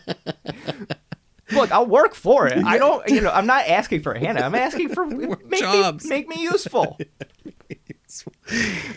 look, 1.52 1.70
I'll 1.72 1.86
work 1.86 2.14
for 2.14 2.46
it. 2.46 2.64
I 2.64 2.78
don't, 2.78 3.06
you 3.08 3.20
know, 3.20 3.30
I'm 3.30 3.46
not 3.46 3.66
asking 3.68 4.02
for 4.02 4.12
a 4.12 4.18
handout. 4.18 4.44
I'm 4.44 4.54
asking 4.54 4.90
for 4.90 5.06
make 5.06 5.60
jobs. 5.60 6.04
me 6.04 6.10
make 6.10 6.28
me 6.28 6.42
useful. 6.42 6.98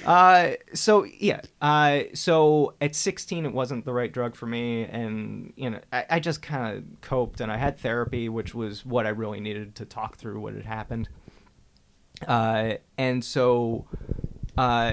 Uh, 0.05 0.51
so 0.73 1.05
yeah, 1.05 1.39
uh, 1.61 2.01
so 2.13 2.73
at 2.81 2.93
16, 2.95 3.45
it 3.45 3.53
wasn't 3.53 3.85
the 3.85 3.93
right 3.93 4.11
drug 4.11 4.35
for 4.35 4.45
me, 4.45 4.83
and 4.83 5.53
you 5.55 5.69
know, 5.69 5.79
I, 5.93 6.05
I 6.09 6.19
just 6.19 6.41
kind 6.41 6.77
of 6.77 7.01
coped, 7.01 7.39
and 7.39 7.49
I 7.49 7.55
had 7.55 7.79
therapy, 7.79 8.27
which 8.27 8.53
was 8.53 8.85
what 8.85 9.05
I 9.05 9.09
really 9.09 9.39
needed 9.39 9.75
to 9.75 9.85
talk 9.85 10.17
through 10.17 10.41
what 10.41 10.53
had 10.53 10.65
happened. 10.65 11.07
Uh, 12.27 12.73
and 12.97 13.23
so, 13.23 13.85
uh, 14.57 14.91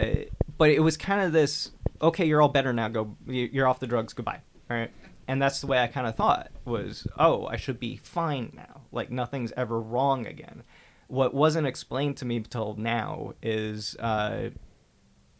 but 0.56 0.70
it 0.70 0.80
was 0.80 0.96
kind 0.96 1.22
of 1.22 1.32
this, 1.32 1.72
okay, 2.00 2.24
you're 2.24 2.40
all 2.40 2.48
better 2.48 2.72
now. 2.72 2.86
Go, 2.88 3.16
you- 3.26 3.50
you're 3.52 3.66
off 3.66 3.80
the 3.80 3.88
drugs. 3.88 4.12
Goodbye. 4.12 4.40
All 4.70 4.76
right. 4.76 4.90
And 5.32 5.40
that's 5.40 5.62
the 5.62 5.66
way 5.66 5.82
I 5.82 5.86
kind 5.86 6.06
of 6.06 6.14
thought 6.14 6.50
was, 6.66 7.06
oh, 7.18 7.46
I 7.46 7.56
should 7.56 7.80
be 7.80 7.96
fine 7.96 8.52
now. 8.54 8.82
Like 8.92 9.10
nothing's 9.10 9.50
ever 9.56 9.80
wrong 9.80 10.26
again. 10.26 10.62
What 11.06 11.32
wasn't 11.32 11.66
explained 11.66 12.18
to 12.18 12.26
me 12.26 12.40
till 12.40 12.74
now 12.76 13.32
is, 13.42 13.96
uh, 13.96 14.50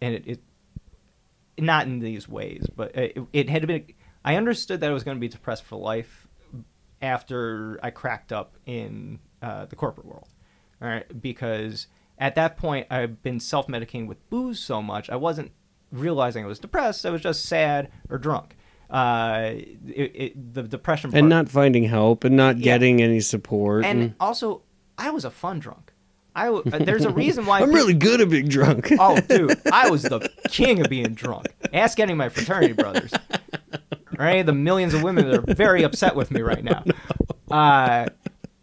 and 0.01 0.15
it, 0.15 0.27
it 0.27 0.41
not 1.59 1.87
in 1.87 1.99
these 1.99 2.27
ways, 2.27 2.65
but 2.75 2.97
it, 2.97 3.19
it 3.35 3.51
had 3.51 3.67
been. 3.67 3.85
I 4.25 4.37
understood 4.37 4.81
that 4.81 4.89
I 4.89 4.95
was 4.95 5.05
going 5.05 5.19
to 5.19 5.21
be 5.21 5.29
depressed 5.29 5.65
for 5.65 5.77
life 5.77 6.27
after 7.03 7.79
I 7.83 7.91
cracked 7.91 8.33
up 8.33 8.57
in 8.65 9.19
uh, 9.43 9.67
the 9.67 9.77
corporate 9.77 10.07
world, 10.07 10.31
all 10.81 10.89
right? 10.89 11.21
Because 11.21 11.87
at 12.17 12.35
that 12.37 12.57
point, 12.57 12.87
I've 12.91 13.23
been 13.23 13.41
self-medicating 13.41 14.07
with 14.07 14.31
booze 14.31 14.59
so 14.59 14.81
much, 14.81 15.11
I 15.11 15.17
wasn't 15.17 15.53
realizing 15.91 16.45
I 16.45 16.49
was 16.49 16.59
depressed. 16.59 17.05
I 17.05 17.11
was 17.11 17.21
just 17.21 17.45
sad 17.45 17.91
or 18.09 18.17
drunk. 18.17 18.57
Uh, 18.93 19.53
it, 19.87 20.13
it, 20.15 20.55
the 20.55 20.63
depression 20.63 21.11
part, 21.11 21.19
and 21.19 21.29
not 21.29 21.49
finding 21.49 21.85
help 21.85 22.25
and 22.25 22.37
not 22.37 22.59
Yeah. 22.59 22.65
getting 22.65 23.01
any 23.03 23.21
support. 23.21 23.85
and 23.87 24.03
and- 24.03 24.15
also 24.21 24.63
I 24.99 25.11
was 25.11 25.25
a 25.25 25.31
fun 25.31 25.59
drunk. 25.61 25.93
I 26.37 26.45
w- 26.47 26.63
uh, 26.73 26.79
there's 26.79 27.05
a 27.05 27.11
reason 27.25 27.47
why 27.47 27.61
I'm 27.61 27.69
peop- 27.69 27.75
really 27.75 27.95
good 27.95 28.21
at 28.21 28.29
being 28.31 28.49
drunk. 28.49 28.91
Oh, 28.99 29.19
dude, 29.21 29.59
I 29.73 29.89
was 29.91 30.03
the 30.03 30.21
king 30.51 30.81
of 30.81 30.89
being 30.91 31.15
drunk. 31.15 31.47
Ask 31.73 32.01
any 32.01 32.13
of 32.13 32.19
my 32.19 32.29
fraternity 32.29 32.75
brothers. 32.75 33.13
Of 34.19 34.47
the 34.47 34.53
millions 34.53 34.95
of 34.95 35.03
women 35.03 35.29
that 35.29 35.39
are 35.49 35.55
very 35.55 35.83
upset 35.83 36.15
with 36.15 36.31
me 36.31 36.43
right 36.43 36.63
now. 36.63 36.85
Uh, 37.51 38.07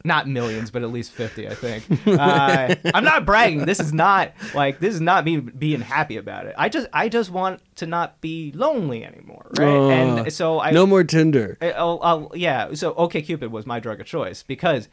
not 0.10 0.28
millions, 0.28 0.72
but 0.72 0.82
at 0.84 0.91
least 0.91 1.12
50, 1.14 1.47
I 1.47 1.53
think. 1.55 1.86
Uh, 2.20 2.76
I'm 2.93 3.03
not 3.03 3.26
bragging. 3.26 3.66
This 3.66 3.80
is 3.80 3.93
not 3.93 4.34
like 4.53 4.80
this 4.80 4.93
is 4.93 4.99
not 4.99 5.24
me 5.24 5.38
being 5.38 5.80
happy 5.80 6.18
about 6.18 6.47
it. 6.47 6.55
I 6.57 6.68
just 6.68 6.88
I 6.91 7.07
just 7.07 7.30
want 7.30 7.62
to 7.76 7.86
not 7.86 8.20
be 8.20 8.51
lonely 8.53 9.05
anymore, 9.05 9.49
right? 9.57 9.68
Uh, 9.68 9.89
and 9.89 10.34
so 10.34 10.60
I 10.60 10.72
no 10.72 10.86
more 10.86 11.03
Tinder. 11.03 11.57
I'll, 11.62 11.99
I'll, 12.01 12.32
yeah. 12.36 12.74
So 12.74 12.93
OK 12.95 13.22
Cupid 13.22 13.51
was 13.51 13.66
my 13.66 13.80
drug 13.80 14.01
of 14.01 14.07
choice 14.07 14.43
because 14.43 14.89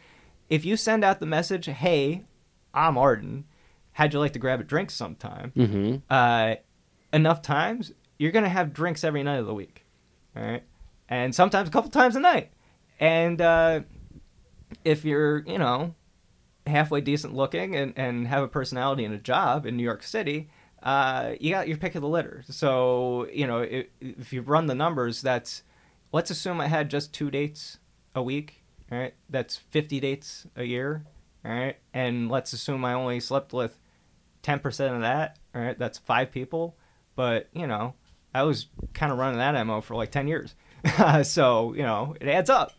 if 0.49 0.65
you 0.65 0.77
send 0.77 1.05
out 1.05 1.19
the 1.19 1.27
message, 1.27 1.67
"Hey, 1.67 2.25
I'm 2.75 2.97
Ardin. 2.97 3.45
how'd 3.93 4.13
you 4.13 4.21
like 4.21 4.35
to 4.35 4.39
grab 4.39 4.61
a 4.61 4.65
drink 4.65 4.91
sometime? 4.91 5.53
Mm-hmm. 5.57 5.97
uh, 6.11 6.57
enough 7.13 7.43
times, 7.43 7.93
you're 8.19 8.33
gonna 8.33 8.49
have 8.49 8.73
drinks 8.73 9.03
every 9.03 9.23
night 9.23 9.39
of 9.39 9.47
the 9.47 9.55
week, 9.55 9.85
all 10.37 10.43
right? 10.43 10.63
And 11.09 11.35
sometimes 11.35 11.69
a 11.69 11.73
couple 11.73 11.91
times 11.91 12.15
a 12.15 12.21
night. 12.21 12.51
And 13.01 13.41
uh, 13.41 13.81
if 14.85 15.05
you're, 15.05 15.39
you 15.47 15.59
know, 15.59 15.95
halfway 16.67 17.01
decent 17.01 17.35
looking 17.35 17.77
and, 17.77 17.93
and 17.97 18.27
have 18.29 18.43
a 18.43 18.49
personality 18.49 19.05
and 19.05 19.15
a 19.15 19.19
job 19.19 19.67
in 19.67 19.77
New 19.77 19.83
York 19.83 20.03
City, 20.03 20.49
uh, 20.83 21.35
you 21.41 21.51
got 21.51 21.69
your 21.69 21.77
pick 21.77 21.95
of 21.95 22.03
the 22.03 22.09
litter. 22.09 22.45
So, 22.49 23.29
you 23.33 23.47
know, 23.47 23.61
if, 23.61 23.87
if 24.01 24.33
you 24.33 24.43
run 24.43 24.67
the 24.67 24.75
numbers, 24.75 25.23
that's 25.23 25.63
let's 26.13 26.31
assume 26.31 26.61
I 26.61 26.69
had 26.69 26.91
just 26.91 27.13
two 27.13 27.31
dates 27.31 27.79
a 28.15 28.23
week, 28.23 28.63
right? 28.91 29.15
That's 29.29 29.57
50 29.57 30.01
dates 30.01 30.47
a 30.57 30.65
year, 30.65 31.05
right? 31.45 31.77
And 31.93 32.31
let's 32.31 32.53
assume 32.53 32.85
I 32.85 32.95
only 32.95 33.21
slept 33.21 33.53
with 33.53 33.79
10% 34.43 34.95
of 34.95 35.01
that, 35.03 35.39
right? 35.55 35.79
That's 35.79 35.99
five 35.99 36.31
people. 36.31 36.77
But, 37.17 37.49
you 37.53 37.67
know, 37.67 37.95
I 38.35 38.43
was 38.43 38.67
kind 38.93 39.11
of 39.11 39.19
running 39.19 39.39
that 39.39 39.67
MO 39.67 39.81
for 39.81 39.95
like 39.95 40.11
10 40.11 40.29
years. 40.29 40.55
so, 41.23 41.73
you 41.73 41.83
know, 41.83 42.15
it 42.21 42.29
adds 42.29 42.51
up. 42.51 42.73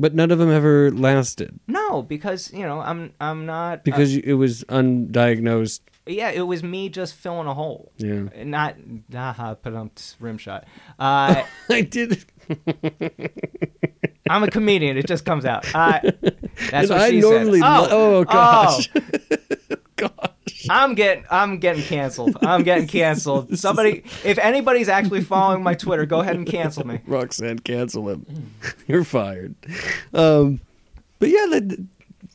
But 0.00 0.14
none 0.14 0.30
of 0.30 0.38
them 0.38 0.50
ever 0.50 0.90
lasted 0.90 1.58
No, 1.66 2.02
because, 2.02 2.52
you 2.52 2.62
know, 2.62 2.80
I'm 2.80 3.12
I'm 3.20 3.46
not 3.46 3.78
uh, 3.78 3.82
because 3.84 4.16
it 4.16 4.34
was 4.34 4.64
undiagnosed. 4.64 5.80
yeah, 6.06 6.30
it 6.30 6.42
was 6.42 6.62
me 6.62 6.88
just 6.88 7.14
filling 7.14 7.46
a 7.46 7.54
hole. 7.54 7.92
Yeah. 7.98 8.24
Not 8.44 8.76
haha, 9.12 9.54
put 9.54 9.74
on 9.74 9.90
rim 10.20 10.38
shot. 10.38 10.64
Uh, 10.98 11.42
I 11.70 11.80
did. 11.82 12.24
I'm 14.30 14.42
a 14.44 14.48
comedian. 14.50 14.96
It 14.96 15.06
just 15.06 15.24
comes 15.24 15.44
out. 15.44 15.66
Uh, 15.74 16.00
that's 16.22 16.72
And 16.72 16.90
what 16.90 17.00
I 17.00 17.10
she 17.10 17.20
normally 17.20 17.60
said. 17.60 17.68
lo- 17.78 17.88
oh, 17.90 18.24
gosh. 18.24 18.88
oh, 18.94 19.00
Gosh. 19.00 19.01
I'm 20.72 20.94
getting 20.94 21.24
I'm 21.30 21.58
getting 21.58 21.82
canceled. 21.82 22.38
I'm 22.40 22.62
getting 22.62 22.86
canceled. 22.86 23.58
Somebody, 23.58 24.04
if 24.24 24.38
anybody's 24.38 24.88
actually 24.88 25.20
following 25.20 25.62
my 25.62 25.74
Twitter, 25.74 26.06
go 26.06 26.20
ahead 26.20 26.34
and 26.34 26.46
cancel 26.46 26.86
me. 26.86 27.00
Roxanne, 27.06 27.58
cancel 27.58 28.08
him. 28.08 28.50
You're 28.86 29.04
fired. 29.04 29.54
Um, 30.14 30.60
but 31.18 31.28
yeah, 31.28 31.46
that, 31.50 31.86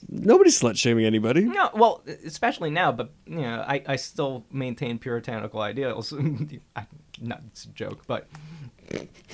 nobody's 0.08 0.60
slut 0.60 0.78
shaming 0.78 1.06
anybody. 1.06 1.46
No, 1.46 1.72
well, 1.74 2.04
especially 2.26 2.70
now, 2.70 2.92
but 2.92 3.10
you 3.26 3.42
know, 3.42 3.66
I, 3.68 3.82
I 3.88 3.96
still 3.96 4.46
maintain 4.52 5.00
puritanical 5.00 5.62
ideals. 5.62 6.14
I, 6.76 6.86
not 7.20 7.42
it's 7.48 7.66
a 7.66 7.70
joke, 7.70 8.04
but 8.06 8.28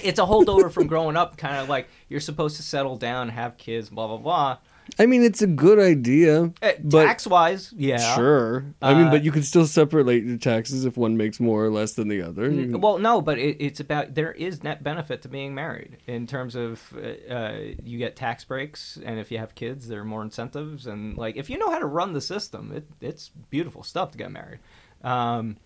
it's 0.02 0.18
a 0.18 0.24
holdover 0.24 0.72
from 0.72 0.88
growing 0.88 1.18
up. 1.18 1.36
Kind 1.36 1.58
of 1.58 1.68
like 1.68 1.90
you're 2.08 2.22
supposed 2.22 2.56
to 2.56 2.64
settle 2.64 2.96
down, 2.96 3.28
have 3.28 3.58
kids, 3.58 3.90
blah 3.90 4.08
blah 4.08 4.18
blah. 4.18 4.58
I 5.00 5.06
mean, 5.06 5.24
it's 5.24 5.42
a 5.42 5.48
good 5.48 5.80
idea. 5.80 6.52
Uh, 6.62 6.72
but 6.84 7.06
Tax 7.06 7.26
wise, 7.26 7.74
yeah. 7.76 8.16
Sure. 8.16 8.66
I 8.82 8.94
mean, 8.94 9.08
Uh, 9.08 9.12
but 9.12 9.24
you 9.24 9.32
can 9.32 9.42
still 9.44 9.66
separate 9.66 10.24
your 10.24 10.38
taxes 10.38 10.86
if 10.86 10.98
one 10.98 11.16
makes 11.18 11.40
more 11.40 11.64
or 11.66 11.70
less 11.70 11.94
than 11.94 12.10
the 12.10 12.22
other. 12.22 12.50
Can- 12.50 12.80
Well, 12.82 12.98
no, 13.00 13.22
but 13.22 13.38
it, 13.40 13.58
it's 13.60 13.80
about 13.80 14.14
there 14.16 14.32
is 14.34 14.62
net 14.64 14.84
benefit 14.84 15.22
to 15.24 15.30
being 15.30 15.56
married 15.56 15.98
in 16.06 16.28
terms 16.28 16.56
of 16.56 16.82
uh, 16.96 17.34
uh, 17.34 17.58
you 17.84 17.98
get 17.98 18.16
tax 18.16 18.44
breaks, 18.44 19.00
and 19.06 19.20
if 19.20 19.32
you 19.32 19.38
have 19.38 19.56
kids, 19.56 19.88
there 19.88 20.02
are 20.02 20.06
more 20.06 20.22
incentives, 20.22 20.86
and 20.86 21.18
like 21.18 21.38
if 21.38 21.50
you 21.50 21.58
know 21.58 21.72
how 21.72 21.80
to 21.80 21.86
run 21.88 22.14
the 22.14 22.22
system, 22.22 22.72
it, 22.76 22.86
it's 23.02 23.30
beautiful 23.50 23.84
stuff 23.84 24.12
to 24.12 24.18
get 24.18 24.32
married. 24.32 24.60
Um, 25.04 25.58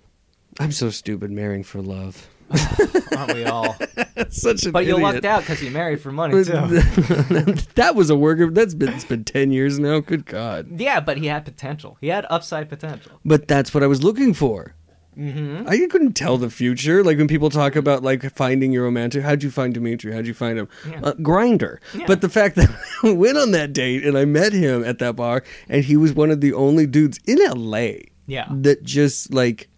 I'm 0.59 0.71
so 0.71 0.89
stupid 0.89 1.31
marrying 1.31 1.63
for 1.63 1.81
love. 1.81 2.27
aren't 3.17 3.33
we 3.33 3.45
all? 3.45 3.75
That's 4.15 4.41
such 4.41 4.65
an 4.65 4.71
But 4.71 4.85
you 4.85 4.95
idiot. 4.95 5.13
lucked 5.13 5.25
out 5.25 5.41
because 5.41 5.61
you 5.61 5.71
married 5.71 6.01
for 6.01 6.11
money 6.11 6.33
too. 6.43 6.51
that 7.75 7.93
was 7.95 8.09
a 8.09 8.15
worker. 8.15 8.49
That's 8.49 8.73
been 8.73 8.93
it's 8.93 9.05
been 9.05 9.23
ten 9.23 9.51
years 9.51 9.79
now. 9.79 9.99
Good 9.99 10.25
God! 10.25 10.79
Yeah, 10.79 10.99
but 10.99 11.17
he 11.17 11.27
had 11.27 11.45
potential. 11.45 11.97
He 12.01 12.07
had 12.07 12.25
upside 12.29 12.69
potential. 12.69 13.19
But 13.25 13.47
that's 13.47 13.73
what 13.73 13.83
I 13.83 13.87
was 13.87 14.03
looking 14.03 14.33
for. 14.33 14.75
Mm-hmm. 15.17 15.67
I 15.67 15.87
couldn't 15.89 16.13
tell 16.13 16.37
the 16.37 16.49
future. 16.51 17.03
Like 17.03 17.17
when 17.17 17.27
people 17.27 17.49
talk 17.49 17.75
about 17.75 18.03
like 18.03 18.31
finding 18.35 18.71
your 18.71 18.83
romantic, 18.83 19.23
how'd 19.23 19.41
you 19.41 19.49
find 19.49 19.73
Dimitri? 19.73 20.13
How'd 20.13 20.27
you 20.27 20.35
find 20.35 20.59
him? 20.59 20.69
Yeah. 20.87 20.99
Uh, 21.01 21.13
Grindr. 21.13 21.79
Yeah. 21.95 22.05
But 22.05 22.21
the 22.21 22.29
fact 22.29 22.55
that 22.57 22.69
I 23.03 23.11
went 23.13 23.35
on 23.37 23.49
that 23.51 23.73
date 23.73 24.05
and 24.05 24.15
I 24.15 24.25
met 24.25 24.53
him 24.53 24.83
at 24.83 24.99
that 24.99 25.15
bar, 25.15 25.43
and 25.67 25.83
he 25.83 25.97
was 25.97 26.13
one 26.13 26.29
of 26.29 26.39
the 26.41 26.53
only 26.53 26.85
dudes 26.85 27.19
in 27.25 27.39
LA 27.39 27.93
Yeah. 28.27 28.45
that 28.51 28.83
just 28.83 29.33
like 29.33 29.69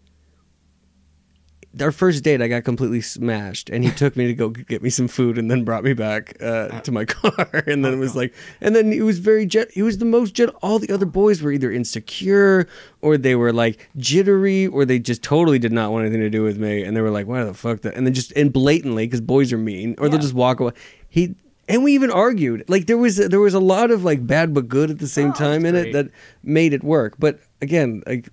our 1.80 1.92
first 1.92 2.24
date, 2.24 2.42
I 2.42 2.48
got 2.48 2.64
completely 2.64 3.02
smashed, 3.02 3.70
and 3.70 3.84
he 3.84 3.92
took 3.92 4.16
me 4.18 4.26
to 4.28 4.34
go 4.34 4.50
get 4.50 4.82
me 4.82 4.90
some 4.90 5.08
food, 5.08 5.38
and 5.38 5.52
then 5.52 5.64
brought 5.64 5.84
me 5.84 5.94
back 5.94 6.36
uh, 6.42 6.82
to 6.82 6.92
my 6.92 7.06
car, 7.06 7.48
and 7.68 7.86
then 7.86 7.94
it 7.94 7.98
was 7.98 8.16
like, 8.16 8.34
and 8.60 8.76
then 8.76 8.92
he 8.92 9.02
was 9.02 9.20
very 9.20 9.46
jet. 9.46 9.70
He 9.72 9.82
was 9.82 10.00
the 10.00 10.06
most 10.06 10.34
jet. 10.34 10.50
All 10.64 10.80
the 10.80 10.92
other 10.92 11.06
boys 11.06 11.42
were 11.42 11.52
either 11.52 11.72
insecure, 11.72 12.68
or 13.02 13.18
they 13.18 13.36
were 13.36 13.54
like 13.54 13.88
jittery, 13.98 14.66
or 14.68 14.84
they 14.84 15.00
just 15.00 15.22
totally 15.22 15.60
did 15.60 15.72
not 15.72 15.92
want 15.92 16.06
anything 16.06 16.22
to 16.22 16.30
do 16.30 16.44
with 16.44 16.58
me, 16.58 16.84
and 16.84 16.98
they 16.98 17.02
were 17.02 17.12
like, 17.12 17.28
"Why 17.28 17.44
the 17.44 17.54
fuck 17.54 17.82
that?" 17.82 17.96
And 17.96 18.06
then 18.06 18.14
just 18.14 18.32
and 18.34 18.52
blatantly, 18.52 19.06
because 19.06 19.22
boys 19.22 19.54
are 19.54 19.58
mean, 19.58 19.96
or 20.00 20.10
they'll 20.10 20.20
just 20.20 20.34
walk 20.34 20.60
away. 20.60 20.72
He. 21.08 21.36
And 21.68 21.84
we 21.84 21.94
even 21.94 22.10
argued. 22.10 22.68
Like 22.68 22.88
there 22.88 22.98
was 22.98 23.18
there 23.18 23.40
was 23.40 23.54
a 23.54 23.60
lot 23.60 23.92
of 23.92 24.04
like 24.04 24.26
bad 24.26 24.56
but 24.56 24.68
good 24.68 24.90
at 24.90 24.98
the 24.98 25.08
same 25.08 25.30
Oh, 25.30 25.34
time 25.34 25.68
in 25.68 25.76
that's 25.76 25.90
it 25.90 25.94
that 25.94 26.10
made 26.42 26.74
it 26.74 26.84
work. 26.84 27.14
But 27.20 27.40
again, 27.62 28.02
like 28.08 28.30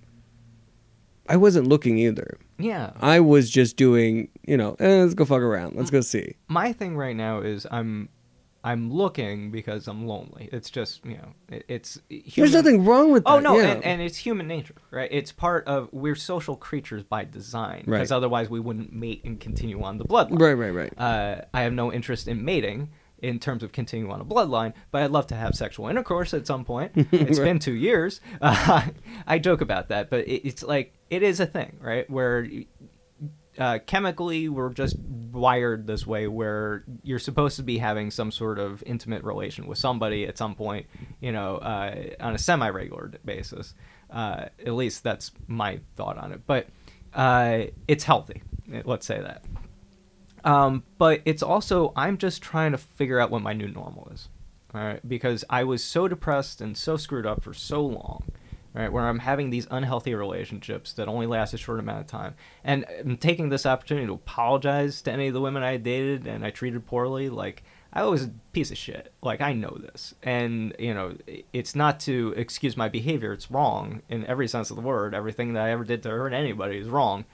I 1.29 1.37
wasn't 1.37 1.67
looking 1.67 1.97
either. 1.97 2.37
Yeah. 2.57 2.91
I 3.01 3.19
was 3.19 3.49
just 3.49 3.77
doing, 3.77 4.29
you 4.47 4.57
know, 4.57 4.75
eh, 4.79 5.01
let's 5.01 5.13
go 5.13 5.25
fuck 5.25 5.41
around. 5.41 5.75
Let's 5.75 5.89
go 5.91 6.01
see. 6.01 6.35
My 6.47 6.73
thing 6.73 6.95
right 6.97 7.15
now 7.15 7.41
is 7.41 7.65
I'm 7.69 8.09
I'm 8.63 8.91
looking 8.91 9.51
because 9.51 9.87
I'm 9.87 10.07
lonely. 10.07 10.49
It's 10.51 10.69
just 10.69 11.05
you 11.05 11.17
know 11.17 11.29
it, 11.49 11.63
it's 11.69 11.99
There's 12.35 12.53
nothing 12.53 12.83
wrong 12.85 13.11
with 13.11 13.23
that. 13.23 13.29
Oh 13.29 13.39
no, 13.39 13.57
yeah. 13.57 13.67
and, 13.67 13.83
and 13.85 14.01
it's 14.01 14.17
human 14.17 14.47
nature, 14.47 14.75
right? 14.91 15.07
It's 15.11 15.31
part 15.31 15.65
of 15.67 15.87
we're 15.93 16.15
social 16.15 16.55
creatures 16.55 17.03
by 17.03 17.23
design, 17.23 17.83
Right. 17.85 17.99
because 17.99 18.11
otherwise 18.11 18.49
we 18.49 18.59
wouldn't 18.59 18.91
mate 18.91 19.21
and 19.23 19.39
continue 19.39 19.81
on 19.83 19.97
the 19.99 20.05
bloodline. 20.05 20.39
right, 20.41 20.53
right, 20.53 20.71
right. 20.73 20.93
Uh, 20.99 21.41
I 21.53 21.61
have 21.61 21.73
no 21.73 21.93
interest 21.93 22.27
in 22.27 22.43
mating 22.43 22.89
in 23.21 23.39
terms 23.39 23.63
of 23.63 23.71
continuing 23.71 24.11
on 24.11 24.21
a 24.21 24.25
bloodline, 24.25 24.73
but 24.91 25.01
I'd 25.01 25.11
love 25.11 25.27
to 25.27 25.35
have 25.35 25.55
sexual 25.55 25.87
intercourse 25.87 26.33
at 26.33 26.45
some 26.47 26.63
point. 26.65 26.91
It's 27.11 27.39
been 27.39 27.59
two 27.59 27.73
years. 27.73 28.21
Uh, 28.41 28.83
I 29.27 29.39
joke 29.39 29.61
about 29.61 29.89
that, 29.89 30.09
but 30.09 30.27
it, 30.27 30.47
it's 30.47 30.63
like 30.63 30.93
it 31.09 31.23
is 31.23 31.39
a 31.39 31.45
thing, 31.45 31.77
right? 31.81 32.09
Where 32.09 32.47
uh, 33.57 33.79
chemically 33.85 34.49
we're 34.49 34.71
just 34.73 34.97
wired 34.99 35.87
this 35.87 36.05
way, 36.05 36.27
where 36.27 36.83
you're 37.03 37.19
supposed 37.19 37.57
to 37.57 37.63
be 37.63 37.77
having 37.77 38.11
some 38.11 38.31
sort 38.31 38.59
of 38.59 38.83
intimate 38.85 39.23
relation 39.23 39.67
with 39.67 39.77
somebody 39.77 40.25
at 40.25 40.37
some 40.37 40.55
point, 40.55 40.85
you 41.19 41.31
know, 41.31 41.57
uh, 41.57 41.95
on 42.19 42.35
a 42.35 42.37
semi-regular 42.37 43.13
basis. 43.25 43.73
Uh, 44.09 44.45
at 44.65 44.73
least 44.73 45.03
that's 45.03 45.31
my 45.47 45.79
thought 45.95 46.17
on 46.17 46.31
it, 46.31 46.41
but 46.45 46.67
uh, 47.13 47.63
it's 47.87 48.03
healthy. 48.03 48.43
Let's 48.85 49.05
say 49.05 49.19
that. 49.19 49.43
Um, 50.47 50.83
but 50.97 51.21
it's 51.25 51.43
also 51.43 51.91
I'm 51.97 52.17
just 52.17 52.41
trying 52.41 52.71
to 52.71 52.77
figure 52.77 53.19
out 53.19 53.29
what 53.29 53.41
my 53.41 53.51
new 53.51 53.67
normal 53.67 54.09
is. 54.13 54.29
All 54.73 54.81
right, 54.81 55.07
because 55.07 55.43
I 55.49 55.65
was 55.65 55.83
so 55.83 56.07
depressed 56.07 56.61
and 56.61 56.77
so 56.77 56.95
screwed 56.95 57.25
up 57.25 57.43
for 57.43 57.53
so 57.53 57.81
long, 57.81 58.23
right? 58.73 58.91
Where 58.91 59.07
I'm 59.07 59.19
having 59.19 59.49
these 59.49 59.67
unhealthy 59.69 60.15
relationships 60.15 60.93
that 60.93 61.09
only 61.09 61.25
last 61.25 61.53
a 61.53 61.57
short 61.57 61.79
amount 61.79 62.01
of 62.01 62.07
time, 62.07 62.35
and 62.63 62.85
I'm 62.99 63.17
taking 63.17 63.49
this 63.49 63.65
opportunity 63.65 64.07
to 64.07 64.13
apologize 64.13 65.01
to 65.01 65.11
any 65.11 65.27
of 65.27 65.33
the 65.33 65.41
women 65.41 65.63
I 65.63 65.75
dated 65.77 66.27
and 66.27 66.45
I 66.45 66.51
treated 66.51 66.85
poorly. 66.85 67.27
Like 67.29 67.63
I 67.91 68.03
was 68.03 68.23
a 68.23 68.31
piece 68.53 68.71
of 68.71 68.77
shit. 68.77 69.11
Like 69.21 69.41
I 69.41 69.51
know 69.51 69.77
this, 69.81 70.15
and 70.23 70.73
you 70.79 70.93
know 70.93 71.17
it's 71.51 71.75
not 71.75 71.99
to 72.01 72.33
excuse 72.37 72.77
my 72.77 72.87
behavior. 72.87 73.33
It's 73.33 73.51
wrong 73.51 74.01
in 74.07 74.25
every 74.27 74.47
sense 74.47 74.69
of 74.69 74.77
the 74.77 74.81
word. 74.81 75.13
Everything 75.13 75.53
that 75.53 75.63
I 75.65 75.71
ever 75.71 75.83
did 75.83 76.03
to 76.03 76.09
hurt 76.09 76.31
anybody 76.31 76.77
is 76.77 76.87
wrong. 76.87 77.25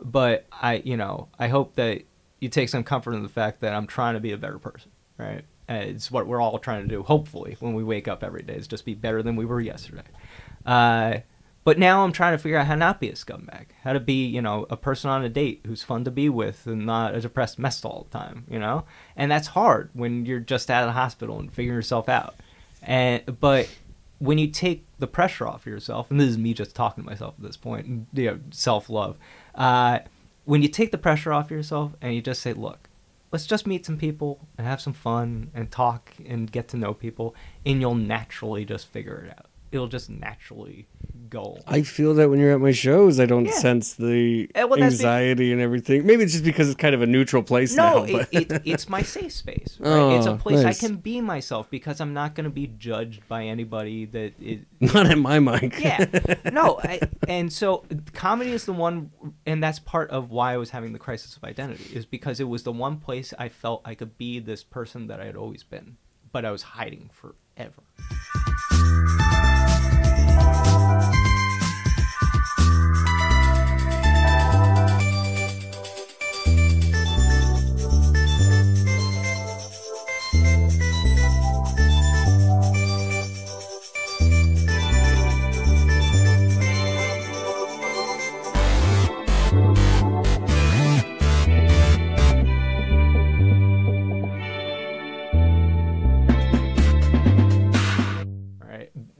But 0.00 0.46
I, 0.52 0.76
you 0.76 0.96
know, 0.96 1.28
I 1.38 1.48
hope 1.48 1.74
that 1.74 2.02
you 2.40 2.48
take 2.48 2.68
some 2.68 2.84
comfort 2.84 3.14
in 3.14 3.22
the 3.22 3.28
fact 3.28 3.60
that 3.60 3.74
I'm 3.74 3.86
trying 3.86 4.14
to 4.14 4.20
be 4.20 4.32
a 4.32 4.36
better 4.36 4.58
person, 4.58 4.90
right? 5.16 5.44
And 5.66 5.90
it's 5.90 6.10
what 6.10 6.26
we're 6.26 6.40
all 6.40 6.58
trying 6.58 6.82
to 6.82 6.88
do. 6.88 7.02
Hopefully, 7.02 7.56
when 7.60 7.74
we 7.74 7.84
wake 7.84 8.08
up 8.08 8.24
every 8.24 8.42
day, 8.42 8.54
is 8.54 8.66
just 8.66 8.84
be 8.84 8.94
better 8.94 9.22
than 9.22 9.36
we 9.36 9.44
were 9.44 9.60
yesterday. 9.60 10.02
Uh, 10.64 11.18
but 11.64 11.78
now 11.78 12.02
I'm 12.02 12.12
trying 12.12 12.32
to 12.32 12.38
figure 12.38 12.56
out 12.56 12.66
how 12.66 12.76
not 12.76 12.98
be 12.98 13.10
a 13.10 13.12
scumbag, 13.12 13.66
how 13.82 13.92
to 13.92 14.00
be, 14.00 14.24
you 14.24 14.40
know, 14.40 14.66
a 14.70 14.76
person 14.76 15.10
on 15.10 15.22
a 15.22 15.28
date 15.28 15.60
who's 15.66 15.82
fun 15.82 16.02
to 16.04 16.10
be 16.10 16.30
with 16.30 16.66
and 16.66 16.86
not 16.86 17.14
a 17.14 17.20
depressed 17.20 17.58
mess 17.58 17.84
all 17.84 18.06
the 18.10 18.18
time, 18.18 18.44
you 18.48 18.58
know. 18.58 18.84
And 19.16 19.30
that's 19.30 19.48
hard 19.48 19.90
when 19.92 20.24
you're 20.24 20.40
just 20.40 20.70
out 20.70 20.84
of 20.84 20.88
the 20.88 20.92
hospital 20.92 21.38
and 21.38 21.52
figuring 21.52 21.76
yourself 21.76 22.08
out. 22.08 22.36
And 22.82 23.38
but 23.38 23.68
when 24.18 24.38
you 24.38 24.48
take 24.48 24.86
the 24.98 25.06
pressure 25.06 25.46
off 25.46 25.66
yourself, 25.66 26.10
and 26.10 26.18
this 26.18 26.30
is 26.30 26.38
me 26.38 26.54
just 26.54 26.74
talking 26.74 27.04
to 27.04 27.10
myself 27.10 27.34
at 27.38 27.44
this 27.44 27.58
point, 27.58 28.06
you 28.14 28.30
know, 28.30 28.40
self 28.50 28.88
love. 28.88 29.18
Uh, 29.54 29.98
when 30.48 30.62
you 30.62 30.68
take 30.68 30.92
the 30.92 30.96
pressure 30.96 31.30
off 31.30 31.50
yourself 31.50 31.92
and 32.00 32.14
you 32.14 32.22
just 32.22 32.40
say, 32.40 32.54
look, 32.54 32.88
let's 33.30 33.44
just 33.44 33.66
meet 33.66 33.84
some 33.84 33.98
people 33.98 34.48
and 34.56 34.66
have 34.66 34.80
some 34.80 34.94
fun 34.94 35.50
and 35.52 35.70
talk 35.70 36.14
and 36.24 36.50
get 36.50 36.68
to 36.68 36.78
know 36.78 36.94
people, 36.94 37.34
and 37.66 37.82
you'll 37.82 37.94
naturally 37.94 38.64
just 38.64 38.88
figure 38.88 39.26
it 39.26 39.38
out. 39.38 39.47
It'll 39.70 39.86
just 39.88 40.08
naturally 40.08 40.86
go. 41.28 41.58
I 41.66 41.82
feel 41.82 42.14
that 42.14 42.30
when 42.30 42.38
you're 42.40 42.52
at 42.52 42.60
my 42.60 42.72
shows, 42.72 43.20
I 43.20 43.26
don't 43.26 43.44
Yeah. 43.44 43.50
sense 43.52 43.92
the 43.94 44.48
Eh, 44.54 44.64
well, 44.64 44.82
anxiety 44.82 45.52
and 45.52 45.60
everything. 45.60 46.06
Maybe 46.06 46.22
it's 46.22 46.32
just 46.32 46.44
because 46.44 46.68
it's 46.70 46.76
kind 46.80 46.94
of 46.94 47.02
a 47.02 47.06
neutral 47.06 47.42
place 47.42 47.76
now. 47.76 48.04
No, 48.04 48.12
But 48.12 48.28
it, 48.32 48.50
it, 48.50 48.62
it's 48.64 48.88
my 48.88 49.02
safe 49.02 49.32
space. 49.32 49.76
Right? 49.88 50.16
it's 50.16 50.26
a 50.26 50.32
Oh, 50.32 50.36
place 50.38 50.62
nice. 50.62 50.82
I 50.82 50.86
can 50.86 50.96
be 50.96 51.20
myself 51.20 51.68
because 51.70 52.00
I'm 52.00 52.14
not 52.14 52.34
going 52.34 52.44
to 52.44 52.50
be 52.50 52.66
judged 52.78 53.28
by 53.28 53.44
anybody 53.44 54.06
that 54.06 54.32
is. 54.40 54.60
not 54.80 55.06
at 55.06 55.18
my 55.18 55.38
mic. 55.38 55.78
Yeah, 55.80 56.06
no, 56.52 56.80
I, 56.82 57.00
and 57.28 57.52
so 57.52 57.84
comedy 58.14 58.52
is 58.52 58.64
the 58.64 58.72
one, 58.72 59.10
and 59.44 59.62
that's 59.62 59.78
part 59.80 60.10
of 60.10 60.30
why 60.30 60.54
I 60.54 60.56
was 60.56 60.70
having 60.70 60.92
the 60.94 60.98
crisis 60.98 61.36
of 61.36 61.44
identity 61.44 61.94
is 61.94 62.06
because 62.06 62.40
it 62.40 62.44
was 62.48 62.62
the 62.62 62.72
one 62.72 62.96
place 62.98 63.34
I 63.38 63.48
felt 63.50 63.82
I 63.84 63.94
could 63.94 64.16
be 64.16 64.38
this 64.38 64.64
person 64.64 65.08
that 65.08 65.20
I 65.20 65.26
had 65.26 65.36
always 65.36 65.62
been, 65.62 65.96
but 66.32 66.44
I 66.46 66.50
was 66.52 66.62
hiding 66.62 67.10
forever. 67.12 67.82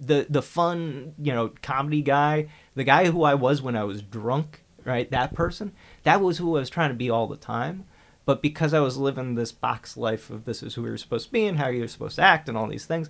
The 0.09 0.27
the 0.29 0.43
fun 0.43 1.15
you 1.19 1.33
know 1.33 1.53
comedy 1.63 2.03
guy 2.03 2.49
the 2.75 2.85
guy 2.85 3.07
who 3.07 3.23
i 3.23 3.35
was 3.35 3.63
when 3.63 3.77
i 3.77 3.85
was 3.85 4.03
drunk 4.03 4.63
right 4.85 5.11
that 5.11 5.33
person 5.35 5.73
that 6.03 6.21
was 6.21 6.39
who 6.39 6.57
i 6.57 6.61
was 6.61 6.71
trying 6.71 6.91
to 6.91 6.95
be 6.97 7.09
all 7.11 7.27
the 7.27 7.37
time 7.37 7.85
but 8.25 8.43
because 8.43 8.75
i 8.75 8.81
was 8.81 8.97
living 8.97 9.35
this 9.35 9.53
box 9.53 9.97
life 9.97 10.31
of 10.31 10.45
this 10.45 10.63
is 10.63 10.75
who 10.75 10.83
we 10.83 10.91
were 10.91 10.97
supposed 10.97 11.27
to 11.27 11.33
be 11.33 11.47
and 11.47 11.59
how 11.59 11.69
you're 11.69 11.87
supposed 11.89 12.17
to 12.17 12.23
act 12.23 12.49
and 12.49 12.59
all 12.59 12.67
these 12.69 12.87
things 12.87 13.09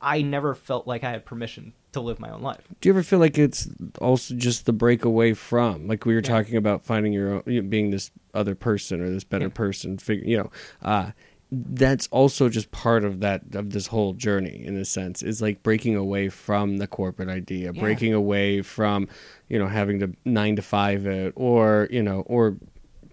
i 0.00 0.20
never 0.20 0.54
felt 0.54 0.86
like 0.86 1.02
i 1.04 1.10
had 1.10 1.24
permission 1.24 1.72
to 1.92 2.00
live 2.00 2.18
my 2.18 2.30
own 2.30 2.40
life 2.42 2.62
Do 2.80 2.88
you 2.88 2.92
ever 2.94 3.02
feel 3.02 3.18
like 3.18 3.36
it's 3.38 3.68
also 4.00 4.34
just 4.34 4.64
the 4.64 4.72
break 4.72 5.04
away 5.04 5.34
from, 5.34 5.86
like 5.86 6.06
we 6.06 6.14
were 6.14 6.20
Yeah. 6.24 6.28
talking 6.30 6.56
about 6.56 6.82
finding 6.82 7.12
your 7.12 7.34
own, 7.34 7.42
you 7.44 7.60
know, 7.60 7.68
being 7.68 7.90
this 7.90 8.10
other 8.32 8.54
person 8.54 9.02
or 9.02 9.10
this 9.10 9.24
better 9.24 9.44
Yeah. 9.44 9.50
person, 9.50 9.98
figure, 9.98 10.26
you 10.26 10.36
know, 10.38 10.50
uh, 10.80 11.10
that's 11.54 12.06
also 12.10 12.48
just 12.48 12.70
part 12.70 13.04
of 13.04 13.20
that 13.20 13.42
of 13.54 13.70
this 13.70 13.86
whole 13.88 14.14
journey 14.14 14.62
in 14.64 14.74
a 14.76 14.86
sense 14.86 15.22
is 15.22 15.42
like 15.42 15.62
breaking 15.62 15.94
away 15.94 16.30
from 16.30 16.78
the 16.78 16.86
corporate 16.86 17.28
idea, 17.28 17.72
Yeah. 17.74 17.80
breaking 17.80 18.14
away 18.14 18.62
from, 18.62 19.06
you 19.48 19.58
know, 19.58 19.66
having 19.68 20.00
to 20.00 20.14
nine 20.24 20.56
to 20.56 20.62
five 20.62 21.04
it 21.06 21.34
or 21.36 21.88
you 21.90 22.02
know 22.02 22.20
or 22.26 22.56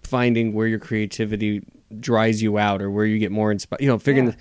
finding 0.02 0.54
where 0.54 0.66
your 0.66 0.78
creativity 0.78 1.62
dries 2.00 2.40
you 2.40 2.56
out 2.56 2.80
or 2.80 2.90
where 2.90 3.04
you 3.04 3.18
get 3.18 3.30
more 3.30 3.52
inspired, 3.52 3.82
you 3.82 3.88
know, 3.88 3.98
figuring, 3.98 4.34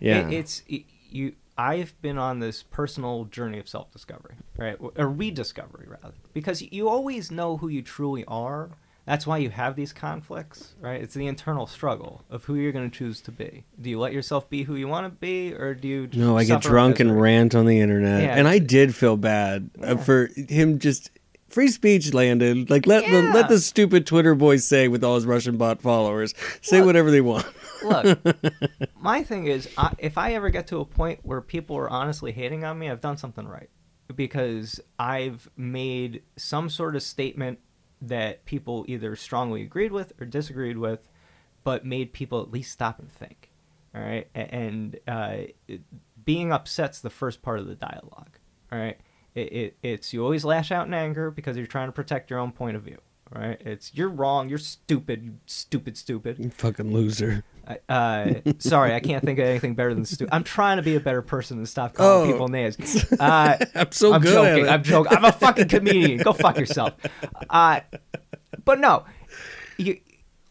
Yeah. 0.00 0.20
the, 0.20 0.26
yeah, 0.28 0.28
It, 0.28 0.38
it's 0.38 0.62
it, 0.68 0.82
you. 1.10 1.32
I've 1.58 1.94
been 2.02 2.18
on 2.18 2.40
this 2.40 2.62
personal 2.62 3.24
journey 3.24 3.58
of 3.58 3.66
self-discovery, 3.66 4.34
right, 4.58 4.76
or 4.78 5.08
rediscovery 5.08 5.86
rather, 5.88 6.12
because 6.34 6.60
you 6.60 6.90
always 6.90 7.30
know 7.30 7.56
who 7.56 7.68
you 7.68 7.80
truly 7.80 8.26
are. 8.28 8.68
That's 9.06 9.24
why 9.24 9.38
you 9.38 9.50
have 9.50 9.76
these 9.76 9.92
conflicts, 9.92 10.74
right? 10.80 11.00
It's 11.00 11.14
the 11.14 11.28
internal 11.28 11.68
struggle 11.68 12.24
of 12.28 12.44
who 12.44 12.56
you're 12.56 12.72
going 12.72 12.90
to 12.90 12.96
choose 12.98 13.20
to 13.22 13.30
be. 13.32 13.64
Do 13.80 13.88
you 13.88 14.00
let 14.00 14.12
yourself 14.12 14.50
be 14.50 14.64
who 14.64 14.74
you 14.74 14.88
want 14.88 15.06
to 15.06 15.10
be, 15.10 15.54
or 15.54 15.74
do 15.74 15.86
you? 15.86 16.08
No, 16.12 16.36
I 16.36 16.42
get 16.44 16.60
drunk 16.60 16.98
and 16.98 17.20
rant 17.20 17.54
on 17.54 17.66
the 17.66 17.78
internet, 17.80 18.22
Yeah, 18.24 18.34
and 18.36 18.48
I 18.48 18.58
did 18.58 18.96
feel 18.96 19.16
bad 19.16 19.70
uh, 19.80 19.86
Yeah. 19.86 19.96
for 19.96 20.28
him. 20.36 20.80
Just 20.80 21.12
free 21.48 21.68
speech 21.68 22.12
landed. 22.14 22.68
Like 22.68 22.88
let 22.88 23.04
the, 23.08 23.22
let 23.32 23.48
the 23.48 23.60
stupid 23.60 24.06
Twitter 24.06 24.34
boy 24.34 24.56
say 24.56 24.88
with 24.88 25.04
all 25.04 25.14
his 25.14 25.24
Russian 25.24 25.56
bot 25.56 25.80
followers 25.80 26.34
say 26.60 26.78
Look. 26.78 26.86
whatever 26.86 27.12
they 27.12 27.20
want. 27.20 27.46
Look, 27.84 28.18
my 29.00 29.22
thing 29.22 29.46
is, 29.46 29.68
I, 29.78 29.94
if 29.98 30.18
I 30.18 30.32
ever 30.32 30.50
get 30.50 30.66
to 30.68 30.80
a 30.80 30.84
point 30.84 31.20
where 31.22 31.40
people 31.40 31.76
are 31.76 31.88
honestly 31.88 32.32
hating 32.32 32.64
on 32.64 32.76
me, 32.76 32.90
I've 32.90 33.00
done 33.00 33.16
something 33.18 33.46
right 33.46 33.70
because 34.14 34.80
I've 34.98 35.48
made 35.56 36.22
some 36.36 36.68
sort 36.70 36.96
of 36.96 37.02
statement 37.02 37.60
that 38.02 38.44
people 38.44 38.84
either 38.88 39.16
strongly 39.16 39.62
agreed 39.62 39.92
with 39.92 40.12
or 40.20 40.26
disagreed 40.26 40.78
with, 40.78 41.08
but 41.64 41.84
made 41.84 42.12
people 42.12 42.40
at 42.42 42.50
least 42.50 42.72
stop 42.72 42.98
and 42.98 43.10
think. 43.10 43.50
All 43.94 44.02
right, 44.02 44.28
and 44.34 44.98
uh, 45.08 45.36
it- 45.66 45.80
being 46.24 46.52
upset's 46.52 47.00
the 47.00 47.10
first 47.10 47.40
part 47.40 47.60
of 47.60 47.66
the 47.66 47.74
dialogue. 47.76 48.38
All 48.70 48.78
right, 48.78 48.98
it, 49.34 49.52
it, 49.52 49.76
it's 49.82 50.12
you 50.12 50.22
always 50.22 50.44
lash 50.44 50.70
out 50.72 50.86
in 50.86 50.92
anger 50.94 51.30
because 51.30 51.56
you're 51.56 51.66
trying 51.66 51.88
to 51.88 51.92
protect 51.92 52.30
your 52.30 52.38
own 52.38 52.52
point 52.52 52.76
of 52.76 52.82
view. 52.82 52.98
Right, 53.34 53.60
it's 53.64 53.92
you're 53.94 54.08
wrong, 54.10 54.48
you're 54.48 54.58
stupid, 54.58 55.24
you 55.24 55.34
stupid, 55.46 55.96
stupid. 55.96 56.38
You 56.38 56.50
fucking 56.50 56.92
loser. 56.92 57.42
Uh, 57.88 58.34
sorry, 58.58 58.94
I 58.94 59.00
can't 59.00 59.24
think 59.24 59.38
of 59.38 59.44
anything 59.46 59.74
better 59.74 59.92
than 59.94 60.04
stupid. 60.04 60.32
I'm 60.32 60.44
trying 60.44 60.76
to 60.76 60.82
be 60.82 60.94
a 60.96 61.00
better 61.00 61.22
person 61.22 61.58
and 61.58 61.68
stop 61.68 61.94
calling 61.94 62.28
Oh. 62.28 62.32
people 62.32 62.48
names. 62.48 62.76
Uh, 63.20 63.56
I'm 63.74 63.90
so 63.92 64.12
I'm 64.12 64.20
good 64.22 64.32
joking. 64.32 64.68
I'm 64.68 64.82
joking. 64.82 65.16
I'm 65.16 65.24
a 65.24 65.32
fucking 65.32 65.68
comedian. 65.68 66.18
Go 66.22 66.32
fuck 66.32 66.58
yourself. 66.58 66.94
Uh, 67.50 67.80
but 68.64 68.78
no, 68.78 69.04
you 69.78 69.98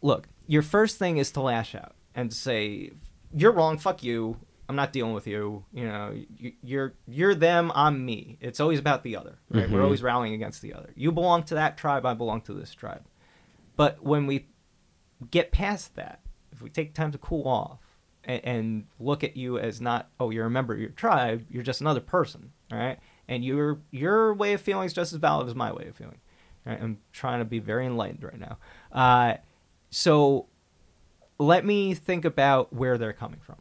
look. 0.02 0.28
Your 0.46 0.62
first 0.62 0.98
thing 0.98 1.16
is 1.18 1.30
to 1.32 1.40
lash 1.40 1.74
out 1.74 1.94
and 2.14 2.32
say 2.32 2.92
you're 3.34 3.52
wrong. 3.52 3.78
Fuck 3.78 4.02
you. 4.02 4.36
I'm 4.68 4.76
not 4.76 4.92
dealing 4.92 5.14
with 5.14 5.26
you. 5.26 5.64
You 5.72 5.86
know, 5.86 6.12
you, 6.38 6.52
you're 6.62 6.94
you're 7.06 7.34
them. 7.34 7.70
I'm 7.74 8.04
me. 8.04 8.36
It's 8.40 8.60
always 8.60 8.78
about 8.78 9.04
the 9.04 9.16
other. 9.16 9.38
Right? 9.50 9.64
Mm-hmm. 9.64 9.74
We're 9.74 9.82
always 9.82 10.02
rallying 10.02 10.34
against 10.34 10.60
the 10.60 10.74
other. 10.74 10.90
You 10.96 11.12
belong 11.12 11.44
to 11.44 11.54
that 11.54 11.76
tribe. 11.78 12.04
I 12.04 12.14
belong 12.14 12.40
to 12.42 12.52
this 12.52 12.74
tribe. 12.74 13.02
But 13.76 14.02
when 14.02 14.26
we 14.26 14.48
get 15.30 15.52
past 15.52 15.94
that, 15.96 16.20
if 16.56 16.62
we 16.62 16.70
take 16.70 16.94
time 16.94 17.12
to 17.12 17.18
cool 17.18 17.46
off 17.46 17.78
and, 18.24 18.44
and 18.44 18.86
look 18.98 19.22
at 19.22 19.36
you 19.36 19.58
as 19.58 19.80
not, 19.80 20.08
oh, 20.18 20.30
you're 20.30 20.46
a 20.46 20.50
member 20.50 20.74
of 20.74 20.80
your 20.80 20.90
tribe, 20.90 21.44
you're 21.50 21.62
just 21.62 21.80
another 21.80 22.00
person, 22.00 22.52
right? 22.72 22.98
And 23.28 23.44
your 23.44 23.80
your 23.90 24.34
way 24.34 24.52
of 24.54 24.60
feeling 24.60 24.86
is 24.86 24.92
just 24.92 25.12
as 25.12 25.18
valid 25.18 25.48
as 25.48 25.54
my 25.54 25.72
way 25.72 25.86
of 25.88 25.96
feeling. 25.96 26.20
Right? 26.64 26.80
I'm 26.80 26.98
trying 27.12 27.40
to 27.40 27.44
be 27.44 27.58
very 27.58 27.86
enlightened 27.86 28.24
right 28.24 28.38
now. 28.38 28.58
Uh, 28.90 29.34
so 29.90 30.46
let 31.38 31.64
me 31.64 31.94
think 31.94 32.24
about 32.24 32.72
where 32.72 32.98
they're 32.98 33.12
coming 33.12 33.40
from. 33.40 33.56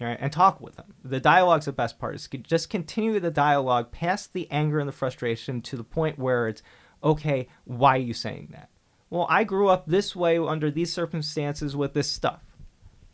Right, 0.00 0.18
and 0.20 0.32
talk 0.32 0.60
with 0.60 0.74
them. 0.74 0.94
The 1.04 1.20
dialogue's 1.20 1.66
the 1.66 1.72
best 1.72 2.00
part. 2.00 2.16
Is 2.16 2.28
just 2.42 2.68
continue 2.68 3.20
the 3.20 3.30
dialogue 3.30 3.92
past 3.92 4.32
the 4.32 4.50
anger 4.50 4.80
and 4.80 4.88
the 4.88 4.92
frustration 4.92 5.62
to 5.62 5.76
the 5.76 5.84
point 5.84 6.18
where 6.18 6.48
it's 6.48 6.62
okay. 7.04 7.46
Why 7.64 7.94
are 7.94 7.98
you 7.98 8.12
saying 8.12 8.48
that? 8.50 8.70
Well, 9.10 9.26
I 9.28 9.44
grew 9.44 9.68
up 9.68 9.86
this 9.86 10.16
way 10.16 10.38
under 10.38 10.70
these 10.70 10.92
circumstances 10.92 11.76
with 11.76 11.94
this 11.94 12.10
stuff. 12.10 12.40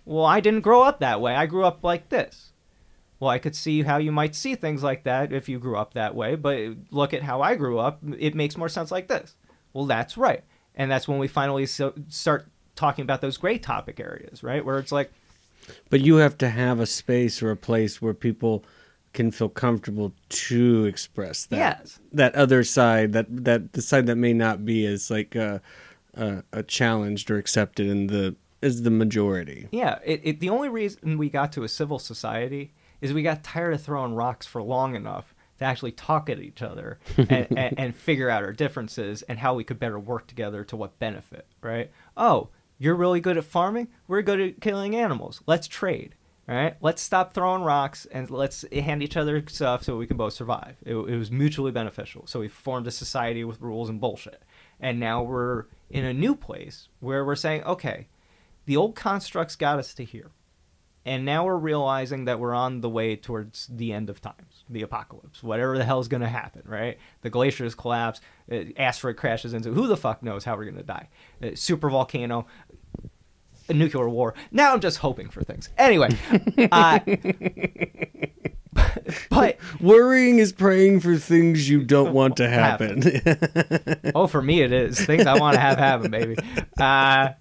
Well, 0.05 0.25
I 0.25 0.41
didn't 0.41 0.63
grow 0.63 0.83
up 0.83 1.01
that 1.01 1.21
way. 1.21 1.35
I 1.35 1.47
grew 1.47 1.65
up 1.65 1.85
like 1.85 2.09
this. 2.09 2.53
Well, 3.19 3.31
I 3.31 3.39
could 3.39 3.55
see 3.55 3.83
how 3.83 3.99
you 3.99 4.13
might 4.13 4.35
see 4.35 4.55
things 4.55 4.83
like 4.83 5.05
that 5.05 5.33
if 5.33 5.49
you 5.49 5.59
grew 5.59 5.77
up 5.77 5.93
that 5.93 6.15
way, 6.15 6.37
but 6.37 6.59
look 6.91 7.13
at 7.13 7.23
how 7.23 7.43
I 7.43 7.55
grew 7.55 7.79
up. 7.79 8.01
It 8.19 8.35
makes 8.35 8.57
more 8.57 8.71
sense 8.71 8.91
like 8.91 9.09
this. 9.09 9.37
Well, 9.75 9.85
that's 9.85 10.17
right. 10.17 10.43
And 10.75 10.91
that's 10.91 11.07
when 11.07 11.19
we 11.19 11.29
finally 11.29 11.67
so, 11.67 11.93
start 12.09 12.49
talking 12.75 13.03
about 13.03 13.21
those 13.21 13.37
gray 13.37 13.59
topic 13.59 14.01
areas, 14.01 14.43
right? 14.43 14.65
Where 14.65 14.79
it's 14.79 14.91
like, 14.91 15.13
But 15.91 16.01
you 16.01 16.17
have 16.17 16.39
to 16.39 16.49
have 16.49 16.81
a 16.81 16.87
space 16.87 17.43
or 17.43 17.51
a 17.51 17.57
place 17.57 18.01
where 18.01 18.15
people 18.15 18.65
can 19.13 19.31
feel 19.31 19.49
comfortable 19.49 20.13
to 20.29 20.85
express 20.85 21.45
that 21.47 21.57
Yes. 21.57 21.99
that 22.13 22.35
other 22.35 22.63
side 22.63 23.13
that 23.13 23.27
that 23.45 23.73
the 23.73 23.83
side 23.83 24.07
that 24.07 24.17
may 24.17 24.33
not 24.33 24.65
be 24.65 24.87
as 24.87 25.11
like 25.11 25.35
a, 25.35 25.61
uh, 26.17 26.43
uh, 26.53 26.63
challenged 26.63 27.31
or 27.31 27.37
accepted 27.39 27.87
in 27.87 28.07
the 28.09 28.37
as 28.63 28.83
the 28.83 28.91
majority. 28.91 29.69
Yeah, 29.73 29.99
it, 30.05 30.21
it, 30.23 30.41
the 30.41 30.51
only 30.51 30.69
reason 30.69 31.17
we 31.19 31.31
got 31.31 31.51
to 31.53 31.65
a 31.65 31.69
civil 31.69 31.99
society 31.99 32.73
is 33.01 33.13
we 33.13 33.23
got 33.23 33.43
tired 33.43 33.73
of 33.73 33.83
throwing 33.83 34.15
rocks 34.15 34.47
for 34.47 34.63
long 34.63 34.95
enough 34.95 35.35
to 35.59 35.65
actually 35.65 35.93
talk 35.93 36.29
at 36.29 36.39
each 36.41 36.61
other 36.63 36.99
and, 37.17 37.47
and, 37.57 37.79
and 37.79 37.95
figure 37.97 38.29
out 38.29 38.43
our 38.45 38.53
differences 38.53 39.23
and 39.23 39.39
how 39.39 39.55
we 39.55 39.65
could 39.65 39.79
better 39.79 39.99
work 39.99 40.27
together 40.27 40.63
to 40.65 40.77
what 40.77 40.99
benefit, 40.99 41.47
right? 41.63 41.91
Oh, 42.19 42.49
you're 42.79 42.95
really 42.95 43.21
good 43.21 43.39
at 43.39 43.45
farming? 43.45 43.89
We're 44.07 44.23
good 44.23 44.41
at 44.41 44.61
killing 44.61 44.95
animals. 44.95 45.41
Let's 45.47 45.67
trade, 45.67 46.15
all 46.51 46.57
right? 46.57 46.77
Let's 46.81 47.01
stop 47.01 47.33
throwing 47.33 47.63
rocks 47.63 48.09
and 48.11 48.29
let's 48.29 48.65
hand 48.73 49.05
each 49.05 49.17
other 49.17 49.45
stuff 49.47 49.85
so 49.85 49.97
we 49.97 50.09
can 50.09 50.17
both 50.17 50.33
survive. 50.33 50.75
It, 50.85 50.97
it 50.97 51.17
was 51.17 51.31
mutually 51.31 51.71
beneficial. 51.71 52.27
So 52.27 52.41
we 52.41 52.49
formed 52.49 52.89
a 52.89 52.91
society 52.91 53.45
with 53.45 53.61
rules 53.61 53.89
and 53.89 54.01
bullshit. 54.01 54.43
And 54.81 54.99
now 54.99 55.23
we're 55.23 55.67
in 55.91 56.05
a 56.05 56.13
new 56.13 56.35
place 56.35 56.89
where 56.99 57.25
we're 57.25 57.37
saying, 57.37 57.63
okay, 57.63 58.09
the 58.67 58.77
old 58.77 58.97
constructs 58.97 59.55
got 59.55 59.79
us 59.79 59.95
to 59.95 60.05
here. 60.05 60.33
And 61.07 61.25
now 61.25 61.45
we're 61.45 61.57
realizing 61.57 62.27
that 62.27 62.39
we're 62.39 62.55
on 62.55 62.83
the 62.83 62.89
way 62.89 63.17
towards 63.17 63.69
the 63.69 63.93
end 63.93 64.11
of 64.11 64.21
times, 64.21 64.65
the 64.69 64.83
apocalypse, 64.83 65.43
whatever 65.43 65.79
the 65.79 65.85
hell's 65.85 66.09
going 66.09 66.21
to 66.21 66.29
happen, 66.29 66.63
right? 66.67 66.99
The 67.23 67.31
glaciers 67.31 67.75
collapse, 67.75 68.21
uh, 68.53 68.65
asteroid 68.77 69.17
crashes 69.17 69.55
into 69.55 69.73
who 69.73 69.87
the 69.87 69.97
fuck 69.97 70.23
knows 70.23 70.45
how 70.45 70.57
we're 70.57 70.65
going 70.65 70.77
to 70.77 70.83
die. 70.83 71.09
Uh, 71.43 71.51
super 71.55 71.89
volcano, 71.89 72.47
a 73.71 73.75
nuclear 73.75 74.09
war. 74.09 74.35
Now 74.51 74.73
I'm 74.73 74.81
just 74.81 74.99
hoping 74.99 75.31
for 75.31 75.43
things. 75.43 75.69
Anyway, 75.79 76.09
uh, 76.73 76.99
but 79.31 79.59
Worrying 79.81 80.39
is 80.39 80.53
praying 80.53 81.01
for 81.01 81.17
things 81.17 81.69
you 81.69 81.83
don't 81.83 82.13
want 82.13 82.37
to 82.37 82.49
happen. 82.49 83.03
oh, 84.15 84.27
for 84.27 84.43
me 84.43 84.63
it 84.63 84.73
is 84.73 85.01
things 85.01 85.27
I 85.27 85.39
want 85.39 85.55
to 85.55 85.61
have 85.61 85.79
happen, 85.79 86.11
baby. 86.11 86.37
Uh, 86.79 87.35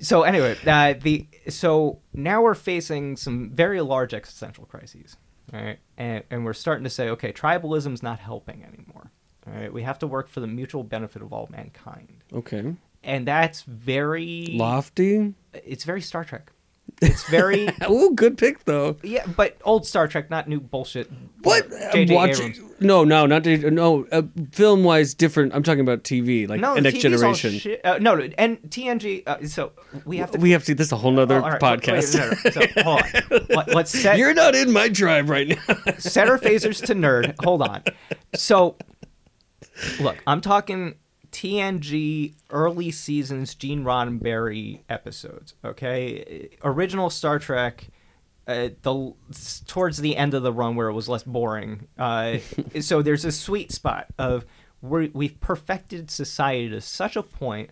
so 0.00 0.22
anyway, 0.22 0.56
uh, 0.66 0.94
the 1.00 1.26
so 1.48 2.00
now 2.12 2.42
we're 2.42 2.54
facing 2.54 3.16
some 3.16 3.50
very 3.50 3.80
large 3.80 4.12
existential 4.12 4.66
crises, 4.66 5.16
all 5.52 5.60
right, 5.60 5.78
and 5.96 6.24
and 6.30 6.44
we're 6.44 6.52
starting 6.52 6.84
to 6.84 6.90
say, 6.90 7.08
okay, 7.10 7.32
tribalism's 7.32 8.02
not 8.02 8.18
helping 8.18 8.62
anymore. 8.62 9.10
All 9.46 9.54
right, 9.54 9.72
we 9.72 9.82
have 9.82 9.98
to 10.00 10.06
work 10.06 10.28
for 10.28 10.40
the 10.40 10.46
mutual 10.46 10.84
benefit 10.84 11.22
of 11.22 11.32
all 11.32 11.48
mankind, 11.50 12.22
okay. 12.32 12.74
And 13.02 13.26
that's 13.26 13.62
very 13.62 14.48
Lofty. 14.52 15.34
It's 15.52 15.84
very 15.84 16.00
Star 16.02 16.24
Trek. 16.24 16.52
It's 17.02 17.26
very 17.30 17.68
Oh, 17.82 18.10
good 18.12 18.36
pick 18.36 18.64
though. 18.64 18.96
yeah, 19.02 19.24
but 19.26 19.56
old 19.64 19.86
Star 19.86 20.06
Trek, 20.08 20.28
not 20.28 20.48
new 20.48 20.60
bullshit. 20.60 21.10
What? 21.42 21.66
I'm 21.94 22.08
watching. 22.08 22.52
Abrams. 22.52 22.74
No, 22.82 23.04
no, 23.04 23.26
not 23.26 23.46
no. 23.46 24.06
Uh, 24.10 24.22
film 24.52 24.84
wise, 24.84 25.14
different. 25.14 25.54
I'm 25.54 25.62
talking 25.62 25.80
about 25.80 26.02
TV, 26.02 26.48
like 26.48 26.60
No, 26.60 26.74
next 26.74 26.96
TV's 26.98 27.02
generation. 27.02 27.76
Uh, 27.84 27.98
no, 28.00 28.14
no, 28.16 28.28
and 28.38 28.58
TNG. 28.62 29.22
Uh, 29.26 29.46
so 29.46 29.72
we 30.04 30.18
have 30.18 30.30
to. 30.32 30.38
We 30.38 30.50
have 30.50 30.64
to. 30.64 30.74
This 30.74 30.88
is 30.88 30.92
a 30.92 30.96
whole 30.96 31.12
nother 31.12 31.36
Oh, 31.38 31.40
right, 31.48 31.60
podcast. 31.60 32.14
wait, 32.44 32.54
no, 32.54 32.60
no, 32.60 32.66
so, 32.66 32.82
hold 32.82 33.02
on. 33.60 33.66
Let, 33.74 33.88
set 33.88 34.18
You're 34.18 34.34
not 34.34 34.54
in 34.54 34.70
my 34.72 34.88
tribe 34.88 35.28
right 35.30 35.48
now. 35.48 35.92
set 35.98 36.28
our 36.28 36.38
phasers 36.38 36.84
to 36.86 36.94
nerd. 36.94 37.34
Hold 37.44 37.62
on. 37.62 37.82
So, 38.34 38.76
look, 40.00 40.16
I'm 40.26 40.40
talking 40.40 40.94
TNG 41.32 42.34
early 42.50 42.90
seasons 42.90 43.54
Gene 43.54 43.84
Roddenberry 43.84 44.80
episodes. 44.88 45.54
Okay, 45.64 46.50
original 46.62 47.10
Star 47.10 47.38
Trek. 47.38 47.88
Uh, 48.46 48.70
the 48.82 49.12
towards 49.66 49.98
the 49.98 50.16
end 50.16 50.34
of 50.34 50.42
the 50.42 50.52
run 50.52 50.74
where 50.74 50.88
it 50.88 50.92
was 50.92 51.08
less 51.08 51.22
boring. 51.22 51.86
Uh, 51.98 52.38
so 52.80 53.02
there's 53.02 53.24
a 53.24 53.32
sweet 53.32 53.70
spot 53.70 54.06
of 54.18 54.44
we 54.82 55.08
we've 55.08 55.38
perfected 55.40 56.10
society 56.10 56.68
to 56.70 56.80
such 56.80 57.16
a 57.16 57.22
point 57.22 57.70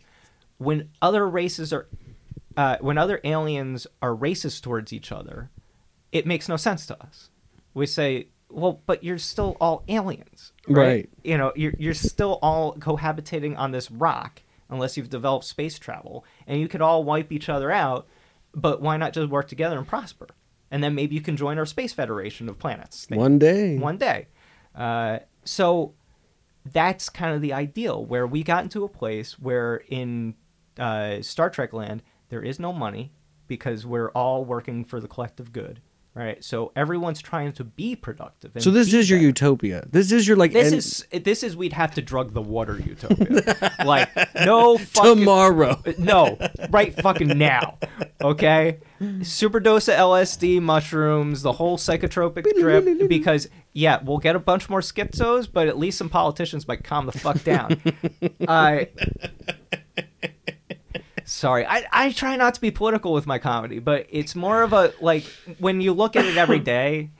when 0.58 0.90
other 1.00 1.28
races 1.28 1.72
are 1.72 1.88
uh, 2.56 2.76
when 2.80 2.98
other 2.98 3.20
aliens 3.22 3.86
are 4.02 4.14
racist 4.14 4.62
towards 4.62 4.92
each 4.92 5.12
other, 5.12 5.50
it 6.10 6.26
makes 6.26 6.48
no 6.48 6.56
sense 6.56 6.86
to 6.86 7.00
us. 7.02 7.30
We 7.72 7.86
say, 7.86 8.28
well, 8.50 8.80
but 8.86 9.04
you're 9.04 9.18
still 9.18 9.56
all 9.60 9.84
aliens, 9.88 10.52
right? 10.66 10.86
Right. 10.86 11.10
You 11.22 11.38
know, 11.38 11.52
you're 11.54 11.74
you're 11.78 11.94
still 11.94 12.38
all 12.42 12.74
cohabitating 12.76 13.56
on 13.58 13.72
this 13.72 13.90
rock 13.90 14.42
unless 14.70 14.96
you've 14.96 15.10
developed 15.10 15.44
space 15.44 15.78
travel, 15.78 16.24
and 16.46 16.60
you 16.60 16.68
could 16.68 16.82
all 16.82 17.04
wipe 17.04 17.32
each 17.32 17.48
other 17.48 17.70
out. 17.70 18.06
But 18.54 18.80
why 18.80 18.96
not 18.96 19.12
just 19.12 19.28
work 19.28 19.48
together 19.48 19.76
and 19.76 19.86
prosper? 19.86 20.28
And 20.70 20.82
then 20.82 20.94
maybe 20.94 21.14
you 21.14 21.20
can 21.20 21.36
join 21.36 21.58
our 21.58 21.66
space 21.66 21.92
federation 21.92 22.48
of 22.48 22.58
planets. 22.58 23.06
thing 23.06 23.18
One 23.18 23.38
day. 23.38 23.78
one 23.78 23.96
day. 23.98 24.28
Uh, 24.74 25.20
so 25.44 25.94
that's 26.72 27.08
kind 27.08 27.34
of 27.34 27.40
the 27.40 27.52
ideal 27.52 28.04
where 28.04 28.26
we 28.26 28.42
got 28.42 28.62
into 28.64 28.84
a 28.84 28.88
place 28.88 29.38
where 29.38 29.82
in 29.88 30.34
uh, 30.78 31.22
Star 31.22 31.50
Trek 31.50 31.72
land 31.72 32.02
there 32.28 32.42
is 32.42 32.58
no 32.58 32.72
money 32.72 33.12
because 33.46 33.86
we're 33.86 34.10
all 34.10 34.44
working 34.44 34.84
for 34.84 35.00
the 35.00 35.08
collective 35.08 35.52
good, 35.52 35.80
right? 36.18 36.42
So 36.42 36.72
everyone's 36.74 37.20
trying 37.22 37.52
to 37.52 37.64
be 37.64 37.94
productive. 37.96 38.52
So 38.58 38.70
this 38.70 38.92
is 38.92 39.08
your 39.08 39.18
better. 39.18 39.26
utopia. 39.26 39.86
This 39.90 40.12
is 40.12 40.26
your 40.26 40.36
like 40.36 40.52
This 40.52 40.66
end- 40.66 40.74
is 40.74 41.24
this 41.24 41.42
is 41.42 41.56
we'd 41.56 41.72
have 41.72 41.94
to 41.94 42.02
drug 42.02 42.34
the 42.34 42.42
water 42.42 42.78
utopia. 42.78 43.72
like 43.84 44.08
no 44.44 44.76
fucking 44.78 45.18
tomorrow. 45.18 45.80
no, 45.98 46.36
right 46.70 46.94
fucking 47.00 47.38
now. 47.38 47.78
Okay? 48.20 48.78
Superdose 49.00 49.88
of 49.88 49.94
LSD, 49.98 50.60
mushrooms, 50.60 51.42
the 51.42 51.52
whole 51.52 51.78
psychotropic 51.78 52.44
drip. 52.58 53.08
Because, 53.08 53.48
yeah, 53.72 54.00
we'll 54.02 54.18
get 54.18 54.34
a 54.34 54.40
bunch 54.40 54.68
more 54.68 54.80
schizos, 54.80 55.48
but 55.50 55.68
at 55.68 55.78
least 55.78 55.98
some 55.98 56.08
politicians 56.08 56.66
might 56.66 56.82
calm 56.82 57.06
the 57.06 57.12
fuck 57.12 57.42
down. 57.44 57.80
uh, 58.48 58.84
sorry. 61.28 61.66
I, 61.66 61.84
I 61.92 62.12
try 62.12 62.36
not 62.36 62.54
to 62.54 62.60
be 62.60 62.70
political 62.70 63.12
with 63.12 63.26
my 63.26 63.38
comedy, 63.38 63.78
but 63.78 64.06
it's 64.10 64.34
more 64.34 64.62
of 64.62 64.72
a, 64.72 64.92
like, 65.00 65.24
when 65.58 65.80
you 65.80 65.92
look 65.92 66.16
at 66.16 66.24
it 66.24 66.36
every 66.36 66.58
day, 66.58 67.10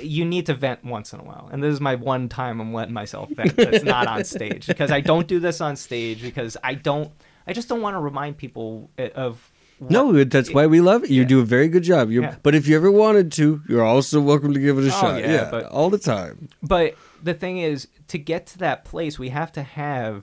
you 0.00 0.24
need 0.24 0.46
to 0.46 0.54
vent 0.54 0.84
once 0.84 1.12
in 1.12 1.20
a 1.20 1.24
while. 1.24 1.48
And 1.52 1.62
this 1.62 1.72
is 1.72 1.80
my 1.80 1.96
one 1.96 2.28
time 2.28 2.60
I'm 2.60 2.72
letting 2.72 2.94
myself 2.94 3.28
vent 3.30 3.56
that's 3.56 3.84
not 3.84 4.06
on 4.06 4.24
stage. 4.24 4.66
Because 4.72 4.90
I 4.90 5.00
don't 5.00 5.26
do 5.26 5.38
this 5.38 5.60
on 5.60 5.76
stage 5.76 6.22
because 6.22 6.56
I 6.64 6.74
don't, 6.74 7.10
I 7.46 7.52
just 7.52 7.68
don't 7.68 7.82
want 7.82 7.94
to 7.94 8.00
remind 8.00 8.36
people 8.38 8.90
uh, 8.98 9.08
of. 9.14 9.50
what- 9.78 9.90
No, 9.90 10.24
that's 10.24 10.52
why 10.52 10.66
we 10.66 10.80
love 10.80 11.04
it. 11.04 11.10
You 11.10 11.22
Yeah. 11.22 11.28
do 11.28 11.40
a 11.40 11.44
very 11.44 11.68
good 11.68 11.82
job. 11.82 12.10
You're, 12.10 12.22
Yeah. 12.24 12.36
But 12.42 12.54
if 12.54 12.66
you 12.66 12.74
ever 12.76 12.90
wanted 12.90 13.30
to, 13.32 13.60
you're 13.68 13.84
also 13.84 14.20
welcome 14.20 14.54
to 14.54 14.60
give 14.60 14.78
it 14.78 14.84
a 14.84 14.86
Oh, 14.88 14.90
shot. 15.00 15.20
yeah, 15.20 15.32
Yeah, 15.32 15.48
but- 15.50 15.66
all 15.66 15.90
the 15.90 15.98
time. 15.98 16.48
But 16.62 16.94
the 17.22 17.34
thing 17.34 17.58
is, 17.58 17.88
to 18.08 18.18
get 18.18 18.46
to 18.48 18.58
that 18.58 18.84
place, 18.84 19.18
we 19.18 19.28
have 19.28 19.52
to 19.52 19.62
have, 19.62 20.22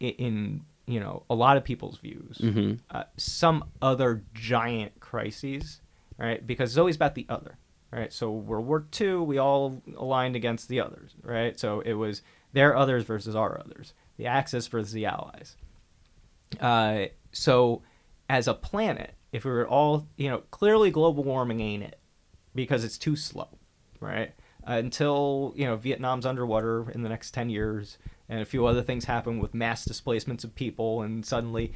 i- 0.00 0.04
in 0.18 0.62
you 0.86 1.00
know, 1.00 1.22
a 1.30 1.34
lot 1.34 1.56
of 1.56 1.64
people's 1.64 1.98
views, 1.98 2.38
Mm-hmm. 2.42 2.74
uh, 2.90 3.04
some 3.16 3.64
other 3.80 4.22
giant 4.34 5.00
crises, 5.00 5.80
right? 6.18 6.46
Because 6.46 6.70
it's 6.72 6.78
always 6.78 6.96
about 6.96 7.14
the 7.14 7.26
other, 7.28 7.56
right? 7.90 8.12
So 8.12 8.30
World 8.30 8.66
War 8.66 8.84
II, 9.00 9.14
we 9.16 9.38
all 9.38 9.82
aligned 9.96 10.36
against 10.36 10.68
the 10.68 10.80
others, 10.80 11.14
right? 11.22 11.58
So 11.58 11.80
it 11.80 11.94
was 11.94 12.22
their 12.52 12.76
others 12.76 13.04
versus 13.04 13.34
our 13.34 13.58
others, 13.58 13.94
the 14.16 14.26
Axis 14.26 14.66
versus 14.66 14.92
the 14.92 15.06
Allies. 15.06 15.56
Uh, 16.60 17.06
so 17.32 17.82
as 18.28 18.46
a 18.48 18.54
planet, 18.54 19.14
if 19.32 19.44
we 19.44 19.50
were 19.50 19.66
all, 19.66 20.06
you 20.16 20.28
know, 20.28 20.38
clearly 20.50 20.90
global 20.90 21.24
warming 21.24 21.60
ain't 21.60 21.82
it 21.82 21.98
because 22.54 22.84
it's 22.84 22.98
too 22.98 23.16
slow, 23.16 23.48
right? 24.00 24.32
Uh, 24.66 24.72
until 24.74 25.52
you 25.56 25.64
know 25.66 25.76
Vietnam's 25.76 26.24
underwater 26.24 26.90
in 26.92 27.02
the 27.02 27.08
next 27.08 27.32
ten 27.32 27.50
years, 27.50 27.98
and 28.28 28.40
a 28.40 28.44
few 28.44 28.66
other 28.66 28.82
things 28.82 29.04
happen 29.04 29.38
with 29.38 29.54
mass 29.54 29.84
displacements 29.84 30.44
of 30.44 30.54
people, 30.54 31.02
and 31.02 31.24
suddenly 31.24 31.72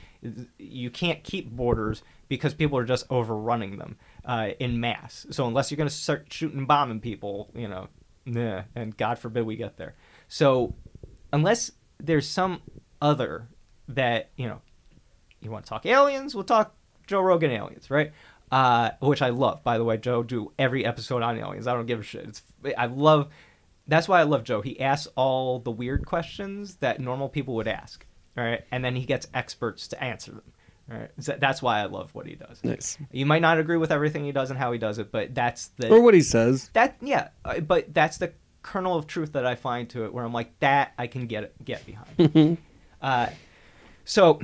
you 0.58 0.90
can't 0.90 1.22
keep 1.22 1.50
borders 1.50 2.02
because 2.28 2.54
people 2.54 2.78
are 2.78 2.84
just 2.84 3.06
overrunning 3.10 3.78
them 3.78 3.96
uh, 4.24 4.50
in 4.58 4.80
mass. 4.80 5.26
So 5.30 5.46
unless 5.46 5.70
you're 5.70 5.76
going 5.76 5.88
to 5.88 5.94
start 5.94 6.26
shooting 6.32 6.58
and 6.58 6.68
bombing 6.68 7.00
people, 7.00 7.50
you 7.54 7.68
know, 7.68 7.88
nah, 8.24 8.62
and 8.74 8.96
God 8.96 9.18
forbid 9.18 9.44
we 9.44 9.56
get 9.56 9.76
there. 9.76 9.94
So 10.28 10.74
unless 11.32 11.70
there's 11.98 12.26
some 12.26 12.62
other 13.00 13.48
that 13.88 14.30
you 14.36 14.46
know 14.46 14.60
you 15.40 15.50
want 15.50 15.64
to 15.64 15.68
talk 15.68 15.86
aliens, 15.86 16.34
we'll 16.34 16.44
talk 16.44 16.74
Joe 17.06 17.20
Rogan 17.20 17.50
aliens, 17.50 17.90
right? 17.90 18.12
Uh, 18.50 18.90
which 19.00 19.20
I 19.20 19.28
love, 19.28 19.62
by 19.62 19.76
the 19.76 19.84
way. 19.84 19.98
Joe 19.98 20.22
do 20.22 20.52
every 20.58 20.84
episode 20.84 21.22
on 21.22 21.38
aliens. 21.38 21.66
I 21.66 21.74
don't 21.74 21.86
give 21.86 22.00
a 22.00 22.02
shit. 22.02 22.26
It's 22.26 22.42
I 22.76 22.86
love. 22.86 23.28
That's 23.88 24.06
why 24.06 24.20
I 24.20 24.24
love 24.24 24.44
Joe. 24.44 24.60
He 24.60 24.78
asks 24.80 25.10
all 25.16 25.58
the 25.58 25.70
weird 25.70 26.04
questions 26.06 26.76
that 26.76 27.00
normal 27.00 27.28
people 27.28 27.54
would 27.54 27.66
ask, 27.68 28.06
right? 28.36 28.62
And 28.70 28.84
then 28.84 28.94
he 28.94 29.04
gets 29.06 29.26
experts 29.34 29.88
to 29.88 30.04
answer 30.04 30.32
them. 30.32 30.42
Right? 30.90 31.10
So 31.18 31.36
that's 31.38 31.60
why 31.60 31.80
I 31.80 31.84
love 31.86 32.14
what 32.14 32.26
he 32.26 32.34
does. 32.34 32.62
Nice. 32.64 32.96
You 33.12 33.26
might 33.26 33.42
not 33.42 33.58
agree 33.58 33.76
with 33.76 33.90
everything 33.90 34.24
he 34.24 34.32
does 34.32 34.50
and 34.50 34.58
how 34.58 34.72
he 34.72 34.78
does 34.78 34.98
it, 34.98 35.10
but 35.12 35.34
that's 35.34 35.68
the 35.78 35.88
Or 35.90 36.00
what 36.00 36.14
he 36.14 36.22
says. 36.22 36.70
that 36.72 36.96
yeah 37.02 37.28
uh, 37.44 37.60
but 37.60 37.92
that's 37.92 38.16
the 38.18 38.32
kernel 38.62 38.96
of 38.96 39.06
truth 39.06 39.32
that 39.32 39.46
i 39.46 39.54
find 39.54 39.88
to 39.88 40.04
it 40.04 40.12
where 40.12 40.24
i'm 40.24 40.32
like 40.32 40.58
that 40.60 40.92
i 40.98 41.06
can 41.06 41.26
get 41.26 41.52
get 41.64 41.80
behind 41.86 42.58
uh, 43.02 43.26
so 44.10 44.40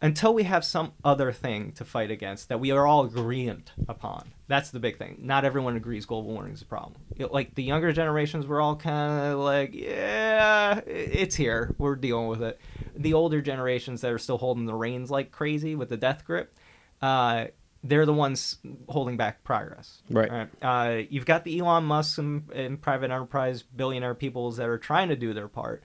until 0.00 0.32
we 0.32 0.44
have 0.44 0.64
some 0.64 0.90
other 1.04 1.30
thing 1.32 1.70
to 1.72 1.84
fight 1.84 2.10
against 2.10 2.48
that 2.48 2.58
we 2.58 2.70
are 2.70 2.86
all 2.86 3.04
agreeant 3.04 3.70
upon 3.86 4.32
that's 4.48 4.70
the 4.70 4.80
big 4.80 4.96
thing 4.96 5.18
not 5.20 5.44
everyone 5.44 5.76
agrees 5.76 6.06
global 6.06 6.30
warming 6.32 6.52
is 6.54 6.62
a 6.62 6.64
problem 6.64 6.98
It- 7.16 7.30
like 7.32 7.54
the 7.54 7.62
younger 7.62 7.92
generations 7.92 8.46
we're 8.46 8.60
all 8.62 8.76
kind 8.76 9.32
of 9.32 9.38
like 9.40 9.74
yeah 9.74 10.80
it's 10.86 11.34
here 11.34 11.74
we're 11.76 11.96
dealing 11.96 12.28
with 12.28 12.42
it 12.42 12.58
the 12.96 13.12
older 13.12 13.42
generations 13.42 14.00
that 14.00 14.10
are 14.10 14.18
still 14.18 14.38
holding 14.38 14.64
the 14.64 14.74
reins 14.74 15.10
like 15.10 15.30
crazy 15.30 15.74
with 15.74 15.90
the 15.90 15.96
death 15.98 16.24
grip 16.24 16.54
uh, 17.02 17.46
they're 17.84 18.06
the 18.06 18.12
ones 18.14 18.58
holding 18.88 19.16
back 19.16 19.42
progress 19.44 20.00
Right. 20.08 20.48
uh, 20.62 21.02
you've 21.10 21.26
got 21.26 21.42
the 21.44 21.58
Elon 21.58 21.84
Musk 21.84 22.16
and, 22.18 22.48
and 22.52 22.80
private 22.80 23.10
enterprise 23.10 23.62
billionaire 23.62 24.14
peoples 24.14 24.56
that 24.58 24.68
are 24.68 24.78
trying 24.78 25.08
to 25.08 25.16
do 25.16 25.34
their 25.34 25.48
part. 25.48 25.82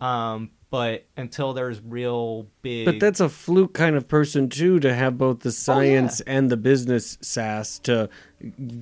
Um, 0.00 0.50
but 0.70 1.06
until 1.16 1.52
there's 1.52 1.80
real 1.80 2.48
big, 2.62 2.84
But 2.86 2.98
that's 3.00 3.20
a 3.20 3.28
fluke 3.28 3.72
kind 3.74 3.96
of 3.96 4.08
person 4.08 4.48
too 4.48 4.80
to 4.80 4.94
have 4.94 5.16
both 5.16 5.36
Oh, 5.38 5.40
the 5.44 5.52
science 5.52 6.20
and 6.22 6.50
the 6.50 6.56
business 6.56 7.16
sass 7.20 7.78
to 7.80 8.08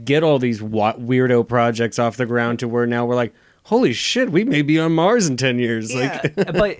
get 0.04 0.22
all 0.22 0.38
these 0.38 0.60
weirdo 0.60 1.46
projects 1.48 1.98
off 1.98 2.16
the 2.16 2.26
ground 2.26 2.58
to 2.60 2.68
where 2.68 2.86
now 2.86 3.04
we're 3.06 3.14
like, 3.14 3.34
holy 3.64 3.92
shit, 3.92 4.30
we 4.30 4.44
may 4.44 4.62
be 4.62 4.78
on 4.78 4.92
Mars 4.94 5.28
in 5.28 5.36
ten 5.36 5.58
years. 5.58 5.92
yeah, 5.94 6.20
Like, 6.36 6.36
but 6.52 6.78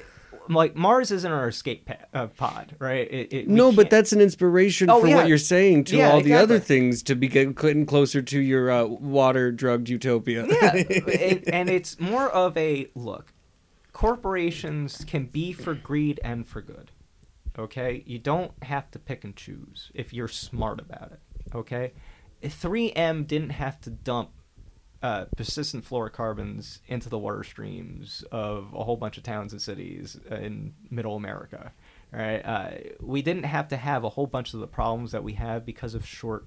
like 0.49 0.75
Mars 0.77 1.11
isn't 1.11 1.31
our 1.33 1.49
escape 1.49 1.89
uh, 2.13 2.27
pod, 2.27 2.77
right? 2.79 3.11
It, 3.11 3.33
it, 3.33 3.49
no, 3.49 3.73
but 3.73 3.89
that's 3.91 4.13
an 4.13 4.21
inspiration 4.21 4.91
Oh, 4.91 5.01
for 5.01 5.07
yeah. 5.09 5.17
what 5.17 5.29
you're 5.29 5.39
saying 5.39 5.85
to 5.85 5.97
Yeah, 5.97 6.11
all 6.11 6.21
the 6.21 6.35
other 6.35 6.59
things 6.59 7.03
to 7.05 7.15
be 7.15 7.29
getting 7.29 7.55
closer 7.87 8.21
to 8.21 8.39
your 8.41 8.71
uh, 8.71 8.85
water 8.85 9.51
drugged 9.53 9.89
utopia. 9.89 10.47
yeah, 10.47 10.73
and, 11.21 11.49
and 11.49 11.69
it's 11.71 11.99
more 12.01 12.29
of 12.31 12.57
a 12.59 12.89
look. 12.95 13.33
Corporations 13.95 15.05
can 15.07 15.27
be 15.27 15.53
for 15.53 15.73
greed 15.73 16.21
and 16.25 16.47
for 16.47 16.61
good. 16.61 16.91
Okay, 17.57 18.03
you 18.07 18.19
don't 18.19 18.53
have 18.65 18.91
to 18.91 18.99
pick 18.99 19.23
and 19.23 19.37
choose 19.37 19.93
if 19.95 20.13
you're 20.13 20.29
smart 20.29 20.81
about 20.81 21.13
it. 21.13 21.21
Okay, 21.55 21.93
3M 22.43 23.25
didn't 23.27 23.51
have 23.51 23.81
to 23.83 23.91
dump 23.91 24.31
uh, 25.01 25.27
persistent 25.37 25.89
fluorocarbons 25.89 26.81
into 26.89 27.09
the 27.09 27.19
water 27.19 27.45
streams 27.45 28.25
of 28.33 28.75
a 28.75 28.83
whole 28.83 28.97
bunch 28.97 29.17
of 29.17 29.23
towns 29.23 29.53
and 29.53 29.63
cities 29.63 30.19
in 30.29 30.75
Middle 30.91 31.15
America. 31.15 31.73
Right? 32.11 32.41
Uh, 32.41 32.71
we 33.01 33.23
didn't 33.23 33.45
have 33.45 33.69
to 33.69 33.77
have 33.77 34.03
a 34.03 34.09
whole 34.09 34.27
bunch 34.27 34.55
of 34.55 34.61
the 34.61 34.67
problems 34.67 35.13
that 35.13 35.23
we 35.23 35.35
have 35.35 35.65
because 35.65 35.95
of 35.95 36.05
short 36.05 36.47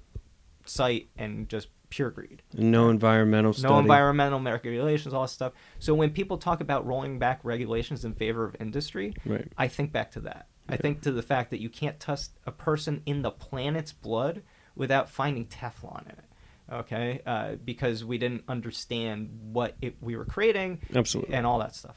sight 0.66 1.08
and 1.16 1.48
just 1.48 1.68
pure 1.90 2.10
greed. 2.10 2.42
No 2.54 2.90
environmental 2.90 3.52
study. 3.52 3.72
No 3.72 3.78
environmental 3.80 4.40
regulations, 4.40 5.14
all 5.14 5.22
this 5.22 5.32
stuff. 5.32 5.52
So 5.78 5.94
when 5.94 6.10
people 6.10 6.38
talk 6.38 6.60
about 6.60 6.86
rolling 6.86 7.18
back 7.18 7.40
regulations 7.42 8.04
in 8.04 8.14
favor 8.14 8.44
of 8.44 8.56
industry, 8.60 9.14
Right. 9.24 9.50
I 9.56 9.68
think 9.68 9.92
back 9.92 10.10
to 10.12 10.20
that. 10.20 10.48
I 10.68 10.76
think 10.76 11.00
to 11.02 11.12
the 11.12 11.22
fact 11.22 11.50
that 11.50 11.60
you 11.60 11.70
can't 11.70 11.98
touch 11.98 12.22
a 12.46 12.52
person 12.52 13.02
in 13.06 13.22
the 13.22 13.30
planet's 13.30 13.92
blood 13.92 14.42
without 14.76 15.08
finding 15.08 15.46
Teflon 15.46 16.04
in 16.04 16.10
it. 16.10 16.24
Okay, 16.70 17.22
uh, 17.24 17.54
because 17.64 18.04
we 18.04 18.18
didn't 18.18 18.44
understand 18.46 19.30
what 19.52 19.74
it, 19.80 19.96
we 20.02 20.14
were 20.16 20.26
creating 20.26 20.82
Absolutely. 20.94 21.34
and 21.34 21.46
all 21.46 21.58
that 21.60 21.74
stuff. 21.74 21.96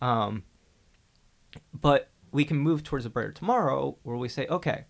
Um, 0.00 0.44
but 1.78 2.10
we 2.32 2.46
can 2.46 2.56
move 2.56 2.82
towards 2.82 3.04
a 3.04 3.10
brighter 3.10 3.32
tomorrow 3.32 3.98
where 4.02 4.16
we 4.16 4.28
say, 4.28 4.46
okay, 4.46 4.84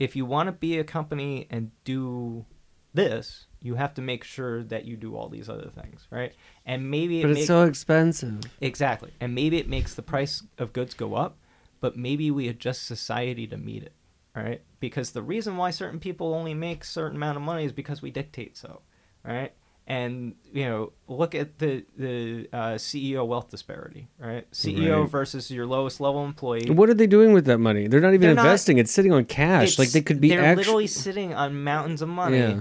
if 0.00 0.16
you 0.16 0.26
want 0.26 0.48
to 0.48 0.52
be 0.52 0.78
a 0.78 0.84
company 0.84 1.46
and 1.50 1.70
do 1.84 2.44
this, 2.92 3.46
you 3.62 3.74
have 3.74 3.92
to 3.94 4.02
make 4.02 4.24
sure 4.24 4.62
that 4.64 4.84
you 4.86 4.96
do 4.96 5.14
all 5.16 5.28
these 5.28 5.48
other 5.48 5.68
things, 5.68 6.06
right? 6.10 6.32
And 6.64 6.90
maybe 6.90 7.20
it 7.20 7.22
But 7.22 7.30
it's 7.32 7.40
make- 7.40 7.46
so 7.46 7.64
expensive. 7.64 8.40
exactly, 8.60 9.10
and 9.20 9.34
maybe 9.34 9.58
it 9.58 9.68
makes 9.68 9.94
the 9.94 10.02
price 10.02 10.42
of 10.58 10.72
goods 10.72 10.94
go 10.94 11.14
up, 11.14 11.36
but 11.80 11.96
maybe 11.96 12.30
we 12.30 12.48
adjust 12.48 12.84
society 12.86 13.46
to 13.48 13.56
meet 13.56 13.82
it, 13.82 13.92
right? 14.34 14.62
Because 14.80 15.10
the 15.12 15.22
reason 15.22 15.56
why 15.56 15.70
certain 15.70 16.00
people 16.00 16.32
only 16.34 16.54
make 16.54 16.84
certain 16.84 17.16
amount 17.16 17.36
of 17.36 17.42
money 17.42 17.64
is 17.64 17.72
because 17.72 18.00
we 18.02 18.10
dictate 18.10 18.56
so, 18.56 18.80
right? 19.24 19.52
And 19.86 20.34
you 20.52 20.64
know, 20.66 20.92
look 21.08 21.34
at 21.34 21.58
the 21.58 21.84
the 21.98 22.48
uh, 22.52 22.74
CEO 22.78 23.26
wealth 23.26 23.50
disparity, 23.50 24.06
right? 24.20 24.48
CEO 24.52 25.00
Right. 25.00 25.10
versus 25.10 25.50
your 25.50 25.66
lowest 25.66 26.00
level 26.00 26.24
employee. 26.24 26.70
What 26.70 26.88
are 26.88 26.94
they 26.94 27.08
doing 27.08 27.32
with 27.32 27.44
that 27.46 27.58
money? 27.58 27.88
They're 27.88 28.00
not 28.00 28.14
even 28.14 28.20
They're 28.28 28.34
not- 28.36 28.44
investing. 28.46 28.78
it's 28.78 28.92
sitting 28.92 29.12
on 29.12 29.24
cash. 29.24 29.78
like 29.80 29.90
they 29.90 30.00
could 30.00 30.20
be 30.20 30.28
they're 30.28 30.54
literally 30.54 30.86
sitting 30.86 31.34
on 31.34 31.64
mountains 31.64 32.02
of 32.02 32.08
money 32.08 32.38
Yeah. 32.38 32.60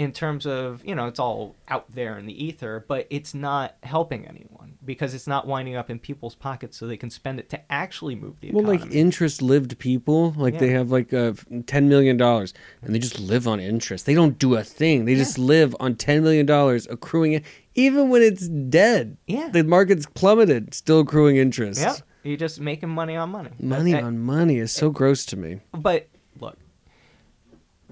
In 0.00 0.12
terms 0.12 0.46
of 0.46 0.82
you 0.82 0.94
know 0.94 1.06
it's 1.06 1.20
all 1.20 1.54
out 1.68 1.84
there 1.94 2.16
in 2.18 2.24
the 2.24 2.44
ether 2.44 2.86
but 2.88 3.06
it's 3.10 3.34
not 3.34 3.76
helping 3.82 4.26
anyone 4.26 4.78
because 4.82 5.12
it's 5.12 5.26
not 5.26 5.46
winding 5.46 5.76
up 5.76 5.90
in 5.90 5.98
people's 5.98 6.34
pockets 6.34 6.78
so 6.78 6.86
they 6.86 6.96
can 6.96 7.10
spend 7.10 7.38
it 7.38 7.50
to 7.50 7.60
actually 7.70 8.14
move 8.14 8.40
the 8.40 8.48
economy. 8.48 8.66
Well, 8.78 8.78
like 8.86 8.90
interest 8.94 9.42
lived 9.42 9.78
people, 9.78 10.32
like 10.38 10.58
they 10.58 10.70
have 10.70 10.90
like 10.90 11.12
uh, 11.12 11.34
ten 11.66 11.90
million 11.90 12.16
dollars, 12.16 12.54
and 12.80 12.94
they 12.94 12.98
just 12.98 13.20
live 13.20 13.46
on 13.46 13.60
interest. 13.60 14.06
They 14.06 14.14
don't 14.14 14.38
do 14.38 14.54
a 14.54 14.64
thing. 14.64 15.04
They 15.04 15.16
just 15.16 15.38
live 15.38 15.76
on 15.78 15.96
ten 15.96 16.22
million 16.22 16.46
dollars, 16.46 16.86
accruing 16.90 17.32
it, 17.34 17.44
even 17.74 18.08
when 18.08 18.22
it's 18.22 18.48
dead. 18.48 19.18
Yeah. 19.26 19.50
the 19.52 19.62
market's 19.64 20.06
plummeted, 20.14 20.72
still 20.72 21.00
accruing 21.00 21.36
interest. 21.36 21.80
yeah 21.82 21.96
you're 22.22 22.36
just 22.38 22.58
making 22.60 22.88
money 22.90 23.16
on 23.16 23.30
money 23.30 23.50
Money 23.60 23.92
That- 23.92 24.02
on 24.04 24.18
money 24.18 24.56
is 24.58 24.72
so 24.72 24.88
gross 24.90 25.24
to 25.26 25.36
me. 25.36 25.60
but 25.72 26.08
look 26.38 26.56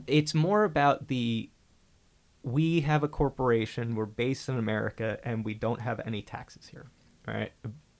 it's 0.07 0.35
more 0.35 0.65
about 0.65 1.09
the 1.09 1.51
we 2.53 2.81
have 2.81 3.03
a 3.03 3.09
corporation 3.09 3.95
we're 3.95 4.07
based 4.07 4.49
in 4.49 4.57
america 4.57 5.19
and 5.25 5.45
we 5.45 5.55
don't 5.55 5.81
have 5.81 6.01
any 6.05 6.23
taxes 6.23 6.67
here 6.69 6.91
right? 7.29 7.53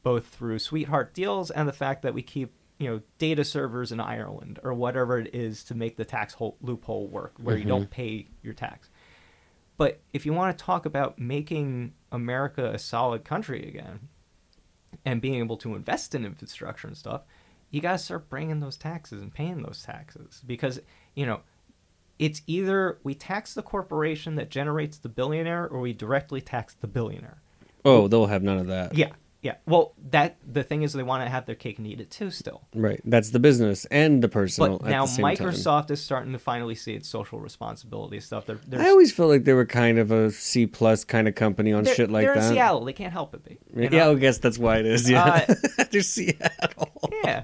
Both 0.03 0.27
through 0.27 0.59
sweetheart 0.59 1.15
deals 1.15 1.51
and 1.51 1.69
the 1.69 1.73
fact 1.73 2.03
that 2.03 2.15
we 2.15 2.23
keep 2.23 2.53
you 2.79 2.89
know 2.89 3.01
data 3.19 3.45
servers 3.45 3.93
in 3.93 4.01
ireland 4.01 4.61
or 4.63 4.73
whatever 4.73 5.19
it 5.19 5.35
is 5.35 5.65
to 5.65 5.75
make 5.75 5.97
the 5.97 6.05
tax 6.05 6.35
hole, 6.35 6.57
loophole 6.63 7.09
work 7.09 7.35
where 7.39 7.57
you 7.57 7.65
don't 7.65 7.83
mm-hmm. 7.83 7.91
pay 7.91 8.29
your 8.43 8.55
tax. 8.55 8.89
But 9.77 10.01
if 10.13 10.27
you 10.27 10.33
want 10.33 10.57
to 10.57 10.65
talk 10.65 10.87
about 10.87 11.19
making 11.19 11.93
america 12.11 12.73
a 12.73 12.79
solid 12.79 13.25
country 13.25 13.69
again 13.69 14.09
and 15.05 15.21
being 15.21 15.37
able 15.41 15.57
to 15.59 15.75
invest 15.75 16.15
in 16.15 16.25
infrastructure 16.25 16.87
and 16.87 16.97
stuff, 16.97 17.23
you 17.71 17.81
got 17.81 17.93
to 17.93 17.99
start 17.99 18.31
bringing 18.31 18.61
those 18.61 18.77
taxes 18.77 19.23
and 19.23 19.33
paying 19.33 19.63
those 19.63 19.83
taxes 19.83 20.43
because, 20.47 20.81
you 21.15 21.27
know, 21.27 21.41
it's 22.19 22.43
either 22.47 22.99
we 23.03 23.15
tax 23.15 23.55
the 23.55 23.63
corporation 23.63 24.37
that 24.37 24.51
generates 24.51 24.99
the 24.99 25.09
billionaire 25.09 25.67
or 25.69 25.81
we 25.81 25.93
directly 25.93 26.41
tax 26.41 26.75
the 26.75 26.87
billionaire. 26.87 27.41
Oh, 27.85 28.09
they'll 28.09 28.27
have 28.27 28.43
none 28.43 28.59
of 28.59 28.67
that. 28.69 28.95
Yeah. 28.95 29.11
Yeah. 29.41 29.55
Well, 29.67 29.95
that 30.11 30.37
the 30.45 30.65
thing 30.65 30.83
is 30.83 30.93
they 30.93 31.05
want 31.05 31.25
to 31.25 31.31
have 31.31 31.47
their 31.47 31.55
cake 31.55 31.79
and 31.79 31.87
eat 31.87 32.01
it 32.01 32.11
too 32.11 32.31
still. 32.33 32.63
Right. 32.75 33.01
That's 33.05 33.31
the 33.31 33.39
business 33.39 33.85
and 33.85 34.21
the 34.21 34.29
personal. 34.29 34.79
But 34.79 34.87
at 34.87 34.91
now 34.91 35.05
the 35.07 35.13
same 35.13 35.25
time. 35.25 35.37
Microsoft 35.37 35.91
is 35.93 36.03
starting 36.03 36.33
to 36.33 36.41
finally 36.41 36.75
see 36.75 36.95
its 36.95 37.09
social 37.09 37.39
responsibility 37.39 38.19
stuff. 38.19 38.47
They're, 38.47 38.59
they're, 38.67 38.81
I 38.81 38.89
always 38.89 39.13
felt 39.13 39.31
like 39.31 39.45
they 39.45 39.53
were 39.53 39.65
kind 39.65 39.99
of 39.99 40.11
a 40.11 40.33
C 40.33 40.67
plus 40.67 41.05
kind 41.05 41.29
of 41.29 41.37
company 41.37 41.73
on 41.73 41.85
they're, 41.85 41.95
shit 41.95 42.11
like 42.11 42.27
they're 42.27 42.35
that. 42.35 42.49
in 42.49 42.55
Seattle. 42.55 42.85
They 42.85 42.93
can't 42.93 43.13
help 43.13 43.33
it 43.35 43.45
be. 43.45 43.59
you 43.81 43.89
Yeah. 43.93 44.09
I 44.09 44.15
guess 44.17 44.39
that's 44.39 44.59
why 44.59 44.79
it 44.79 44.87
is. 44.87 45.09
Yeah, 45.09 45.47
uh, 45.49 45.55
they're 45.93 46.03
Seattle. 46.03 46.91
Yeah. 47.23 47.43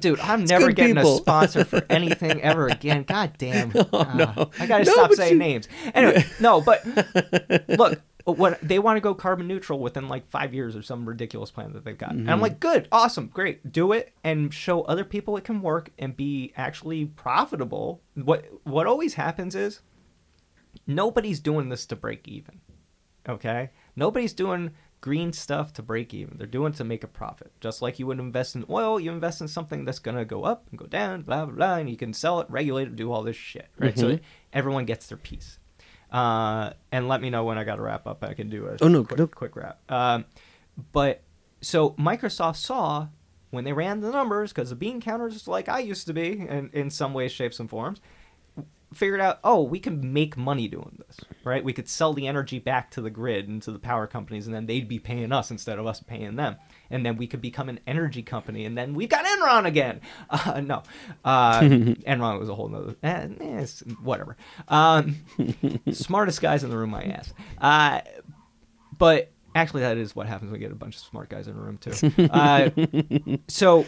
Dude, 0.00 0.20
I'm 0.20 0.44
never 0.44 0.72
getting 0.72 0.96
people. 0.96 1.14
a 1.14 1.18
sponsor 1.18 1.64
for 1.64 1.84
anything 1.90 2.40
ever 2.42 2.68
again. 2.68 3.02
God 3.04 3.32
damn. 3.38 3.72
Oh, 3.76 3.88
Ah, 3.92 4.14
no. 4.36 4.50
I 4.58 4.66
gotta 4.66 4.84
No, 4.84 4.92
stop 4.92 5.12
saying 5.14 5.32
you- 5.34 5.38
names. 5.38 5.68
Anyway, 5.94 6.24
no, 6.40 6.60
but 6.60 6.84
look, 7.68 8.00
what 8.24 8.58
they 8.60 8.78
want 8.78 8.96
to 8.96 9.00
go 9.00 9.14
carbon 9.14 9.46
neutral 9.46 9.78
within 9.78 10.08
like 10.08 10.28
five 10.30 10.52
years 10.52 10.74
or 10.74 10.82
some 10.82 11.08
ridiculous 11.08 11.50
plan 11.50 11.72
that 11.74 11.84
they've 11.84 11.96
got. 11.96 12.10
And 12.10 12.20
Mm-hmm. 12.22 12.30
I'm 12.30 12.40
like, 12.40 12.58
good, 12.60 12.88
awesome, 12.90 13.28
great. 13.28 13.70
Do 13.72 13.92
it 13.92 14.12
and 14.24 14.52
show 14.52 14.82
other 14.82 15.04
people 15.04 15.36
it 15.36 15.44
can 15.44 15.62
work 15.62 15.90
and 15.98 16.16
be 16.16 16.52
actually 16.56 17.04
profitable. 17.06 18.02
What 18.14 18.44
what 18.64 18.86
always 18.86 19.14
happens 19.14 19.54
is 19.54 19.80
nobody's 20.86 21.40
doing 21.40 21.68
this 21.68 21.86
to 21.86 21.96
break 21.96 22.26
even. 22.28 22.60
Okay? 23.28 23.70
Nobody's 23.96 24.32
doing 24.32 24.70
green 25.00 25.32
stuff 25.32 25.72
to 25.74 25.82
break 25.82 26.12
even. 26.14 26.36
They're 26.38 26.46
doing 26.46 26.72
it 26.72 26.76
to 26.76 26.84
make 26.84 27.04
a 27.04 27.08
profit. 27.08 27.52
Just 27.60 27.82
like 27.82 27.98
you 27.98 28.06
would 28.06 28.18
invest 28.18 28.56
in 28.56 28.64
oil, 28.68 28.98
you 28.98 29.12
invest 29.12 29.40
in 29.40 29.48
something 29.48 29.84
that's 29.84 29.98
going 29.98 30.16
to 30.16 30.24
go 30.24 30.44
up 30.44 30.66
and 30.70 30.78
go 30.78 30.86
down, 30.86 31.22
blah, 31.22 31.44
blah, 31.44 31.54
blah, 31.54 31.74
and 31.76 31.88
you 31.90 31.96
can 31.96 32.12
sell 32.12 32.40
it, 32.40 32.46
regulate 32.50 32.88
it, 32.88 32.96
do 32.96 33.12
all 33.12 33.22
this 33.22 33.36
shit, 33.36 33.68
right? 33.78 33.96
So 33.96 34.18
everyone 34.52 34.84
gets 34.84 35.06
their 35.08 35.18
piece. 35.18 35.58
Uh, 36.10 36.72
and 36.92 37.08
let 37.08 37.20
me 37.20 37.30
know 37.30 37.44
when 37.44 37.58
I 37.58 37.64
got 37.64 37.76
to 37.76 37.82
wrap 37.82 38.06
up. 38.06 38.24
I 38.24 38.34
can 38.34 38.48
do 38.48 38.66
a 38.66 38.76
Oh, 38.80 38.88
no, 38.88 39.04
quick, 39.04 39.18
no. 39.18 39.26
quick 39.26 39.54
wrap. 39.56 39.78
Um, 39.90 40.24
but 40.92 41.22
so 41.60 41.90
Microsoft 41.90 42.56
saw 42.56 43.08
when 43.50 43.64
they 43.64 43.72
ran 43.72 44.00
the 44.00 44.10
numbers, 44.10 44.52
because 44.52 44.70
the 44.70 44.76
bean 44.76 45.00
counters, 45.00 45.46
like 45.46 45.68
I 45.68 45.78
used 45.78 46.06
to 46.08 46.12
be, 46.12 46.32
in, 46.40 46.70
in 46.72 46.90
some 46.90 47.14
ways, 47.14 47.32
shapes, 47.32 47.60
and 47.60 47.70
forms, 47.70 48.00
figured 48.94 49.20
out, 49.20 49.40
oh, 49.42 49.62
we 49.62 49.78
can 49.80 50.12
make 50.12 50.36
money 50.36 50.68
doing 50.68 50.98
this, 51.06 51.20
right? 51.44 51.64
We 51.64 51.72
could 51.72 51.88
sell 51.88 52.12
the 52.12 52.26
energy 52.26 52.58
back 52.58 52.90
to 52.92 53.00
the 53.00 53.10
grid 53.10 53.48
and 53.48 53.60
to 53.62 53.72
the 53.72 53.78
power 53.78 54.06
companies, 54.06 54.46
and 54.46 54.54
then 54.54 54.66
they'd 54.66 54.88
be 54.88 54.98
paying 54.98 55.32
us 55.32 55.50
instead 55.50 55.78
of 55.78 55.86
us 55.86 56.00
paying 56.00 56.36
them. 56.36 56.56
And 56.90 57.04
then 57.04 57.16
we 57.16 57.26
could 57.26 57.40
become 57.40 57.68
an 57.68 57.80
energy 57.86 58.22
company, 58.22 58.64
and 58.64 58.78
then 58.78 58.94
we've 58.94 59.08
got 59.08 59.24
Enron 59.24 59.66
again. 59.66 60.00
Uh, 60.28 60.60
no, 60.60 60.82
uh, 61.24 61.60
Enron 61.60 62.38
was 62.38 62.48
a 62.48 62.54
whole 62.54 62.68
nother, 62.68 62.94
eh, 63.02 63.28
eh, 63.40 63.66
whatever. 64.02 64.36
Um, 64.68 65.16
smartest 65.92 66.40
guys 66.40 66.62
in 66.62 66.70
the 66.70 66.76
room, 66.76 66.94
I 66.94 67.04
ask. 67.04 67.34
Uh, 67.58 68.00
but 68.98 69.32
actually, 69.54 69.82
that 69.82 69.96
is 69.96 70.14
what 70.14 70.26
happens 70.26 70.50
when 70.50 70.60
we 70.60 70.64
get 70.64 70.72
a 70.72 70.76
bunch 70.76 70.96
of 70.96 71.02
smart 71.02 71.28
guys 71.28 71.48
in 71.48 71.56
a 71.56 71.60
room, 71.60 71.78
too. 71.78 72.12
Uh, 72.30 72.70
so 73.48 73.86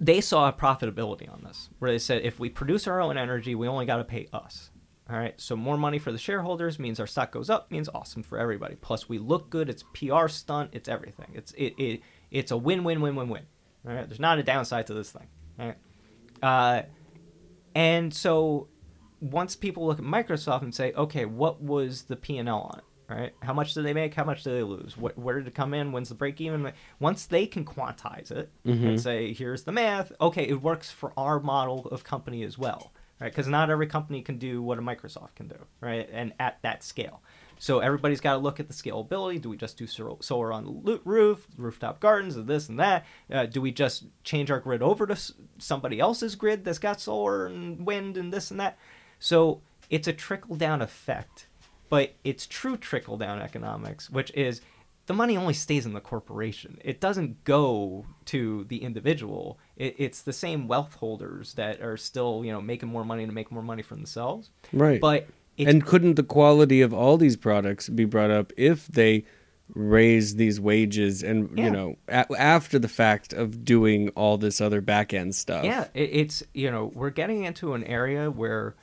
they 0.00 0.20
saw 0.20 0.48
a 0.48 0.52
profitability 0.52 1.32
on 1.32 1.42
this 1.44 1.70
where 1.78 1.90
they 1.90 1.98
said 1.98 2.22
if 2.22 2.38
we 2.38 2.48
produce 2.48 2.86
our 2.86 3.00
own 3.00 3.16
energy 3.16 3.54
we 3.54 3.68
only 3.68 3.86
got 3.86 3.96
to 3.96 4.04
pay 4.04 4.28
us. 4.32 4.70
All 5.08 5.16
right 5.16 5.34
so 5.40 5.54
more 5.54 5.76
money 5.76 5.98
for 5.98 6.12
the 6.12 6.18
shareholders 6.18 6.78
means 6.78 6.98
our 6.98 7.06
stock 7.06 7.30
goes 7.30 7.50
up 7.50 7.70
means 7.70 7.88
awesome 7.94 8.22
for 8.22 8.38
everybody. 8.38 8.76
Plus 8.76 9.08
we 9.08 9.18
look 9.18 9.50
good 9.50 9.68
it's 9.68 9.84
pr 9.92 10.28
stunt 10.28 10.70
it's 10.72 10.88
everything. 10.88 11.28
It's 11.34 11.52
it, 11.52 11.74
it 11.78 12.00
it's 12.30 12.50
a 12.50 12.56
win 12.56 12.84
win 12.84 13.00
win 13.00 13.14
win 13.14 13.28
win. 13.28 13.42
All 13.86 13.94
right 13.94 14.08
there's 14.08 14.20
not 14.20 14.38
a 14.38 14.42
downside 14.42 14.86
to 14.88 14.94
this 14.94 15.10
thing 15.10 15.28
all 15.58 15.66
right? 15.66 15.76
Uh, 16.42 16.82
and 17.74 18.12
so 18.12 18.68
once 19.20 19.56
people 19.56 19.86
look 19.86 19.98
at 19.98 20.04
microsoft 20.04 20.62
and 20.62 20.74
say 20.74 20.92
okay 20.92 21.24
what 21.24 21.62
was 21.62 22.02
the 22.02 22.16
p&l 22.16 22.48
on 22.48 22.78
it 22.78 22.84
right? 23.08 23.32
How 23.40 23.52
much 23.52 23.74
do 23.74 23.82
they 23.82 23.92
make? 23.92 24.14
How 24.14 24.24
much 24.24 24.42
do 24.42 24.52
they 24.52 24.62
lose? 24.62 24.96
What, 24.96 25.16
where 25.18 25.36
did 25.38 25.46
it 25.46 25.54
come 25.54 25.74
in? 25.74 25.92
When's 25.92 26.08
the 26.08 26.14
break 26.14 26.40
even? 26.40 26.72
Once 26.98 27.26
they 27.26 27.46
can 27.46 27.64
quantize 27.64 28.30
it 28.30 28.50
and 28.64 29.00
say 29.00 29.32
here's 29.32 29.64
the 29.64 29.72
math 29.72 30.12
okay 30.20 30.44
it 30.44 30.60
works 30.62 30.90
for 30.90 31.12
our 31.16 31.40
model 31.40 31.86
of 31.92 32.04
company 32.04 32.42
as 32.42 32.58
well 32.58 32.92
right? 33.20 33.32
Because 33.32 33.48
not 33.48 33.70
every 33.70 33.86
company 33.86 34.20
can 34.22 34.38
do 34.38 34.62
what 34.62 34.78
a 34.78 34.82
microsoft 34.82 35.34
can 35.36 35.48
do 35.48 35.56
right? 35.80 36.08
And 36.12 36.32
at 36.38 36.60
that 36.62 36.82
scale. 36.84 37.22
So 37.58 37.78
everybody's 37.78 38.20
got 38.20 38.34
to 38.34 38.38
look 38.38 38.60
at 38.60 38.68
the 38.68 38.74
scalability. 38.74 39.40
Do 39.40 39.48
we 39.48 39.56
just 39.56 39.78
do 39.78 39.86
solar 39.86 40.52
on 40.52 40.82
the 40.84 41.00
roof 41.04 41.46
rooftop 41.56 42.00
gardens 42.00 42.36
and 42.36 42.46
this 42.46 42.68
and 42.68 42.78
that? 42.78 43.06
Uh, 43.32 43.46
do 43.46 43.60
we 43.62 43.72
just 43.72 44.04
change 44.24 44.50
our 44.50 44.60
grid 44.60 44.82
over 44.82 45.06
to 45.06 45.16
somebody 45.58 45.98
else's 45.98 46.34
grid 46.34 46.64
that's 46.64 46.78
got 46.78 47.00
solar 47.00 47.46
and 47.46 47.86
wind 47.86 48.18
and 48.18 48.32
this 48.32 48.50
and 48.50 48.60
that? 48.60 48.76
So 49.18 49.62
it's 49.88 50.08
a 50.08 50.12
trickle 50.12 50.56
down 50.56 50.82
effect 50.82 51.46
but 51.88 52.14
it's 52.24 52.46
true 52.46 52.76
trickle 52.76 53.16
down 53.16 53.40
economics, 53.40 54.10
which 54.10 54.30
is 54.34 54.60
the 55.06 55.14
money 55.14 55.36
only 55.36 55.54
stays 55.54 55.86
in 55.86 55.92
the 55.92 56.00
corporation. 56.00 56.78
It 56.84 57.00
doesn't 57.00 57.44
go 57.44 58.06
to 58.26 58.64
the 58.64 58.78
individual. 58.82 59.58
It, 59.76 59.94
it's 59.98 60.22
the 60.22 60.32
same 60.32 60.66
wealth 60.66 60.94
holders 60.96 61.54
that 61.54 61.80
are 61.80 61.96
still, 61.96 62.42
you 62.44 62.50
know, 62.52 62.60
making 62.60 62.88
more 62.88 63.04
money 63.04 63.24
to 63.24 63.32
make 63.32 63.52
more 63.52 63.62
money 63.62 63.82
for 63.82 63.94
themselves. 63.94 64.50
Right. 64.72 65.00
But 65.00 65.28
It's- 65.56 65.72
and 65.72 65.86
couldn't 65.86 66.14
the 66.14 66.24
quality 66.24 66.80
of 66.82 66.92
all 66.92 67.16
these 67.18 67.36
products 67.36 67.88
be 67.88 68.04
brought 68.04 68.30
up 68.32 68.52
if 68.56 68.88
they 68.88 69.24
raise 69.74 70.36
these 70.36 70.60
wages 70.60 71.22
and 71.24 71.50
Yeah. 71.58 71.64
you 71.64 71.70
know 71.70 71.96
a- 72.08 72.26
after 72.38 72.78
the 72.78 72.88
fact 72.88 73.32
of 73.32 73.64
doing 73.64 74.10
all 74.10 74.38
this 74.38 74.60
other 74.60 74.80
back 74.80 75.12
end 75.14 75.34
stuff? 75.34 75.64
Yeah, 75.64 75.88
it, 75.94 76.10
it's 76.12 76.42
you 76.54 76.70
know 76.70 76.92
we're 76.94 77.10
getting 77.10 77.44
into 77.44 77.74
an 77.74 77.82
area 77.84 78.30
where 78.30 78.74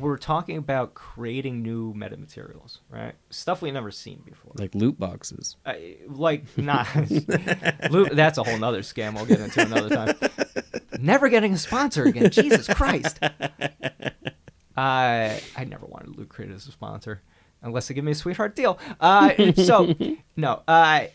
we're 0.00 0.16
talking 0.16 0.56
about 0.56 0.94
creating 0.94 1.62
new 1.62 1.94
metamaterials, 1.94 2.78
right? 2.90 3.14
Stuff 3.30 3.62
we've 3.62 3.72
never 3.74 3.90
seen 3.90 4.22
before. 4.24 4.52
like 4.58 4.74
loot 4.74 4.98
boxes. 4.98 5.56
I, 5.64 5.96
like 6.08 6.44
not 6.58 6.86
Lu- 7.90 8.08
that's 8.10 8.38
a 8.38 8.42
whole 8.42 8.58
nother 8.58 8.80
scam 8.82 9.16
I'll 9.16 9.26
get 9.26 9.40
into 9.40 9.62
another 9.62 9.88
time. 9.88 10.16
Never 11.00 11.28
getting 11.28 11.54
a 11.54 11.58
sponsor 11.58 12.04
again. 12.04 12.30
Jesus 12.30 12.66
Christ. 12.68 13.18
Uh, 13.22 13.28
I 14.76 15.64
never 15.68 15.86
wanted 15.86 16.16
Loot 16.16 16.28
Crate 16.28 16.50
as 16.50 16.66
a 16.66 16.72
sponsor 16.72 17.22
unless 17.62 17.88
they 17.88 17.94
give 17.94 18.04
me 18.04 18.12
a 18.12 18.14
sweetheart 18.14 18.56
deal. 18.56 18.78
Uh, 19.00 19.52
so 19.54 19.94
no. 20.36 20.62
Uh, 20.66 21.06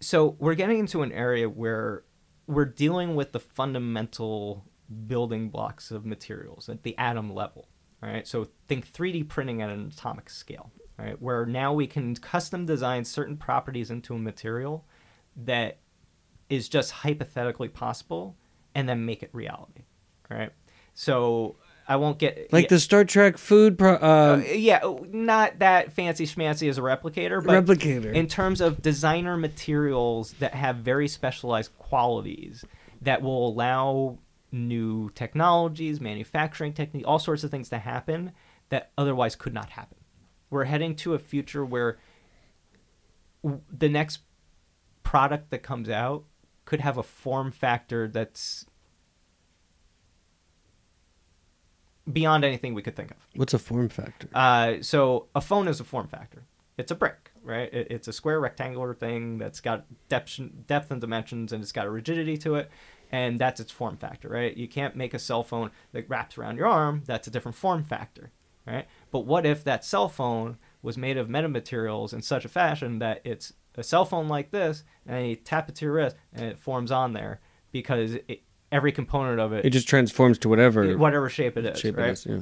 so 0.00 0.36
we're 0.38 0.54
getting 0.54 0.78
into 0.78 1.02
an 1.02 1.12
area 1.12 1.48
where 1.48 2.02
we're 2.46 2.64
dealing 2.64 3.14
with 3.14 3.32
the 3.32 3.40
fundamental 3.40 4.64
building 5.06 5.48
blocks 5.48 5.90
of 5.90 6.04
materials 6.04 6.68
at 6.68 6.82
the 6.82 6.96
atom 6.98 7.32
level. 7.34 7.68
All 8.04 8.10
right. 8.10 8.26
So 8.28 8.48
think 8.68 8.92
3D 8.92 9.28
printing 9.28 9.62
at 9.62 9.70
an 9.70 9.90
atomic 9.92 10.28
scale. 10.28 10.70
Right, 10.96 11.20
where 11.20 11.44
now 11.44 11.72
we 11.72 11.88
can 11.88 12.14
custom 12.14 12.66
design 12.66 13.04
certain 13.04 13.36
properties 13.36 13.90
into 13.90 14.14
a 14.14 14.18
material 14.18 14.84
that 15.34 15.78
is 16.48 16.68
just 16.68 16.92
hypothetically 16.92 17.68
possible 17.68 18.36
and 18.76 18.88
then 18.88 19.04
make 19.04 19.24
it 19.24 19.30
reality. 19.32 19.82
right? 20.30 20.52
So 20.94 21.56
I 21.88 21.96
won't 21.96 22.18
get 22.18 22.52
Like 22.52 22.64
yeah, 22.64 22.68
the 22.68 22.78
Star 22.80 23.04
Trek 23.04 23.36
food 23.36 23.76
pro- 23.76 23.94
uh, 23.94 24.40
uh, 24.40 24.52
yeah, 24.52 24.80
not 25.10 25.58
that 25.58 25.92
fancy 25.92 26.26
schmancy 26.26 26.68
as 26.68 26.78
a 26.78 26.80
replicator, 26.80 27.44
but 27.44 27.64
replicator. 27.64 28.12
in 28.12 28.28
terms 28.28 28.60
of 28.60 28.80
designer 28.80 29.36
materials 29.36 30.34
that 30.34 30.54
have 30.54 30.76
very 30.76 31.08
specialized 31.08 31.76
qualities 31.76 32.64
that 33.02 33.20
will 33.20 33.48
allow 33.48 34.18
new 34.54 35.10
technologies, 35.10 36.00
manufacturing 36.00 36.72
technique, 36.72 37.04
all 37.06 37.18
sorts 37.18 37.44
of 37.44 37.50
things 37.50 37.68
to 37.68 37.78
happen 37.78 38.32
that 38.68 38.92
otherwise 38.96 39.34
could 39.34 39.52
not 39.52 39.70
happen. 39.70 39.98
We're 40.48 40.64
heading 40.64 40.94
to 40.96 41.14
a 41.14 41.18
future 41.18 41.64
where 41.64 41.98
w- 43.42 43.62
the 43.70 43.88
next 43.88 44.20
product 45.02 45.50
that 45.50 45.62
comes 45.62 45.88
out 45.88 46.24
could 46.64 46.80
have 46.80 46.96
a 46.96 47.02
form 47.02 47.50
factor 47.50 48.08
that's 48.08 48.64
beyond 52.10 52.44
anything 52.44 52.74
we 52.74 52.82
could 52.82 52.96
think 52.96 53.10
of. 53.10 53.16
What's 53.34 53.54
a 53.54 53.58
form 53.58 53.88
factor? 53.88 54.28
Uh, 54.32 54.76
so 54.80 55.26
a 55.34 55.40
phone 55.40 55.68
is 55.68 55.80
a 55.80 55.84
form 55.84 56.06
factor. 56.06 56.44
It's 56.76 56.90
a 56.90 56.94
brick, 56.94 57.32
right? 57.42 57.72
It, 57.72 57.88
it's 57.90 58.08
a 58.08 58.12
square 58.12 58.40
rectangular 58.40 58.94
thing 58.94 59.38
that's 59.38 59.60
got 59.60 59.86
depth, 60.08 60.40
depth 60.66 60.90
and 60.90 61.00
dimensions, 61.00 61.52
and 61.52 61.62
it's 61.62 61.72
got 61.72 61.86
a 61.86 61.90
rigidity 61.90 62.36
to 62.38 62.56
it, 62.56 62.70
and 63.14 63.38
that's 63.38 63.60
its 63.60 63.70
form 63.70 63.96
factor, 63.96 64.28
right? 64.28 64.56
You 64.56 64.66
can't 64.66 64.96
make 64.96 65.14
a 65.14 65.20
cell 65.20 65.44
phone 65.44 65.70
that 65.92 66.08
wraps 66.08 66.36
around 66.36 66.56
your 66.56 66.66
arm. 66.66 67.04
That's 67.06 67.28
a 67.28 67.30
different 67.30 67.56
form 67.56 67.84
factor, 67.84 68.32
right? 68.66 68.88
But 69.12 69.20
what 69.20 69.46
if 69.46 69.62
that 69.62 69.84
cell 69.84 70.08
phone 70.08 70.58
was 70.82 70.98
made 70.98 71.16
of 71.16 71.28
metamaterials 71.28 72.12
in 72.12 72.22
such 72.22 72.44
a 72.44 72.48
fashion 72.48 72.98
that 72.98 73.20
it's 73.24 73.52
a 73.76 73.84
cell 73.84 74.04
phone 74.04 74.26
like 74.26 74.50
this, 74.50 74.82
and 75.06 75.28
you 75.28 75.36
tap 75.36 75.68
it 75.68 75.76
to 75.76 75.84
your 75.84 75.94
wrist, 75.94 76.16
and 76.32 76.44
it 76.44 76.58
forms 76.58 76.90
on 76.90 77.12
there 77.12 77.40
because 77.70 78.14
it, 78.26 78.42
every 78.72 78.90
component 78.90 79.38
of 79.38 79.52
it, 79.52 79.64
it 79.64 79.70
just 79.70 79.86
transforms 79.86 80.36
to 80.38 80.48
whatever 80.48 80.98
whatever 80.98 81.28
shape 81.28 81.56
it 81.56 81.64
is, 81.64 81.78
shape 81.78 81.96
right? 81.96 82.08
it 82.08 82.12
is. 82.12 82.26
Yeah. 82.26 82.40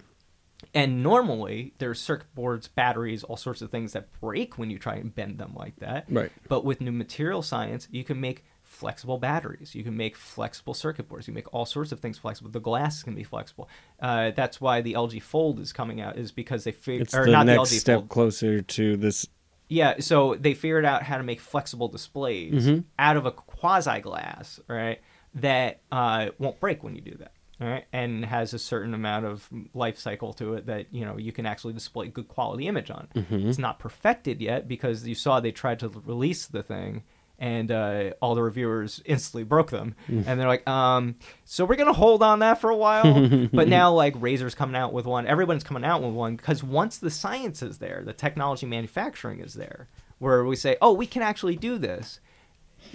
And 0.72 1.02
normally 1.02 1.74
there's 1.78 2.00
circuit 2.00 2.34
boards, 2.34 2.66
batteries, 2.66 3.24
all 3.24 3.36
sorts 3.36 3.60
of 3.60 3.70
things 3.70 3.92
that 3.92 4.08
break 4.20 4.56
when 4.56 4.70
you 4.70 4.78
try 4.78 4.94
and 4.94 5.14
bend 5.14 5.36
them 5.36 5.52
like 5.54 5.76
that. 5.80 6.06
Right. 6.08 6.32
But 6.48 6.64
with 6.64 6.80
new 6.80 6.92
material 6.92 7.42
science, 7.42 7.88
you 7.90 8.04
can 8.04 8.20
make 8.20 8.44
flexible 8.72 9.18
batteries. 9.18 9.74
You 9.74 9.84
can 9.84 9.96
make 9.96 10.16
flexible 10.16 10.74
circuit 10.74 11.08
boards. 11.08 11.28
You 11.28 11.34
make 11.34 11.52
all 11.54 11.64
sorts 11.66 11.92
of 11.92 12.00
things 12.00 12.18
flexible. 12.18 12.50
The 12.50 12.60
glass 12.60 13.02
can 13.02 13.14
be 13.14 13.22
flexible. 13.22 13.68
Uh, 14.00 14.30
that's 14.34 14.60
why 14.60 14.80
the 14.80 14.94
LG 14.94 15.22
Fold 15.22 15.60
is 15.60 15.72
coming 15.72 16.00
out, 16.00 16.16
is 16.16 16.32
because 16.32 16.64
they 16.64 16.72
figured, 16.72 17.02
It's 17.08 17.14
or 17.14 17.26
the 17.26 17.32
not 17.32 17.46
next 17.46 17.70
the 17.70 17.76
LG 17.76 17.80
step 17.80 17.98
Fold. 18.00 18.08
closer 18.08 18.60
to 18.62 18.96
this. 18.96 19.26
Yeah, 19.68 20.00
so 20.00 20.34
they 20.38 20.54
figured 20.54 20.84
out 20.84 21.02
how 21.02 21.16
to 21.18 21.22
make 21.22 21.40
flexible 21.40 21.88
displays 21.88 22.66
Mhm. 22.66 22.84
out 22.98 23.16
of 23.16 23.24
a 23.26 23.30
quasi 23.30 24.00
glass, 24.00 24.60
right? 24.68 25.00
That 25.36 25.80
uh, 25.90 26.30
won't 26.38 26.60
break 26.60 26.82
when 26.82 26.94
you 26.94 27.00
do 27.00 27.16
that, 27.18 27.32
right? 27.58 27.84
And 27.92 28.22
has 28.24 28.52
a 28.52 28.58
certain 28.58 28.92
amount 28.92 29.24
of 29.24 29.48
life 29.72 29.98
cycle 29.98 30.34
to 30.34 30.54
it 30.54 30.66
that 30.66 30.92
you 30.92 31.04
know 31.06 31.16
you 31.16 31.32
can 31.32 31.46
actually 31.46 31.72
display 31.72 32.08
good 32.08 32.28
quality 32.28 32.66
image 32.66 32.90
on. 32.90 33.08
Mm-hmm. 33.14 33.48
It's 33.48 33.56
not 33.58 33.78
perfected 33.78 34.42
yet 34.42 34.68
because 34.68 35.06
you 35.06 35.14
saw 35.14 35.40
they 35.40 35.52
tried 35.52 35.78
to 35.78 35.88
release 35.88 36.46
the 36.46 36.62
thing. 36.62 37.02
And 37.42 37.72
uh, 37.72 38.10
all 38.22 38.36
the 38.36 38.42
reviewers 38.42 39.02
instantly 39.04 39.42
broke 39.42 39.70
them, 39.72 39.96
Mm. 40.08 40.24
and 40.28 40.38
they're 40.38 40.46
like, 40.46 40.64
um, 40.68 41.16
"So 41.44 41.64
we're 41.64 41.74
gonna 41.74 41.92
hold 41.92 42.22
on 42.22 42.38
that 42.38 42.60
for 42.60 42.70
a 42.70 42.76
while." 42.76 43.48
but 43.52 43.66
now, 43.66 43.92
like 43.92 44.14
Razr's 44.14 44.54
coming 44.54 44.76
out 44.76 44.92
with 44.92 45.06
one, 45.06 45.26
everyone's 45.26 45.64
coming 45.64 45.84
out 45.84 46.02
with 46.02 46.12
one 46.12 46.36
because 46.36 46.62
once 46.62 46.98
the 46.98 47.10
science 47.10 47.60
is 47.60 47.78
there, 47.78 48.02
the 48.06 48.12
technology 48.12 48.64
manufacturing 48.64 49.40
is 49.40 49.54
there, 49.54 49.88
where 50.20 50.44
we 50.44 50.54
say, 50.54 50.76
"Oh, 50.80 50.92
we 50.92 51.04
can 51.04 51.20
actually 51.22 51.56
do 51.56 51.78
this." 51.78 52.20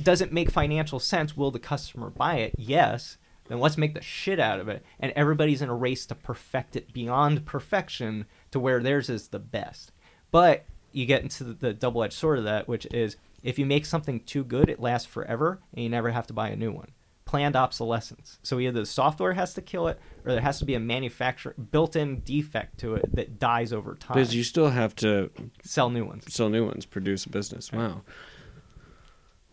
Does 0.01 0.21
it 0.21 0.31
make 0.31 0.49
financial 0.49 0.99
sense? 0.99 1.35
Will 1.35 1.51
the 1.51 1.59
customer 1.59 2.09
buy 2.09 2.35
it? 2.35 2.53
Yes. 2.57 3.17
Then 3.49 3.59
let's 3.59 3.77
make 3.77 3.95
the 3.95 4.01
shit 4.01 4.39
out 4.39 4.61
of 4.61 4.69
it, 4.69 4.81
and 4.99 5.11
everybody's 5.15 5.61
in 5.61 5.67
a 5.67 5.75
race 5.75 6.05
to 6.05 6.15
perfect 6.15 6.77
it 6.77 6.93
beyond 6.93 7.45
perfection 7.45 8.25
to 8.51 8.59
where 8.61 8.79
theirs 8.81 9.09
is 9.09 9.27
the 9.27 9.39
best. 9.39 9.91
But 10.31 10.63
you 10.93 11.05
get 11.05 11.21
into 11.23 11.43
the, 11.43 11.53
the 11.53 11.73
double-edged 11.73 12.13
sword 12.13 12.37
of 12.39 12.45
that, 12.45 12.67
which 12.69 12.85
is 12.93 13.17
if 13.47 13.57
you 13.57 13.65
make 13.65 13.85
something 13.85 14.19
too 14.21 14.43
good, 14.43 14.69
it 14.69 14.79
lasts 14.79 15.07
forever, 15.07 15.59
and 15.73 15.83
you 15.83 15.89
never 15.89 16.09
have 16.11 16.27
to 16.27 16.33
buy 16.33 16.49
a 16.49 16.55
new 16.55 16.71
one. 16.71 16.89
Planned 17.25 17.55
obsolescence. 17.55 18.39
So 18.43 18.59
either 18.59 18.79
the 18.79 18.85
software 18.85 19.33
has 19.33 19.53
to 19.55 19.61
kill 19.61 19.87
it, 19.87 19.99
or 20.25 20.31
there 20.31 20.41
has 20.41 20.59
to 20.59 20.65
be 20.65 20.75
a 20.75 20.79
manufacturer 20.79 21.53
built-in 21.71 22.21
defect 22.21 22.77
to 22.79 22.95
it 22.95 23.13
that 23.15 23.37
dies 23.39 23.73
over 23.73 23.95
time. 23.95 24.15
Because 24.15 24.33
you 24.35 24.43
still 24.43 24.69
have 24.69 24.95
to 24.97 25.29
Sell 25.63 25.89
new 25.89 26.05
ones. 26.05 26.23
sell 26.33 26.49
new 26.49 26.65
ones, 26.65 26.85
produce 26.85 27.25
a 27.25 27.29
business. 27.29 27.71
Wow. 27.71 28.01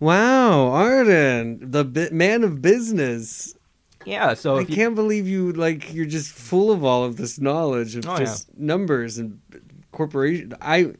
Wow, 0.01 0.69
Ardin, 0.71 1.59
the 1.71 1.85
bi- 1.85 2.11
man 2.11 2.45
of 2.45 2.61
business. 2.61 3.55
Yeah. 4.05 4.35
So 4.35 4.57
I 4.57 4.61
you, 4.61 4.67
can't 4.67 4.95
believe 4.95 5.27
you 5.27 5.53
like 5.53 5.95
you're 5.95 6.05
just 6.05 6.31
full 6.33 6.71
of 6.71 6.85
all 6.85 7.05
of 7.05 7.17
this 7.17 7.41
knowledge 7.41 7.97
of 7.97 8.07
Oh, 8.07 8.13
yeah. 8.13 8.19
just 8.19 8.57
numbers 8.59 9.19
and 9.19 9.41
corporation. 9.93 10.53
I 10.61 10.95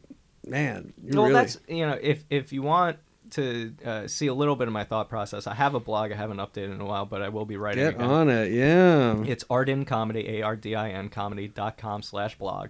man, 0.47 0.93
you 1.03 1.17
well, 1.17 1.23
really 1.23 1.33
that's 1.33 1.59
you 1.67 1.85
know, 1.85 1.97
if 2.01 2.23
if 2.29 2.53
you 2.53 2.61
want 2.61 2.97
to 3.31 3.73
uh, 3.83 4.07
see 4.07 4.27
a 4.27 4.33
little 4.33 4.55
bit 4.55 4.67
of 4.67 4.73
my 4.73 4.83
thought 4.83 5.09
process, 5.09 5.47
I 5.47 5.55
have 5.55 5.73
a 5.73 5.79
blog 5.79 6.11
I 6.11 6.15
haven't 6.15 6.37
updated 6.37 6.73
in 6.73 6.81
a 6.81 6.85
while, 6.85 7.05
but 7.05 7.21
I 7.21 7.29
will 7.29 7.45
be 7.45 7.57
writing 7.57 7.83
get 7.83 7.95
again. 7.95 8.09
on 8.09 8.29
it. 8.29 8.51
Yeah. 8.51 9.23
It's 9.25 9.43
Ardin 9.49 9.85
Comedy, 9.85 10.39
A 10.39 10.41
R 10.43 10.55
D 10.55 10.75
I 10.75 10.91
N 10.91 11.09
comedy.com 11.09 12.01
slash 12.01 12.37
blog. 12.37 12.69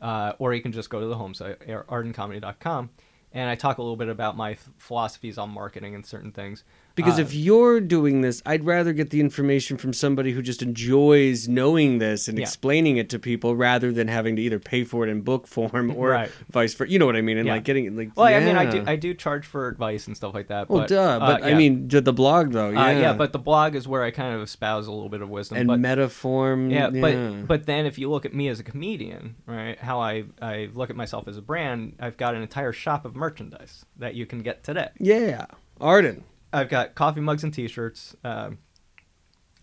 Uh, 0.00 0.32
or 0.38 0.52
you 0.54 0.60
can 0.60 0.72
just 0.72 0.90
go 0.90 1.00
to 1.00 1.06
the 1.06 1.16
home 1.16 1.34
site, 1.34 1.58
ardincomedy.com. 1.60 2.90
And 3.32 3.50
I 3.50 3.54
talk 3.54 3.78
a 3.78 3.82
little 3.82 3.96
bit 3.96 4.08
about 4.08 4.36
my 4.36 4.56
philosophies 4.78 5.38
on 5.38 5.50
marketing 5.50 5.94
and 5.94 6.04
certain 6.04 6.32
things. 6.32 6.64
Because 6.96 7.18
Uh, 7.18 7.22
if 7.22 7.34
you're 7.34 7.80
doing 7.80 8.22
this, 8.22 8.42
I'd 8.46 8.64
rather 8.64 8.92
get 8.92 9.10
the 9.10 9.20
information 9.20 9.76
from 9.76 9.92
somebody 9.92 10.32
who 10.32 10.40
just 10.42 10.62
enjoys 10.62 11.46
knowing 11.46 11.98
this 11.98 12.26
and 12.26 12.38
Yeah. 12.38 12.42
explaining 12.42 12.96
it 12.96 13.08
to 13.10 13.18
people 13.18 13.54
rather 13.54 13.92
than 13.92 14.08
having 14.08 14.34
to 14.36 14.42
either 14.42 14.58
pay 14.58 14.82
for 14.82 15.06
it 15.06 15.10
in 15.10 15.20
book 15.20 15.46
form 15.46 15.92
or 15.94 16.08
Right. 16.10 16.30
vice 16.50 16.72
versa. 16.74 16.90
You 16.90 16.98
know 16.98 17.06
what 17.06 17.14
I 17.14 17.20
mean? 17.20 17.36
And 17.36 17.46
Yeah. 17.46 17.52
like 17.54 17.64
getting 17.64 17.94
like 17.96 18.10
Well, 18.16 18.26
I 18.26 18.40
mean, 18.40 18.56
I 18.56 18.64
do 18.64 18.82
I 18.86 18.96
do 18.96 19.12
charge 19.14 19.44
for 19.46 19.68
advice 19.68 20.06
and 20.06 20.16
stuff 20.16 20.32
like 20.34 20.48
that. 20.48 20.68
Well, 20.70 20.80
but, 20.80 20.88
duh. 20.88 21.18
But 21.20 21.42
uh, 21.42 21.46
I 21.46 21.54
mean, 21.54 21.86
the 21.88 22.00
the 22.00 22.12
blog 22.14 22.52
though. 22.52 22.70
Yeah. 22.70 22.86
Uh, 22.86 22.90
yeah, 22.92 23.12
but 23.12 23.32
the 23.32 23.38
blog 23.38 23.74
is 23.74 23.86
where 23.86 24.02
I 24.02 24.10
kind 24.10 24.34
of 24.34 24.40
espouse 24.42 24.86
a 24.86 24.92
little 24.92 25.10
bit 25.10 25.20
of 25.20 25.28
wisdom. 25.28 25.58
and 25.58 25.66
but, 25.68 25.78
metaform. 25.80 26.70
yeah, 26.72 26.88
Yeah, 26.90 27.00
but 27.02 27.46
but 27.46 27.66
then 27.66 27.84
if 27.84 27.98
you 27.98 28.08
look 28.10 28.24
at 28.24 28.32
me 28.34 28.48
as 28.48 28.58
a 28.58 28.62
comedian, 28.64 29.34
right? 29.46 29.78
How 29.78 30.00
I 30.00 30.24
I 30.40 30.70
look 30.74 30.88
at 30.88 30.96
myself 30.96 31.28
as 31.28 31.36
a 31.36 31.42
brand, 31.42 31.92
I've 32.00 32.16
got 32.16 32.34
an 32.34 32.40
entire 32.42 32.72
shop 32.72 33.04
of 33.04 33.14
merchandise 33.14 33.84
that 33.98 34.14
you 34.14 34.24
can 34.24 34.40
get 34.40 34.64
today. 34.64 34.88
yeah, 34.98 35.44
Ardin. 35.78 36.22
I've 36.56 36.68
got 36.68 36.94
coffee 36.94 37.20
mugs 37.20 37.44
and 37.44 37.52
T-shirts. 37.52 38.16
Um, 38.24 38.58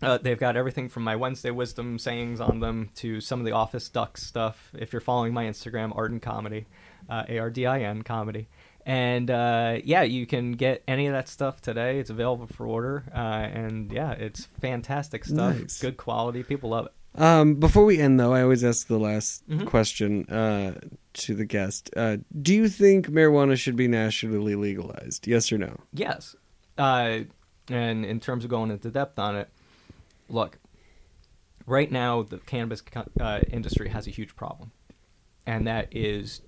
uh, 0.02 0.18
they've 0.18 0.38
got 0.38 0.56
everything 0.56 0.88
from 0.88 1.02
my 1.02 1.16
Wednesday 1.16 1.50
wisdom 1.50 1.98
sayings 1.98 2.40
on 2.40 2.60
them 2.60 2.90
to 2.96 3.20
some 3.20 3.40
of 3.40 3.46
the 3.46 3.52
Office 3.52 3.88
Ducks 3.88 4.22
stuff. 4.22 4.70
If 4.78 4.92
you're 4.92 5.00
following 5.00 5.32
my 5.32 5.44
Instagram, 5.44 5.96
Ardin 5.96 6.20
Comedy, 6.20 6.66
uh, 7.08 7.24
A 7.28 7.38
R 7.38 7.50
D 7.50 7.66
I 7.66 7.80
N 7.80 8.02
Comedy, 8.02 8.48
and 8.86 9.30
uh, 9.30 9.78
yeah, 9.82 10.02
you 10.02 10.26
can 10.26 10.52
get 10.52 10.82
any 10.86 11.06
of 11.06 11.12
that 11.14 11.28
stuff 11.28 11.60
today. 11.60 11.98
It's 11.98 12.10
available 12.10 12.46
for 12.46 12.66
order, 12.66 13.04
uh, 13.14 13.18
and 13.18 13.90
yeah, 13.90 14.12
it's 14.12 14.46
fantastic 14.60 15.24
stuff. 15.24 15.58
Nice. 15.58 15.80
Good 15.80 15.96
quality. 15.96 16.42
People 16.42 16.70
love 16.70 16.86
it. 16.86 16.92
Um, 17.20 17.54
before 17.54 17.84
we 17.84 17.98
end, 18.00 18.18
though, 18.20 18.34
I 18.34 18.42
always 18.42 18.64
ask 18.64 18.88
the 18.88 18.98
last 18.98 19.48
Mhm. 19.48 19.66
question 19.66 20.26
uh, 20.28 20.80
to 21.14 21.34
the 21.34 21.44
guest. 21.44 21.88
Uh, 21.96 22.18
do 22.42 22.52
you 22.52 22.68
think 22.68 23.06
marijuana 23.08 23.56
should 23.56 23.76
be 23.76 23.86
nationally 23.88 24.54
legalized? 24.56 25.26
Yes 25.26 25.50
or 25.52 25.58
no? 25.58 25.78
Yes. 25.92 26.34
Uh, 26.76 27.20
and 27.68 28.04
in 28.04 28.20
terms 28.20 28.44
of 28.44 28.50
going 28.50 28.70
into 28.70 28.90
depth 28.90 29.18
on 29.18 29.36
it, 29.36 29.48
look, 30.28 30.58
right 31.66 31.90
now 31.90 32.22
the 32.22 32.38
cannabis 32.38 32.82
uh, 33.20 33.40
industry 33.50 33.88
has 33.88 34.06
a 34.06 34.10
huge 34.10 34.36
problem. 34.36 34.72
and 35.46 35.66
that 35.66 35.88
is 35.90 36.40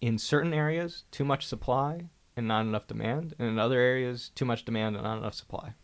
in 0.00 0.18
certain 0.18 0.52
areas 0.52 1.04
too 1.10 1.24
much 1.24 1.46
supply 1.46 2.08
and 2.36 2.48
not 2.48 2.62
enough 2.62 2.86
demand, 2.86 3.34
and 3.38 3.48
in 3.48 3.58
other 3.58 3.78
areas 3.78 4.30
too 4.34 4.44
much 4.44 4.64
demand 4.64 4.96
and 4.96 5.04
not 5.04 5.18
enough 5.18 5.34
supply. 5.34 5.74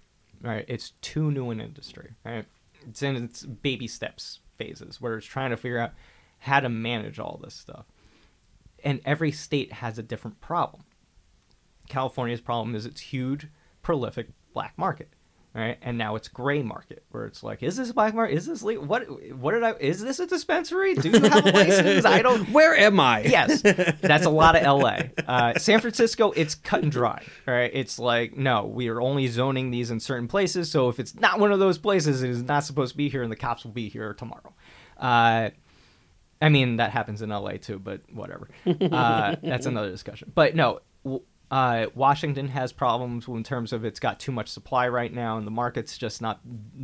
Right? 0.40 0.64
It's 0.68 0.92
too 1.02 1.30
new 1.30 1.50
an 1.50 1.60
industry. 1.60 2.14
Right? 2.24 2.46
It's 2.88 3.02
in 3.02 3.16
its 3.16 3.44
baby 3.44 3.86
steps 3.86 4.40
phases 4.56 5.00
where 5.00 5.16
it's 5.16 5.26
trying 5.26 5.50
to 5.50 5.56
figure 5.56 5.78
out 5.78 5.92
how 6.38 6.60
to 6.60 6.68
manage 6.68 7.18
all 7.18 7.40
this 7.42 7.54
stuff. 7.54 7.86
And 8.84 9.00
every 9.04 9.32
state 9.32 9.72
has 9.74 9.98
a 9.98 10.02
different 10.02 10.40
problem. 10.40 10.84
California's 11.88 12.40
problem 12.40 12.74
is 12.74 12.86
its 12.86 13.00
huge, 13.00 13.48
prolific 13.88 14.28
black 14.52 14.76
market 14.76 15.08
right? 15.54 15.78
And 15.80 15.96
now 15.96 16.14
it's 16.14 16.28
gray 16.28 16.62
market 16.62 17.04
where 17.10 17.24
it's 17.24 17.42
like, 17.42 17.62
is 17.62 17.78
this 17.78 17.88
a 17.88 17.94
black 17.94 18.14
market? 18.14 18.34
Is 18.34 18.44
this 18.44 18.62
legal? 18.62 18.84
What? 18.84 19.06
What 19.34 19.52
did 19.52 19.62
I? 19.62 19.72
Is 19.80 20.02
this 20.02 20.20
a 20.20 20.26
dispensary? 20.26 20.94
Do 20.94 21.08
you 21.08 21.20
have 21.20 21.46
a 21.46 21.50
license? 21.50 22.04
I 22.04 22.20
don't. 22.20 22.48
Where 22.52 22.76
am 22.76 23.00
I? 23.00 23.22
Yes, 23.38 23.62
that's 23.62 24.26
a 24.26 24.30
lot 24.30 24.56
of 24.56 24.62
L.A. 24.62 25.10
Uh, 25.26 25.58
San 25.58 25.80
Francisco, 25.80 26.32
it's 26.32 26.54
cut 26.54 26.82
and 26.82 26.92
dry. 26.92 27.24
Right? 27.46 27.70
It's 27.72 27.98
like, 27.98 28.36
no, 28.36 28.66
we 28.66 28.88
are 28.88 29.00
only 29.00 29.26
zoning 29.26 29.70
these 29.70 29.90
in 29.90 30.00
certain 30.00 30.28
places. 30.28 30.70
So 30.70 30.90
if 30.90 31.00
it's 31.00 31.14
not 31.14 31.40
one 31.40 31.50
of 31.50 31.58
those 31.58 31.78
places, 31.78 32.22
it 32.22 32.28
is 32.28 32.42
not 32.42 32.64
supposed 32.64 32.92
to 32.92 32.96
be 32.98 33.08
here, 33.08 33.22
and 33.22 33.32
the 33.32 33.36
cops 33.36 33.64
will 33.64 33.72
be 33.72 33.88
here 33.88 34.12
tomorrow. 34.12 34.54
Uh, 34.98 35.48
I 36.42 36.50
mean, 36.50 36.76
that 36.76 36.90
happens 36.90 37.22
in 37.22 37.30
LA 37.30 37.52
too, 37.52 37.78
but 37.78 38.02
whatever. 38.12 38.50
Uh, 38.66 39.36
that's 39.42 39.64
another 39.66 39.90
discussion. 39.90 40.30
But 40.34 40.54
no, 40.54 40.80
uh, 41.50 41.86
Washington 41.94 42.48
has 42.48 42.72
problems 42.72 43.26
in 43.26 43.42
terms 43.42 43.72
of 43.72 43.84
it's 43.84 44.00
got 44.00 44.20
too 44.20 44.32
much 44.32 44.48
supply 44.48 44.88
right 44.88 45.12
now, 45.12 45.38
and 45.38 45.46
the 45.46 45.50
market's 45.50 45.96
just 45.96 46.20
not 46.20 46.40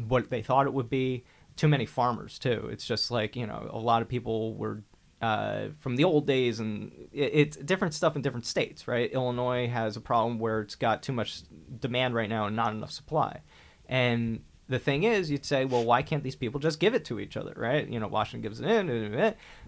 what 0.06 0.30
they 0.30 0.42
thought 0.42 0.66
it 0.66 0.72
would 0.72 0.88
be. 0.88 1.24
Too 1.56 1.68
many 1.68 1.86
farmers 1.86 2.38
too. 2.38 2.68
It's 2.72 2.86
just 2.86 3.10
like 3.10 3.36
you 3.36 3.46
know, 3.46 3.68
a 3.70 3.78
lot 3.78 4.02
of 4.02 4.08
people 4.08 4.54
were 4.54 4.82
uh, 5.20 5.68
from 5.80 5.96
the 5.96 6.04
old 6.04 6.26
days, 6.26 6.60
and 6.60 6.92
it, 7.12 7.30
it's 7.34 7.56
different 7.58 7.94
stuff 7.94 8.16
in 8.16 8.22
different 8.22 8.46
states, 8.46 8.88
right? 8.88 9.12
Illinois 9.12 9.68
has 9.68 9.96
a 9.96 10.00
problem 10.00 10.38
where 10.38 10.60
it's 10.60 10.74
got 10.74 11.02
too 11.02 11.12
much 11.12 11.42
demand 11.78 12.14
right 12.14 12.28
now 12.28 12.46
and 12.46 12.56
not 12.56 12.72
enough 12.72 12.90
supply, 12.90 13.40
and 13.86 14.40
the 14.68 14.78
thing 14.78 15.02
is, 15.02 15.30
you'd 15.30 15.44
say, 15.44 15.64
well, 15.64 15.84
why 15.84 16.02
can't 16.02 16.22
these 16.22 16.36
people 16.36 16.58
just 16.58 16.80
give 16.80 16.94
it 16.94 17.04
to 17.06 17.20
each 17.20 17.36
other, 17.36 17.52
right? 17.56 17.86
You 17.86 18.00
know, 18.00 18.08
Washington 18.08 18.40
gives 18.40 18.60
it 18.60 18.66
in, 18.66 18.88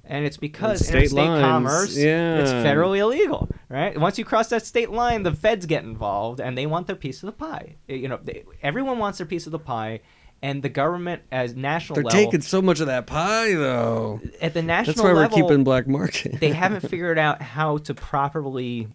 and 0.05 0.25
it's 0.25 0.39
because 0.39 0.81
State 0.81 0.95
interstate 0.95 1.29
lines, 1.29 1.43
commerce, 1.43 1.97
yeah. 1.97 2.39
it's 2.39 2.51
federally 2.51 2.99
illegal, 2.99 3.49
right? 3.69 3.99
Once 3.99 4.19
you 4.19 4.25
cross 4.25 4.49
that 4.49 4.65
state 4.65 4.91
line, 4.91 5.23
the 5.23 5.33
feds 5.33 5.67
get 5.67 5.85
involved, 5.85 6.41
and 6.41 6.57
they 6.57 6.67
want 6.67 6.87
their 6.87 6.97
piece 6.97 7.23
of 7.23 7.27
the 7.27 7.33
pie. 7.33 7.77
You 7.87 8.09
know, 8.09 8.19
they, 8.23 8.45
everyone 8.63 8.99
wants 8.99 9.19
their 9.19 9.27
piece 9.27 9.45
of 9.45 9.53
the 9.53 9.59
pie, 9.59 10.01
and 10.43 10.63
the 10.63 10.71
government, 10.71 11.23
as 11.31 11.55
national 11.55 11.97
They're 11.97 12.05
level, 12.05 12.25
taking 12.25 12.41
so 12.41 12.63
much 12.63 12.81
of 12.81 12.87
that 12.87 13.07
pie, 13.07 13.53
though. 13.53 14.21
at 14.41 14.55
the 14.55 14.63
national 14.63 14.95
That's 14.95 15.05
why 15.05 15.13
we're 15.13 15.29
keeping 15.29 15.63
black 15.63 15.87
market. 15.87 16.41
they 16.41 16.53
haven't 16.53 16.81
figured 16.89 17.19
out 17.19 17.43
how 17.43 17.79
to 17.79 17.95
properly 17.95 18.89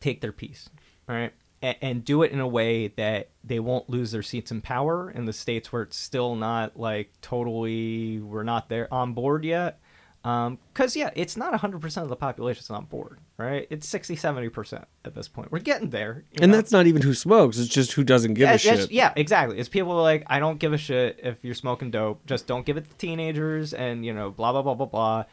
take 0.00 0.22
their 0.22 0.32
piece, 0.32 0.70
right? 1.06 1.32
And, 1.62 1.76
and 1.82 2.04
do 2.04 2.22
it 2.22 2.32
in 2.32 2.40
a 2.40 2.48
way 2.48 2.88
that 2.88 3.28
they 3.44 3.60
won't 3.60 3.90
lose 3.90 4.12
their 4.12 4.22
seats 4.22 4.50
in 4.50 4.60
power 4.62 5.10
in 5.10 5.26
the 5.26 5.32
states 5.32 5.70
where 5.72 5.82
it's 5.82 5.96
still 5.96 6.34
not 6.34 6.78
like 6.78 7.12
totally 7.20 8.18
we're 8.20 8.42
not 8.44 8.68
there 8.68 8.92
on 8.92 9.12
board 9.12 9.44
yet. 9.44 9.78
Um, 10.22 10.58
because 10.72 10.96
yeah, 10.96 11.10
it's 11.14 11.34
not 11.36 11.58
100% 11.58 12.02
of 12.02 12.08
the 12.10 12.16
population 12.16 12.60
is 12.60 12.68
on 12.68 12.84
board, 12.84 13.20
right? 13.38 13.66
It's 13.70 13.88
60, 13.88 14.16
70% 14.16 14.84
at 15.06 15.14
this 15.14 15.28
point. 15.28 15.50
We're 15.50 15.60
getting 15.60 15.88
there. 15.88 16.24
and 16.40 16.50
know? 16.50 16.56
that's 16.58 16.72
not 16.72 16.86
even 16.86 17.00
who 17.00 17.14
smokes. 17.14 17.58
It's 17.58 17.70
just 17.70 17.92
who 17.92 18.04
doesn't 18.04 18.34
give 18.34 18.42
a 18.42 18.52
That's- 18.52 18.64
that's- 18.64 18.82
shit. 18.82 18.92
Yeah, 18.92 19.14
exactly. 19.16 19.58
It's 19.58 19.70
people 19.70 19.94
like, 20.02 20.24
I 20.26 20.38
don't 20.38 20.58
give 20.58 20.74
a 20.74 20.78
shit 20.78 21.20
if 21.22 21.38
you're 21.42 21.54
smoking 21.54 21.90
dope. 21.90 22.26
Just 22.26 22.46
don't 22.46 22.66
give 22.66 22.76
it 22.76 22.88
to 22.90 22.96
teenagers, 22.96 23.72
and 23.72 24.04
you 24.04 24.12
know, 24.12 24.30
blah 24.30 24.52
blah 24.52 24.60
blah 24.60 24.74
blah 24.74 24.86
blah. 24.86 25.24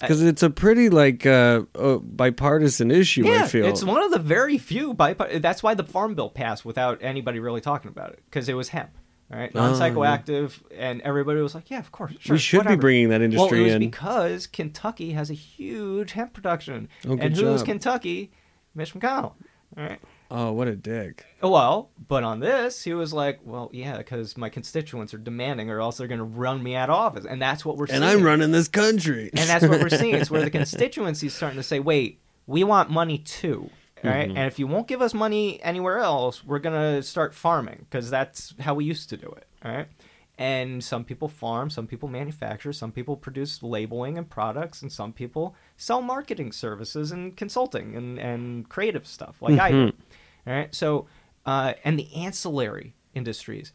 Because 0.00 0.20
it's 0.22 0.42
a 0.42 0.50
pretty 0.50 0.88
like 0.90 1.24
uh, 1.26 1.62
uh, 1.76 1.98
bipartisan 1.98 2.90
issue. 2.90 3.24
Yeah, 3.24 3.44
I 3.44 3.46
feel 3.46 3.66
it's 3.66 3.84
one 3.84 4.02
of 4.02 4.10
the 4.10 4.18
very 4.18 4.58
few 4.58 4.94
bipart. 4.94 5.40
That's 5.40 5.62
why 5.62 5.74
the 5.74 5.84
Farm 5.84 6.14
Bill 6.16 6.28
passed 6.28 6.64
without 6.64 6.98
anybody 7.02 7.38
really 7.38 7.60
talking 7.60 7.88
about 7.88 8.10
it 8.10 8.20
because 8.28 8.48
it 8.48 8.54
was 8.54 8.70
hemp, 8.70 8.90
right? 9.30 9.52
Oh, 9.54 9.60
Non 9.60 9.74
psychoactive, 9.80 10.60
and 10.76 11.00
everybody 11.02 11.40
was 11.40 11.54
like, 11.54 11.70
"Yeah, 11.70 11.78
of 11.78 11.92
course, 11.92 12.14
sure." 12.18 12.34
we 12.34 12.38
should 12.40 12.58
whatever." 12.58 12.76
be 12.76 12.80
bringing 12.80 13.08
that 13.10 13.22
industry 13.22 13.58
Well, 13.58 13.60
it 13.60 13.64
was 13.64 13.74
in. 13.74 13.78
because 13.80 14.46
Kentucky 14.48 15.12
has 15.12 15.30
a 15.30 15.34
huge 15.34 16.12
hemp 16.12 16.32
production, 16.32 16.88
Oh, 17.06 17.12
and 17.12 17.36
who's 17.36 17.60
job. 17.60 17.66
Kentucky? 17.66 18.32
Mitch 18.74 18.94
McConnell, 18.94 19.34
all 19.76 19.84
right. 19.84 20.00
Oh, 20.32 20.52
what 20.52 20.68
a 20.68 20.76
dick! 20.76 21.26
Well, 21.42 21.90
but 22.08 22.24
on 22.24 22.40
this, 22.40 22.82
he 22.82 22.94
was 22.94 23.12
like, 23.12 23.40
"Well, 23.44 23.70
yeah, 23.72 23.98
because 23.98 24.36
my 24.36 24.48
constituents 24.48 25.12
are 25.12 25.18
demanding, 25.18 25.70
or 25.70 25.80
else 25.80 25.98
they're 25.98 26.08
going 26.08 26.18
to 26.18 26.24
run 26.24 26.62
me 26.62 26.74
out 26.74 26.88
of 26.88 26.96
office," 26.96 27.24
and 27.24 27.40
that's 27.40 27.64
what 27.64 27.76
we're 27.76 27.86
seeing. 27.86 28.02
And. 28.02 28.04
I'm 28.04 28.22
running 28.22 28.52
this 28.52 28.68
country. 28.68 29.30
And 29.34 29.48
that's 29.48 29.66
what 29.66 29.80
we're 29.80 29.88
seeing. 29.88 30.14
It's 30.14 30.30
where 30.30 30.42
the 30.42 30.50
constituency's 30.58 31.34
starting 31.34 31.58
to 31.58 31.62
say, 31.62 31.80
wait, 31.80 32.20
we 32.46 32.64
want 32.64 32.90
money 32.90 33.18
too. 33.18 33.70
All 34.04 34.10
right? 34.10 34.28
Mm-hmm. 34.28 34.36
And 34.36 34.46
if 34.46 34.58
you 34.58 34.66
won't 34.66 34.88
give 34.88 35.00
us 35.00 35.14
money 35.14 35.62
anywhere 35.62 35.98
else, 35.98 36.44
we're 36.44 36.58
going 36.58 36.74
to 36.74 37.02
start 37.02 37.34
farming 37.34 37.86
because 37.88 38.10
that's 38.10 38.54
how 38.60 38.74
we 38.74 38.84
used 38.84 39.08
to 39.10 39.16
do 39.16 39.28
it. 39.28 39.46
All 39.64 39.72
right. 39.72 39.88
And 40.38 40.82
some 40.82 41.04
people 41.04 41.28
farm, 41.28 41.70
some 41.70 41.86
people 41.86 42.08
manufacture, 42.08 42.72
some 42.72 42.90
people 42.90 43.16
produce 43.16 43.62
labeling 43.62 44.18
and 44.18 44.28
products, 44.28 44.82
and 44.82 44.90
some 44.90 45.12
people 45.12 45.54
sell 45.76 46.02
marketing 46.02 46.52
services 46.52 47.12
and 47.12 47.36
consulting 47.36 47.94
and, 47.94 48.18
and 48.18 48.68
creative 48.68 49.06
stuff 49.06 49.40
like 49.40 49.60
I 49.60 49.70
do. 49.70 49.92
All 50.46 50.52
right. 50.52 50.74
So, 50.74 51.06
uh, 51.46 51.74
and 51.84 51.98
the 51.98 52.12
ancillary 52.14 52.94
industries, 53.14 53.72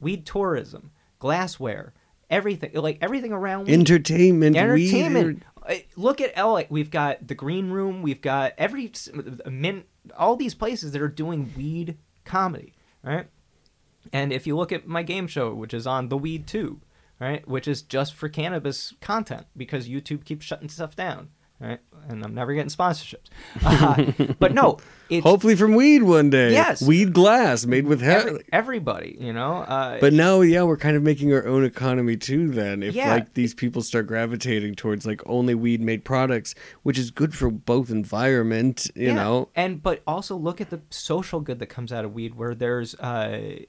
weed 0.00 0.26
tourism, 0.26 0.90
glassware, 1.18 1.92
everything, 2.28 2.72
like 2.74 2.98
everything 3.00 3.32
around 3.32 3.66
weed 3.66 3.74
Entertainment, 3.74 4.56
entertainment. 4.56 5.26
weed- 5.26 5.44
Uh, 5.62 5.74
Look 5.96 6.20
at 6.22 6.34
LA. 6.36 6.62
We've 6.70 6.90
got 6.90 7.28
the 7.28 7.34
Green 7.34 7.70
Room. 7.70 8.00
We've 8.02 8.22
got 8.22 8.54
every 8.56 8.90
mint. 9.46 9.84
all 10.16 10.34
these 10.36 10.54
places 10.54 10.92
that 10.92 11.02
are 11.02 11.08
doing 11.08 11.52
weed 11.56 11.98
comedy, 12.24 12.72
right? 13.02 13.26
And 14.12 14.32
if 14.32 14.46
you 14.46 14.56
look 14.56 14.72
at 14.72 14.86
my 14.88 15.02
game 15.02 15.26
show, 15.26 15.52
which 15.54 15.74
is 15.74 15.86
on 15.86 16.08
the 16.08 16.16
Weed 16.16 16.46
Tube, 16.46 16.82
right, 17.20 17.46
which 17.46 17.68
is 17.68 17.82
just 17.82 18.14
for 18.14 18.30
cannabis 18.30 18.94
content 19.02 19.46
because 19.54 19.86
YouTube 19.88 20.24
keeps 20.24 20.46
shutting 20.46 20.70
stuff 20.70 20.96
down, 20.96 21.28
right? 21.60 21.78
And 22.08 22.24
I'm 22.24 22.34
never 22.34 22.54
getting 22.54 22.70
sponsorships. 22.70 23.28
Uh, 23.64 24.32
but 24.38 24.54
no, 24.54 24.78
it's 25.08 25.24
Hopefully 25.24 25.54
from 25.54 25.74
weed 25.74 26.02
one 26.02 26.30
day. 26.30 26.52
Yes. 26.52 26.80
weed 26.82 27.12
glass 27.12 27.66
made 27.66 27.86
with 27.86 28.00
hemp. 28.00 28.26
every, 28.26 28.44
everybody, 28.52 29.16
you 29.20 29.32
know. 29.32 29.56
Uh, 29.58 29.98
But 30.00 30.12
now, 30.12 30.40
yeah, 30.40 30.62
we're 30.62 30.76
kind 30.76 30.96
of 30.96 31.02
making 31.02 31.32
our 31.32 31.46
own 31.46 31.64
economy 31.64 32.16
too. 32.16 32.48
Then, 32.50 32.82
if 32.82 32.94
Yeah. 32.94 33.10
like 33.12 33.34
these 33.34 33.54
people 33.54 33.82
start 33.82 34.06
gravitating 34.06 34.74
towards 34.76 35.06
like 35.06 35.20
only 35.26 35.54
weed 35.54 35.80
made 35.82 36.04
products, 36.04 36.54
which 36.82 36.98
is 36.98 37.10
good 37.10 37.34
for 37.34 37.50
both 37.50 37.90
environment, 37.90 38.90
you 38.94 39.08
Yeah, 39.08 39.14
know. 39.14 39.48
and 39.54 39.82
but 39.82 40.02
also 40.06 40.36
look 40.36 40.60
at 40.60 40.70
the 40.70 40.80
social 40.90 41.40
good 41.40 41.58
that 41.58 41.66
comes 41.66 41.92
out 41.92 42.04
of 42.04 42.14
weed 42.14 42.34
where 42.34 42.54
there's 42.54 42.94
uh, 42.96 43.60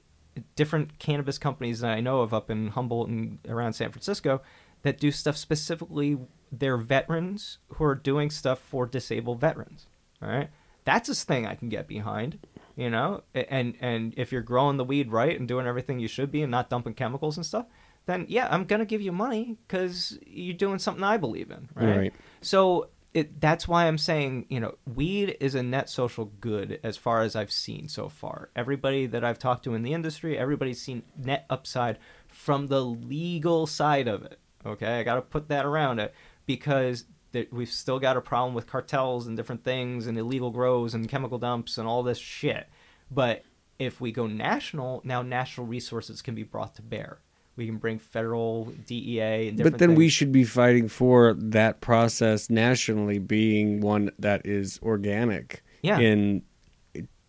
different 0.56 0.98
cannabis 0.98 1.36
companies 1.36 1.80
that 1.80 1.90
i 1.90 2.00
know 2.00 2.22
of 2.22 2.32
up 2.32 2.50
in 2.50 2.68
humboldt 2.68 3.06
and 3.10 3.38
around 3.48 3.74
san 3.74 3.90
francisco 3.92 4.40
that 4.80 4.98
do 4.98 5.10
stuff 5.10 5.36
specifically 5.36 6.16
they're 6.52 6.76
veterans 6.76 7.58
who 7.74 7.84
are 7.84 7.94
doing 7.94 8.30
stuff 8.30 8.58
for 8.58 8.86
disabled 8.86 9.40
veterans 9.40 9.86
all 10.22 10.28
right 10.28 10.50
that's 10.84 11.08
a 11.08 11.14
thing 11.14 11.46
i 11.46 11.54
can 11.54 11.68
get 11.68 11.88
behind 11.88 12.38
you 12.76 12.90
know 12.90 13.22
and 13.34 13.74
and 13.80 14.12
if 14.16 14.30
you're 14.30 14.42
growing 14.42 14.76
the 14.76 14.84
weed 14.84 15.10
right 15.10 15.38
and 15.38 15.48
doing 15.48 15.66
everything 15.66 15.98
you 15.98 16.08
should 16.08 16.30
be 16.30 16.42
and 16.42 16.50
not 16.50 16.68
dumping 16.70 16.94
chemicals 16.94 17.36
and 17.36 17.46
stuff 17.46 17.66
then 18.06 18.26
yeah 18.28 18.46
i'm 18.50 18.64
gonna 18.64 18.84
give 18.84 19.00
you 19.00 19.12
money 19.12 19.56
because 19.66 20.18
you're 20.26 20.54
doing 20.56 20.78
something 20.78 21.04
i 21.04 21.16
believe 21.16 21.50
in 21.50 21.68
right, 21.74 21.96
Right. 21.96 22.14
so 22.42 22.88
it, 23.14 23.42
that's 23.42 23.68
why 23.68 23.84
I'm 23.88 23.98
saying, 23.98 24.46
you 24.48 24.58
know, 24.58 24.76
weed 24.86 25.36
is 25.38 25.54
a 25.54 25.62
net 25.62 25.90
social 25.90 26.32
good 26.40 26.80
as 26.82 26.96
far 26.96 27.20
as 27.20 27.36
I've 27.36 27.52
seen 27.52 27.88
so 27.88 28.08
far. 28.08 28.48
Everybody 28.56 29.04
that 29.04 29.22
I've 29.22 29.38
talked 29.38 29.64
to 29.64 29.74
in 29.74 29.82
the 29.82 29.92
industry, 29.92 30.38
everybody's 30.38 30.80
seen 30.80 31.02
net 31.14 31.44
upside 31.50 31.98
from 32.26 32.68
the 32.68 32.82
legal 32.82 33.66
side 33.66 34.08
of 34.08 34.22
it. 34.24 34.38
Okay, 34.64 34.98
I 34.98 35.02
got 35.02 35.16
to 35.16 35.20
put 35.20 35.48
that 35.48 35.66
around 35.66 35.98
it 35.98 36.14
because 36.46 37.04
we've 37.50 37.70
still 37.70 37.98
got 37.98 38.16
a 38.16 38.20
problem 38.20 38.54
with 38.54 38.66
cartels 38.66 39.26
and 39.26 39.36
different 39.36 39.64
things 39.64 40.06
and 40.06 40.18
illegal 40.18 40.50
grows 40.50 40.94
and 40.94 41.08
chemical 41.08 41.38
dumps 41.38 41.78
and 41.78 41.88
all 41.88 42.02
this 42.02 42.18
shit. 42.18 42.68
But 43.10 43.44
if 43.78 44.00
we 44.00 44.12
go 44.12 44.26
national, 44.26 45.00
now 45.04 45.22
national 45.22 45.66
resources 45.66 46.22
can 46.22 46.34
be 46.34 46.42
brought 46.42 46.74
to 46.76 46.82
bear. 46.82 47.18
We 47.56 47.66
can 47.66 47.76
bring 47.76 47.98
federal 47.98 48.66
DEA 48.86 49.48
and 49.48 49.56
different 49.58 49.74
But 49.74 49.78
then 49.78 49.94
we 49.94 50.08
should 50.08 50.32
be 50.32 50.44
fighting 50.44 50.88
for 50.88 51.34
that 51.34 51.80
process 51.80 52.48
nationally 52.48 53.18
being 53.18 53.80
one 53.80 54.10
that 54.18 54.46
is 54.46 54.78
organic. 54.82 55.62
Yeah. 55.82 55.98
In 55.98 56.42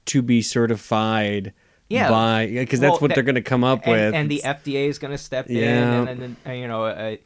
to 0.06 0.22
be 0.22 0.41
certified. 0.41 1.53
Yeah. 1.90 2.10
By 2.10 2.48
because 2.48 2.80
that's 2.80 2.94
Well, 2.94 2.99
what 3.02 3.15
they're 3.15 3.23
going 3.23 3.35
to 3.35 3.41
come 3.41 3.64
up 3.64 3.84
and, 3.84 3.91
with. 3.91 4.14
and 4.14 4.31
the 4.31 4.41
FDA 4.44 4.88
is 4.88 4.98
going 4.98 5.11
to 5.11 5.18
step 5.18 5.49
in, 5.49 5.57
Yeah. 5.57 6.07
and, 6.07 6.23
and, 6.23 6.35
and 6.45 6.60
you 6.60 6.68
know, 6.68 6.85
uh, 6.85 7.18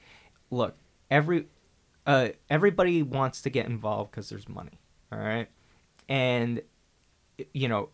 look, 0.49 0.75
every 1.09 1.45
uh, 2.07 2.29
everybody 2.49 3.03
wants 3.03 3.41
to 3.43 3.49
get 3.49 3.67
involved 3.67 4.11
because 4.11 4.29
there's 4.29 4.47
money, 4.49 4.79
all 5.11 5.19
right, 5.19 5.47
and 6.09 6.61
you 7.53 7.67
know, 7.67 7.89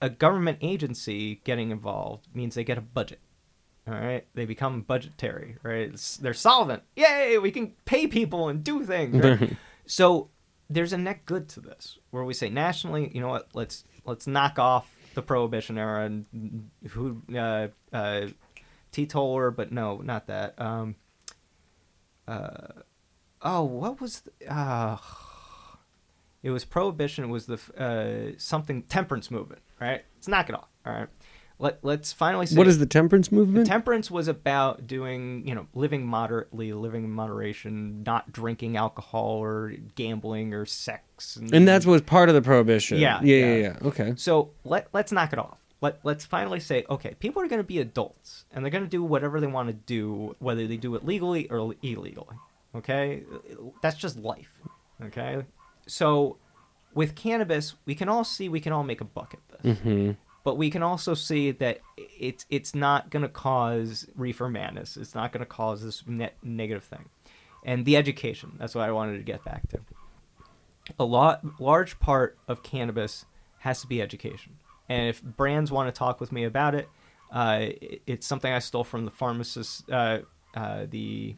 a 0.00 0.10
government 0.10 0.58
agency 0.62 1.40
getting 1.44 1.70
involved 1.70 2.26
means 2.34 2.54
they 2.54 2.64
get 2.64 2.78
a 2.78 2.82
budget, 2.82 3.20
All 3.86 3.94
right, 3.94 4.26
they 4.34 4.46
become 4.46 4.80
budgetary. 4.80 5.58
Right, 5.62 5.92
it's, 5.92 6.16
they're 6.16 6.34
solvent. 6.34 6.82
Yay, 6.96 7.38
we 7.38 7.50
can 7.50 7.74
pay 7.84 8.06
people 8.06 8.48
and 8.48 8.64
do 8.64 8.84
things. 8.84 9.22
Right? 9.22 9.56
so 9.86 10.30
there's 10.68 10.92
a 10.92 10.98
net 10.98 11.26
good 11.26 11.48
to 11.50 11.60
this, 11.60 11.98
where 12.10 12.24
we 12.24 12.34
say 12.34 12.48
nationally, 12.48 13.10
you 13.14 13.20
know 13.20 13.28
what? 13.28 13.50
Let's 13.52 13.84
let's 14.04 14.26
knock 14.26 14.58
off 14.58 14.90
the 15.14 15.22
prohibition 15.22 15.78
era 15.78 16.04
and 16.04 16.70
who 16.88 17.22
uh, 17.36 17.68
uh, 17.92 18.28
teetotaler, 18.92 19.50
but 19.50 19.72
no, 19.72 19.98
not 19.98 20.26
that. 20.28 20.60
Um, 20.60 20.96
uh, 22.26 22.82
oh, 23.46 23.62
what 23.62 24.00
was 24.00 24.20
the, 24.20 24.52
uh, 24.52 24.98
it 26.42 26.50
was 26.50 26.64
prohibition. 26.64 27.24
It 27.24 27.28
was 27.28 27.46
the 27.46 27.58
uh, 27.78 28.34
something 28.38 28.82
temperance 28.82 29.30
movement, 29.30 29.62
right? 29.80 30.04
Let's 30.16 30.28
knock 30.28 30.48
it 30.48 30.54
off. 30.54 30.68
All 30.84 30.92
right. 30.92 31.08
Let 31.58 31.78
Let's 31.82 32.12
finally 32.12 32.44
say 32.44 32.56
What 32.56 32.66
is 32.66 32.78
the 32.78 32.86
temperance 32.86 33.32
movement? 33.32 33.66
temperance 33.66 34.10
was 34.10 34.28
about 34.28 34.86
doing, 34.86 35.46
you 35.48 35.54
know, 35.54 35.66
living 35.72 36.06
moderately, 36.06 36.74
living 36.74 37.04
in 37.04 37.10
moderation, 37.10 38.02
not 38.02 38.30
drinking 38.30 38.76
alcohol 38.76 39.38
or 39.42 39.72
gambling 39.94 40.52
or 40.52 40.66
sex. 40.66 41.36
and 41.36 41.66
that's 41.66 41.86
what's 41.86 42.04
part 42.04 42.28
of 42.28 42.34
the 42.34 42.42
prohibition. 42.42 42.98
Yeah, 42.98 43.20
yeah, 43.22 43.36
yeah. 43.36 43.46
yeah. 43.46 43.56
yeah. 43.56 43.88
Okay. 43.88 44.12
So 44.16 44.50
let 44.64 44.88
let's 44.92 45.12
knock 45.12 45.32
it 45.32 45.38
off. 45.38 45.56
Let 45.80 46.00
let's 46.04 46.26
finally 46.26 46.60
say, 46.60 46.84
okay, 46.90 47.14
people 47.20 47.40
are 47.40 47.48
going 47.48 47.60
to 47.60 47.64
be 47.64 47.78
adults 47.78 48.44
and 48.52 48.62
they're 48.62 48.70
going 48.70 48.84
to 48.84 48.90
do 48.90 49.02
whatever 49.02 49.40
they 49.40 49.46
want 49.46 49.68
to 49.68 49.72
do, 49.72 50.36
whether 50.38 50.66
they 50.66 50.76
do 50.76 50.94
it 50.94 51.06
legally 51.06 51.48
or 51.48 51.74
illegally. 51.82 52.36
Okay, 52.76 53.22
that's 53.82 53.96
just 53.96 54.16
life. 54.18 54.52
Okay, 55.02 55.44
so 55.86 56.36
with 56.94 57.14
cannabis, 57.14 57.74
we 57.84 57.94
can 57.94 58.08
all 58.08 58.24
see 58.24 58.48
we 58.48 58.60
can 58.60 58.72
all 58.72 58.82
make 58.84 59.00
a 59.00 59.04
buck 59.04 59.34
at 59.34 59.62
this, 59.62 59.78
hmm 59.78 60.12
but 60.44 60.56
we 60.56 60.70
can 60.70 60.82
also 60.82 61.14
see 61.14 61.50
that 61.50 61.80
it's 61.96 62.46
it's 62.50 62.74
not 62.74 63.10
going 63.10 63.22
to 63.22 63.28
cause 63.28 64.06
reefer 64.14 64.48
madness. 64.48 64.96
It's 64.96 65.14
not 65.14 65.32
going 65.32 65.40
to 65.40 65.46
cause 65.46 65.82
this 65.82 66.04
net 66.06 66.34
negative 66.42 66.84
thing, 66.84 67.08
and 67.64 67.84
the 67.84 67.96
education. 67.96 68.52
That's 68.58 68.74
what 68.74 68.88
I 68.88 68.92
wanted 68.92 69.18
to 69.18 69.24
get 69.24 69.44
back 69.44 69.68
to 69.70 69.78
a 70.98 71.04
lot 71.04 71.60
large 71.60 71.98
part 71.98 72.38
of 72.46 72.62
cannabis 72.62 73.24
has 73.58 73.80
to 73.80 73.88
be 73.88 74.00
education 74.00 74.52
and 74.88 75.08
if 75.08 75.20
brands 75.20 75.72
want 75.72 75.92
to 75.92 75.98
talk 75.98 76.20
with 76.20 76.30
me 76.30 76.44
about 76.44 76.76
it 76.76 76.88
uh, 77.32 77.58
it- 77.60 78.02
it's 78.06 78.24
something 78.26 78.52
i 78.52 78.60
stole 78.60 78.84
from 78.84 79.04
the 79.04 79.10
pharmacist 79.10 79.90
uh, 79.90 80.20
uh, 80.54 80.86
the 80.88 81.34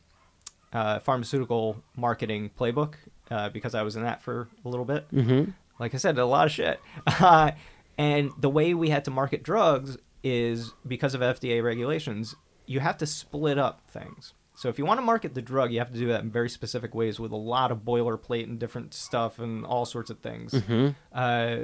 uh, 0.72 0.98
pharmaceutical 1.00 1.82
marketing 1.96 2.50
playbook 2.58 2.94
uh, 3.30 3.48
because 3.48 3.74
i 3.74 3.82
was 3.82 3.96
in 3.96 4.02
that 4.02 4.20
for 4.22 4.48
a 4.64 4.68
little 4.68 4.84
bit 4.84 5.06
hmm 5.10 5.44
like 5.80 5.94
I 5.94 5.98
said, 5.98 6.18
a 6.18 6.26
lot 6.26 6.46
of 6.46 6.52
shit. 6.52 6.80
Uh, 7.06 7.52
and 7.96 8.32
the 8.36 8.50
way 8.50 8.74
we 8.74 8.88
had 8.90 9.04
to 9.04 9.12
market 9.12 9.44
drugs 9.44 9.96
is 10.24 10.72
because 10.86 11.14
of 11.14 11.20
FDA 11.20 11.62
regulations, 11.62 12.34
you 12.66 12.80
have 12.80 12.98
to 12.98 13.06
split 13.06 13.58
up 13.58 13.80
things. 13.88 14.34
So 14.56 14.68
if 14.68 14.76
you 14.76 14.84
want 14.84 14.98
to 14.98 15.02
market 15.06 15.34
the 15.34 15.40
drug, 15.42 15.72
you 15.72 15.78
have 15.78 15.92
to 15.92 15.98
do 15.98 16.08
that 16.08 16.22
in 16.22 16.32
very 16.32 16.48
specific 16.50 16.96
ways 16.96 17.20
with 17.20 17.30
a 17.30 17.36
lot 17.36 17.70
of 17.70 17.84
boilerplate 17.84 18.42
and 18.42 18.58
different 18.58 18.92
stuff 18.92 19.38
and 19.38 19.64
all 19.64 19.84
sorts 19.84 20.10
of 20.10 20.18
things. 20.18 20.52
hmm 20.52 20.88
Uh, 21.12 21.56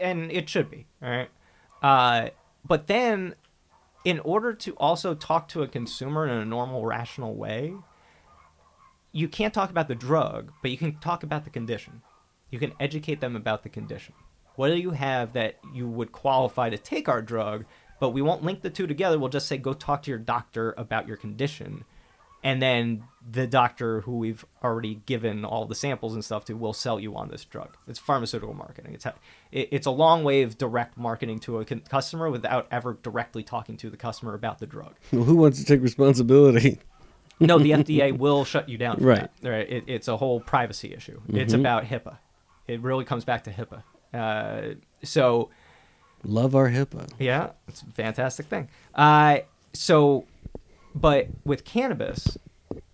and 0.00 0.32
it 0.32 0.48
should 0.48 0.68
be, 0.68 0.86
all 1.00 1.10
right? 1.10 1.30
Uh, 1.82 2.30
but 2.66 2.88
then, 2.88 3.36
in 4.04 4.18
order 4.20 4.52
to 4.54 4.72
also 4.76 5.14
talk 5.14 5.48
to 5.48 5.62
a 5.62 5.68
consumer 5.68 6.26
in 6.26 6.32
a 6.32 6.44
normal, 6.44 6.84
rational 6.84 7.34
way, 7.34 7.74
you 9.12 9.28
can't 9.28 9.52
talk 9.52 9.70
about 9.70 9.88
the 9.88 9.94
drug, 9.94 10.52
but 10.62 10.70
you 10.70 10.78
can 10.78 10.98
talk 10.98 11.22
about 11.22 11.44
the 11.44 11.50
condition. 11.50 12.00
You 12.50 12.58
can 12.58 12.72
educate 12.80 13.20
them 13.20 13.36
about 13.36 13.62
the 13.62 13.68
condition. 13.68 14.14
What 14.56 14.68
do 14.68 14.76
you 14.76 14.90
have 14.90 15.32
that 15.34 15.58
you 15.72 15.88
would 15.88 16.12
qualify 16.12 16.70
to 16.70 16.78
take 16.78 17.08
our 17.08 17.22
drug, 17.22 17.64
but 17.98 18.10
we 18.10 18.22
won't 18.22 18.42
link 18.42 18.62
the 18.62 18.70
two 18.70 18.86
together? 18.86 19.18
We'll 19.18 19.28
just 19.28 19.48
say, 19.48 19.58
go 19.58 19.72
talk 19.72 20.02
to 20.02 20.10
your 20.10 20.18
doctor 20.18 20.74
about 20.76 21.06
your 21.06 21.16
condition. 21.16 21.84
And 22.42 22.62
then 22.62 23.04
the 23.30 23.46
doctor 23.46 24.00
who 24.00 24.16
we've 24.16 24.44
already 24.64 25.02
given 25.06 25.44
all 25.44 25.66
the 25.66 25.74
samples 25.74 26.14
and 26.14 26.24
stuff 26.24 26.46
to 26.46 26.54
will 26.54 26.72
sell 26.72 26.98
you 26.98 27.14
on 27.16 27.28
this 27.28 27.44
drug. 27.44 27.76
It's 27.86 27.98
pharmaceutical 27.98 28.54
marketing. 28.54 28.94
It's, 28.94 29.04
ha- 29.04 29.12
it's 29.52 29.86
a 29.86 29.90
long 29.90 30.24
way 30.24 30.40
of 30.42 30.56
direct 30.56 30.96
marketing 30.96 31.38
to 31.40 31.58
a 31.58 31.64
customer 31.66 32.30
without 32.30 32.66
ever 32.70 32.96
directly 33.02 33.42
talking 33.42 33.76
to 33.78 33.90
the 33.90 33.98
customer 33.98 34.32
about 34.32 34.58
the 34.58 34.66
drug. 34.66 34.94
Well, 35.12 35.24
who 35.24 35.36
wants 35.36 35.58
to 35.58 35.66
take 35.66 35.82
responsibility? 35.82 36.78
No, 37.40 37.58
the 37.58 37.72
FDA 37.72 38.16
will 38.16 38.44
shut 38.44 38.68
you 38.70 38.78
down. 38.78 38.96
Right. 39.00 39.28
That. 39.42 39.50
Right. 39.50 39.70
It, 39.70 39.84
it's 39.86 40.08
a 40.08 40.16
whole 40.16 40.40
privacy 40.40 40.94
issue. 40.94 41.20
It's 41.28 41.52
Mhm. 41.54 41.60
about 41.60 41.84
HIPAA. 41.84 42.16
It 42.68 42.80
really 42.80 43.04
comes 43.04 43.24
back 43.26 43.44
to 43.44 43.50
HIPAA. 43.50 43.82
Uh, 44.14 44.74
so 45.02 45.50
Love 46.24 46.54
our 46.54 46.68
HIPAA. 46.70 47.08
yeah, 47.18 47.50
it's 47.68 47.82
a 47.82 47.86
fantastic 47.86 48.46
thing. 48.46 48.68
Uh, 48.94 49.38
so, 49.72 50.26
but 50.94 51.28
with 51.44 51.64
cannabis, 51.64 52.36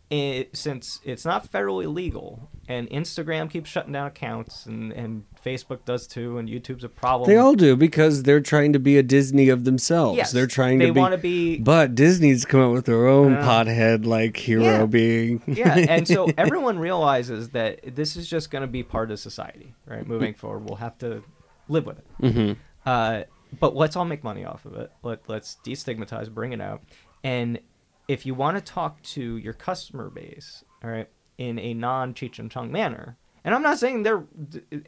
it, 0.09 0.57
since 0.57 1.01
it's 1.05 1.25
not 1.25 1.51
federally 1.51 1.93
legal, 1.93 2.49
and 2.69 2.89
Instagram 2.91 3.51
keeps 3.51 3.69
shutting 3.69 3.93
down 3.93 4.07
accounts, 4.07 4.65
and, 4.67 4.93
and 4.93 5.25
Facebook 5.45 5.85
does 5.85 6.07
too, 6.07 6.39
and 6.39 6.49
YouTube's 6.49 6.85
a 6.85 6.89
problem. 6.89 7.29
They 7.29 7.37
all 7.37 7.55
do 7.55 7.75
because 7.75 8.23
they're 8.23 8.41
trying 8.41 8.73
to 8.75 8.79
be 8.79 8.99
a 8.99 9.03
Disney 9.03 9.49
of 9.49 9.65
themselves. 9.65 10.17
Yes, 10.17 10.31
they're 10.31 10.47
trying 10.47 10.79
they 10.79 10.87
to 10.87 10.93
be. 10.93 11.01
want 11.01 11.13
to 11.13 11.19
be 11.19 11.59
But 11.59 11.97
Disney's 11.97 12.45
come 12.45 12.61
up 12.61 12.73
with 12.73 12.85
their 12.87 13.07
own 13.09 13.35
Uh, 13.35 13.43
pothead 13.43 14.07
like 14.07 14.37
hero 14.37 14.63
yeah. 14.63 14.87
being. 14.87 15.43
yeah, 15.49 15.77
and 15.77 16.07
so 16.07 16.29
everyone 16.39 16.79
realizes 16.79 17.51
that 17.51 17.81
this 17.97 18.15
is 18.17 18.29
just 18.29 18.51
going 18.53 18.63
to 18.63 18.69
be 18.69 18.85
part 18.85 19.11
of 19.11 19.19
society, 19.19 19.75
right? 19.87 20.07
Moving 20.07 20.35
forward, 20.35 20.65
we'll 20.69 20.77
have 20.77 20.97
to 20.99 21.23
live 21.69 21.85
with 21.87 21.99
it. 21.99 22.07
hmm 22.33 22.53
Uh, 22.89 23.23
but 23.59 23.75
let's 23.75 23.97
all 23.97 24.05
make 24.05 24.23
money 24.23 24.45
off 24.45 24.65
of 24.67 24.75
it. 24.75 24.93
Let, 25.03 25.29
let's 25.29 25.57
destigmatize, 25.67 26.33
bring 26.33 26.53
it 26.53 26.61
out. 26.61 26.83
And 27.25 27.59
if 28.09 28.25
you 28.27 28.35
want 28.35 28.57
to 28.57 28.61
talk 28.63 29.03
to 29.03 29.37
your 29.37 29.53
customer 29.53 30.11
base, 30.11 30.65
all 30.83 30.91
right, 30.91 31.09
in 31.39 31.59
a 31.59 31.75
non 31.75 32.15
Cheech 32.15 32.39
and 32.39 32.51
Chong 32.51 32.71
manner, 32.73 33.17
and 33.45 33.55
I'm 33.55 33.63
not 33.63 33.79
saying 33.79 34.03
they're 34.03 34.25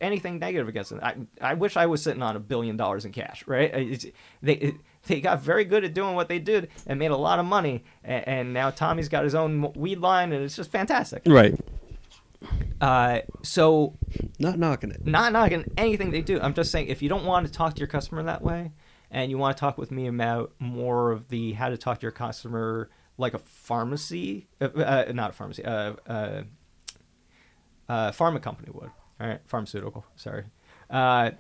anything 0.01 0.39
negative 0.39 0.67
against 0.69 0.93
it. 0.93 1.01
I, 1.03 1.17
I 1.41 1.55
wish 1.55 1.77
I 1.77 1.87
was 1.87 2.03
sitting 2.03 2.23
on 2.23 2.35
a 2.37 2.41
billion 2.41 2.77
dollars 2.77 3.05
in 3.05 3.13
cash, 3.13 3.47
right? 3.47 3.73
It's, 3.75 4.07
they 4.43 4.55
it, 4.55 4.75
they 5.07 5.21
got 5.21 5.41
very 5.43 5.65
good 5.65 5.85
at 5.85 5.95
doing 5.95 6.15
what 6.15 6.29
they 6.29 6.39
did 6.39 6.69
and 6.87 6.99
made 6.99 7.11
a 7.13 7.17
lot 7.17 7.39
of 7.39 7.47
money. 7.47 7.85
And, 8.03 8.29
and 8.29 8.53
now 8.53 8.71
Tommy's 8.71 9.09
got 9.09 9.25
his 9.25 9.35
own 9.35 9.73
weed 9.75 9.99
line, 10.01 10.33
and 10.33 10.45
it's 10.45 10.57
just 10.57 10.71
fantastic. 10.73 11.23
Right. 11.27 11.55
Uh, 12.81 13.21
so 13.43 13.97
Not 14.39 14.59
knocking 14.59 14.91
it. 14.93 15.05
not 15.05 15.33
knocking 15.33 15.65
anything 15.77 16.11
they 16.13 16.23
do. 16.23 16.41
I'm 16.41 16.55
just 16.55 16.71
saying 16.71 16.87
if 16.87 17.03
you 17.03 17.09
don't 17.09 17.25
want 17.25 17.47
to 17.47 17.53
talk 17.53 17.75
to 17.75 17.79
your 17.81 17.89
customer 17.89 18.23
that 18.25 18.43
way, 18.43 18.71
and 19.11 19.31
you 19.31 19.39
want 19.39 19.57
to 19.57 19.61
talk 19.61 19.79
with 19.79 19.91
me 19.91 20.07
about 20.07 20.53
more 20.59 21.11
of 21.11 21.29
the 21.29 21.53
how 21.55 21.69
to 21.69 21.77
talk 21.77 21.99
to 22.01 22.05
your 22.05 22.13
customer 22.13 22.91
like 23.19 23.35
a 23.35 23.39
pharmacy, 23.39 24.49
uh, 24.61 24.67
uh, 24.77 25.13
not 25.13 25.31
a 25.31 25.33
pharmacy, 25.33 25.65
uh, 25.65 25.95
uh, 26.07 26.43
uh, 27.89 28.13
pharma 28.13 28.41
company 28.41 28.71
would. 28.73 28.91
Pharmaceutical. 29.47 30.07
Sorry. 30.17 30.45
Uh, 30.89 31.33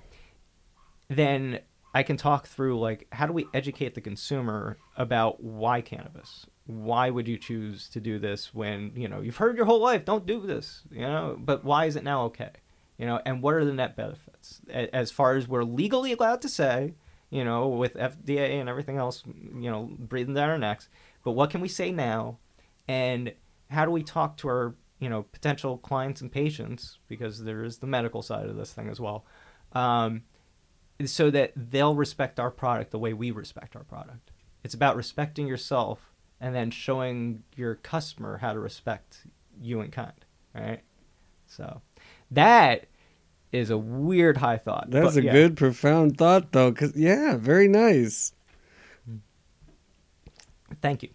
then 1.08 1.60
I 1.94 2.02
can 2.02 2.16
talk 2.16 2.46
through 2.46 2.78
like 2.78 3.06
how 3.12 3.26
do 3.26 3.32
we 3.32 3.46
educate 3.54 3.94
the 3.94 4.00
consumer 4.00 4.78
about 4.96 5.42
why 5.42 5.80
cannabis? 5.80 6.46
Why 6.66 7.08
would 7.08 7.26
you 7.26 7.38
choose 7.38 7.88
to 7.90 8.00
do 8.00 8.18
this 8.18 8.52
when 8.52 8.92
you 8.94 9.08
know 9.08 9.20
you've 9.20 9.36
heard 9.36 9.56
your 9.56 9.64
whole 9.66 9.80
life 9.80 10.04
don't 10.04 10.26
do 10.26 10.40
this, 10.40 10.82
you 10.90 11.00
know? 11.00 11.36
But 11.38 11.64
why 11.64 11.86
is 11.86 11.96
it 11.96 12.04
now 12.04 12.24
okay? 12.24 12.50
You 12.98 13.06
know, 13.06 13.20
and 13.24 13.42
what 13.42 13.54
are 13.54 13.64
the 13.64 13.72
net 13.72 13.96
benefits 13.96 14.60
as 14.68 15.10
far 15.10 15.36
as 15.36 15.46
we're 15.46 15.62
legally 15.62 16.12
allowed 16.12 16.42
to 16.42 16.48
say? 16.48 16.94
You 17.30 17.44
know, 17.44 17.68
with 17.68 17.94
FDA 17.94 18.58
and 18.58 18.68
everything 18.68 18.96
else, 18.96 19.22
you 19.26 19.70
know, 19.70 19.90
breathing 19.98 20.34
down 20.34 20.48
our 20.48 20.58
necks. 20.58 20.88
But 21.24 21.32
what 21.32 21.50
can 21.50 21.60
we 21.60 21.68
say 21.68 21.90
now? 21.90 22.38
And 22.86 23.32
how 23.70 23.84
do 23.84 23.90
we 23.90 24.02
talk 24.02 24.36
to 24.38 24.48
our 24.48 24.74
you 24.98 25.08
know 25.08 25.22
potential 25.22 25.78
clients 25.78 26.20
and 26.20 26.30
patients 26.30 26.98
because 27.08 27.44
there 27.44 27.64
is 27.64 27.78
the 27.78 27.86
medical 27.86 28.22
side 28.22 28.46
of 28.46 28.56
this 28.56 28.72
thing 28.72 28.88
as 28.88 29.00
well 29.00 29.24
um, 29.72 30.22
so 31.04 31.30
that 31.30 31.52
they'll 31.54 31.94
respect 31.94 32.40
our 32.40 32.50
product 32.50 32.90
the 32.90 32.98
way 32.98 33.12
we 33.12 33.30
respect 33.30 33.76
our 33.76 33.84
product 33.84 34.32
it's 34.64 34.74
about 34.74 34.96
respecting 34.96 35.46
yourself 35.46 36.12
and 36.40 36.54
then 36.54 36.70
showing 36.70 37.42
your 37.56 37.76
customer 37.76 38.38
how 38.38 38.52
to 38.52 38.58
respect 38.58 39.26
you 39.60 39.80
and 39.80 39.92
kind 39.92 40.24
right 40.54 40.80
so 41.46 41.80
that 42.30 42.86
is 43.52 43.70
a 43.70 43.78
weird 43.78 44.36
high 44.36 44.58
thought 44.58 44.90
That's 44.90 45.14
but 45.14 45.22
a 45.22 45.26
yeah. 45.26 45.32
good, 45.32 45.56
profound 45.56 46.18
thought, 46.18 46.52
though. 46.52 46.72
Cause 46.72 46.94
yeah, 46.94 47.36
very 47.36 47.68
nice. 47.68 48.32
Thank 50.80 51.02
you 51.02 51.08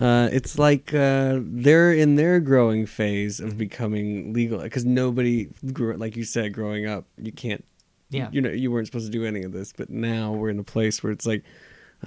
Uh, 0.00 0.28
it's 0.30 0.58
like 0.58 0.92
uh, 0.92 1.38
they're 1.40 1.92
in 1.92 2.16
their 2.16 2.38
growing 2.38 2.84
phase 2.84 3.40
of 3.40 3.56
becoming 3.56 4.34
legal 4.34 4.58
because 4.60 4.84
nobody, 4.84 5.48
grew, 5.72 5.96
like 5.96 6.16
you 6.16 6.24
said, 6.24 6.52
growing 6.52 6.86
up, 6.86 7.06
you 7.16 7.32
can't. 7.32 7.64
yeah 8.10 8.28
You 8.30 8.42
know, 8.42 8.50
you 8.50 8.70
weren't 8.70 8.86
supposed 8.86 9.10
to 9.10 9.18
do 9.18 9.24
any 9.24 9.42
of 9.42 9.52
this, 9.52 9.72
but 9.72 9.88
now 9.88 10.32
we're 10.32 10.50
in 10.50 10.58
a 10.58 10.64
place 10.64 11.02
where 11.02 11.12
it's 11.12 11.24
like, 11.26 11.44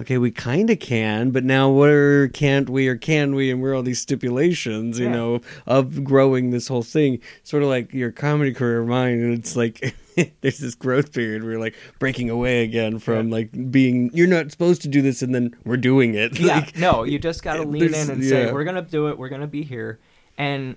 okay, 0.00 0.18
we 0.18 0.30
kind 0.30 0.70
of 0.70 0.78
can, 0.78 1.30
but 1.30 1.44
now 1.44 1.70
where 1.70 2.28
can't 2.28 2.68
we 2.70 2.88
or 2.88 2.96
can 2.96 3.34
we? 3.34 3.50
And 3.50 3.60
where 3.60 3.72
are 3.72 3.74
all 3.74 3.82
these 3.82 4.00
stipulations, 4.00 4.98
you 4.98 5.06
Yeah. 5.06 5.12
know, 5.12 5.40
of 5.66 6.02
growing 6.04 6.50
this 6.50 6.68
whole 6.68 6.82
thing? 6.82 7.18
Sort 7.42 7.62
of 7.62 7.68
like 7.68 7.92
your 7.92 8.10
comedy 8.10 8.52
career, 8.52 8.80
of 8.80 8.88
mine, 8.88 9.20
and 9.20 9.34
it's 9.34 9.56
like 9.56 9.94
there's 10.40 10.58
this 10.58 10.74
growth 10.74 11.12
period 11.12 11.42
where 11.42 11.52
you're 11.52 11.60
like 11.60 11.74
breaking 11.98 12.30
away 12.30 12.62
again 12.64 12.98
from 12.98 13.28
Yeah. 13.28 13.34
like 13.34 13.70
being 13.70 14.10
you're 14.12 14.26
not 14.26 14.50
supposed 14.50 14.82
to 14.82 14.88
do 14.88 15.02
this, 15.02 15.22
and 15.22 15.34
then 15.34 15.54
we're 15.64 15.76
doing 15.76 16.14
it. 16.14 16.38
yeah, 16.40 16.60
Like, 16.60 16.76
no, 16.76 17.04
you 17.04 17.18
just 17.18 17.42
got 17.42 17.56
to 17.56 17.62
lean 17.64 17.94
in 17.94 18.10
and 18.10 18.24
say, 18.24 18.50
we're 18.52 18.64
going 18.64 18.76
to 18.82 18.90
do 18.90 19.08
it. 19.08 19.18
We're 19.18 19.28
going 19.28 19.40
to 19.42 19.46
be 19.46 19.62
here. 19.62 20.00
And, 20.38 20.76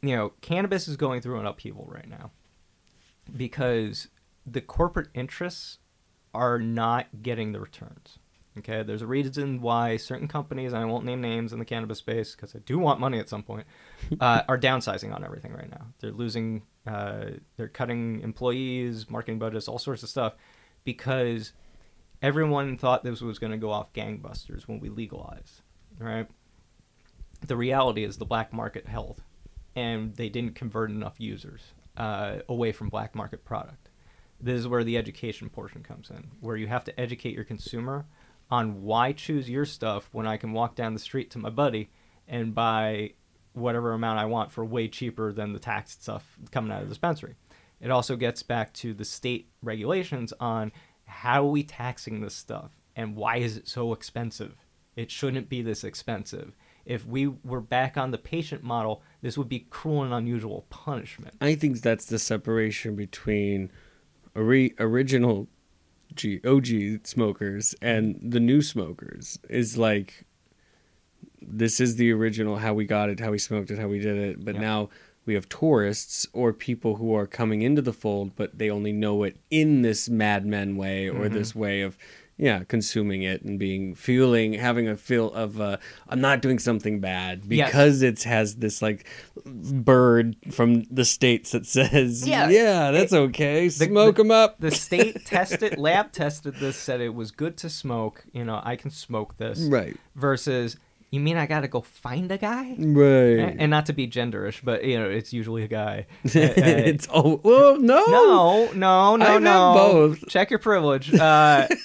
you 0.00 0.16
know, 0.16 0.32
cannabis 0.40 0.88
is 0.88 0.96
going 0.96 1.20
through 1.20 1.38
an 1.40 1.46
upheaval 1.46 1.86
right 1.92 2.08
now 2.08 2.30
because 3.36 4.08
the 4.46 4.60
corporate 4.60 5.08
interests 5.14 5.78
are 6.34 6.58
not 6.58 7.06
getting 7.22 7.52
the 7.52 7.60
returns. 7.60 8.18
Okay, 8.58 8.82
there's 8.82 9.00
a 9.00 9.06
reason 9.06 9.62
why 9.62 9.96
certain 9.96 10.28
companies, 10.28 10.74
and 10.74 10.82
I 10.82 10.84
won't 10.84 11.06
name 11.06 11.22
names 11.22 11.54
in 11.54 11.58
the 11.58 11.64
cannabis 11.64 11.98
space 11.98 12.34
because 12.34 12.54
I 12.54 12.58
do 12.58 12.78
want 12.78 13.00
money 13.00 13.18
at 13.18 13.28
some 13.28 13.42
point, 13.42 13.66
uh, 14.20 14.42
are 14.46 14.58
downsizing 14.58 15.14
on 15.14 15.24
everything 15.24 15.52
right 15.52 15.70
now. 15.70 15.86
They're 16.00 16.10
losing, 16.10 16.62
uh, 16.86 17.30
they're 17.56 17.68
cutting 17.68 18.20
employees, 18.20 19.08
marketing 19.08 19.38
budgets, 19.38 19.68
all 19.68 19.78
sorts 19.78 20.02
of 20.02 20.10
stuff 20.10 20.34
because 20.84 21.52
everyone 22.20 22.76
thought 22.76 23.04
this 23.04 23.20
was 23.20 23.38
going 23.38 23.52
to 23.52 23.58
go 23.58 23.70
off 23.70 23.92
gangbusters 23.92 24.68
when 24.68 24.80
we 24.80 24.88
legalized, 24.88 25.62
right? 25.98 26.28
The 27.46 27.56
reality 27.56 28.04
is 28.04 28.18
the 28.18 28.24
black 28.24 28.52
market 28.52 28.86
held, 28.86 29.22
and 29.74 30.14
they 30.14 30.28
didn't 30.28 30.54
convert 30.54 30.90
enough 30.90 31.14
users 31.18 31.72
uh, 31.96 32.38
away 32.48 32.72
from 32.72 32.88
black 32.88 33.14
market 33.14 33.44
product. 33.44 33.88
This 34.40 34.58
is 34.58 34.68
where 34.68 34.84
the 34.84 34.96
education 34.96 35.48
portion 35.48 35.82
comes 35.82 36.10
in, 36.10 36.28
where 36.40 36.56
you 36.56 36.66
have 36.66 36.84
to 36.84 37.00
educate 37.00 37.34
your 37.34 37.44
consumer 37.44 38.06
on 38.52 38.82
why 38.82 39.12
choose 39.12 39.48
your 39.48 39.64
stuff 39.64 40.10
when 40.12 40.26
I 40.26 40.36
can 40.36 40.52
walk 40.52 40.74
down 40.74 40.92
the 40.92 41.00
street 41.00 41.30
to 41.30 41.38
my 41.38 41.48
buddy 41.48 41.88
and 42.28 42.54
buy 42.54 43.14
whatever 43.54 43.94
amount 43.94 44.18
I 44.18 44.26
want 44.26 44.52
for 44.52 44.62
way 44.62 44.88
cheaper 44.88 45.32
than 45.32 45.54
the 45.54 45.58
taxed 45.58 46.02
stuff 46.02 46.36
coming 46.50 46.70
out 46.70 46.82
of 46.82 46.88
the 46.88 46.90
dispensary. 46.90 47.36
It 47.80 47.90
also 47.90 48.14
gets 48.14 48.42
back 48.42 48.74
to 48.74 48.92
the 48.92 49.06
state 49.06 49.48
regulations 49.62 50.34
on 50.38 50.70
how 51.06 51.44
are 51.44 51.50
we 51.50 51.62
taxing 51.62 52.20
this 52.20 52.34
stuff 52.34 52.72
and 52.94 53.16
why 53.16 53.38
is 53.38 53.56
it 53.56 53.68
so 53.68 53.94
expensive? 53.94 54.54
It 54.96 55.10
shouldn't 55.10 55.48
be 55.48 55.62
this 55.62 55.82
expensive. 55.82 56.54
If 56.84 57.06
we 57.06 57.28
were 57.28 57.62
back 57.62 57.96
on 57.96 58.10
the 58.10 58.18
patient 58.18 58.62
model, 58.62 59.02
this 59.22 59.38
would 59.38 59.48
be 59.48 59.60
cruel 59.60 60.02
and 60.02 60.12
unusual 60.12 60.66
punishment. 60.68 61.36
I 61.40 61.54
think 61.54 61.80
that's 61.80 62.04
the 62.04 62.18
separation 62.18 62.96
between 62.96 63.72
ori- 64.36 64.74
original 64.78 65.48
G- 66.14 66.40
OG 66.44 67.06
smokers 67.06 67.74
and 67.82 68.18
the 68.22 68.40
new 68.40 68.62
smokers 68.62 69.38
is 69.48 69.76
like 69.78 70.24
this 71.40 71.80
is 71.80 71.96
the 71.96 72.12
original 72.12 72.56
how 72.58 72.72
we 72.74 72.84
got 72.84 73.08
it, 73.10 73.20
how 73.20 73.30
we 73.30 73.38
smoked 73.38 73.70
it, 73.70 73.78
how 73.78 73.88
we 73.88 73.98
did 73.98 74.16
it, 74.16 74.44
but 74.44 74.54
Yeah. 74.54 74.60
now 74.60 74.88
we 75.24 75.34
have 75.34 75.48
tourists 75.48 76.26
or 76.32 76.52
people 76.52 76.96
who 76.96 77.14
are 77.14 77.26
coming 77.26 77.62
into 77.62 77.80
the 77.82 77.92
fold 77.92 78.34
but 78.36 78.58
they 78.58 78.68
only 78.70 78.92
know 78.92 79.22
it 79.22 79.36
in 79.50 79.82
this 79.82 80.08
MedMen 80.08 80.76
way 80.76 81.08
or 81.08 81.24
Mm-hmm. 81.26 81.34
this 81.34 81.54
way 81.54 81.80
of 81.82 81.96
yeah, 82.42 82.64
consuming 82.64 83.22
it 83.22 83.42
and 83.42 83.56
being 83.58 83.94
feeling 83.94 84.54
having 84.54 84.88
a 84.88 84.96
feel 84.96 85.32
of 85.32 85.60
uh, 85.60 85.76
I'm 86.08 86.20
not 86.20 86.42
doing 86.42 86.58
something 86.58 86.98
bad 87.00 87.42
Yeah. 87.46 87.66
because 87.66 88.02
it 88.02 88.24
has 88.24 88.56
this 88.56 88.82
like 88.82 89.06
bird 89.44 90.36
from 90.50 90.82
the 90.90 91.04
states 91.04 91.52
that 91.52 91.66
says 91.66 92.26
Yeah. 92.26 92.48
yeah, 92.48 92.90
that's 92.90 93.12
okay, 93.12 93.68
The- 93.68 93.86
smoke 93.86 94.16
the- 94.16 94.22
them 94.22 94.30
up. 94.30 94.58
The 94.60 94.70
state 94.70 95.24
tested, 95.24 95.78
lab 95.78 96.12
tested 96.12 96.56
this, 96.56 96.76
said 96.76 97.00
it 97.00 97.14
was 97.14 97.30
good 97.30 97.56
to 97.58 97.70
smoke. 97.70 98.24
You 98.32 98.44
know, 98.44 98.60
I 98.64 98.76
can 98.76 98.90
smoke 98.90 99.36
this. 99.36 99.60
right, 99.70 99.96
Versus, 100.16 100.76
you 101.12 101.20
mean 101.20 101.36
I 101.36 101.46
got 101.46 101.60
to 101.60 101.68
go 101.68 101.82
find 101.82 102.32
a 102.32 102.38
guy? 102.38 102.74
right. 102.78 103.54
And 103.58 103.70
not 103.70 103.86
to 103.86 103.92
be 103.92 104.08
genderish, 104.08 104.60
but 104.64 104.82
you 104.82 104.98
know, 104.98 105.08
it's 105.08 105.32
usually 105.32 105.62
a 105.62 105.68
guy. 105.68 106.06
Uh, 106.34 106.40
uh, 106.40 106.52
it's 106.56 107.06
oh 107.12 107.40
well 107.44 107.78
no 107.78 108.04
no, 108.06 108.70
no, 108.74 109.16
no, 109.16 109.24
I 109.24 109.28
have 109.32 109.42
no. 109.42 109.74
both. 109.74 110.28
Check 110.28 110.50
your 110.50 110.58
privilege. 110.58 111.14
Uh, 111.14 111.68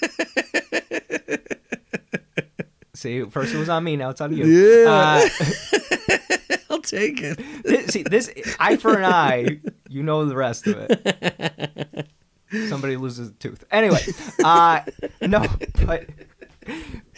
see, 2.94 3.22
first 3.24 3.54
it 3.54 3.58
was 3.58 3.68
on 3.68 3.84
me, 3.84 3.96
now 3.96 4.10
it's 4.10 4.20
on 4.20 4.36
you. 4.36 4.44
Yeah. 4.46 4.90
Uh, 4.90 5.28
I'll 6.70 6.80
take 6.80 7.20
it. 7.22 7.38
This- 7.64 7.92
see 7.92 8.02
this 8.02 8.30
eye 8.58 8.76
for 8.76 8.96
an 8.98 9.04
eye 9.04 9.60
you 9.88 10.02
know 10.02 10.24
the 10.26 10.36
rest 10.36 10.66
of 10.66 10.76
it 10.78 12.06
somebody 12.68 12.96
loses 12.96 13.30
a 13.30 13.32
tooth 13.32 13.64
anyway 13.70 14.00
uh 14.44 14.80
no 15.22 15.42
but 15.86 16.06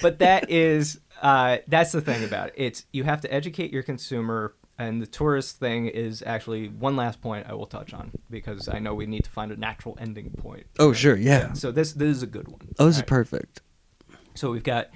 but 0.00 0.18
that 0.20 0.48
is 0.50 1.00
uh 1.20 1.59
that's 1.68 1.92
the 1.92 2.01
thing 2.01 2.24
about 2.24 2.48
it 2.48 2.55
it's 2.56 2.86
you 2.92 3.05
have 3.05 3.20
to 3.20 3.32
educate 3.32 3.72
your 3.72 3.82
consumer 3.82 4.55
and 4.78 5.02
the 5.02 5.06
tourist 5.06 5.59
thing 5.59 5.86
is 5.86 6.22
actually 6.26 6.68
one 6.68 6.97
last 6.97 7.20
point 7.20 7.47
i 7.48 7.52
will 7.52 7.66
touch 7.66 7.92
on 7.92 8.10
because 8.30 8.68
i 8.68 8.78
know 8.78 8.94
we 8.94 9.06
need 9.06 9.24
to 9.24 9.30
find 9.30 9.52
a 9.52 9.56
natural 9.56 9.97
ending 10.01 10.30
point 10.30 10.66
Oh 10.78 10.92
sure, 10.92 11.16
yeah. 11.16 11.52
so 11.52 11.70
this 11.70 11.92
this 11.92 12.16
is 12.16 12.22
a 12.22 12.26
good 12.26 12.48
one 12.48 12.60
Oh, 12.78 12.86
this 12.86 12.97
is 12.97 13.02
perfect. 13.02 13.60
So 14.34 14.51
we've 14.52 14.62
got 14.64 14.88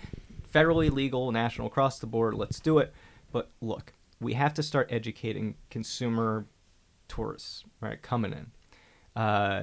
federally 0.54 0.90
legal, 0.90 1.30
national, 1.32 1.66
across 1.66 1.98
the 1.98 2.06
board. 2.06 2.34
Let's 2.34 2.60
do 2.60 2.78
it. 2.78 2.94
But 3.32 3.50
look, 3.60 3.92
we 4.20 4.34
have 4.34 4.54
to 4.54 4.62
start 4.62 4.86
educating 4.90 5.56
consumer 5.70 6.46
tourists, 7.08 7.64
right, 7.80 8.00
coming 8.00 8.32
in. 8.32 8.52
Uh, 9.16 9.62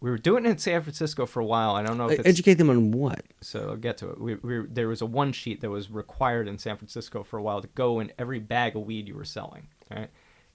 we 0.00 0.10
were 0.10 0.16
doing 0.16 0.46
it 0.46 0.48
in 0.48 0.58
San 0.58 0.80
Francisco 0.82 1.26
for 1.26 1.40
a 1.40 1.44
while. 1.44 1.72
I 1.74 1.82
don't 1.82 1.98
know 1.98 2.08
if 2.08 2.18
it's 2.20 2.28
Educate 2.28 2.54
them 2.54 2.70
on 2.70 2.92
what? 2.92 3.22
so. 3.42 3.68
I'll 3.70 3.76
get 3.76 3.98
to 3.98 4.10
it. 4.10 4.20
We, 4.20 4.34
we, 4.36 4.66
there 4.68 4.88
was 4.88 5.02
a 5.02 5.06
one 5.06 5.32
sheet 5.32 5.60
that 5.60 5.68
was 5.70 5.90
required 5.90 6.48
in 6.48 6.56
San 6.58 6.76
Francisco 6.78 7.22
for 7.22 7.38
a 7.38 7.42
while 7.42 7.60
to 7.60 7.68
go 7.68 8.00
in 8.00 8.10
every 8.18 8.38
bag 8.38 8.74
of 8.74 8.82
weed 8.82 9.06
you 9.06 9.14
were 9.14 9.24
selling, 9.26 9.68
right? 9.90 10.08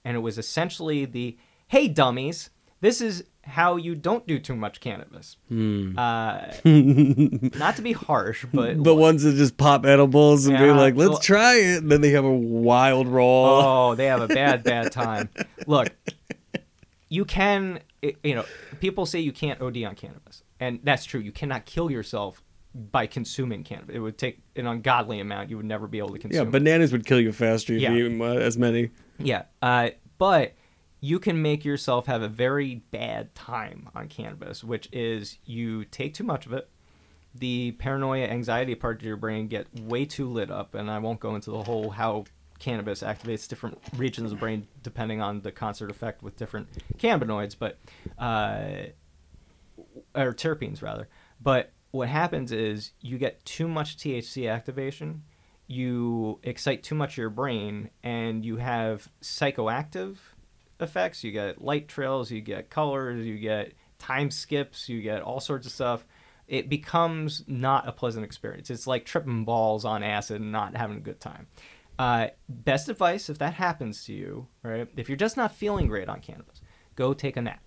And 0.04 0.16
it 0.16 0.20
was 0.20 0.38
essentially 0.38 1.04
the, 1.04 1.36
"Hey, 1.68 1.86
dummies, 1.86 2.50
this 2.80 3.00
is 3.00 3.22
how 3.44 3.76
you 3.76 3.94
don't 3.94 4.26
do 4.26 4.40
too 4.40 4.56
much 4.56 4.80
cannabis." 4.80 5.36
Hmm. 5.48 5.96
Uh, 5.96 6.46
not 6.64 7.76
to 7.76 7.82
be 7.82 7.92
harsh, 7.92 8.44
but 8.52 8.82
The 8.82 8.94
ones 8.94 9.22
that 9.22 9.36
just 9.36 9.56
pop 9.56 9.86
edibles 9.86 10.46
and 10.46 10.58
be 10.58 10.72
like, 10.72 10.96
"Let's 10.96 11.10
well- 11.10 11.18
try 11.20 11.54
it," 11.58 11.82
and 11.82 11.92
then 11.92 12.00
they 12.00 12.10
have 12.10 12.24
a 12.24 12.32
wild 12.32 13.06
roll. 13.06 13.46
Oh, 13.46 13.94
they 13.94 14.06
have 14.06 14.20
a 14.22 14.26
bad, 14.26 14.64
bad 14.64 14.90
time. 14.90 15.28
Look, 15.68 15.90
you 17.08 17.24
can, 17.24 17.78
it- 18.02 18.18
you 18.22 18.34
know, 18.34 18.44
people 18.80 19.06
say 19.06 19.20
you 19.20 19.32
can't 19.32 19.60
OD 19.62 19.84
on 19.84 19.94
cannabis, 19.94 20.42
and 20.60 20.80
that's 20.82 21.04
true. 21.04 21.20
You 21.20 21.32
cannot 21.32 21.64
kill 21.64 21.90
yourself 21.90 22.42
by 22.74 23.06
consuming 23.06 23.62
cannabis. 23.64 23.94
It 23.94 24.00
would 24.00 24.18
take 24.18 24.40
an 24.56 24.66
ungodly 24.66 25.20
amount. 25.20 25.50
You 25.50 25.56
would 25.56 25.66
never 25.66 25.86
be 25.86 25.98
able 25.98 26.08
to 26.10 26.14
yeah, 26.16 26.20
consume. 26.22 26.48
it. 26.48 26.50
bananas 26.50 26.92
would 26.92 27.06
kill 27.06 27.20
you 27.20 27.32
faster 27.32 27.74
if 27.74 27.80
Yeah. 27.82 27.92
you 27.92 28.08
eat 28.08 28.20
as 28.22 28.58
many. 28.58 28.90
Yeah, 29.18 29.44
uh, 29.62 29.90
but 30.18 30.54
you 31.00 31.18
can 31.18 31.40
make 31.42 31.64
yourself 31.64 32.06
have 32.06 32.22
a 32.22 32.28
very 32.28 32.76
bad 32.90 33.34
time 33.34 33.88
on 33.94 34.08
cannabis, 34.08 34.62
which 34.64 34.88
is 34.92 35.38
you 35.44 35.84
take 35.84 36.14
too 36.14 36.24
much 36.24 36.46
of 36.46 36.52
it. 36.52 36.68
The 37.34 37.72
paranoia, 37.72 38.26
anxiety 38.26 38.74
part 38.74 39.00
of 39.00 39.06
your 39.06 39.16
brain 39.16 39.48
get 39.48 39.66
way 39.80 40.04
too 40.04 40.28
lit 40.28 40.50
up, 40.50 40.74
and 40.74 40.90
I 40.90 40.98
won't 40.98 41.18
go 41.20 41.34
into 41.34 41.50
the 41.50 41.62
whole 41.62 41.90
how 41.90 42.24
cannabis 42.62 43.02
activates 43.02 43.48
different 43.48 43.76
regions 43.96 44.26
of 44.26 44.38
the 44.38 44.40
brain 44.40 44.68
depending 44.82 45.20
on 45.20 45.40
the 45.40 45.50
concert 45.50 45.90
effect 45.90 46.22
with 46.22 46.36
different 46.36 46.68
cannabinoids, 46.96 47.56
but 47.58 47.78
uh, 48.18 48.84
or 50.14 50.32
terpenes 50.32 50.80
rather. 50.80 51.08
But 51.40 51.72
what 51.90 52.08
happens 52.08 52.52
is 52.52 52.92
you 53.00 53.18
get 53.18 53.44
too 53.44 53.66
much 53.66 53.96
THC 53.96 54.50
activation, 54.50 55.24
you 55.66 56.38
excite 56.44 56.84
too 56.84 56.94
much 56.94 57.16
your 57.16 57.30
brain, 57.30 57.90
and 58.02 58.44
you 58.44 58.56
have 58.56 59.08
psychoactive 59.20 60.16
effects. 60.80 61.24
You 61.24 61.32
get 61.32 61.60
light 61.60 61.88
trails, 61.88 62.30
you 62.30 62.40
get 62.40 62.70
colors, 62.70 63.26
you 63.26 63.38
get 63.38 63.72
time 63.98 64.30
skips, 64.30 64.88
you 64.88 65.02
get 65.02 65.22
all 65.22 65.40
sorts 65.40 65.66
of 65.66 65.72
stuff. 65.72 66.04
It 66.46 66.68
becomes 66.68 67.44
not 67.46 67.88
a 67.88 67.92
pleasant 67.92 68.24
experience. 68.24 68.70
It's 68.70 68.86
like 68.86 69.04
tripping 69.04 69.44
balls 69.44 69.84
on 69.84 70.02
acid 70.02 70.40
and 70.40 70.52
not 70.52 70.76
having 70.76 70.98
a 70.98 71.00
good 71.00 71.20
time. 71.20 71.46
Uh, 71.98 72.28
best 72.48 72.88
advice 72.88 73.28
if 73.28 73.38
that 73.38 73.54
happens 73.54 74.04
to 74.06 74.12
you, 74.12 74.46
right? 74.62 74.88
If 74.96 75.08
you're 75.08 75.16
just 75.16 75.36
not 75.36 75.54
feeling 75.54 75.86
great 75.86 76.08
on 76.08 76.20
cannabis, 76.20 76.60
go 76.96 77.12
take 77.14 77.36
a 77.36 77.42
nap. 77.42 77.62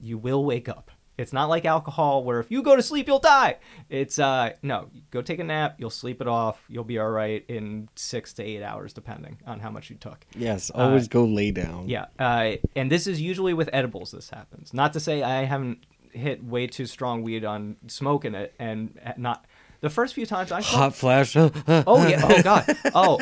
You 0.00 0.18
will 0.18 0.44
wake 0.44 0.68
up. 0.68 0.90
It's 1.18 1.32
not 1.32 1.48
like 1.48 1.64
alcohol 1.64 2.24
where 2.24 2.40
if 2.40 2.50
you 2.50 2.62
go 2.62 2.76
to 2.76 2.82
sleep 2.82 3.06
you'll 3.06 3.18
die. 3.18 3.56
It's 3.88 4.18
uh 4.18 4.50
no, 4.62 4.88
go 5.10 5.22
take 5.22 5.38
a 5.38 5.44
nap, 5.44 5.76
you'll 5.78 5.88
sleep 5.90 6.20
it 6.20 6.28
off, 6.28 6.62
you'll 6.68 6.84
be 6.84 6.98
all 6.98 7.08
right 7.08 7.44
in 7.48 7.88
6 7.96 8.32
to 8.34 8.42
8 8.42 8.62
hours 8.62 8.92
depending 8.92 9.38
on 9.46 9.60
how 9.60 9.70
much 9.70 9.88
you 9.88 9.96
took. 9.96 10.26
Yes, 10.36 10.70
always 10.70 11.08
go 11.08 11.24
lay 11.24 11.52
down. 11.52 11.88
Yeah, 11.88 12.06
uh, 12.18 12.56
and 12.74 12.90
this 12.90 13.06
is 13.06 13.20
usually 13.20 13.54
with 13.54 13.70
edibles. 13.72 14.10
This 14.10 14.28
happens. 14.28 14.74
Not 14.74 14.92
to 14.92 15.00
say 15.00 15.22
I 15.22 15.44
haven't 15.44 15.86
hit 16.10 16.44
way 16.44 16.66
too 16.66 16.86
strong 16.86 17.22
weed 17.22 17.44
on 17.44 17.76
smoking 17.86 18.34
it, 18.34 18.54
and 18.58 18.98
not. 19.16 19.46
The 19.86 19.90
first 19.90 20.14
few 20.14 20.26
times 20.26 20.50
I 20.50 20.62
Hot 20.62 20.96
flash. 20.96 21.36
Oh 21.36 22.08
yeah. 22.08 22.20
Oh 22.24 22.42
god. 22.42 22.76
Oh, 22.92 23.20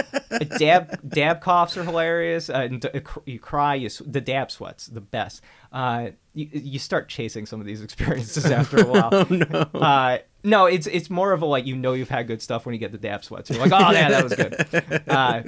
dab 0.56 0.98
dab 1.06 1.42
coughs 1.42 1.76
are 1.76 1.84
hilarious. 1.84 2.48
Uh, 2.48 2.68
and 2.70 2.90
you 3.26 3.38
cry. 3.38 3.74
You, 3.74 3.90
the 3.90 4.22
dab 4.22 4.50
sweats, 4.50 4.86
the 4.86 5.02
best. 5.02 5.42
Uh, 5.70 6.12
you, 6.32 6.48
you 6.50 6.78
start 6.78 7.10
chasing 7.10 7.44
some 7.44 7.60
of 7.60 7.66
these 7.66 7.82
experiences 7.88 8.46
after 8.46 8.78
a 8.78 8.86
while. 8.86 9.10
oh, 9.12 9.26
no. 9.28 9.78
Uh, 9.78 10.18
no, 10.42 10.64
it's 10.64 10.86
it's 10.86 11.10
more 11.10 11.32
of 11.32 11.42
a 11.42 11.44
like 11.44 11.66
you 11.66 11.76
know 11.76 11.92
you've 11.92 12.08
had 12.08 12.26
good 12.26 12.40
stuff 12.40 12.64
when 12.64 12.72
you 12.72 12.78
get 12.78 12.92
the 12.92 12.98
dab 12.98 13.26
sweats. 13.26 13.50
You're 13.50 13.58
like, 13.58 13.70
oh 13.70 13.90
yeah, 13.92 14.08
that 14.08 14.24
was 14.24 14.34
good. 14.34 15.04
Uh, 15.06 15.42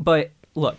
but 0.00 0.32
look, 0.56 0.76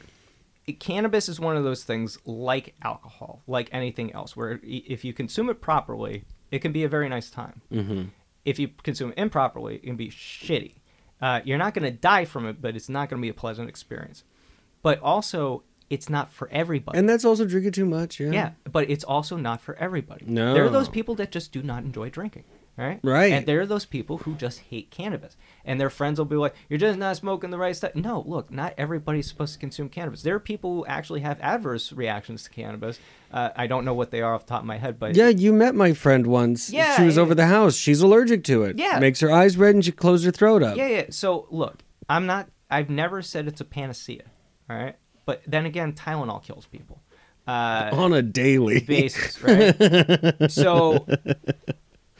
cannabis 0.73 1.29
is 1.29 1.39
one 1.39 1.55
of 1.55 1.63
those 1.63 1.85
things 1.85 2.17
like 2.25 2.75
alcohol, 2.83 3.43
like 3.47 3.69
anything 3.71 4.11
else, 4.11 4.35
where 4.35 4.59
if 4.61 5.05
you 5.05 5.13
consume 5.13 5.49
it 5.49 5.61
properly, 5.61 6.25
it 6.51 6.59
can 6.59 6.73
be 6.73 6.83
a 6.83 6.89
very 6.89 7.07
nice 7.07 7.29
time. 7.29 7.61
Mm-hmm. 7.71 8.03
If 8.49 8.59
you 8.59 8.69
consume 8.83 9.11
it 9.11 9.17
improperly, 9.19 9.75
it 9.75 9.83
can 9.83 9.95
be 9.95 10.09
shitty. 10.09 10.73
Uh, 11.21 11.41
you're 11.43 11.57
not 11.57 11.73
going 11.73 11.83
to 11.83 11.91
die 11.91 12.25
from 12.25 12.45
it, 12.47 12.61
but 12.61 12.75
it's 12.75 12.89
not 12.89 13.09
going 13.09 13.21
to 13.21 13.25
be 13.25 13.29
a 13.29 13.33
pleasant 13.33 13.69
experience. 13.69 14.23
But 14.81 14.99
also, 15.01 15.63
it's 15.89 16.09
not 16.09 16.31
for 16.31 16.47
everybody. 16.49 16.97
and 16.97 17.07
that's 17.09 17.25
also 17.25 17.45
drinking 17.45 17.73
too 17.73 17.85
much. 17.85 18.19
Yeah. 18.19 18.31
yeah, 18.31 18.51
but 18.71 18.89
it's 18.89 19.03
also 19.03 19.35
not 19.37 19.59
for 19.61 19.75
everybody. 19.75 20.25
No. 20.27 20.53
There 20.53 20.63
are 20.65 20.69
those 20.69 20.89
people 20.89 21.15
that 21.15 21.31
just 21.31 21.51
do 21.51 21.61
not 21.61 21.83
enjoy 21.83 22.09
drinking. 22.09 22.43
Right? 22.79 22.99
Right. 23.03 23.33
And 23.33 23.45
there 23.45 23.59
are 23.59 23.65
those 23.65 23.85
people 23.85 24.19
who 24.19 24.35
just 24.35 24.59
hate 24.59 24.89
cannabis. 24.89 25.35
And 25.65 25.81
their 25.81 25.89
friends 25.89 26.17
will 26.17 26.25
be 26.25 26.37
like, 26.37 26.55
You're 26.69 26.79
just 26.79 26.97
not 26.97 27.17
smoking 27.17 27.49
the 27.49 27.57
right 27.57 27.75
stuff. 27.75 27.93
No, 27.93 28.23
look, 28.25 28.51
not 28.51 28.73
everybody's 28.77 29.27
supposed 29.27 29.53
to 29.53 29.59
consume 29.59 29.89
cannabis. 29.89 30.21
There 30.21 30.33
are 30.35 30.39
people 30.39 30.73
who 30.73 30.85
actually 30.85 31.19
have 31.19 31.39
adverse 31.41 31.91
reactions 31.91 32.43
to 32.43 32.49
cannabis. 32.49 32.97
Uh, 33.31 33.49
I 33.55 33.67
don't 33.67 33.83
know 33.83 33.93
what 33.93 34.11
they 34.11 34.21
are 34.21 34.33
off 34.33 34.45
the 34.45 34.51
top 34.51 34.61
of 34.61 34.65
my 34.65 34.77
head, 34.77 34.97
but 34.97 35.15
Yeah, 35.15 35.27
you 35.27 35.51
met 35.51 35.75
my 35.75 35.91
friend 35.93 36.25
once. 36.25 36.69
Yeah, 36.71 36.95
she 36.95 37.03
was 37.03 37.17
yeah. 37.17 37.21
over 37.21 37.35
the 37.35 37.47
house. 37.47 37.75
She's 37.75 38.01
allergic 38.01 38.45
to 38.45 38.63
it. 38.63 38.79
Yeah. 38.79 38.97
Makes 38.99 39.19
her 39.19 39.29
eyes 39.29 39.57
red 39.57 39.75
and 39.75 39.83
she 39.83 39.91
closes 39.91 40.25
her 40.27 40.31
throat 40.31 40.63
up. 40.63 40.77
Yeah, 40.77 40.87
yeah. 40.87 41.05
So 41.09 41.47
look, 41.51 41.79
I'm 42.07 42.25
not. 42.25 42.47
I've 42.71 42.89
never 42.89 43.21
said 43.21 43.47
it's 43.47 43.59
a 43.59 43.65
panacea. 43.65 44.23
All 44.69 44.77
right, 44.77 44.95
but 45.25 45.41
then 45.45 45.65
again, 45.65 45.93
Tylenol 45.93 46.41
kills 46.43 46.65
people. 46.65 47.01
Uh, 47.47 47.89
On 47.93 48.13
a 48.13 48.21
daily. 48.21 48.79
basis, 48.81 49.41
right? 49.41 50.51
so, 50.51 51.03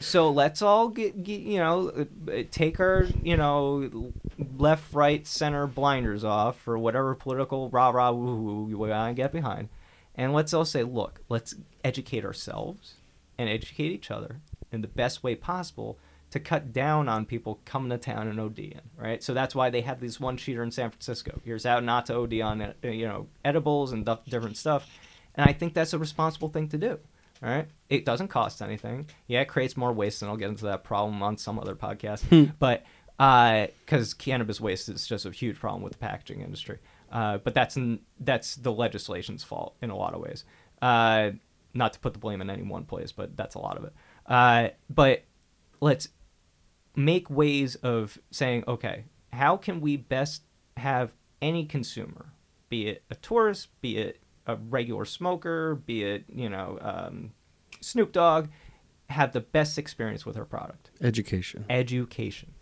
so 0.00 0.30
let's 0.30 0.62
all 0.62 0.88
get, 0.88 1.22
get 1.22 1.40
you 1.40 1.58
know 1.58 2.06
uh, 2.28 2.42
take 2.50 2.80
our 2.80 3.06
you 3.22 3.36
know 3.36 4.12
left, 4.56 4.92
right, 4.92 5.26
center 5.26 5.66
blinders 5.66 6.24
off 6.24 6.58
for 6.58 6.78
whatever 6.78 7.14
political 7.14 7.68
rah 7.70 7.90
rah 7.90 8.10
woo 8.10 8.36
woo 8.36 8.64
we 8.64 8.74
want 8.74 9.16
to 9.16 9.22
get 9.22 9.32
behind, 9.32 9.68
and 10.14 10.32
let's 10.32 10.52
all 10.52 10.64
say, 10.64 10.82
look, 10.82 11.20
let's 11.28 11.54
educate 11.84 12.24
ourselves 12.24 12.94
and 13.38 13.48
educate 13.48 13.92
each 13.92 14.10
other 14.10 14.40
in 14.72 14.80
the 14.80 14.88
best 14.88 15.22
way 15.22 15.34
possible 15.34 15.98
to 16.30 16.38
cut 16.38 16.72
down 16.72 17.08
on 17.08 17.26
people 17.26 17.60
coming 17.64 17.90
to 17.90 17.98
town 17.98 18.28
and 18.28 18.38
ODing, 18.38 18.80
right? 18.96 19.22
So 19.22 19.34
that's 19.34 19.54
why 19.54 19.70
they 19.70 19.80
had 19.80 20.00
this 20.00 20.20
one 20.20 20.36
cheater 20.36 20.62
in 20.62 20.70
San 20.70 20.90
Francisco. 20.90 21.40
Here's 21.44 21.66
out 21.66 21.82
not 21.82 22.06
to 22.06 22.16
OD 22.16 22.40
on, 22.40 22.62
uh, 22.62 22.72
you 22.84 23.06
know, 23.06 23.26
edibles 23.44 23.92
and 23.92 24.08
different 24.28 24.56
stuff. 24.56 24.88
And 25.34 25.48
I 25.48 25.52
think 25.52 25.74
that's 25.74 25.92
a 25.92 25.98
responsible 25.98 26.48
thing 26.48 26.68
to 26.68 26.78
do, 26.78 26.98
all 27.42 27.50
right? 27.50 27.68
It 27.88 28.04
doesn't 28.04 28.28
cost 28.28 28.62
anything. 28.62 29.08
Yeah, 29.26 29.40
it 29.40 29.46
creates 29.46 29.76
more 29.76 29.92
waste, 29.92 30.22
and 30.22 30.30
I'll 30.30 30.36
get 30.36 30.48
into 30.48 30.66
that 30.66 30.84
problem 30.84 31.22
on 31.22 31.36
some 31.36 31.58
other 31.58 31.74
podcast. 31.74 32.52
but 32.58 32.84
because 33.18 34.14
cannabis 34.14 34.60
waste 34.60 34.88
is 34.88 35.06
just 35.06 35.26
a 35.26 35.30
huge 35.30 35.58
problem 35.58 35.82
with 35.82 35.92
the 35.92 35.98
packaging 35.98 36.40
industry. 36.40 36.78
Uh, 37.12 37.38
but 37.38 37.54
that's 37.54 37.76
that's 38.20 38.54
the 38.56 38.72
legislation's 38.72 39.42
fault 39.42 39.76
in 39.82 39.90
a 39.90 39.96
lot 39.96 40.14
of 40.14 40.20
ways. 40.20 40.44
Uh, 40.80 41.32
not 41.74 41.92
to 41.92 42.00
put 42.00 42.12
the 42.12 42.18
blame 42.18 42.40
in 42.40 42.50
any 42.50 42.62
one 42.62 42.84
place, 42.84 43.12
but 43.12 43.36
that's 43.36 43.54
a 43.54 43.58
lot 43.58 43.76
of 43.76 43.84
it. 43.84 43.92
Uh, 44.26 44.68
but 44.88 45.24
let's 45.80 46.08
make 46.96 47.28
ways 47.30 47.74
of 47.76 48.18
saying, 48.30 48.64
okay, 48.66 49.04
how 49.32 49.56
can 49.56 49.80
we 49.80 49.96
best 49.96 50.42
have 50.76 51.12
any 51.42 51.64
consumer, 51.64 52.32
be 52.68 52.88
it 52.88 53.02
a 53.10 53.14
tourist, 53.16 53.68
be 53.80 53.96
it 53.98 54.20
a 54.52 54.56
regular 54.68 55.04
smoker, 55.04 55.74
be 55.74 56.02
it 56.04 56.24
you 56.32 56.48
know 56.48 56.78
um, 56.80 57.32
Snoop 57.80 58.12
Dogg, 58.12 58.48
have 59.08 59.32
the 59.32 59.40
best 59.40 59.78
experience 59.78 60.24
with 60.24 60.36
our 60.36 60.44
product 60.44 60.90
Education. 61.00 61.64
education. 61.68 62.52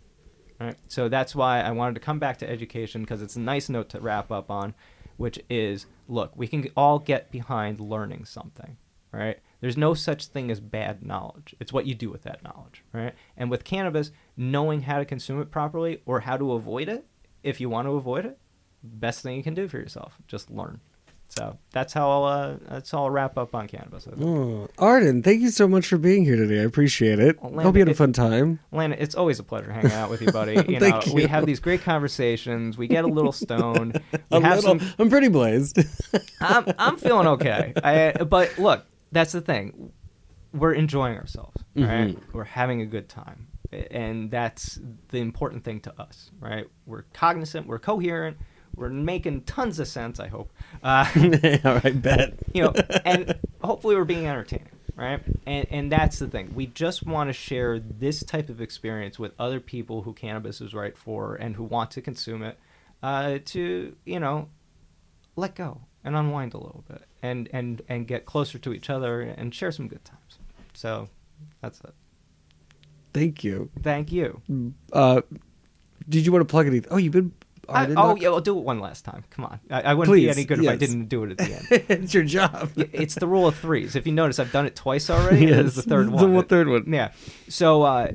Right? 0.60 0.76
So 0.88 1.08
that's 1.08 1.34
why 1.36 1.60
I 1.60 1.70
wanted 1.70 1.94
to 1.94 2.00
come 2.00 2.18
back 2.18 2.38
to 2.38 2.50
education 2.50 3.02
because 3.02 3.22
it's 3.22 3.36
a 3.36 3.40
nice 3.40 3.68
note 3.68 3.88
to 3.90 4.00
wrap 4.00 4.32
up 4.32 4.50
on, 4.50 4.74
which 5.16 5.38
is 5.48 5.86
look, 6.08 6.32
we 6.36 6.48
can 6.48 6.66
all 6.76 6.98
get 6.98 7.30
behind 7.30 7.78
learning 7.78 8.24
something, 8.24 8.76
right? 9.12 9.38
There's 9.60 9.76
no 9.76 9.94
such 9.94 10.26
thing 10.26 10.50
as 10.50 10.58
bad 10.60 11.04
knowledge. 11.04 11.54
It's 11.60 11.72
what 11.72 11.86
you 11.86 11.94
do 11.94 12.10
with 12.10 12.22
that 12.22 12.42
knowledge, 12.42 12.82
right? 12.92 13.14
And 13.36 13.50
with 13.50 13.62
cannabis, 13.64 14.10
knowing 14.36 14.82
how 14.82 14.98
to 14.98 15.04
consume 15.04 15.40
it 15.40 15.50
properly 15.50 16.00
or 16.06 16.20
how 16.20 16.36
to 16.36 16.52
avoid 16.52 16.88
it, 16.88 17.04
if 17.42 17.60
you 17.60 17.68
want 17.68 17.86
to 17.86 17.92
avoid 17.92 18.24
it, 18.24 18.38
best 18.82 19.22
thing 19.22 19.36
you 19.36 19.42
can 19.42 19.54
do 19.54 19.68
for 19.68 19.78
yourself, 19.78 20.18
just 20.26 20.50
learn. 20.50 20.80
So 21.30 21.58
that's 21.72 21.92
how 21.92 22.10
I'll, 22.10 22.24
uh, 22.24 22.56
that's 22.68 22.90
how 22.90 23.04
I'll 23.04 23.10
wrap 23.10 23.36
up 23.36 23.54
on 23.54 23.68
cannabis. 23.68 24.08
Oh, 24.20 24.68
Ardin, 24.78 25.22
thank 25.22 25.40
you 25.42 25.50
so 25.50 25.68
much 25.68 25.86
for 25.86 25.98
being 25.98 26.24
here 26.24 26.36
today. 26.36 26.60
I 26.60 26.64
appreciate 26.64 27.18
it. 27.20 27.40
Well, 27.42 27.64
Hope 27.64 27.74
you 27.76 27.80
had 27.80 27.88
a 27.88 27.94
fun 27.94 28.12
time. 28.14 28.60
Landon, 28.72 28.98
it's 28.98 29.14
always 29.14 29.38
a 29.38 29.42
pleasure 29.42 29.70
hanging 29.70 29.92
out 29.92 30.08
with 30.10 30.22
you, 30.22 30.32
buddy. 30.32 30.54
You 30.68 30.80
know, 30.80 31.00
Thank 31.00 31.14
we 31.14 31.24
have 31.26 31.44
these 31.46 31.60
great 31.60 31.82
conversations. 31.82 32.76
We 32.78 32.88
get 32.88 33.04
a 33.04 33.08
little 33.08 33.32
stoned. 33.32 34.00
A 34.30 34.40
have 34.40 34.64
little- 34.64 34.78
some. 34.80 34.94
I'm 34.98 35.10
pretty 35.10 35.28
blazed. 35.28 35.78
I'm 36.40 36.64
I'm 36.78 36.96
feeling 36.96 37.26
okay. 37.28 37.72
I, 37.82 38.24
but 38.24 38.58
look, 38.58 38.84
that's 39.12 39.32
the 39.32 39.40
thing. 39.40 39.92
We're 40.52 40.72
enjoying 40.72 41.16
ourselves, 41.18 41.62
right? 41.76 42.08
Mm-hmm. 42.08 42.36
We're 42.36 42.44
having 42.44 42.80
a 42.80 42.86
good 42.86 43.08
time, 43.08 43.48
and 43.90 44.30
that's 44.30 44.80
the 45.10 45.18
important 45.18 45.62
thing 45.64 45.80
to 45.80 46.00
us, 46.00 46.30
right? 46.40 46.66
We're 46.86 47.02
cognizant. 47.12 47.66
We're 47.66 47.78
coherent. 47.78 48.38
We're 48.78 48.88
making 48.90 49.42
tons 49.42 49.78
of 49.78 49.88
sense. 49.88 50.20
I 50.20 50.28
hope. 50.28 50.50
Uh, 50.82 51.06
All 51.64 51.74
right, 51.74 52.00
bet. 52.00 52.34
you 52.54 52.62
know, 52.62 52.72
and 53.04 53.34
hopefully 53.62 53.96
we're 53.96 54.04
being 54.04 54.26
entertaining, 54.26 54.68
right? 54.96 55.20
And 55.46 55.66
and 55.70 55.92
that's 55.92 56.18
the 56.18 56.28
thing. 56.28 56.52
We 56.54 56.66
just 56.66 57.04
want 57.04 57.28
to 57.28 57.32
share 57.32 57.78
this 57.78 58.22
type 58.22 58.48
of 58.48 58.60
experience 58.60 59.18
with 59.18 59.32
other 59.38 59.60
people 59.60 60.02
who 60.02 60.12
cannabis 60.12 60.60
is 60.60 60.74
right 60.74 60.96
for 60.96 61.34
and 61.34 61.56
who 61.56 61.64
want 61.64 61.90
to 61.92 62.00
consume 62.00 62.42
it, 62.42 62.58
uh, 63.02 63.38
to 63.46 63.96
you 64.04 64.20
know, 64.20 64.48
let 65.36 65.54
go 65.54 65.80
and 66.04 66.14
unwind 66.16 66.54
a 66.54 66.58
little 66.58 66.84
bit 66.88 67.02
and 67.22 67.48
and 67.52 67.82
and 67.88 68.06
get 68.06 68.24
closer 68.24 68.58
to 68.58 68.72
each 68.72 68.88
other 68.88 69.20
and 69.20 69.54
share 69.54 69.72
some 69.72 69.88
good 69.88 70.04
times. 70.04 70.38
So 70.74 71.08
that's 71.60 71.80
it. 71.80 71.94
Thank 73.12 73.42
you. 73.42 73.70
Thank 73.82 74.12
you. 74.12 74.40
Uh, 74.92 75.22
did 76.08 76.24
you 76.24 76.30
want 76.32 76.46
to 76.46 76.50
plug 76.50 76.66
anything? 76.66 76.90
Oh, 76.92 76.96
you've 76.98 77.12
been. 77.12 77.32
I, 77.68 77.80
Ardin 77.82 77.94
oh 77.98 78.16
yeah, 78.16 78.28
I'll 78.28 78.40
do 78.40 78.58
it 78.58 78.64
one 78.64 78.80
last 78.80 79.04
time. 79.04 79.24
Come 79.30 79.44
on, 79.44 79.60
I, 79.70 79.82
I 79.82 79.94
wouldn't 79.94 80.14
be 80.14 80.28
any 80.30 80.44
good 80.44 80.58
if 80.62 80.68
I 80.68 80.76
didn't 80.76 81.06
do 81.06 81.24
it 81.24 81.32
at 81.32 81.38
the 81.38 81.44
end. 81.44 81.66
it's 82.04 82.14
your 82.14 82.24
job. 82.24 82.70
it's 82.76 83.14
the 83.14 83.26
rule 83.26 83.46
of 83.46 83.56
threes. 83.56 83.94
If 83.96 84.06
you 84.06 84.12
notice, 84.12 84.38
I've 84.38 84.52
done 84.52 84.66
it 84.66 84.74
twice 84.74 85.10
already. 85.10 85.46
This 85.46 85.66
is 85.66 85.74
the 85.76 85.80
Yes, 85.82 85.88
third 85.88 86.06
the 86.08 86.12
one. 86.12 86.34
one- 86.34 86.44
third 86.46 86.68
one. 86.68 86.92
Yeah. 86.92 87.12
So 87.48 87.82
uh, 87.82 88.10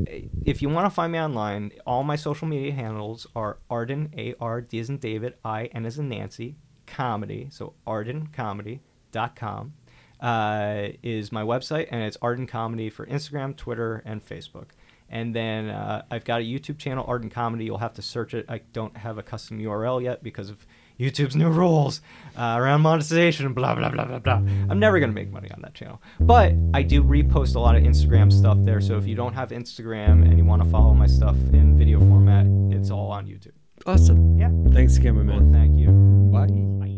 if 0.46 0.62
you 0.62 0.70
want 0.70 0.86
to 0.86 0.90
find 0.90 1.12
me 1.12 1.20
online, 1.20 1.72
all 1.86 2.04
my 2.04 2.16
social 2.16 2.48
media 2.48 2.72
handles 2.74 3.28
are 3.36 3.58
Ardin 3.70 4.12
A 4.18 4.34
R 4.40 4.62
D 4.62 4.80
as 4.80 4.90
in 4.90 4.98
David 4.98 5.36
I 5.46 5.66
N 5.66 5.86
as 5.86 6.00
in 6.00 6.10
Nancy 6.10 6.56
comedy. 6.88 7.48
So 7.52 7.74
ardincomedy.com 7.88 9.74
uh, 10.20 10.88
is 11.02 11.32
my 11.32 11.44
website, 11.44 11.88
and 11.92 12.02
it's 12.04 12.18
Ardin 12.22 12.48
Comedy 12.48 12.90
for 12.90 13.06
Instagram, 13.06 13.56
Twitter, 13.56 14.02
and 14.06 14.26
Facebook. 14.26 14.68
And 15.14 15.34
then 15.34 15.70
uh, 15.70 16.02
I've 16.10 16.26
got 16.26 16.42
a 16.42 16.44
YouTube 16.44 16.80
channel, 16.80 17.06
Ardin 17.08 17.30
Comedy. 17.30 17.66
You'll 17.66 17.78
have 17.78 17.94
to 17.94 18.02
search 18.02 18.34
it. 18.34 18.48
I 18.50 18.62
don't 18.74 18.98
have 18.98 19.20
a 19.20 19.24
custom 19.24 19.60
URL 19.60 20.02
yet 20.02 20.24
because 20.24 20.50
of 20.50 20.66
YouTube's 21.00 21.36
new 21.36 21.50
rules 21.62 22.02
uh, 22.36 22.56
around 22.58 22.82
monetization, 22.82 23.54
blah, 23.54 23.76
blah, 23.76 23.90
blah, 23.90 24.06
blah, 24.06 24.18
blah. 24.18 24.42
I'm 24.70 24.80
never 24.80 25.00
going 25.00 25.12
to 25.12 25.16
make 25.16 25.32
money 25.32 25.52
on 25.52 25.62
that 25.62 25.76
channel. 25.76 26.02
But 26.20 26.54
I 26.74 26.82
do 26.82 27.04
repost 27.04 27.56
a 27.56 27.60
lot 27.60 27.76
of 27.76 27.84
Instagram 27.84 28.34
stuff 28.34 28.58
there. 28.62 28.82
So 28.82 28.98
if 28.98 29.06
you 29.06 29.14
don't 29.16 29.34
have 29.34 29.50
Instagram 29.50 30.24
and 30.28 30.36
you 30.36 30.46
want 30.46 30.64
to 30.64 30.70
follow 30.72 30.96
my 30.96 31.08
stuff 31.08 31.36
in 31.54 31.78
video 31.78 32.00
format, 32.00 32.48
it's 32.76 32.90
all 32.90 33.12
on 33.12 33.28
YouTube. 33.28 33.52
Awesome. 33.86 34.40
Yeah. 34.40 34.50
Thanks, 34.74 34.96
Well, 34.96 35.04
cameraman. 35.04 35.54
thank 35.54 35.78
you. 35.78 35.92
Bye. 36.32 36.93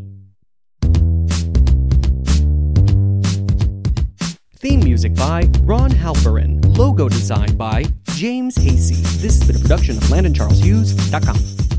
Theme 4.68 4.80
music 4.80 5.14
by 5.14 5.48
Ron 5.62 5.92
Halperin. 5.92 6.76
Logo 6.76 7.08
design 7.08 7.56
by 7.56 7.84
James 8.16 8.56
Hasey. 8.56 9.00
This 9.22 9.38
has 9.38 9.46
been 9.46 9.58
a 9.58 9.60
production 9.60 9.96
of 9.96 10.04
LandonCharlesHughes.com. 10.06 11.75